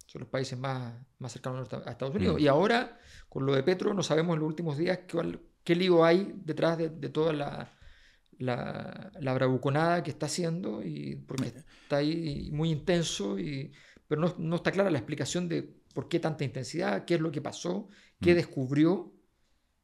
son 0.05 0.21
los 0.21 0.29
países 0.29 0.59
más, 0.59 0.93
más 1.19 1.31
cercanos 1.31 1.71
a 1.73 1.89
Estados 1.91 2.13
Unidos. 2.13 2.35
Mm. 2.35 2.43
Y 2.43 2.47
ahora, 2.47 2.99
con 3.29 3.45
lo 3.45 3.55
de 3.55 3.63
Petro, 3.63 3.93
no 3.93 4.03
sabemos 4.03 4.33
en 4.33 4.41
los 4.41 4.47
últimos 4.49 4.77
días 4.77 4.99
cuál- 5.09 5.39
qué 5.63 5.73
lío 5.75 6.03
hay 6.03 6.33
detrás 6.43 6.77
de, 6.77 6.89
de 6.89 7.07
toda 7.09 7.31
la, 7.31 7.71
la, 8.39 9.09
la 9.21 9.33
bravuconada 9.33 10.03
que 10.03 10.11
está 10.11 10.25
haciendo, 10.25 10.83
y 10.83 11.15
porque 11.15 11.53
está 11.83 11.97
ahí 11.97 12.49
muy 12.51 12.71
intenso, 12.71 13.39
y, 13.39 13.71
pero 14.11 14.19
no, 14.23 14.35
no 14.39 14.57
está 14.57 14.73
clara 14.73 14.89
la 14.91 14.97
explicación 14.97 15.47
de 15.47 15.63
por 15.93 16.09
qué 16.09 16.19
tanta 16.19 16.43
intensidad, 16.43 17.05
qué 17.05 17.15
es 17.15 17.21
lo 17.21 17.31
que 17.31 17.39
pasó, 17.41 17.87
qué 18.19 18.33
Mm. 18.33 18.35
descubrió, 18.35 19.13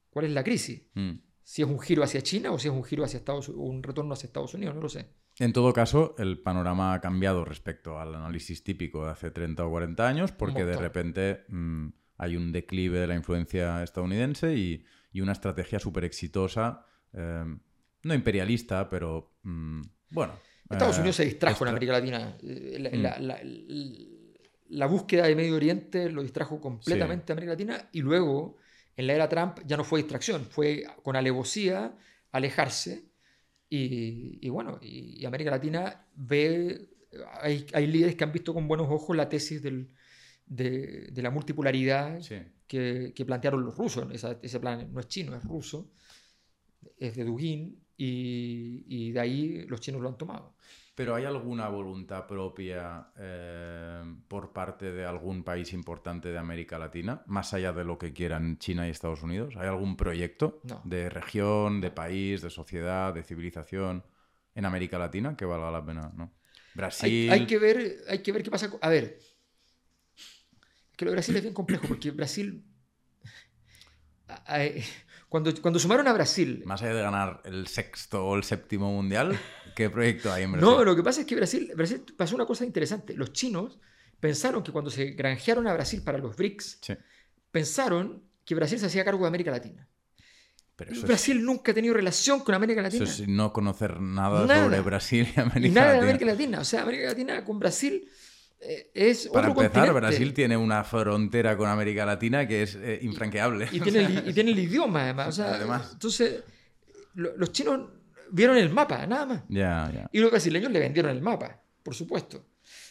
cuál 0.09 0.25
es 0.25 0.31
la 0.31 0.43
crisis. 0.43 0.81
Mm. 0.95 1.11
Si 1.43 1.61
es 1.61 1.67
un 1.69 1.79
giro 1.79 2.03
hacia 2.03 2.21
China 2.21 2.51
o 2.51 2.59
si 2.59 2.67
es 2.67 2.73
un 2.73 2.83
giro 2.83 3.05
hacia 3.05 3.19
Estados 3.19 3.47
o 3.47 3.53
un 3.53 3.81
retorno 3.81 4.13
hacia 4.13 4.27
Estados 4.27 4.53
Unidos, 4.53 4.75
no 4.75 4.81
lo 4.81 4.89
sé. 4.89 5.07
En 5.39 5.53
todo 5.53 5.71
caso, 5.71 6.13
el 6.17 6.39
panorama 6.39 6.93
ha 6.93 6.99
cambiado 6.99 7.45
respecto 7.45 7.99
al 7.99 8.13
análisis 8.15 8.65
típico 8.65 9.05
de 9.05 9.11
hace 9.11 9.31
30 9.31 9.65
o 9.65 9.69
40 9.69 10.05
años, 10.05 10.33
porque 10.33 10.65
de 10.65 10.75
repente 10.75 11.45
mm, 11.47 11.87
hay 12.17 12.35
un 12.35 12.51
declive 12.51 12.99
de 12.99 13.07
la 13.07 13.15
influencia 13.15 13.81
estadounidense 13.81 14.57
y, 14.57 14.83
y 15.13 15.21
una 15.21 15.31
estrategia 15.31 15.79
súper 15.79 16.03
exitosa, 16.03 16.85
eh, 17.13 17.45
no 18.03 18.13
imperialista, 18.13 18.89
pero 18.89 19.37
mm, 19.43 19.81
bueno. 20.09 20.33
Estados 20.69 20.97
eh, 20.97 20.99
Unidos 20.99 21.15
se 21.15 21.23
distrajo 21.23 21.63
en 21.63 21.69
América 21.69 21.93
Latina. 21.93 22.37
La, 22.41 22.89
Mm. 22.89 23.01
la- 23.01 23.19
la- 23.19 23.39
la 24.69 24.85
búsqueda 24.87 25.27
de 25.27 25.35
Medio 25.35 25.55
Oriente 25.55 26.09
lo 26.09 26.21
distrajo 26.21 26.59
completamente 26.61 27.31
a 27.31 27.33
América 27.33 27.53
Latina 27.53 27.89
y 27.91 28.01
luego, 28.01 28.57
en 28.95 29.07
la 29.07 29.13
era 29.13 29.29
Trump, 29.29 29.59
ya 29.65 29.77
no 29.77 29.83
fue 29.83 29.99
distracción, 29.99 30.45
fue 30.45 30.85
con 31.03 31.15
alevosía 31.15 31.95
alejarse. 32.31 33.05
Y, 33.69 34.39
y 34.45 34.49
bueno, 34.49 34.79
y, 34.81 35.21
y 35.21 35.25
América 35.25 35.51
Latina 35.51 36.05
ve, 36.15 36.89
hay, 37.41 37.65
hay 37.73 37.87
líderes 37.87 38.15
que 38.15 38.23
han 38.23 38.31
visto 38.31 38.53
con 38.53 38.67
buenos 38.67 38.87
ojos 38.89 39.15
la 39.15 39.27
tesis 39.29 39.61
del- 39.61 39.89
de, 40.45 41.07
de 41.11 41.21
la 41.21 41.29
multipolaridad 41.29 42.21
Sí. 42.21 42.37
que, 42.67 43.11
que 43.13 43.25
plantearon 43.25 43.63
los 43.65 43.75
rusos. 43.77 44.07
Esa- 44.13 44.39
ese 44.41 44.59
plan 44.59 44.87
no 44.93 44.99
es 45.01 45.07
chino, 45.09 45.35
es 45.35 45.43
ruso, 45.43 45.91
es 46.97 47.15
de 47.15 47.23
Dugin, 47.25 47.83
y, 47.97 48.85
y 48.87 49.11
de 49.11 49.19
ahí 49.19 49.65
los 49.67 49.81
chinos 49.81 50.01
lo 50.01 50.09
han 50.09 50.17
tomado. 50.17 50.55
Pero 50.97 51.13
¿hay 51.13 51.25
alguna 51.25 51.69
voluntad 51.69 52.25
propia 52.25 53.11
eh, 53.19 54.01
por 54.27 54.51
parte 54.51 54.91
de 54.91 55.05
algún 55.05 55.43
país 55.43 55.71
importante 55.73 56.31
de 56.31 56.39
América 56.39 56.79
Latina, 56.79 57.21
más 57.27 57.53
allá 57.53 57.71
de 57.71 57.83
lo 57.83 57.99
que 57.99 58.13
quieran 58.13 58.57
China 58.57 58.87
y 58.87 58.89
Estados 58.89 59.21
Unidos? 59.21 59.53
¿Hay 59.57 59.67
algún 59.67 59.95
proyecto 59.95 60.59
No. 60.63 60.81
de 60.85 61.11
región, 61.11 61.81
de 61.81 61.91
país, 61.91 62.41
de 62.41 62.49
sociedad, 62.49 63.13
de 63.13 63.21
civilización 63.21 64.03
en 64.55 64.65
América 64.65 64.97
Latina 64.97 65.37
que 65.37 65.45
valga 65.45 65.69
la 65.69 65.85
pena? 65.85 66.11
¿no? 66.15 66.33
Brasil. 66.73 67.29
Hay, 67.31 67.41
hay 67.41 67.45
que 67.45 67.59
ver, 67.59 67.97
hay 68.09 68.23
que 68.23 68.31
ver 68.31 68.41
qué 68.41 68.49
pasa. 68.49 68.71
con- 68.71 68.79
A 68.81 68.89
ver, 68.89 69.19
que 70.95 71.05
lo 71.05 71.11
de 71.11 71.15
Brasil 71.17 71.35
es 71.35 71.43
bien 71.43 71.53
complejo 71.53 71.87
porque 71.87 72.09
Brasil. 72.09 72.65
Cuando, 75.29 75.53
cuando 75.61 75.77
sumaron 75.79 76.07
a 76.07 76.13
Brasil. 76.13 76.63
Más 76.65 76.81
allá 76.81 76.93
de 76.93 77.01
ganar 77.01 77.41
el 77.45 77.67
sexto 77.67 78.25
o 78.25 78.35
el 78.35 78.43
séptimo 78.43 78.91
mundial, 78.91 79.37
¿qué 79.75 79.89
proyecto 79.89 80.31
hay 80.31 80.43
en 80.43 80.53
Brasil? 80.53 80.69
No, 80.69 80.83
lo 80.85 80.95
que 80.95 81.03
pasa 81.03 81.21
es 81.21 81.27
que 81.27 81.35
Brasil, 81.35 81.71
Brasil 81.75 82.03
pasó 82.15 82.35
una 82.35 82.45
cosa 82.45 82.63
interesante. 82.65 83.13
Los 83.13 83.33
chinos 83.33 83.77
pensaron 84.19 84.63
que 84.63 84.71
cuando 84.71 84.89
se 84.89 85.11
granjearon 85.11 85.67
a 85.67 85.73
Brasil 85.73 86.01
para 86.03 86.17
los 86.17 86.35
BRICS, 86.35 86.79
Sí, 86.81 86.93
pensaron 87.51 88.23
que 88.45 88.55
Brasil 88.55 88.79
se 88.79 88.85
hacía 88.85 89.03
cargo 89.03 89.21
de 89.21 89.27
América 89.27 89.51
Latina. 89.51 89.87
pero 90.75 90.91
eso 90.91 91.01
es, 91.01 91.07
Brasil 91.07 91.43
nunca 91.43 91.71
ha 91.71 91.75
tenido 91.75 91.93
relación 91.93 92.39
con 92.41 92.55
América 92.55 92.81
eso 92.81 93.03
Latina. 93.03 93.23
es 93.23 93.27
no 93.27 93.51
conocer 93.51 93.99
nada, 93.99 94.45
Nada. 94.45 94.63
sobre 94.63 94.79
Brasil 94.81 95.27
y 95.35 95.39
América 95.39 95.67
y 95.67 95.71
nada 95.71 95.87
de 95.87 95.93
Latina. 95.95 96.09
América 96.11 96.25
Latina. 96.31 96.59
O 96.61 96.63
sea, 96.65 96.81
América 96.83 97.05
Latina 97.07 97.43
con 97.43 97.59
Brasil 97.59 98.07
es 98.59 99.27
Para 99.27 99.49
otro 99.49 99.61
empezar, 99.61 99.85
continente. 99.87 99.99
Brasil 100.07 100.33
tiene 100.33 100.57
una 100.57 100.83
frontera 100.83 101.55
con 101.55 101.69
América 101.69 102.05
Latina 102.05 102.47
que 102.47 102.63
es 102.63 102.75
eh, 102.75 102.99
infranqueable. 103.01 103.67
Y 103.71 103.79
tiene, 103.79 103.99
el, 104.05 104.29
y 104.29 104.33
tiene 104.33 104.51
el 104.51 104.59
idioma, 104.59 105.03
además. 105.03 105.27
O 105.27 105.31
sea, 105.31 105.53
Además. 105.55 105.89
Entonces, 105.93 106.43
lo- 107.15 107.35
los 107.37 107.51
chinos 107.51 107.89
vieron 108.31 108.57
el 108.57 108.69
mapa, 108.69 109.05
nada 109.05 109.25
más. 109.25 109.43
Y 110.11 110.19
los 110.19 110.31
brasileños 110.31 110.71
le 110.71 110.79
vendieron 110.79 111.11
el 111.11 111.21
mapa, 111.21 111.61
por 111.83 111.93
supuesto. 111.95 112.45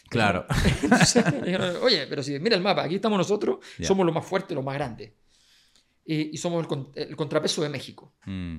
Claro. 0.09 0.45
Entonces, 0.83 1.23
Oye, 1.81 2.07
pero 2.07 2.23
si 2.23 2.39
mira 2.39 2.55
el 2.55 2.61
mapa, 2.63 2.83
aquí 2.83 2.95
estamos 2.95 3.17
nosotros, 3.17 3.57
somos 3.81 4.05
los 4.05 4.15
más 4.15 4.25
fuertes, 4.25 4.55
los 4.55 4.63
más 4.63 4.75
grandes. 4.75 5.11
Y, 6.05 6.33
y 6.33 6.37
somos 6.37 6.61
el, 6.61 6.67
con- 6.67 6.91
el 6.95 7.15
contrapeso 7.17 7.61
de 7.61 7.69
México. 7.69 8.13
Mm, 8.25 8.57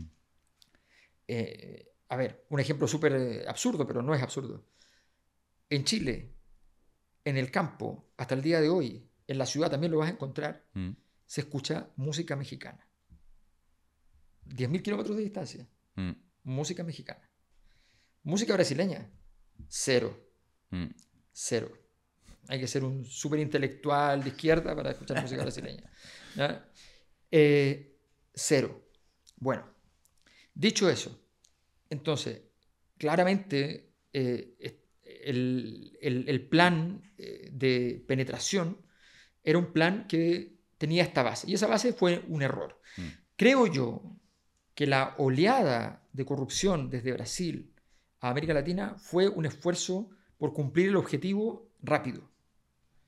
Eh, 1.26 1.86
a 2.10 2.16
ver, 2.16 2.44
un 2.48 2.60
ejemplo 2.60 2.86
súper 2.88 3.12
eh, 3.12 3.44
absurdo, 3.46 3.86
pero 3.86 4.02
no 4.02 4.14
es 4.14 4.22
absurdo. 4.22 4.64
En 5.68 5.84
Chile, 5.84 6.30
en 7.24 7.36
el 7.36 7.50
campo, 7.50 8.12
hasta 8.16 8.34
el 8.34 8.42
día 8.42 8.60
de 8.60 8.68
hoy, 8.68 9.08
en 9.26 9.38
la 9.38 9.46
ciudad 9.46 9.70
también 9.70 9.92
lo 9.92 9.98
vas 9.98 10.08
a 10.08 10.12
encontrar, 10.12 10.64
mm, 10.74 10.90
se 11.26 11.42
escucha 11.42 11.90
música 11.96 12.36
mexicana. 12.36 12.88
10.000 14.46 14.82
kilómetros 14.82 15.16
de 15.16 15.22
distancia, 15.22 15.68
mm, 15.96 16.12
música 16.44 16.82
mexicana. 16.82 17.30
Música 18.22 18.54
brasileña, 18.54 19.10
cero, 19.68 20.18
mm. 20.70 20.86
cero. 21.32 21.70
Hay 22.48 22.60
que 22.60 22.66
ser 22.66 22.82
un 22.82 23.04
súper 23.04 23.40
intelectual 23.40 24.22
de 24.22 24.30
izquierda 24.30 24.74
para 24.74 24.92
escuchar 24.92 25.20
música 25.22 25.42
brasileña. 25.42 25.90
Eh, 27.30 27.98
cero. 28.32 28.88
Bueno, 29.36 29.66
dicho 30.54 30.88
eso, 30.88 31.28
entonces, 31.90 32.42
claramente 32.96 33.92
eh, 34.12 34.56
el, 35.24 35.96
el- 36.00 36.28
el 36.28 36.46
plan 36.48 37.02
eh, 37.18 37.48
de 37.52 38.04
penetración 38.06 38.78
era 39.42 39.58
un 39.58 39.72
plan 39.72 40.06
que 40.08 40.56
tenía 40.78 41.02
esta 41.02 41.22
base. 41.22 41.50
Y 41.50 41.54
esa 41.54 41.66
base 41.66 41.92
fue 41.92 42.24
un 42.28 42.42
error. 42.42 42.80
Mm. 42.96 43.02
Creo 43.36 43.66
yo 43.66 44.02
que 44.74 44.86
la 44.86 45.14
oleada 45.18 46.06
de 46.12 46.24
corrupción 46.24 46.88
desde 46.90 47.12
Brasil 47.12 47.72
a 48.20 48.30
América 48.30 48.54
Latina 48.54 48.96
fue 48.98 49.28
un 49.28 49.46
esfuerzo 49.46 50.10
por 50.36 50.52
cumplir 50.52 50.88
el 50.88 50.96
objetivo 50.96 51.70
rápido. 51.82 52.30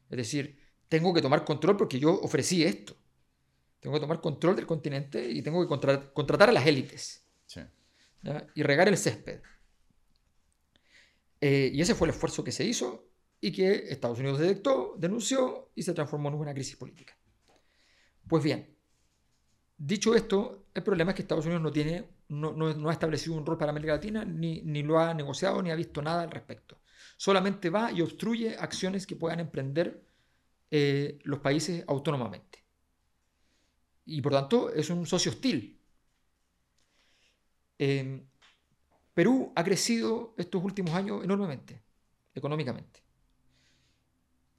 Es 0.09 0.17
decir, 0.17 0.59
tengo 0.89 1.15
que 1.15 1.23
tomar 1.23 1.45
control 1.45 1.77
porque 1.77 2.01
yo 2.01 2.13
ofrecí 2.21 2.65
esto. 2.65 2.97
Tengo 3.81 3.95
que 3.95 4.01
tomar 4.01 4.21
control 4.21 4.57
del 4.57 4.67
continente 4.67 5.31
y 5.31 5.43
tengo 5.43 5.63
que 5.63 5.69
contra- 5.69 6.13
contratar 6.13 6.49
a 6.49 6.53
las 6.53 6.67
élites 6.67 7.25
Sí. 7.47 7.61
¿ya? 8.23 8.47
y 8.55 8.63
regar 8.63 8.89
el 8.89 8.97
césped. 8.99 9.41
Eh, 11.41 11.71
y 11.73 11.81
ese 11.81 11.95
fue 11.95 12.09
el 12.09 12.15
esfuerzo 12.15 12.45
que 12.45 12.53
se 12.53 12.65
hizo 12.65 13.09
y 13.41 13.53
que 13.53 13.73
Estados 13.91 14.19
Unidos 14.19 14.39
detectó, 14.39 14.95
denunció 14.99 15.71
y 15.75 15.83
se 15.83 15.95
transformó 15.95 16.29
en 16.29 16.35
una 16.35 16.55
crisis 16.55 16.77
política. 16.77 17.17
Pues 18.29 18.45
bien, 18.45 18.77
dicho 19.77 20.15
esto, 20.15 20.67
el 20.75 20.83
problema 20.83 21.13
es 21.13 21.17
que 21.17 21.23
Estados 21.23 21.47
Unidos 21.47 21.63
no 21.63 21.73
tiene 21.73 22.09
no, 22.31 22.89
ha 22.89 22.93
establecido 22.93 23.37
un 23.37 23.45
rol 23.45 23.59
para 23.59 23.71
América 23.71 23.95
Latina, 23.95 24.25
ni, 24.25 24.63
ni 24.63 24.83
lo 24.83 24.99
ha 24.99 25.13
negociado, 25.15 25.61
ni 25.63 25.71
ha 25.71 25.75
visto 25.75 26.01
nada 26.01 26.23
al 26.23 26.31
respecto. 26.31 26.81
Solamente 27.17 27.71
va 27.71 27.91
y 27.93 28.03
obstruye 28.03 28.57
acciones 28.57 29.07
que 29.07 29.17
puedan 29.17 29.41
emprender 29.41 30.05
eh, 30.71 31.19
los 31.25 31.41
países 31.41 31.85
autónomamente. 31.89 32.65
Y 34.07 34.23
por 34.23 34.33
tanto 34.33 34.73
es 34.73 34.91
un 34.91 35.07
socio 35.07 35.33
hostil. 35.33 35.81
Eh, 37.79 38.25
Perú 39.15 39.53
ha 39.57 39.65
crecido 39.65 40.35
estos 40.39 40.63
últimos 40.63 40.95
años 40.95 41.23
enormemente, 41.25 41.83
económicamente. 42.35 43.03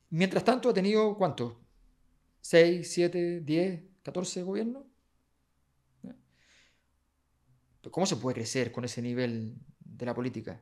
Mientras 0.10 0.44
tanto 0.44 0.70
ha 0.70 0.74
tenido, 0.74 1.16
¿cuántos? 1.18 1.54
¿6, 2.42 2.84
7, 2.84 3.42
10, 3.42 3.82
14 4.04 4.44
gobiernos? 4.44 4.84
¿Cómo 7.90 8.06
se 8.06 8.18
puede 8.18 8.36
crecer 8.36 8.72
con 8.72 8.86
ese 8.86 9.02
nivel 9.02 9.58
de 9.80 10.06
la 10.06 10.14
política? 10.14 10.62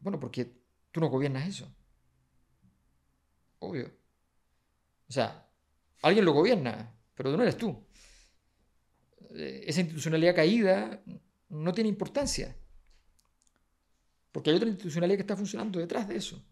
Bueno, 0.00 0.18
porque 0.18 0.50
tú 0.90 1.00
no 1.00 1.08
gobiernas 1.08 1.46
eso. 1.46 1.72
Obvio. 3.58 3.90
O 5.08 5.12
sea, 5.12 5.46
alguien 6.02 6.24
lo 6.24 6.32
gobierna, 6.32 6.94
pero 7.14 7.36
no 7.36 7.42
eres 7.42 7.56
tú. 7.56 7.84
Eh, 9.34 9.64
Esa 9.66 9.80
institucionalidad 9.80 10.34
caída 10.34 11.02
no 11.52 11.72
tiene 11.72 11.88
importancia. 11.90 12.56
Porque 14.32 14.50
hay 14.50 14.56
otra 14.56 14.68
institucionalidad 14.68 15.18
que 15.18 15.22
está 15.22 15.36
funcionando 15.36 15.78
detrás 15.78 16.08
de 16.08 16.16
eso. 16.16 16.44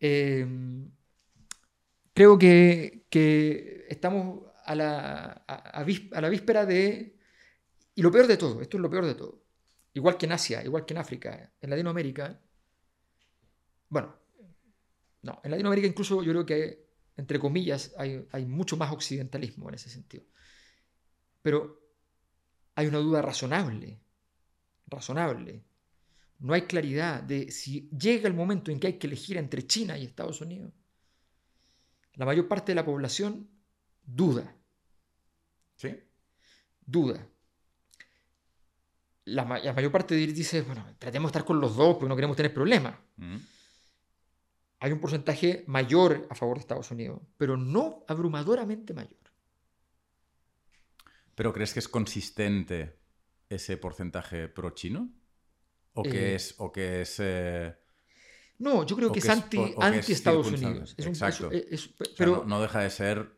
Eh, 0.00 0.46
creo 2.14 2.38
que, 2.38 3.06
que 3.10 3.86
estamos 3.88 4.44
a 4.64 4.74
la, 4.74 5.44
a- 5.46 5.84
a 6.12 6.20
la 6.20 6.28
víspera 6.28 6.66
de... 6.66 7.18
Y 7.94 8.02
lo 8.02 8.10
peor 8.10 8.26
de 8.26 8.36
todo, 8.36 8.60
esto 8.60 8.76
es 8.76 8.80
lo 8.82 8.90
peor 8.90 9.06
de 9.06 9.14
todo. 9.14 9.44
Igual 9.94 10.18
que 10.18 10.26
en 10.26 10.32
Asia, 10.32 10.62
igual 10.64 10.84
que 10.84 10.92
en 10.94 10.98
África, 10.98 11.54
en 11.60 11.70
Latinoamérica. 11.70 12.40
Bueno, 13.88 14.14
no, 15.22 15.40
en 15.42 15.50
Latinoamérica 15.50 15.88
incluso 15.88 16.22
yo 16.22 16.32
creo 16.32 16.46
que, 16.46 16.86
entre 17.16 17.38
comillas, 17.38 17.94
hay, 17.96 18.26
hay 18.32 18.44
mucho 18.44 18.76
más 18.76 18.92
occidentalismo 18.92 19.68
en 19.68 19.76
ese 19.76 19.88
sentido. 19.88 20.24
Pero 21.42 21.85
hay 22.76 22.86
una 22.86 22.98
duda 22.98 23.20
razonable, 23.22 23.98
razonable. 24.86 25.64
No 26.38 26.52
hay 26.54 26.62
claridad 26.62 27.22
de 27.22 27.50
si 27.50 27.88
llega 27.90 28.28
el 28.28 28.34
momento 28.34 28.70
en 28.70 28.78
que 28.78 28.86
hay 28.88 28.92
que 28.98 29.06
elegir 29.08 29.36
entre 29.38 29.66
China 29.66 29.96
y 29.98 30.04
Estados 30.04 30.40
Unidos. 30.40 30.72
La 32.14 32.24
mayor 32.26 32.46
parte 32.48 32.72
de 32.72 32.76
la 32.76 32.84
población 32.84 33.48
duda, 34.04 34.54
¿Sí? 35.76 35.94
duda. 36.84 37.26
La, 39.24 39.44
ma- 39.44 39.58
la 39.58 39.72
mayor 39.72 39.90
parte 39.90 40.14
di- 40.14 40.26
dice, 40.32 40.62
bueno, 40.62 40.84
tratemos 40.98 41.28
de 41.32 41.38
estar 41.38 41.44
con 41.46 41.60
los 41.60 41.74
dos 41.76 41.94
porque 41.96 42.08
no 42.08 42.14
queremos 42.16 42.36
tener 42.36 42.54
problemas. 42.54 42.94
Mm. 43.16 43.36
Hay 44.80 44.92
un 44.92 45.00
porcentaje 45.00 45.64
mayor 45.66 46.26
a 46.30 46.34
favor 46.34 46.56
de 46.58 46.60
Estados 46.60 46.90
Unidos, 46.90 47.20
pero 47.36 47.56
no 47.56 48.04
abrumadoramente 48.06 48.94
mayor. 48.94 49.16
¿Pero 51.36 51.52
crees 51.52 51.72
que 51.72 51.78
es 51.78 51.88
consistente 51.88 52.98
ese 53.48 53.76
porcentaje 53.76 54.48
pro-chino? 54.48 55.08
¿O 55.94 56.02
que 56.02 56.32
Eh, 56.32 56.34
es, 56.34 56.54
o 56.58 56.72
que 56.72 57.02
es 57.02 57.16
eh, 57.20 57.74
No, 58.58 58.84
yo 58.84 58.96
creo 58.96 59.08
que 59.10 59.14
que 59.14 59.18
es 59.20 59.24
es 59.26 59.30
anti, 59.30 59.56
que 59.58 59.70
es 59.70 59.76
anti 59.78 60.12
Estados. 60.12 60.46
Unidos. 60.50 60.94
Es 60.96 61.04
un- 61.06 61.12
Exacto. 61.12 61.50
es- 61.52 61.66
es- 61.70 61.86
o 62.00 62.04
sea, 62.04 62.14
pero 62.18 62.36
no, 62.38 62.44
no 62.44 62.60
deja 62.62 62.80
de 62.80 62.90
ser 62.90 63.30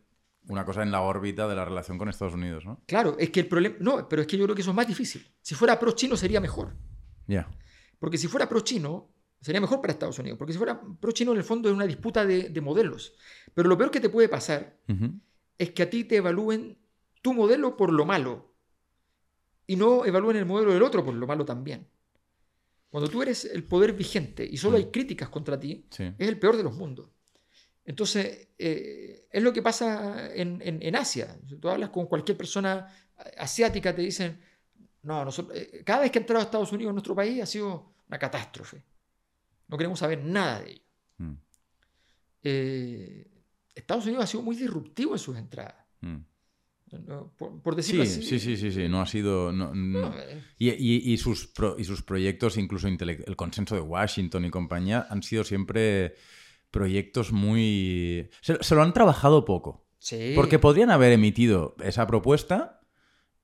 una 0.47 0.65
cosa 0.65 0.83
en 0.83 0.91
la 0.91 1.03
órbita 1.03 1.47
de 1.49 1.55
la 1.57 1.65
relación 1.65 1.99
con 1.99 2.09
Estados 2.09 2.35
Unidos, 2.35 2.65
¿no? 2.65 2.81
claro, 2.87 3.17
es 3.19 3.29
que 3.31 3.41
el 3.41 3.49
problema. 3.49 3.77
No, 3.81 4.09
pero 4.09 4.23
es 4.23 4.29
que 4.29 4.39
yo 4.39 4.45
creo 4.45 4.55
que 4.55 4.63
eso 4.63 4.71
es 4.71 4.77
más 4.77 4.87
difícil. 4.89 5.27
Si 5.43 5.55
fuera 5.55 5.79
pro-chino 5.79 6.17
sería 6.17 6.41
mejor. 6.41 6.75
Ya. 7.27 7.49
Porque 7.99 8.17
si 8.17 8.29
fuera 8.29 8.49
pro-chino, 8.49 9.13
sería 9.41 9.61
mejor 9.61 9.81
para 9.81 9.93
Estados 9.93 10.19
Unidos. 10.21 10.39
Porque 10.39 10.53
si 10.53 10.59
fuera 10.59 10.81
pro-chino, 11.01 11.33
en 11.33 11.39
el 11.39 11.45
fondo 11.45 11.69
es 11.69 11.75
una 11.75 11.87
disputa 11.87 12.25
de, 12.25 12.49
de 12.49 12.61
modelos. 12.61 13.13
Pero 13.53 13.69
lo 13.69 13.77
peor 13.77 13.91
que 13.91 14.01
te 14.01 14.09
puede 14.09 14.29
pasar 14.29 14.79
es 15.59 15.71
que 15.73 15.83
a 15.83 15.91
ti 15.91 16.05
te 16.05 16.17
evalúen 16.17 16.79
tu 17.23 17.35
modelo 17.35 17.77
por 17.77 17.93
lo 17.93 18.05
malo 18.05 18.55
y 19.67 19.77
no 19.77 20.05
evalúen 20.05 20.37
el 20.37 20.47
modelo 20.47 20.73
del 20.73 20.83
otro 20.83 21.05
por 21.05 21.15
lo 21.15 21.27
malo 21.27 21.45
también. 21.45 21.87
Cuando 22.91 23.09
tú 23.11 23.21
eres 23.23 23.45
el 23.45 23.65
poder 23.65 23.93
vigente 23.93 24.45
y 24.51 24.57
solo 24.57 24.77
hay 24.79 24.87
críticas 24.87 25.29
contra 25.29 25.59
ti, 25.61 25.85
Sí. 25.91 26.05
es 26.19 26.29
el 26.29 26.39
peor 26.39 26.57
de 26.57 26.63
los 26.63 26.75
mundos. 26.75 27.11
Entonces, 27.85 28.49
eh, 28.59 29.27
es 29.31 29.43
lo 29.43 29.53
que 29.53 29.63
pasa 29.63 30.35
en, 30.35 30.61
en- 30.63 30.83
en 30.83 30.97
Asia. 30.97 31.39
Si 31.49 31.57
tú 31.57 31.69
hablas 31.69 31.91
con 31.91 32.07
cualquier 32.07 32.37
persona 32.37 32.87
asiática, 33.37 33.95
te 33.95 34.03
dicen, 34.03 34.41
no, 35.03 35.25
nosotros, 35.25 35.57
eh, 35.59 35.83
cada 35.85 36.01
vez 36.03 36.11
que 36.11 36.19
ha 36.19 36.23
entrado 36.23 36.41
a 36.41 36.45
Estados 36.45 36.73
Unidos, 36.73 36.93
nuestro 36.93 37.15
país 37.15 37.43
ha 37.43 37.47
sido 37.47 37.95
una 38.09 38.19
catástrofe. 38.19 38.83
No 39.69 39.77
queremos 39.77 39.99
saber 39.99 40.23
nada 40.25 40.61
de 40.63 40.71
ello. 40.71 40.83
Mm. 41.19 41.33
Eh, 42.43 43.27
Estados 43.75 44.05
Unidos 44.07 44.25
ha 44.25 44.27
sido 44.27 44.43
muy 44.43 44.57
disruptivo 44.57 45.13
en 45.15 45.19
sus 45.19 45.37
entradas. 45.37 45.77
Mm. 46.01 46.17
Por, 47.37 47.61
por 47.63 47.75
Sí, 47.75 47.77
decirlo 47.79 48.03
así. 48.05 48.23
sí, 48.23 48.39
sí, 48.39 48.57
sí, 48.57 48.73
sí, 48.73 48.89
no 48.89 49.01
ha 49.01 49.07
sido... 49.07 49.53
no- 49.53 49.75
No, 49.75 50.11
no- 50.11 50.15
eh, 50.19 50.43
Y, 50.59 50.71
y- 50.71 51.13
y 51.13 51.17
sus 51.19 51.47
pro- 51.47 51.77
y 51.79 51.85
sus 51.85 52.03
proyectos, 52.03 52.57
incluso 52.57 52.89
el 52.89 53.37
consenso 53.37 53.75
de 53.75 53.81
Washington 53.81 54.45
y 54.45 54.51
compañía, 54.51 55.07
han 55.11 55.23
sido 55.23 55.45
siempre 55.45 56.15
proyectos 56.71 57.33
muy... 57.33 58.29
Se, 58.41 58.63
se 58.63 58.75
lo 58.75 58.83
han 58.83 58.93
trabajado 58.93 59.45
poco. 59.45 59.87
sí. 59.99 60.33
Porque 60.35 60.59
podrían 60.59 60.91
haber 60.91 61.13
emitido 61.13 61.75
esa 61.83 62.07
propuesta 62.07 62.81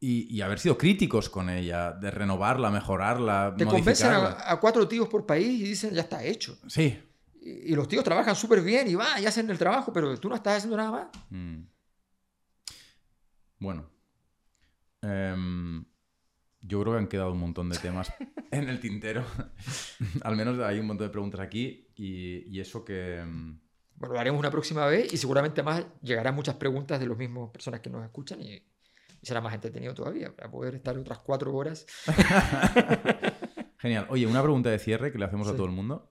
y, 0.01 0.27
y 0.35 0.41
haber 0.43 0.59
sido 0.59 0.77
críticos 0.77 1.31
con 1.31 1.49
ella, 1.49 1.93
de 1.93 2.11
renovarla, 2.11 2.71
mejorarla, 2.71 3.55
te 3.57 3.65
convencen 3.65 4.09
a, 4.13 4.51
a 4.51 4.61
cuatro 4.61 4.87
tíos 4.87 5.09
por 5.09 5.25
país 5.25 5.61
y 5.61 5.65
dicen, 5.65 5.95
ya 5.95 6.03
está 6.03 6.23
hecho. 6.23 6.59
Sí. 6.67 6.99
Y, 7.41 7.73
y 7.73 7.75
los 7.75 7.89
tíos 7.89 8.05
trabajan 8.05 8.37
súper 8.37 8.61
bien 8.63 8.89
y 8.89 8.95
va, 8.95 9.19
y 9.21 9.25
hacen 9.27 9.49
el 9.51 9.57
trabajo, 9.59 9.93
pero 9.93 10.19
tú 10.21 10.29
no 10.29 10.35
estás 10.35 10.59
haciendo 10.59 10.77
nada 10.77 10.91
más. 10.91 11.07
Mm. 11.31 11.63
Bueno. 13.59 13.91
Em, 15.03 15.85
yo 16.61 16.81
creo 16.81 16.95
que 16.95 16.99
han 16.99 17.09
quedado 17.09 17.33
un 17.33 17.41
montón 17.41 17.69
de 17.69 17.79
temas 17.79 18.13
en 18.51 18.69
el 18.69 18.81
tintero. 18.81 19.25
Al 20.23 20.37
menos 20.37 20.59
hay 20.61 20.79
un 20.79 20.87
montón 20.87 21.07
de 21.07 21.13
preguntas 21.13 21.41
aquí 21.41 21.89
y, 21.95 22.47
y 22.55 22.61
eso 22.61 22.85
que... 22.85 23.19
em, 23.19 23.61
Bueno, 23.97 24.15
lo 24.15 24.21
haremos 24.21 24.39
una 24.41 24.51
próxima 24.51 24.87
vez 24.87 25.13
y 25.13 25.17
seguramente 25.17 25.63
más 25.63 25.85
llegarán 26.03 26.35
muchas 26.35 26.57
preguntas 26.57 26.99
de 27.01 27.07
las 27.07 27.19
mismas 27.19 27.51
personas 27.51 27.81
que 27.81 27.91
nos 27.91 28.03
escuchan 28.05 28.41
y, 28.43 28.55
y 28.55 28.63
será 29.27 29.41
más 29.41 29.55
entretenido 29.55 29.95
todavía 29.95 30.35
para 30.35 30.51
poder 30.51 30.75
estar 30.75 30.97
otras 30.99 31.19
cuatro 31.19 31.55
horas. 31.55 31.87
Genial. 33.79 34.07
Oye, 34.09 34.27
una 34.27 34.43
pregunta 34.43 34.71
de 34.71 34.79
cierre 34.79 35.13
que 35.13 35.19
le 35.19 35.27
hacemos 35.27 35.49
a 35.49 35.53
todo 35.55 35.67
el 35.67 35.73
mundo. 35.73 36.11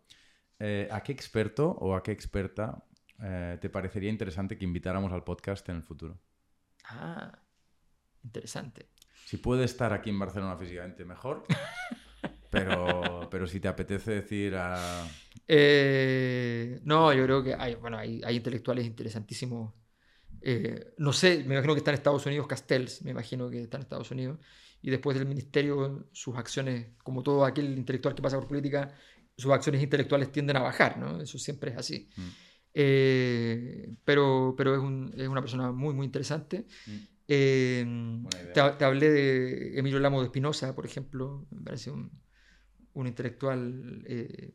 Eh, 0.59 0.87
¿A 0.91 1.01
qué 1.01 1.11
experto 1.11 1.71
o 1.71 1.95
a 1.95 2.03
qué 2.03 2.11
experta 2.11 2.85
eh, 3.21 3.57
te 3.59 3.69
parecería 3.69 4.09
interesante 4.11 4.57
que 4.57 4.65
invitáramos 4.65 5.11
al 5.11 5.23
podcast 5.23 5.67
en 5.69 5.77
el 5.77 5.83
futuro? 5.83 6.19
Ah, 6.85 7.39
interesante. 8.23 8.89
Si 9.25 9.37
puede 9.37 9.63
estar 9.63 9.93
aquí 9.93 10.09
en 10.09 10.19
Barcelona 10.19 10.57
físicamente, 10.57 11.05
mejor. 11.05 11.45
Pero, 12.53 13.27
pero 13.31 13.47
si 13.47 13.59
te 13.59 13.67
apetece 13.67 14.11
decir 14.11 14.53
a... 14.55 15.07
Eh, 15.47 16.79
no, 16.83 17.11
yo 17.11 17.23
creo 17.23 17.43
que 17.43 17.55
hay, 17.55 17.73
bueno, 17.73 17.97
hay, 17.97 18.21
hay 18.23 18.35
intelectuales 18.35 18.85
interesantísimos. 18.85 19.73
Eh, 20.39 20.93
no 20.99 21.13
sé, 21.13 21.43
me 21.47 21.55
imagino 21.55 21.73
que 21.73 21.79
está 21.79 21.89
en 21.89 21.95
Estados 21.95 22.23
Unidos, 22.27 22.45
Castells, 22.45 23.01
me 23.01 23.09
imagino 23.09 23.49
que 23.49 23.63
está 23.63 23.77
en 23.77 23.81
Estados 23.81 24.11
Unidos. 24.11 24.37
Y 24.83 24.91
después 24.91 25.17
del 25.17 25.25
ministerio, 25.25 26.07
sus 26.11 26.37
acciones, 26.37 26.89
como 27.03 27.23
todo 27.23 27.43
aquel 27.43 27.75
intelectual 27.75 28.13
que 28.13 28.21
pasa 28.21 28.37
por 28.37 28.47
política, 28.47 28.93
sus 29.35 29.51
acciones 29.51 29.81
intelectuales 29.81 30.31
tienden 30.31 30.57
a 30.57 30.61
bajar, 30.61 30.99
¿no? 30.99 31.21
Eso 31.21 31.39
siempre 31.39 31.71
es 31.71 31.77
así. 31.77 32.07
Mm. 32.15 32.27
Eh, 32.75 33.93
pero 34.03 34.55
pero 34.57 34.73
es, 34.75 34.81
un- 34.81 35.13
es 35.17 35.27
una 35.27 35.41
persona 35.41 35.71
muy, 35.71 35.93
muy 35.93 36.05
interesante. 36.05 36.65
Mm. 36.87 36.97
Eh, 37.27 37.85
te, 38.53 38.61
te 38.77 38.85
hablé 38.85 39.09
de 39.09 39.79
Emilio 39.79 39.99
Lamo 39.99 40.19
de 40.19 40.25
Espinosa, 40.25 40.75
por 40.75 40.85
ejemplo, 40.85 41.45
me 41.51 41.61
parece 41.61 41.89
un, 41.91 42.11
un 42.93 43.07
intelectual 43.07 44.03
eh, 44.07 44.53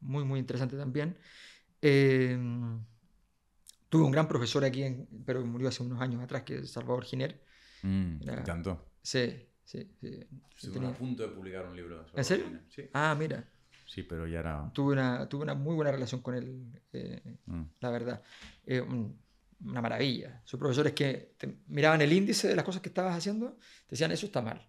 muy, 0.00 0.24
muy 0.24 0.38
interesante 0.38 0.76
también. 0.76 1.16
Tuve 3.88 4.02
un 4.04 4.10
gran 4.12 4.26
profesor 4.26 4.64
aquí, 4.64 4.82
en- 4.82 5.06
pero 5.24 5.44
murió 5.44 5.68
hace 5.68 5.82
unos 5.82 6.00
años 6.00 6.22
atrás, 6.22 6.42
que 6.42 6.56
es 6.58 6.70
Salvador 6.70 7.04
Giner. 7.04 7.40
Mm, 7.82 8.22
Era- 8.22 8.34
me 8.34 8.40
encantó. 8.40 8.90
Sí, 9.02 9.32
sí. 9.64 9.90
sí. 10.00 10.20
Estuve 10.62 10.86
a 10.86 10.94
punto 10.96 11.22
de 11.22 11.28
publicar 11.28 11.66
un 11.66 11.76
libro. 11.76 12.04
sobre 12.08 12.18
¿En 12.20 12.24
serio? 12.24 12.46
Sí. 12.68 12.82
Ah, 12.92 13.14
mira, 13.18 13.48
Sí, 13.86 14.02
pero 14.02 14.26
ya 14.26 14.40
era... 14.40 14.70
tuve 14.72 14.94
una, 14.94 15.28
tuve 15.28 15.42
una 15.42 15.54
muy 15.54 15.74
buena 15.74 15.92
relación 15.92 16.22
con 16.22 16.34
él, 16.34 16.64
eh, 16.92 17.20
mm. 17.46 17.62
la 17.80 17.90
verdad. 17.90 18.22
Eh, 18.66 18.80
un- 18.80 19.18
una 19.64 19.80
maravilla. 19.80 20.42
Sus 20.44 20.58
profesores 20.58 20.92
que 20.92 21.34
te 21.38 21.58
miraban 21.68 22.00
el 22.02 22.12
índice 22.12 22.48
de 22.48 22.56
las 22.56 22.64
cosas 22.64 22.82
que 22.82 22.88
estabas 22.88 23.16
haciendo, 23.16 23.56
te 23.86 23.92
decían, 23.92 24.12
eso 24.12 24.26
está 24.26 24.42
mal. 24.42 24.66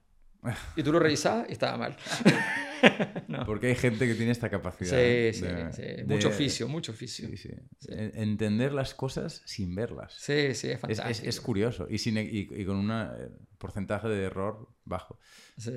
Y 0.75 0.83
tú 0.83 0.91
lo 0.91 0.99
revisabas 0.99 1.49
y 1.49 1.53
estaba 1.53 1.75
mal. 1.77 1.97
Porque 3.47 3.67
hay 3.67 3.75
gente 3.75 4.05
que 4.07 4.13
tiene 4.13 4.31
esta 4.31 4.49
capacidad. 4.49 4.91
Sí, 4.91 5.33
sí, 5.33 5.47
sí. 5.71 6.03
Mucho 6.05 6.27
oficio, 6.27 6.67
mucho 6.67 6.91
oficio. 6.91 7.27
Sí, 7.29 7.37
sí. 7.37 7.49
Entender 7.89 8.71
las 8.71 8.93
cosas 8.93 9.41
sin 9.45 9.73
verlas. 9.73 10.13
Sí, 10.13 10.53
sí, 10.53 10.69
es 10.69 10.79
fantástico. 10.79 11.09
Es, 11.09 11.23
es, 11.23 11.41
curioso 11.41 11.87
y, 11.89 11.97
sin, 11.97 12.17
y, 12.17 12.65
con 12.65 12.75
un 12.75 12.91
eh, 12.91 13.29
porcentaje 13.57 14.07
de 14.07 14.23
error 14.23 14.69
bajo. 14.83 15.19
Sí, 15.57 15.73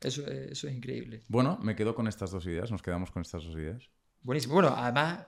eso, 0.00 0.26
eso 0.26 0.68
es 0.68 0.74
increíble. 0.74 1.24
Bueno, 1.28 1.58
me 1.62 1.76
quedo 1.76 1.94
con 1.94 2.08
estas 2.08 2.30
dos 2.30 2.46
ideas, 2.46 2.70
nos 2.70 2.82
quedamos 2.82 3.10
con 3.10 3.22
estas 3.22 3.44
dos 3.44 3.54
ideas. 3.54 3.90
Buenísimo. 4.22 4.54
Bueno, 4.54 4.74
además, 4.76 5.26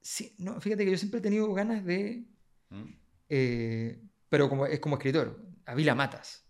sí, 0.00 0.34
no, 0.38 0.60
fíjate 0.60 0.84
que 0.84 0.90
yo 0.90 0.98
siempre 0.98 1.18
he 1.18 1.22
tenido 1.22 1.52
ganas 1.52 1.84
de... 1.84 2.26
¿Mm? 2.70 2.92
Eh, 3.28 4.02
pero 4.28 4.48
como, 4.48 4.66
es 4.66 4.80
como 4.80 4.96
escritor, 4.96 5.44
a 5.66 5.74
Vila 5.74 5.94
Matas. 5.94 6.46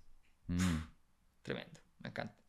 Mm. 0.46 0.58
Tremendo, 1.42 1.80
me 2.00 2.08
encanta. 2.08 2.42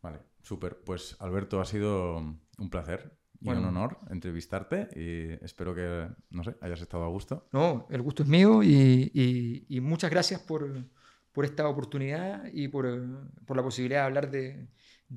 Vale, 0.00 0.20
súper. 0.42 0.78
Pues 0.84 1.16
Alberto, 1.18 1.60
ha 1.60 1.64
sido 1.64 2.18
un 2.18 2.70
placer 2.70 3.18
y 3.40 3.50
un 3.50 3.64
honor 3.64 3.98
entrevistarte 4.10 4.88
y 4.94 5.44
espero 5.44 5.74
que, 5.74 6.08
no 6.30 6.44
sé, 6.44 6.56
hayas 6.60 6.80
estado 6.80 7.04
a 7.04 7.08
gusto. 7.08 7.48
No, 7.52 7.86
el 7.90 8.02
gusto 8.02 8.22
es 8.22 8.28
mío 8.28 8.62
y, 8.62 9.78
muchas 9.82 10.10
gracias 10.10 10.40
por, 10.40 10.84
esta 11.44 11.68
oportunidad 11.68 12.44
y 12.52 12.68
por, 12.68 12.86
la 12.86 13.62
posibilidad 13.62 14.00
de 14.00 14.06
hablar 14.06 14.30
de, 14.30 14.68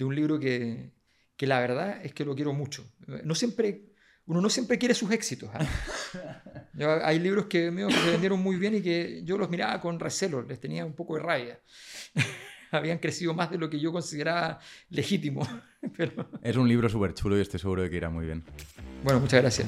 un 0.02 0.16
libro 0.16 0.40
que, 0.40 0.92
que, 1.38 1.48
la 1.48 1.60
verdad 1.60 2.04
es 2.04 2.14
que 2.14 2.26
lo 2.26 2.36
quiero 2.36 2.54
mucho. 2.54 2.86
No 3.24 3.36
siempre 3.36 3.90
uno 4.30 4.42
no 4.42 4.50
siempre 4.50 4.78
quiere 4.78 4.94
sus 4.94 5.12
éxitos. 5.12 5.50
¿ah? 5.52 7.02
hay 7.04 7.20
libros 7.20 7.48
que, 7.48 7.72
me 7.72 7.92
se 7.92 8.12
vendieron 8.12 8.40
muy 8.40 8.58
bien 8.58 8.76
y 8.76 8.82
que 8.82 9.24
yo 9.24 9.40
los 9.40 9.50
miraba 9.50 9.82
con 9.82 10.00
recelo, 10.00 10.44
les 10.44 10.60
tenía 10.60 10.86
un 10.86 10.94
poco 10.94 11.16
de 11.16 11.24
rabia. 11.24 11.60
Habían 12.72 13.00
crecido 13.00 13.34
más 13.34 13.50
de 13.50 13.58
lo 13.58 13.72
que 13.72 13.80
yo 13.80 13.92
consideraba 13.92 14.60
legítimo. 14.92 15.42
Pero... 15.98 16.30
Es 16.44 16.56
un 16.56 16.70
libro 16.70 16.88
súper 16.90 17.16
chulo 17.16 17.40
y 17.40 17.42
estoy 17.42 17.60
seguro 17.60 17.82
de 17.82 17.90
que 17.90 17.96
irá 17.96 18.12
muy 18.12 18.28
bien. 18.28 18.44
Bueno, 19.04 19.20
muchas 19.20 19.42
gracias. 19.42 19.68